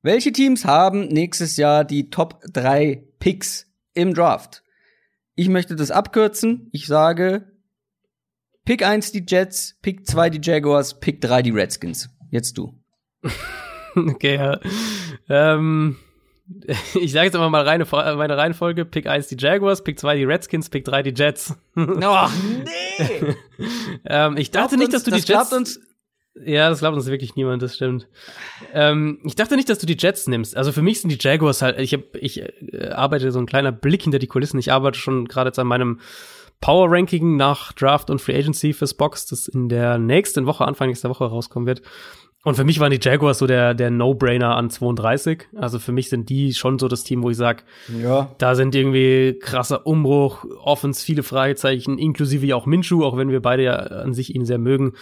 Welche 0.03 0.33
Teams 0.33 0.65
haben 0.65 1.09
nächstes 1.09 1.57
Jahr 1.57 1.85
die 1.85 2.11
Top 2.11 2.41
3 2.53 3.05
Picks 3.19 3.67
im 3.95 4.15
Draft? 4.15 4.63
Ich 5.35 5.49
möchte 5.49 5.77
das 5.77 5.91
abkürzen. 5.91 6.69
Ich 6.73 6.87
sage 6.87 7.53
Pick 8.65 8.85
1 8.85 9.13
die 9.13 9.25
Jets, 9.27 9.77
Pick 9.83 10.07
2 10.07 10.31
die 10.31 10.41
Jaguars, 10.43 11.01
Pick 11.01 11.21
3 11.21 11.43
die 11.43 11.51
Redskins. 11.51 12.11
Jetzt 12.31 12.59
du. 12.59 12.79
okay, 13.95 14.37
ja. 14.37 14.61
Ähm, 15.29 15.97
ich 16.95 17.13
sage 17.13 17.27
jetzt 17.27 17.35
einfach 17.35 17.51
mal 17.51 17.67
reine, 17.67 17.87
meine 17.91 18.37
Reihenfolge. 18.37 18.85
Pick 18.85 19.07
1 19.07 19.29
die 19.29 19.37
Jaguars, 19.39 19.83
Pick 19.85 19.99
2 19.99 20.17
die 20.17 20.25
Redskins, 20.25 20.69
Pick 20.69 20.85
3 20.85 21.03
die 21.03 21.15
Jets. 21.15 21.55
Ach, 21.77 22.33
nee! 22.99 23.35
ähm, 24.05 24.37
ich 24.37 24.51
dachte 24.51 24.77
nicht, 24.77 24.93
dass 24.93 25.05
du 25.05 25.11
das 25.11 25.25
die 25.25 25.33
Jets. 25.33 25.53
Uns 25.53 25.81
ja, 26.35 26.71
das 26.71 26.81
glaubt 26.81 26.97
uns 26.97 27.07
wirklich 27.07 27.37
niemand, 27.37 27.63
das 27.63 27.77
stimmt. 27.77 28.09
Ähm, 28.73 29.21
ich 29.25 29.35
dachte 29.35 29.57
nicht, 29.57 29.69
dass 29.69 29.79
du 29.79 29.87
die 29.87 29.97
Jets 29.99 30.27
nimmst. 30.27 30.57
Also 30.57 30.73
für 30.73 30.83
mich 30.83 31.01
sind 31.01 31.11
die 31.11 31.19
Jaguars 31.21 31.61
halt, 31.61 31.79
ich, 31.79 31.93
hab, 31.93 32.15
ich 32.15 32.41
äh, 32.41 32.89
arbeite 32.91 33.31
so 33.33 33.39
ein 33.39 33.47
kleiner 33.47 33.73
Blick 33.73 34.03
hinter 34.03 34.19
die 34.19 34.27
Kulissen. 34.27 34.59
Ich 34.59 34.73
arbeite 34.73 34.99
schon 34.99 35.29
gerade 35.29 35.49
jetzt 35.49 35.59
an 35.59 35.67
meinem 35.67 36.01
Power 36.63 36.91
Ranking 36.91 37.37
nach 37.37 37.73
Draft 37.73 38.09
und 38.09 38.21
Free 38.21 38.39
Agency 38.39 38.73
fürs 38.73 38.95
Box, 38.95 39.27
das 39.27 39.49
in 39.49 39.69
der 39.69 39.99
nächsten 39.99 40.47
Woche, 40.47 40.65
Anfang 40.65 40.89
nächster 40.89 41.11
Woche 41.11 41.25
rauskommen 41.25 41.67
wird. 41.67 41.83
Und 42.45 42.57
für 42.57 42.65
mich 42.65 42.81
waren 42.81 42.91
die 42.91 42.99
Jaguars 43.01 43.39
so 43.39 43.47
der, 43.47 43.73
der 43.73 43.91
No-Brainer 43.91 44.57
an 44.57 44.69
32. 44.69 45.45
Also 45.55 45.79
für 45.79 45.93
mich 45.93 46.09
sind 46.09 46.29
die 46.29 46.55
schon 46.55 46.79
so 46.81 46.89
das 46.89 47.05
Team, 47.05 47.23
wo 47.23 47.31
ich 47.31 47.37
sag, 47.37 47.65
ja. 48.03 48.35
da 48.39 48.57
sind 48.57 48.75
irgendwie 48.75 49.39
krasser 49.41 49.87
Umbruch, 49.87 50.45
Offens 50.61 51.05
viele 51.05 51.23
Fragezeichen, 51.23 51.99
inklusive 51.99 52.57
auch 52.57 52.67
Minshu, 52.67 53.05
auch 53.05 53.17
wenn 53.17 53.31
wir 53.31 53.41
beide 53.41 53.63
ja 53.63 53.75
an 53.75 54.13
sich 54.13 54.35
ihn 54.35 54.45
sehr 54.45 54.59
mögen. 54.59 54.95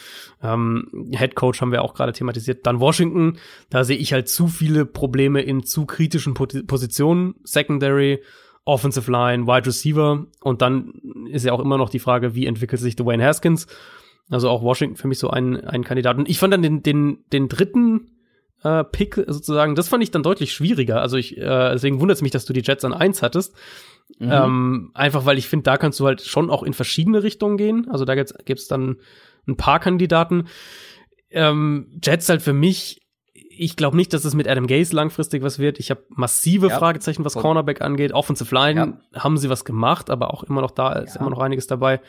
Ähm, 0.42 1.08
Head 1.16 1.34
Coach 1.34 1.62
haben 1.62 1.72
wir 1.72 1.82
auch 1.82 1.94
gerade 1.94 2.12
thematisiert. 2.12 2.66
Dann 2.66 2.78
Washington, 2.78 3.38
da 3.70 3.84
sehe 3.84 3.96
ich 3.96 4.12
halt 4.12 4.28
zu 4.28 4.46
viele 4.46 4.84
Probleme 4.84 5.40
in 5.40 5.64
zu 5.64 5.86
kritischen 5.86 6.34
Positionen. 6.34 7.36
Secondary, 7.44 8.20
Offensive 8.66 9.10
Line, 9.10 9.46
Wide 9.46 9.66
Receiver. 9.66 10.26
Und 10.42 10.60
dann 10.60 10.92
ist 11.30 11.46
ja 11.46 11.54
auch 11.54 11.60
immer 11.60 11.78
noch 11.78 11.88
die 11.88 12.00
Frage, 12.00 12.34
wie 12.34 12.44
entwickelt 12.44 12.82
sich 12.82 12.96
Dwayne 12.96 13.24
Haskins? 13.24 13.66
Also 14.30 14.48
auch 14.48 14.62
Washington 14.62 14.96
für 14.96 15.08
mich 15.08 15.18
so 15.18 15.28
ein, 15.28 15.56
ein 15.66 15.84
Kandidat. 15.84 16.16
Und 16.16 16.28
ich 16.28 16.38
fand 16.38 16.54
dann 16.54 16.62
den, 16.62 16.82
den, 16.82 17.24
den 17.32 17.48
dritten 17.48 18.12
äh, 18.62 18.84
Pick 18.84 19.16
sozusagen, 19.26 19.74
das 19.74 19.88
fand 19.88 20.02
ich 20.02 20.10
dann 20.10 20.22
deutlich 20.22 20.52
schwieriger. 20.52 21.00
Also 21.00 21.16
ich, 21.16 21.36
äh, 21.36 21.72
deswegen 21.72 22.00
wundert 22.00 22.16
es 22.16 22.22
mich, 22.22 22.30
dass 22.30 22.44
du 22.44 22.52
die 22.52 22.62
Jets 22.62 22.84
an 22.84 22.94
eins 22.94 23.22
hattest. 23.22 23.54
Mhm. 24.18 24.30
Ähm, 24.30 24.90
einfach 24.94 25.24
weil 25.24 25.38
ich 25.38 25.48
finde, 25.48 25.64
da 25.64 25.76
kannst 25.76 25.98
du 26.00 26.06
halt 26.06 26.22
schon 26.22 26.50
auch 26.50 26.62
in 26.62 26.74
verschiedene 26.74 27.22
Richtungen 27.22 27.56
gehen. 27.56 27.88
Also 27.90 28.04
da 28.04 28.14
gibt's, 28.14 28.34
gibt's 28.44 28.68
dann 28.68 28.96
ein 29.48 29.56
paar 29.56 29.80
Kandidaten. 29.80 30.46
Ähm, 31.30 32.00
Jets 32.02 32.28
halt 32.28 32.42
für 32.42 32.52
mich, 32.52 33.00
ich 33.32 33.76
glaube 33.76 33.96
nicht, 33.96 34.12
dass 34.12 34.24
es 34.24 34.34
mit 34.34 34.48
Adam 34.48 34.66
Gaze 34.66 34.94
langfristig 34.94 35.42
was 35.42 35.58
wird. 35.58 35.78
Ich 35.80 35.90
habe 35.90 36.04
massive 36.08 36.68
ja. 36.68 36.78
Fragezeichen, 36.78 37.24
was 37.24 37.34
Cornerback 37.34 37.82
angeht. 37.82 38.12
Offensive 38.12 38.54
Line 38.54 38.98
ja. 39.12 39.22
haben 39.22 39.38
sie 39.38 39.50
was 39.50 39.64
gemacht, 39.64 40.08
aber 40.08 40.32
auch 40.32 40.44
immer 40.44 40.60
noch 40.60 40.70
da 40.70 40.92
ist 40.92 41.14
ja. 41.14 41.20
immer 41.20 41.30
noch 41.30 41.40
einiges 41.40 41.66
dabei. 41.66 42.00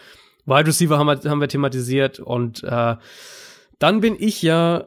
Wide 0.45 0.67
Receiver 0.67 0.97
haben 0.97 1.07
wir, 1.07 1.29
haben 1.29 1.41
wir 1.41 1.47
thematisiert 1.47 2.19
und 2.19 2.63
äh, 2.63 2.95
dann 3.79 4.01
bin 4.01 4.15
ich 4.17 4.41
ja 4.41 4.85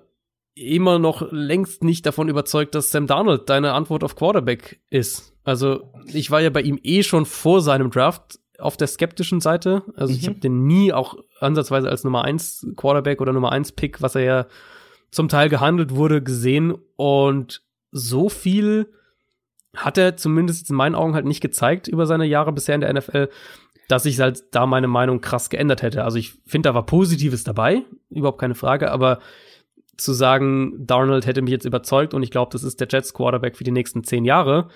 immer 0.55 0.99
noch 0.99 1.33
längst 1.33 1.83
nicht 1.83 2.07
davon 2.07 2.29
überzeugt, 2.29 2.75
dass 2.75 2.91
Sam 2.91 3.07
Darnold 3.07 3.51
deine 3.51 3.73
Antwort 3.73 4.05
auf 4.05 4.15
Quarterback 4.15 4.81
ist. 4.89 5.35
Also 5.43 5.93
ich 6.07 6.31
war 6.31 6.41
ja 6.41 6.51
bei 6.51 6.63
ihm 6.63 6.79
eh 6.83 7.03
schon 7.03 7.27
vor 7.27 7.61
seinem 7.61 7.91
Draft 7.91 8.39
auf 8.59 8.77
der 8.77 8.87
skeptischen 8.87 9.41
Seite. 9.41 9.83
Also 9.97 10.13
mhm. 10.13 10.19
ich 10.21 10.27
habe 10.29 10.39
den 10.39 10.67
nie 10.67 10.93
auch 10.93 11.17
ansatzweise 11.41 11.89
als 11.89 12.05
Nummer 12.05 12.25
eins 12.25 12.67
Quarterback 12.77 13.21
oder 13.21 13.33
Nummer 13.33 13.53
eins 13.53 13.73
Pick, 13.73 14.01
was 14.01 14.15
er 14.15 14.23
ja 14.23 14.47
zum 15.11 15.29
Teil 15.29 15.49
gehandelt 15.49 15.95
wurde, 15.95 16.23
gesehen. 16.23 16.75
Und 16.97 17.63
so 17.91 18.29
viel 18.29 18.93
hat 19.75 19.99
er 19.99 20.17
zumindest 20.17 20.71
in 20.71 20.77
meinen 20.77 20.95
Augen 20.95 21.15
halt 21.15 21.27
nicht 21.27 21.41
gezeigt 21.41 21.89
über 21.89 22.07
seine 22.07 22.27
Jahre 22.27 22.53
bisher 22.53 22.77
in 22.77 22.81
der 22.81 22.93
NFL, 22.93 23.29
dass 23.89 24.07
ich 24.07 24.21
halt 24.21 24.45
da 24.53 24.67
meine 24.67 24.89
Meinung 24.89 25.21
krass 25.21 25.51
geändert 25.51 25.83
hätte. 25.83 26.05
Also 26.05 26.19
ich 26.19 26.35
finde, 26.47 26.69
da 26.69 26.75
war 26.75 26.87
Positives 26.87 27.45
dabei, 27.45 27.83
überhaupt 28.11 28.41
keine 28.41 28.55
Frage, 28.55 28.91
aber 28.91 29.19
zu 29.97 30.13
sagen, 30.13 30.87
Darnold 30.87 31.27
hätte 31.27 31.43
mich 31.43 31.53
jetzt 31.53 31.67
überzeugt 31.67 32.15
und 32.15 32.23
ich 32.23 32.31
glaube, 32.31 32.51
das 32.53 32.65
ist 32.65 32.81
der 32.81 32.89
Jets 32.91 33.15
Quarterback 33.15 33.57
für 33.57 33.65
die 33.65 33.71
nächsten 33.71 34.03
zehn 34.05 34.25
Jahre, 34.25 34.69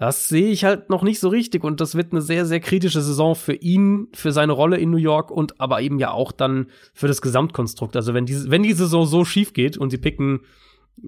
das 0.00 0.28
sehe 0.28 0.50
ich 0.50 0.64
halt 0.64 0.88
noch 0.88 1.02
nicht 1.02 1.20
so 1.20 1.28
richtig 1.28 1.62
und 1.62 1.78
das 1.82 1.94
wird 1.94 2.12
eine 2.12 2.22
sehr, 2.22 2.46
sehr 2.46 2.60
kritische 2.60 3.02
Saison 3.02 3.34
für 3.34 3.52
ihn, 3.52 4.08
für 4.14 4.32
seine 4.32 4.52
Rolle 4.52 4.78
in 4.78 4.90
New 4.90 4.96
York 4.96 5.30
und 5.30 5.60
aber 5.60 5.82
eben 5.82 5.98
ja 5.98 6.10
auch 6.10 6.32
dann 6.32 6.68
für 6.94 7.06
das 7.06 7.20
Gesamtkonstrukt. 7.20 7.94
Also 7.96 8.14
wenn 8.14 8.24
die, 8.24 8.50
wenn 8.50 8.62
die 8.62 8.72
Saison 8.72 9.04
so 9.04 9.26
schief 9.26 9.52
geht 9.52 9.76
und 9.76 9.90
sie 9.90 9.98
picken, 9.98 10.40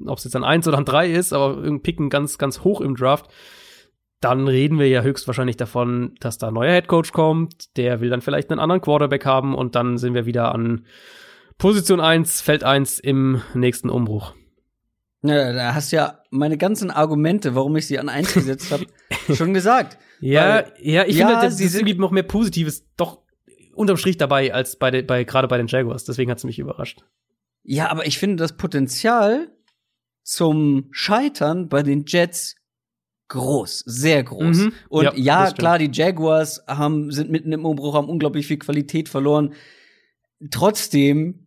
ob 0.05 0.19
es 0.19 0.24
jetzt 0.24 0.37
an 0.37 0.45
eins 0.45 0.69
oder 0.69 0.77
an 0.77 0.85
drei 0.85 1.11
ist, 1.11 1.33
aber 1.33 1.62
picken 1.79 2.11
ganz, 2.11 2.37
ganz 2.37 2.65
hoch 2.65 2.83
im 2.83 2.95
Draft, 2.95 3.31
dann 4.23 4.47
reden 4.47 4.78
wir 4.78 4.89
ja 4.89 5.03
höchstwahrscheinlich 5.03 5.57
davon, 5.57 6.15
dass 6.20 6.39
da 6.39 6.49
ein 6.49 6.55
neuer 6.55 6.73
Headcoach 6.73 7.12
kommt, 7.12 7.77
der 7.77 8.01
will 8.01 8.09
dann 8.09 8.23
vielleicht 8.23 8.51
einen 8.51 8.61
anderen 8.61 8.81
Quarterback 8.81 9.27
haben 9.27 9.55
und 9.55 9.74
dann 9.74 9.99
sind 9.99 10.15
wir 10.15 10.27
wieder 10.27 10.55
an 10.55 10.86
Position 11.59 12.01
1, 12.01 12.40
Feld 12.40 12.65
1 12.65 13.01
im 13.01 13.43
nächsten 13.55 13.90
Umbruch. 13.90 14.35
Ja, 15.23 15.53
da 15.53 15.74
hast 15.74 15.93
du 15.93 15.97
ja 15.97 16.20
meine 16.31 16.57
ganzen 16.57 16.90
Argumente, 16.90 17.55
warum 17.55 17.77
ich 17.77 17.86
sie 17.86 17.99
an 17.99 18.09
1 18.09 18.35
gesetzt 18.35 18.73
habe, 18.73 18.86
schon 19.35 19.55
gesagt. 19.55 19.99
Ja, 20.20 20.55
Weil, 20.57 20.73
ja, 20.81 21.05
ich 21.05 21.16
ja, 21.16 21.28
finde, 21.28 21.51
sie 21.55 21.69
sind 21.69 21.82
irgendwie 21.82 22.01
noch 22.01 22.11
mehr 22.12 22.23
Positives 22.23 22.86
doch 22.97 23.23
unterm 23.74 23.97
Strich 23.97 24.16
dabei 24.16 24.55
als 24.55 24.77
bei, 24.77 25.03
bei 25.03 25.24
gerade 25.24 25.49
bei 25.49 25.59
den 25.59 25.66
Jaguars. 25.66 26.05
Deswegen 26.05 26.31
hat 26.31 26.39
es 26.39 26.44
mich 26.44 26.59
überrascht. 26.59 27.05
Ja, 27.65 27.90
aber 27.90 28.07
ich 28.07 28.19
finde 28.19 28.36
das 28.36 28.57
Potenzial 28.57 29.51
zum 30.23 30.89
Scheitern 30.90 31.69
bei 31.69 31.82
den 31.82 32.05
Jets 32.07 32.57
groß, 33.33 33.85
sehr 33.87 34.23
groß. 34.23 34.59
Mhm. 34.59 34.73
Und 34.91 35.05
ja, 35.05 35.13
ja 35.17 35.51
klar, 35.51 35.79
die 35.79 35.91
Jaguars 35.91 36.63
haben, 36.69 37.11
sind 37.11 37.31
mitten 37.31 37.53
im 37.53 37.65
Umbruch, 37.65 37.95
haben 37.95 38.09
unglaublich 38.09 38.47
viel 38.47 38.59
Qualität 38.59 39.09
verloren. 39.09 39.55
Trotzdem, 40.51 41.47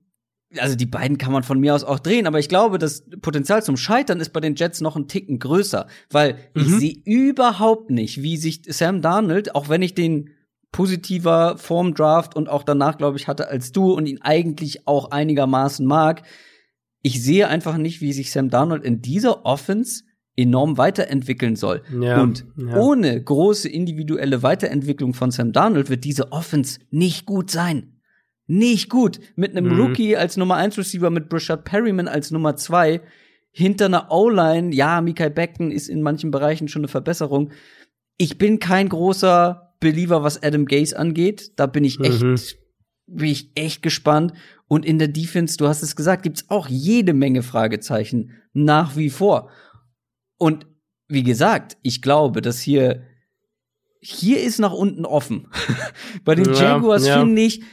also 0.57 0.76
die 0.76 0.88
beiden 0.88 1.20
kann 1.20 1.32
man 1.32 1.44
von 1.44 1.60
mir 1.60 1.76
aus 1.76 1.84
auch 1.84 1.99
drehen, 1.99 2.26
aber 2.26 2.40
ich 2.40 2.49
glaube, 2.49 2.80
das 2.80 3.03
Potenzial 3.22 3.64
zum 3.64 3.78
Scheitern 3.78 4.20
ist 4.20 4.34
bei 4.34 4.40
den 4.40 4.56
Jets 4.56 4.82
noch 4.82 4.95
ein 4.95 5.07
Ticken 5.07 5.38
größer, 5.38 5.88
weil 6.10 6.38
mhm. 6.56 6.62
ich 6.62 6.70
sehe 6.70 7.02
überhaupt 7.06 7.91
nicht, 7.91 8.24
wie 8.24 8.38
sich 8.38 8.64
Sam 8.68 9.02
Darnold, 9.02 9.53
auch 9.53 9.70
wenn 9.70 9.84
ich 9.84 9.94
den 9.94 10.32
positiver 10.72 11.57
vorm 11.57 11.94
Draft 11.94 12.36
und 12.36 12.49
auch 12.49 12.64
danach, 12.64 12.98
glaube 12.98 13.18
ich, 13.18 13.28
hatte 13.28 13.48
als 13.48 13.72
du 13.72 13.94
und 13.94 14.07
ihn 14.07 14.22
eigentlich 14.22 14.88
auch 14.88 15.12
einigermaßen 15.12 15.86
mag, 15.86 16.24
ich 17.03 17.24
sehe 17.24 17.48
einfach 17.48 17.78
nicht, 17.78 18.02
wie 18.02 18.12
sich 18.12 18.32
Sam 18.32 18.49
Darnold 18.49 18.84
in 18.84 19.03
dieser 19.03 19.45
Offense 19.45 20.03
enorm 20.36 20.78
weiterentwickeln 20.78 21.56
soll. 21.56 21.82
Ja, 21.99 22.22
und 22.22 22.45
ja. 22.57 22.76
ohne 22.76 23.22
große 23.22 23.70
individuelle 23.70 24.44
Weiterentwicklung 24.44 25.14
von 25.14 25.32
Sam 25.32 25.52
Darnold 25.52 25.90
wird 25.90 26.03
diese 26.03 26.32
Offense 26.32 26.80
nicht 26.91 27.26
gut 27.26 27.49
sein. 27.49 27.94
Nicht 28.48 28.90
gut. 28.90 29.20
Mit 29.36 29.52
einem 29.52 29.74
mhm. 29.74 29.80
Rookie 29.80 30.18
als 30.18 30.38
Nummer 30.38 30.56
1 30.56 30.78
Receiver, 30.78 31.10
mit 31.10 31.30
Brashad 31.30 31.64
Perryman 31.64 32.07
als 32.07 32.32
Nummer 32.32 32.56
2, 32.56 33.02
hinter 33.52 33.86
einer 33.86 34.12
O-Line, 34.12 34.76
ja, 34.76 34.99
Mikael 35.02 35.32
Beckton 35.32 35.72
ist 35.72 35.88
in 35.88 36.02
manchen 36.02 36.30
Bereichen 36.30 36.68
schon 36.68 36.82
eine 36.82 36.90
Verbesserung. 36.90 37.52
Ich 38.18 38.38
bin 38.38 38.60
kein 38.60 38.90
großer 38.90 39.74
Believer, 39.80 40.24
was 40.24 40.44
Adam 40.44 40.66
Gase 40.66 40.98
angeht. 40.98 41.53
Da 41.56 41.66
bin 41.66 41.86
ich 41.86 41.99
echt, 42.02 42.22
mhm. 42.22 42.36
bin 43.07 43.30
ich 43.30 43.52
echt 43.56 43.82
gespannt. 43.82 44.34
Und 44.68 44.86
in 44.86 44.99
der 44.99 45.07
Defense, 45.07 45.57
du 45.57 45.68
hast 45.68 45.84
es 45.84 45.95
gesagt, 45.95 46.24
gibt's 46.24 46.45
auch 46.49 46.68
jede 46.68 47.14
Menge 47.14 47.44
Fragezeichen 47.44 48.32
nach 48.53 48.98
wie 48.98 49.10
vor. 49.10 49.49
Und 50.38 50.68
wie 51.07 51.24
gesagt, 51.24 51.78
ich 51.82 52.02
glaube, 52.02 52.41
dass 52.41 52.60
hier 52.60 53.03
hier 54.07 54.44
ist 54.44 54.60
nach 54.60 54.72
unten 54.72 55.03
offen. 55.03 55.48
Bei 56.24 56.36
den 56.36 56.53
ja, 56.53 56.62
Jaguars 56.62 57.07
ja. 57.07 57.20
finde 57.20 57.41
ich, 57.41 57.64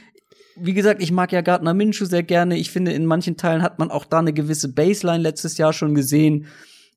wie 0.55 0.73
gesagt, 0.73 1.01
ich 1.01 1.11
mag 1.11 1.31
ja 1.31 1.41
Gardner 1.41 1.73
Minshew 1.73 2.05
sehr 2.05 2.23
gerne. 2.23 2.57
Ich 2.57 2.71
finde, 2.71 2.91
in 2.91 3.05
manchen 3.05 3.37
Teilen 3.37 3.61
hat 3.61 3.77
man 3.79 3.91
auch 3.91 4.05
da 4.05 4.19
eine 4.19 4.33
gewisse 4.33 4.73
Baseline 4.73 5.21
letztes 5.21 5.57
Jahr 5.57 5.73
schon 5.73 5.93
gesehen. 5.93 6.47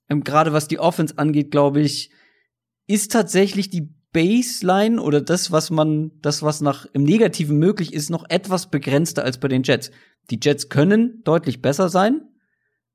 Ähm, 0.09 0.25
Gerade 0.25 0.53
was 0.53 0.69
die 0.69 0.79
Offense 0.79 1.19
angeht, 1.19 1.51
glaube 1.51 1.81
ich, 1.81 2.11
ist 2.87 3.13
tatsächlich 3.13 3.69
die 3.69 3.95
Baseline 4.13 5.03
oder 5.03 5.21
das, 5.21 5.53
was 5.53 5.71
man, 5.71 6.13
das, 6.23 6.43
was 6.43 6.63
nach 6.63 6.87
im 6.95 7.03
Negativen 7.03 7.59
möglich 7.59 7.93
ist, 7.93 8.09
noch 8.09 8.25
etwas 8.31 8.71
begrenzter 8.71 9.25
als 9.25 9.39
bei 9.39 9.49
den 9.49 9.63
Jets. 9.63 9.91
Die 10.31 10.39
Jets 10.43 10.71
können 10.71 11.23
deutlich 11.25 11.61
besser 11.61 11.91
sein, 11.91 12.23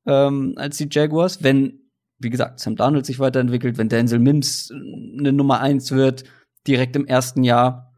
ähm, 0.08 0.54
als 0.56 0.78
die 0.78 0.88
Jaguars, 0.90 1.44
wenn, 1.44 1.91
wie 2.22 2.30
gesagt, 2.30 2.60
Sam 2.60 2.76
Darnold 2.76 3.06
sich 3.06 3.20
weiterentwickelt, 3.20 3.78
wenn 3.78 3.90
Denzel 3.90 4.20
Mims 4.20 4.72
eine 4.72 5.34
Nummer 5.34 5.60
eins 5.60 5.92
wird, 5.92 6.24
direkt 6.68 6.96
im 6.96 7.06
ersten 7.06 7.44
Jahr. 7.44 7.94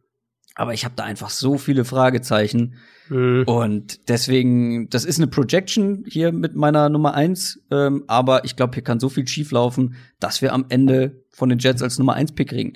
Aber 0.56 0.74
ich 0.74 0.86
habe 0.86 0.96
da 0.96 1.04
einfach 1.04 1.30
so 1.30 1.58
viele 1.58 1.84
Fragezeichen. 1.84 2.76
Mhm. 3.10 3.44
Und 3.46 4.10
deswegen, 4.10 4.90
das 4.90 5.04
ist 5.04 5.20
eine 5.20 5.28
Projection 5.28 6.06
hier 6.08 6.32
mit 6.32 6.56
meiner 6.56 6.90
Nummer 6.90 7.14
eins. 7.16 7.60
Ähm, 7.72 8.04
aber 8.08 8.46
ich 8.46 8.56
glaube, 8.56 8.74
hier 8.76 8.84
kann 8.84 9.00
so 9.00 9.10
viel 9.10 9.28
schieflaufen, 9.28 9.96
dass 10.20 10.42
wir 10.42 10.54
am 10.54 10.66
Ende 10.70 11.24
von 11.32 11.50
den 11.50 11.60
Jets 11.60 11.82
als 11.82 11.98
Nummer 11.98 12.14
eins 12.14 12.32
Pick 12.32 12.50
kriegen. 12.50 12.74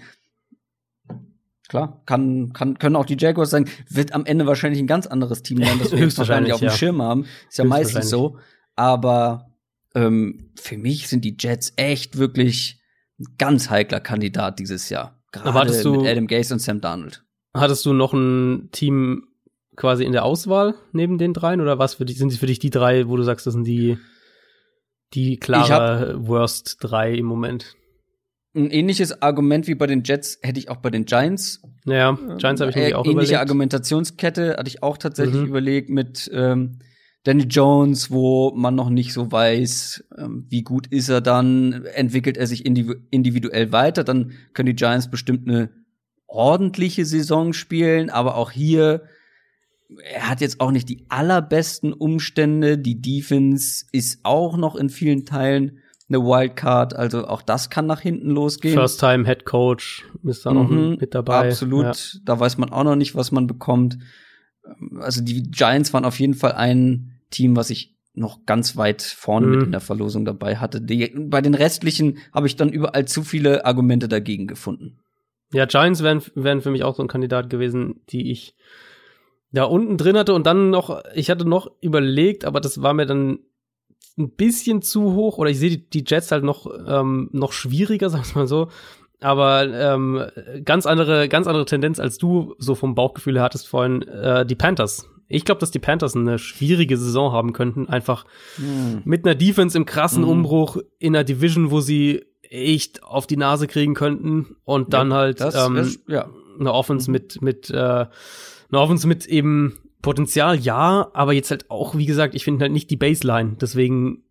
Klar, 1.67 2.01
kann, 2.05 2.53
kann, 2.53 2.79
können 2.79 2.95
auch 2.95 3.05
die 3.05 3.17
Jaguars 3.19 3.49
sein. 3.49 3.65
Wird 3.89 4.13
am 4.13 4.25
Ende 4.25 4.47
wahrscheinlich 4.47 4.79
ein 4.79 4.87
ganz 4.87 5.05
anderes 5.05 5.43
Team 5.43 5.63
sein, 5.63 5.79
das 5.79 5.91
wir 5.91 5.99
wahrscheinlich 6.17 6.53
auf 6.53 6.61
dem 6.61 6.69
ja. 6.69 6.75
Schirm 6.75 7.01
haben. 7.01 7.25
Ist 7.49 7.57
ja 7.57 7.65
meistens 7.65 8.09
so. 8.09 8.37
Aber 8.75 9.46
ähm, 9.97 10.51
für 10.55 10.77
mich 10.77 11.07
sind 11.07 11.25
die 11.25 11.35
Jets 11.39 11.73
echt 11.75 12.17
wirklich 12.17 12.79
ein 13.19 13.35
ganz 13.37 13.69
heikler 13.69 13.99
Kandidat 13.99 14.59
dieses 14.59 14.89
Jahr. 14.89 15.19
Gerade 15.31 15.81
du, 15.81 15.95
mit 15.95 16.07
Adam 16.07 16.27
Gase 16.27 16.53
und 16.53 16.59
Sam 16.59 16.81
Darnold. 16.81 17.23
Hattest 17.53 17.85
du 17.85 17.93
noch 17.93 18.13
ein 18.13 18.69
Team 18.71 19.27
quasi 19.75 20.03
in 20.03 20.11
der 20.11 20.23
Auswahl 20.23 20.75
neben 20.91 21.17
den 21.17 21.33
dreien 21.33 21.61
oder 21.61 21.79
was 21.79 21.95
für 21.95 22.05
die, 22.05 22.13
sind 22.13 22.29
sie 22.29 22.37
für 22.37 22.45
dich 22.45 22.59
die 22.59 22.69
drei, 22.69 23.07
wo 23.07 23.17
du 23.17 23.23
sagst, 23.23 23.45
das 23.47 23.53
sind 23.53 23.65
die 23.65 23.97
die 25.13 25.37
klare 25.37 26.27
Worst 26.27 26.77
drei 26.81 27.13
im 27.13 27.25
Moment? 27.25 27.75
Ein 28.55 28.71
ähnliches 28.71 29.21
Argument 29.21 29.67
wie 29.67 29.75
bei 29.75 29.87
den 29.87 30.03
Jets 30.03 30.39
hätte 30.41 30.59
ich 30.59 30.69
auch 30.69 30.77
bei 30.77 30.89
den 30.89 31.05
Giants. 31.05 31.61
Ja, 31.85 32.17
Giants 32.37 32.59
habe 32.59 32.71
ich 32.71 32.77
äh, 32.77 32.93
auch 32.93 33.05
Ähnliche 33.05 33.33
überlegt. 33.33 33.39
Argumentationskette 33.39 34.57
hatte 34.57 34.67
ich 34.67 34.83
auch 34.83 34.97
tatsächlich 34.97 35.41
mhm. 35.41 35.47
überlegt 35.47 35.89
mit 35.89 36.29
ähm, 36.33 36.79
Danny 37.27 37.43
Jones, 37.43 38.09
wo 38.09 38.53
man 38.55 38.75
noch 38.75 38.89
nicht 38.89 39.11
so 39.11 39.29
weiß, 39.29 40.05
ähm, 40.17 40.45
wie 40.47 40.63
gut 40.63 40.87
ist 40.87 41.09
er 41.09 41.19
dann, 41.19 41.83
entwickelt 41.93 42.37
er 42.37 42.47
sich 42.47 42.65
individuell 42.65 43.73
weiter, 43.73 44.05
dann 44.05 44.31
können 44.53 44.67
die 44.67 44.75
Giants 44.75 45.11
bestimmt 45.11 45.45
eine 45.45 45.69
ordentliche 46.27 47.03
Saison 47.03 47.51
spielen, 47.51 48.09
aber 48.09 48.35
auch 48.35 48.51
hier, 48.51 49.03
er 50.09 50.29
hat 50.29 50.39
jetzt 50.39 50.61
auch 50.61 50.71
nicht 50.71 50.87
die 50.87 51.05
allerbesten 51.09 51.91
Umstände, 51.91 52.77
die 52.77 53.01
Defense 53.01 53.83
ist 53.91 54.21
auch 54.23 54.55
noch 54.55 54.77
in 54.77 54.89
vielen 54.89 55.25
Teilen 55.25 55.79
eine 56.07 56.19
Wildcard, 56.19 56.95
also 56.95 57.27
auch 57.27 57.41
das 57.41 57.69
kann 57.69 57.87
nach 57.87 57.99
hinten 57.99 58.29
losgehen. 58.29 58.73
First 58.73 59.01
Time 59.01 59.25
Head 59.25 59.43
Coach 59.43 60.05
ist 60.23 60.45
da 60.45 60.53
noch 60.53 60.69
mhm, 60.69 60.95
mit 60.97 61.13
dabei. 61.13 61.49
Absolut, 61.49 61.83
ja. 61.83 62.19
da 62.23 62.39
weiß 62.39 62.57
man 62.57 62.71
auch 62.71 62.85
noch 62.85 62.95
nicht, 62.95 63.15
was 63.15 63.33
man 63.33 63.47
bekommt. 63.47 63.97
Also 64.97 65.21
die 65.21 65.43
Giants 65.43 65.93
waren 65.93 66.05
auf 66.05 66.21
jeden 66.21 66.33
Fall 66.33 66.53
ein 66.53 67.16
Team, 67.29 67.55
was 67.55 67.69
ich 67.69 67.95
noch 68.13 68.45
ganz 68.45 68.75
weit 68.75 69.01
vorne 69.01 69.47
mhm. 69.47 69.51
mit 69.53 69.63
in 69.63 69.71
der 69.71 69.81
Verlosung 69.81 70.25
dabei 70.25 70.57
hatte. 70.57 70.81
Die, 70.81 71.13
bei 71.15 71.41
den 71.41 71.53
restlichen 71.53 72.17
habe 72.33 72.47
ich 72.47 72.55
dann 72.55 72.69
überall 72.69 73.05
zu 73.05 73.23
viele 73.23 73.65
Argumente 73.65 74.07
dagegen 74.07 74.47
gefunden. 74.47 74.99
Ja, 75.53 75.65
Giants 75.65 76.03
wären, 76.03 76.21
wären 76.35 76.61
für 76.61 76.71
mich 76.71 76.83
auch 76.83 76.95
so 76.95 77.03
ein 77.03 77.07
Kandidat 77.07 77.49
gewesen, 77.49 78.01
die 78.09 78.31
ich 78.31 78.55
da 79.51 79.63
unten 79.63 79.97
drin 79.97 80.17
hatte 80.17 80.33
und 80.33 80.45
dann 80.45 80.71
noch, 80.71 81.03
ich 81.13 81.29
hatte 81.29 81.47
noch 81.47 81.71
überlegt, 81.79 82.43
aber 82.43 82.59
das 82.59 82.81
war 82.81 82.93
mir 82.93 83.05
dann 83.05 83.39
ein 84.17 84.31
bisschen 84.31 84.81
zu 84.81 85.13
hoch 85.13 85.37
oder 85.37 85.49
ich 85.49 85.59
sehe 85.59 85.69
die, 85.69 85.89
die 85.89 86.03
Jets 86.05 86.31
halt 86.31 86.43
noch, 86.43 86.67
ähm, 86.87 87.29
noch 87.31 87.53
schwieriger, 87.53 88.09
sag 88.09 88.25
ich 88.25 88.35
mal 88.35 88.47
so. 88.47 88.69
Aber 89.19 89.67
ähm, 89.67 90.25
ganz 90.63 90.85
andere, 90.85 91.27
ganz 91.27 91.47
andere 91.47 91.65
Tendenz, 91.65 91.99
als 91.99 92.17
du 92.17 92.55
so 92.59 92.75
vom 92.75 92.93
Bauchgefühl 92.93 93.41
hattest 93.41 93.67
vorhin, 93.67 94.03
äh, 94.03 94.45
die 94.45 94.55
Panthers. 94.55 95.09
Ich 95.27 95.45
glaube, 95.45 95.59
dass 95.59 95.71
die 95.71 95.79
Panthers 95.79 96.15
eine 96.15 96.39
schwierige 96.39 96.97
Saison 96.97 97.31
haben 97.31 97.53
könnten, 97.53 97.87
einfach 97.87 98.25
hm. 98.55 99.01
mit 99.03 99.25
einer 99.25 99.35
Defense 99.35 99.77
im 99.77 99.85
krassen 99.85 100.23
hm. 100.23 100.29
Umbruch 100.29 100.77
in 100.99 101.15
einer 101.15 101.23
Division, 101.23 101.71
wo 101.71 101.81
sie 101.81 102.25
echt 102.49 103.03
auf 103.03 103.27
die 103.27 103.37
Nase 103.37 103.67
kriegen 103.67 103.93
könnten 103.93 104.55
und 104.63 104.93
dann 104.93 105.11
ja, 105.11 105.17
halt 105.17 105.41
ähm, 105.41 105.75
ist, 105.75 106.01
ja. 106.07 106.29
eine 106.59 106.73
Offense 106.73 107.09
mhm. 107.09 107.13
mit 107.13 107.41
mit 107.41 107.69
äh, 107.69 107.75
eine 107.75 108.79
Offense 108.79 109.07
mit 109.07 109.25
eben 109.25 109.77
Potenzial, 110.01 110.57
ja, 110.57 111.09
aber 111.13 111.33
jetzt 111.33 111.51
halt 111.51 111.69
auch, 111.69 111.95
wie 111.97 112.05
gesagt, 112.05 112.35
ich 112.35 112.43
finde 112.43 112.63
halt 112.63 112.71
nicht 112.71 112.89
die 112.89 112.95
Baseline. 112.95 113.57
Deswegen 113.59 114.23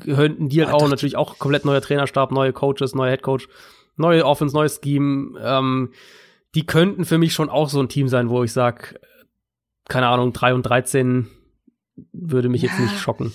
könnten 0.00 0.48
die 0.48 0.62
halt 0.62 0.72
ah, 0.72 0.76
auch 0.76 0.88
natürlich 0.88 1.16
auch 1.16 1.38
komplett 1.38 1.64
neuer 1.64 1.80
Trainerstab, 1.80 2.32
neue 2.32 2.52
Coaches, 2.52 2.94
neuer 2.94 3.10
Headcoach, 3.10 3.48
neue 3.96 4.24
Offense, 4.24 4.54
neues 4.54 4.80
Scheme. 4.82 5.38
Ähm, 5.42 5.90
die 6.54 6.64
könnten 6.64 7.04
für 7.04 7.18
mich 7.18 7.34
schon 7.34 7.50
auch 7.50 7.68
so 7.68 7.80
ein 7.80 7.88
Team 7.88 8.08
sein, 8.08 8.30
wo 8.30 8.44
ich 8.44 8.52
sag, 8.52 9.00
keine 9.88 10.08
Ahnung, 10.08 10.32
3 10.32 10.54
und 10.54 10.62
13 10.62 11.28
würde 12.12 12.48
mich 12.48 12.62
ja. 12.62 12.70
jetzt 12.70 12.80
nicht 12.80 12.98
schocken. 12.98 13.32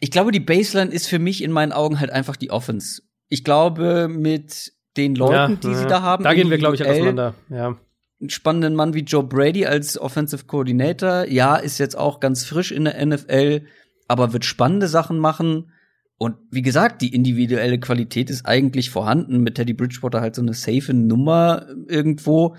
Ich 0.00 0.10
glaube, 0.10 0.32
die 0.32 0.40
Baseline 0.40 0.90
ist 0.90 1.06
für 1.06 1.18
mich 1.18 1.42
in 1.42 1.52
meinen 1.52 1.72
Augen 1.72 2.00
halt 2.00 2.10
einfach 2.10 2.36
die 2.36 2.50
Offense. 2.50 3.02
Ich 3.28 3.44
glaube, 3.44 4.08
mit 4.08 4.72
den 4.96 5.14
Leuten, 5.14 5.34
ja, 5.34 5.56
die 5.56 5.68
ja. 5.68 5.74
sie 5.74 5.86
da 5.86 6.02
haben. 6.02 6.24
Da 6.24 6.34
gehen 6.34 6.50
wir, 6.50 6.58
glaube 6.58 6.74
ich, 6.74 6.84
auseinander. 6.84 7.34
Ja 7.48 7.76
einen 8.24 8.30
spannenden 8.30 8.74
Mann 8.74 8.94
wie 8.94 9.00
Joe 9.00 9.22
Brady 9.22 9.66
als 9.66 9.98
Offensive 9.98 10.44
Coordinator. 10.46 11.26
Ja, 11.28 11.56
ist 11.56 11.78
jetzt 11.78 11.96
auch 11.96 12.20
ganz 12.20 12.44
frisch 12.44 12.72
in 12.72 12.84
der 12.84 13.04
NFL, 13.04 13.66
aber 14.08 14.32
wird 14.32 14.44
spannende 14.44 14.88
Sachen 14.88 15.18
machen. 15.18 15.70
Und 16.16 16.36
wie 16.50 16.62
gesagt, 16.62 17.02
die 17.02 17.14
individuelle 17.14 17.78
Qualität 17.78 18.30
ist 18.30 18.46
eigentlich 18.46 18.90
vorhanden. 18.90 19.42
Mit 19.42 19.56
Teddy 19.56 19.74
Bridgewater 19.74 20.20
halt 20.20 20.34
so 20.34 20.42
eine 20.42 20.54
safe 20.54 20.94
Nummer 20.94 21.66
irgendwo. 21.86 22.56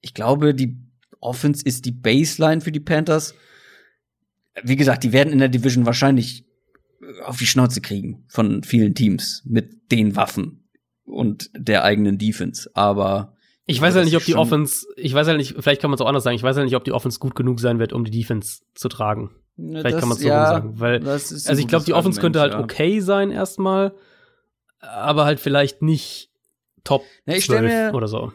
Ich 0.00 0.14
glaube, 0.14 0.54
die 0.54 0.78
Offense 1.24 1.64
ist 1.64 1.84
die 1.84 1.92
Baseline 1.92 2.60
für 2.60 2.72
die 2.72 2.80
Panthers. 2.80 3.34
Wie 4.62 4.76
gesagt, 4.76 5.04
die 5.04 5.12
werden 5.12 5.32
in 5.32 5.38
der 5.38 5.48
Division 5.48 5.86
wahrscheinlich 5.86 6.44
auf 7.24 7.38
die 7.38 7.46
Schnauze 7.46 7.80
kriegen 7.80 8.24
von 8.28 8.62
vielen 8.62 8.94
Teams 8.94 9.42
mit 9.44 9.90
den 9.92 10.16
Waffen 10.16 10.68
und 11.04 11.50
der 11.54 11.84
eigenen 11.84 12.18
Defense. 12.18 12.70
Aber 12.74 13.36
ich 13.66 13.80
weiß 13.80 13.94
halt 13.94 14.04
nicht, 14.04 14.16
ob 14.16 14.24
die 14.24 14.36
Offense, 14.36 14.86
ich 14.96 15.14
weiß 15.14 15.26
halt 15.26 15.38
nicht, 15.38 15.54
vielleicht 15.58 15.80
kann 15.80 15.90
man 15.90 15.96
es 15.96 16.00
auch 16.00 16.06
anders 16.06 16.24
sagen, 16.24 16.36
ich 16.36 16.42
weiß 16.42 16.56
halt 16.56 16.66
nicht, 16.66 16.76
ob 16.76 16.84
die 16.84 16.92
Offense 16.92 17.18
gut 17.18 17.34
genug 17.34 17.60
sein 17.60 17.78
wird, 17.78 17.92
um 17.92 18.04
die 18.04 18.10
Defense 18.10 18.62
zu 18.74 18.88
tragen. 18.88 19.30
Ja, 19.56 19.80
vielleicht 19.80 19.94
das, 19.94 20.00
kann 20.00 20.08
man 20.08 20.16
es 20.16 20.22
so 20.22 20.28
ja, 20.28 20.46
sagen. 20.46 20.80
Weil, 20.80 21.08
also 21.08 21.52
ich 21.52 21.68
glaube, 21.68 21.84
die 21.84 21.94
Offense 21.94 22.20
könnte 22.20 22.40
halt 22.40 22.54
ja. 22.54 22.60
okay 22.60 23.00
sein 23.00 23.30
erstmal, 23.30 23.94
aber 24.80 25.24
halt 25.24 25.40
vielleicht 25.40 25.80
nicht 25.82 26.30
Top 26.84 27.02
ja, 27.24 27.34
ich 27.34 27.46
12 27.46 27.62
mir, 27.62 27.94
oder 27.94 28.08
so. 28.08 28.32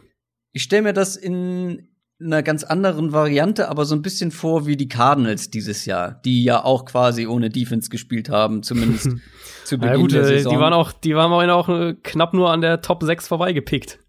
Ich 0.52 0.64
stelle 0.64 0.82
mir 0.82 0.94
das 0.94 1.16
in 1.16 1.89
einer 2.22 2.44
ganz 2.44 2.64
anderen 2.64 3.14
Variante, 3.14 3.70
aber 3.70 3.86
so 3.86 3.96
ein 3.96 4.02
bisschen 4.02 4.32
vor 4.32 4.66
wie 4.66 4.76
die 4.76 4.90
Cardinals 4.90 5.50
dieses 5.50 5.86
Jahr, 5.86 6.20
die 6.26 6.44
ja 6.44 6.64
auch 6.64 6.86
quasi 6.86 7.28
ohne 7.28 7.50
Defense 7.50 7.90
gespielt 7.90 8.30
haben, 8.30 8.62
zumindest 8.62 9.12
zu 9.64 9.78
Beginn 9.78 9.94
ja, 9.94 10.02
gut, 10.02 10.12
der 10.12 10.26
Saison. 10.26 10.54
Die 10.54 10.60
waren 10.60 10.74
auch, 10.74 10.92
die 10.92 11.16
waren 11.16 11.50
auch 11.50 11.70
äh, 11.70 11.96
knapp 12.04 12.34
nur 12.34 12.52
an 12.52 12.62
der 12.62 12.82
Top 12.82 13.04
6 13.04 13.28
vorbeigepickt. 13.28 14.00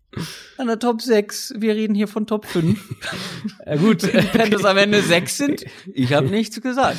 An 0.59 0.67
der 0.67 0.81
Top 0.81 1.01
6. 1.01 1.55
Wir 1.59 1.77
reden 1.77 1.95
hier 1.95 2.09
von 2.09 2.27
Top 2.27 2.47
5. 2.47 2.97
ja, 3.67 3.77
gut. 3.77 4.03
Wenn 4.35 4.51
das 4.51 4.65
am 4.65 4.77
Ende 4.77 5.03
6 5.03 5.37
sind, 5.37 5.65
ich 5.95 6.13
habe 6.13 6.27
nichts 6.27 6.61
gesagt. 6.61 6.99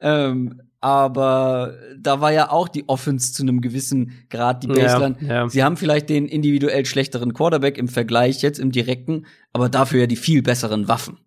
Ähm, 0.00 0.62
aber 0.80 1.74
da 1.98 2.20
war 2.20 2.32
ja 2.32 2.50
auch 2.50 2.68
die 2.68 2.88
Offense 2.88 3.32
zu 3.32 3.42
einem 3.42 3.60
gewissen 3.60 4.12
Grad 4.30 4.62
die 4.62 4.68
Baseline. 4.68 5.16
Ja, 5.20 5.28
ja. 5.28 5.48
Sie 5.48 5.64
haben 5.64 5.76
vielleicht 5.76 6.08
den 6.08 6.26
individuell 6.26 6.86
schlechteren 6.86 7.34
Quarterback 7.34 7.78
im 7.78 7.88
Vergleich 7.88 8.42
jetzt 8.42 8.58
im 8.58 8.70
direkten, 8.70 9.26
aber 9.52 9.68
dafür 9.68 10.00
ja 10.00 10.06
die 10.06 10.16
viel 10.16 10.42
besseren 10.42 10.86
Waffen. 10.86 11.18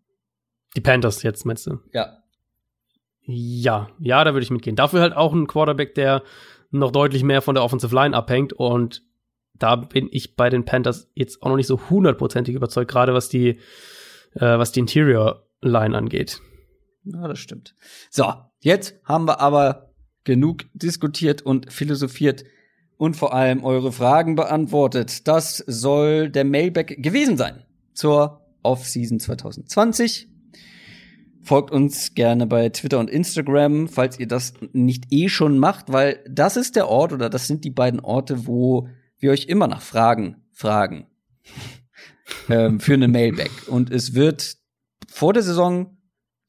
Die 0.75 0.81
Panthers 0.81 1.21
jetzt, 1.23 1.45
meinst 1.45 1.67
du? 1.67 1.79
Ja. 1.91 2.17
Ja, 3.23 3.89
ja, 3.99 4.23
da 4.23 4.33
würde 4.33 4.43
ich 4.43 4.51
mitgehen. 4.51 4.75
Dafür 4.75 5.01
halt 5.01 5.15
auch 5.15 5.33
ein 5.33 5.47
Quarterback, 5.47 5.95
der 5.95 6.23
noch 6.71 6.91
deutlich 6.91 7.23
mehr 7.23 7.41
von 7.41 7.55
der 7.55 7.63
Offensive 7.63 7.93
Line 7.93 8.15
abhängt 8.15 8.53
und 8.53 9.03
da 9.53 9.75
bin 9.75 10.07
ich 10.11 10.35
bei 10.35 10.49
den 10.49 10.65
Panthers 10.65 11.11
jetzt 11.13 11.43
auch 11.43 11.49
noch 11.49 11.55
nicht 11.55 11.67
so 11.67 11.79
hundertprozentig 11.89 12.55
überzeugt, 12.55 12.89
gerade 12.89 13.13
was 13.13 13.29
die, 13.29 13.59
äh, 14.33 14.39
was 14.39 14.71
die 14.71 14.79
Interior 14.79 15.45
Line 15.61 15.95
angeht. 15.95 16.41
Ja, 17.03 17.27
das 17.27 17.39
stimmt. 17.39 17.75
So, 18.09 18.31
jetzt 18.59 18.95
haben 19.03 19.25
wir 19.25 19.39
aber 19.39 19.93
genug 20.23 20.65
diskutiert 20.73 21.41
und 21.41 21.71
philosophiert 21.71 22.43
und 22.97 23.15
vor 23.15 23.33
allem 23.33 23.63
eure 23.63 23.91
Fragen 23.91 24.35
beantwortet. 24.35 25.27
Das 25.27 25.57
soll 25.57 26.29
der 26.29 26.45
Mailback 26.45 27.01
gewesen 27.01 27.37
sein 27.37 27.65
zur 27.93 28.45
Off-Season 28.61 29.19
2020. 29.19 30.29
Folgt 31.43 31.71
uns 31.71 32.13
gerne 32.13 32.45
bei 32.45 32.69
Twitter 32.69 32.99
und 32.99 33.09
Instagram, 33.09 33.87
falls 33.87 34.19
ihr 34.19 34.27
das 34.27 34.53
nicht 34.73 35.05
eh 35.09 35.27
schon 35.27 35.57
macht, 35.57 35.91
weil 35.91 36.23
das 36.29 36.55
ist 36.55 36.75
der 36.75 36.87
Ort 36.87 37.13
oder 37.13 37.31
das 37.31 37.47
sind 37.47 37.63
die 37.63 37.71
beiden 37.71 37.99
Orte, 37.99 38.45
wo 38.45 38.87
wir 39.17 39.31
euch 39.31 39.45
immer 39.45 39.65
nach 39.65 39.81
Fragen 39.81 40.35
fragen 40.51 41.07
ähm, 42.49 42.79
für 42.79 42.93
eine 42.93 43.07
Mailback. 43.07 43.51
Und 43.67 43.89
es 43.89 44.13
wird 44.13 44.57
vor 45.07 45.33
der 45.33 45.41
Saison 45.41 45.97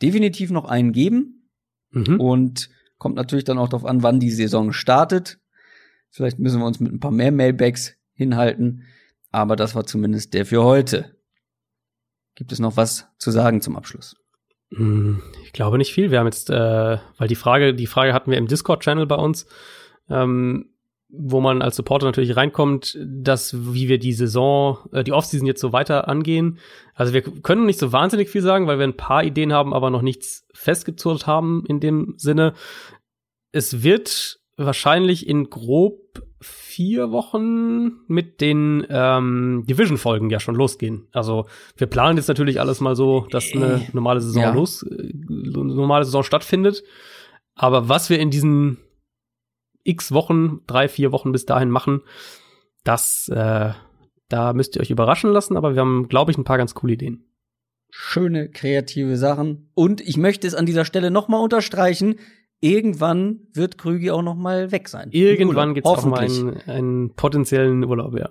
definitiv 0.03 0.51
noch 0.51 0.65
einen 0.65 0.93
geben. 0.93 1.49
Mhm. 1.91 2.21
Und 2.21 2.71
kommt 2.99 3.17
natürlich 3.17 3.45
dann 3.45 3.59
auch 3.59 3.69
darauf 3.69 3.85
an, 3.85 4.03
wann 4.03 4.21
die 4.21 4.31
Saison 4.31 4.73
startet. 4.73 5.39
Vielleicht 6.11 6.39
müssen 6.39 6.61
wir 6.61 6.67
uns 6.67 6.81
mit 6.81 6.93
ein 6.93 7.01
paar 7.01 7.11
mehr 7.11 7.33
Mailbacks 7.33 7.97
hinhalten. 8.15 8.85
Aber 9.31 9.57
das 9.57 9.75
war 9.75 9.85
zumindest 9.85 10.35
der 10.35 10.47
für 10.47 10.63
heute. 10.63 11.17
Gibt 12.35 12.53
es 12.53 12.59
noch 12.59 12.77
was 12.77 13.09
zu 13.19 13.31
sagen 13.31 13.61
zum 13.61 13.77
Abschluss? 13.77 14.17
Hm, 14.71 15.23
ich 15.45 15.53
glaube 15.53 15.79
nicht 15.79 15.93
viel. 15.93 16.11
Wir 16.11 16.19
haben 16.19 16.27
jetzt, 16.27 16.51
äh, 16.51 16.99
weil 17.19 17.29
die 17.29 17.35
Frage, 17.35 17.75
die 17.75 17.87
Frage 17.87 18.15
hatten 18.15 18.31
wir 18.31 18.39
im 18.39 18.47
Discord-Channel 18.47 19.07
bei 19.07 19.17
uns, 19.17 19.47
ähm, 20.09 20.72
wo 21.13 21.41
man 21.41 21.61
als 21.61 21.77
Supporter 21.77 22.07
natürlich 22.07 22.37
reinkommt, 22.37 22.99
dass 23.05 23.75
wie 23.75 23.89
wir 23.89 23.99
die 23.99 24.15
Saison, 24.15 24.79
äh, 24.93 25.05
die 25.05 25.13
Offseason 25.13 25.47
jetzt 25.47 25.61
so 25.61 25.73
weiter 25.73 26.09
angehen. 26.09 26.59
Also 26.95 27.13
wir 27.13 27.21
können 27.21 27.67
nicht 27.67 27.79
so 27.79 27.93
wahnsinnig 27.93 28.31
viel 28.31 28.41
sagen, 28.41 28.67
weil 28.67 28.79
wir 28.79 28.87
ein 28.87 28.97
paar 28.97 29.23
Ideen 29.23 29.53
haben, 29.53 29.75
aber 29.75 29.91
noch 29.91 30.03
nichts 30.03 30.47
festgezurrt 30.55 31.27
haben 31.27 31.65
in 31.69 31.81
dem 31.81 32.15
Sinne. 32.17 32.55
Es 33.53 33.83
wird 33.83 34.41
wahrscheinlich 34.57 35.29
in 35.29 35.51
grob 35.51 36.23
vier 36.41 37.13
Wochen 37.13 37.93
mit 38.09 38.41
den 38.41 38.87
ähm, 38.89 39.65
Division-Folgen 39.69 40.31
ja 40.31 40.41
schon 40.41 40.55
losgehen. 40.55 41.09
Also 41.13 41.47
wir 41.77 41.87
planen 41.87 42.17
jetzt 42.17 42.29
natürlich 42.29 42.59
alles 42.59 42.81
mal 42.81 42.97
so, 42.97 43.27
dass 43.31 43.53
eine 43.53 43.87
normale 43.93 44.21
Saison 44.21 44.43
ja. 44.43 44.53
los, 44.55 44.83
äh, 44.83 45.13
normale 45.29 46.05
Saison 46.05 46.23
stattfindet. 46.23 46.83
Aber 47.55 47.89
was 47.89 48.09
wir 48.09 48.19
in 48.19 48.31
diesen 48.31 48.79
x 49.85 50.13
Wochen, 50.13 50.61
drei, 50.67 50.89
vier 50.89 51.13
Wochen 51.13 51.33
bis 51.33 51.47
dahin 51.47 51.71
machen, 51.71 52.03
das, 52.85 53.29
äh, 53.29 53.71
da 54.29 54.53
müsst 54.53 54.77
ihr 54.77 54.83
euch 54.83 54.91
überraschen 54.91 55.31
lassen, 55.31 55.57
aber 55.57 55.75
wir 55.75 55.81
haben, 55.81 56.09
glaube 56.09 56.31
ich, 56.31 56.39
ein 56.39 56.45
paar 56.45 56.59
ganz 56.59 56.75
coole 56.75 56.95
Ideen. 56.95 57.25
Schöne, 57.91 58.49
kreative 58.49 59.17
Sachen. 59.17 59.71
Und 59.75 60.01
ich 60.01 60.17
möchte 60.17 60.47
es 60.47 60.55
an 60.55 60.65
dieser 60.65 60.85
Stelle 60.85 61.11
nochmal 61.11 61.43
unterstreichen, 61.43 62.17
irgendwann 62.61 63.41
wird 63.53 63.77
Krügi 63.77 64.11
auch 64.11 64.23
noch 64.23 64.37
mal 64.37 64.73
weg 64.73 64.89
sein. 64.89 65.11
Irgendwann 65.11 65.75
gibt 65.75 65.87
es 65.87 65.93
auch 65.93 66.05
mal 66.07 66.21
einen, 66.21 66.57
einen, 66.67 67.15
potenziellen 67.15 67.85
Urlaub, 67.85 68.19
ja. 68.19 68.31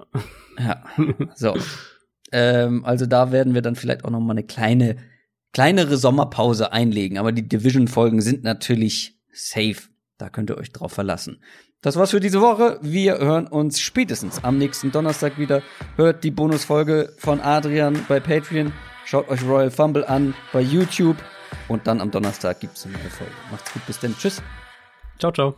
Ja, 0.57 0.83
so. 1.35 1.53
ähm, 2.31 2.83
also 2.85 3.05
da 3.05 3.31
werden 3.31 3.53
wir 3.53 3.61
dann 3.61 3.75
vielleicht 3.75 4.03
auch 4.03 4.09
noch 4.09 4.19
mal 4.19 4.33
eine 4.33 4.43
kleine, 4.43 4.97
kleinere 5.53 5.97
Sommerpause 5.97 6.71
einlegen. 6.71 7.17
Aber 7.17 7.31
die 7.31 7.47
Division-Folgen 7.47 8.21
sind 8.21 8.43
natürlich 8.43 9.19
safe. 9.31 9.90
Da 10.21 10.29
könnt 10.29 10.51
ihr 10.51 10.57
euch 10.57 10.71
drauf 10.71 10.93
verlassen. 10.93 11.39
Das 11.81 11.95
war's 11.95 12.11
für 12.11 12.19
diese 12.19 12.41
Woche. 12.41 12.77
Wir 12.83 13.17
hören 13.17 13.47
uns 13.47 13.79
spätestens 13.79 14.43
am 14.43 14.59
nächsten 14.59 14.91
Donnerstag 14.91 15.39
wieder. 15.39 15.63
Hört 15.95 16.23
die 16.23 16.29
Bonusfolge 16.29 17.11
von 17.17 17.41
Adrian 17.41 18.05
bei 18.07 18.19
Patreon. 18.19 18.71
Schaut 19.03 19.29
euch 19.29 19.43
Royal 19.43 19.71
Fumble 19.71 20.05
an 20.05 20.35
bei 20.53 20.61
YouTube. 20.61 21.17
Und 21.67 21.87
dann 21.87 22.01
am 22.01 22.11
Donnerstag 22.11 22.59
gibt 22.59 22.77
es 22.77 22.85
eine 22.85 22.93
neue 22.93 23.09
Folge. 23.09 23.33
Macht's 23.49 23.73
gut, 23.73 23.83
bis 23.87 23.99
dann. 23.99 24.15
Tschüss. 24.15 24.43
Ciao, 25.17 25.31
ciao. 25.31 25.55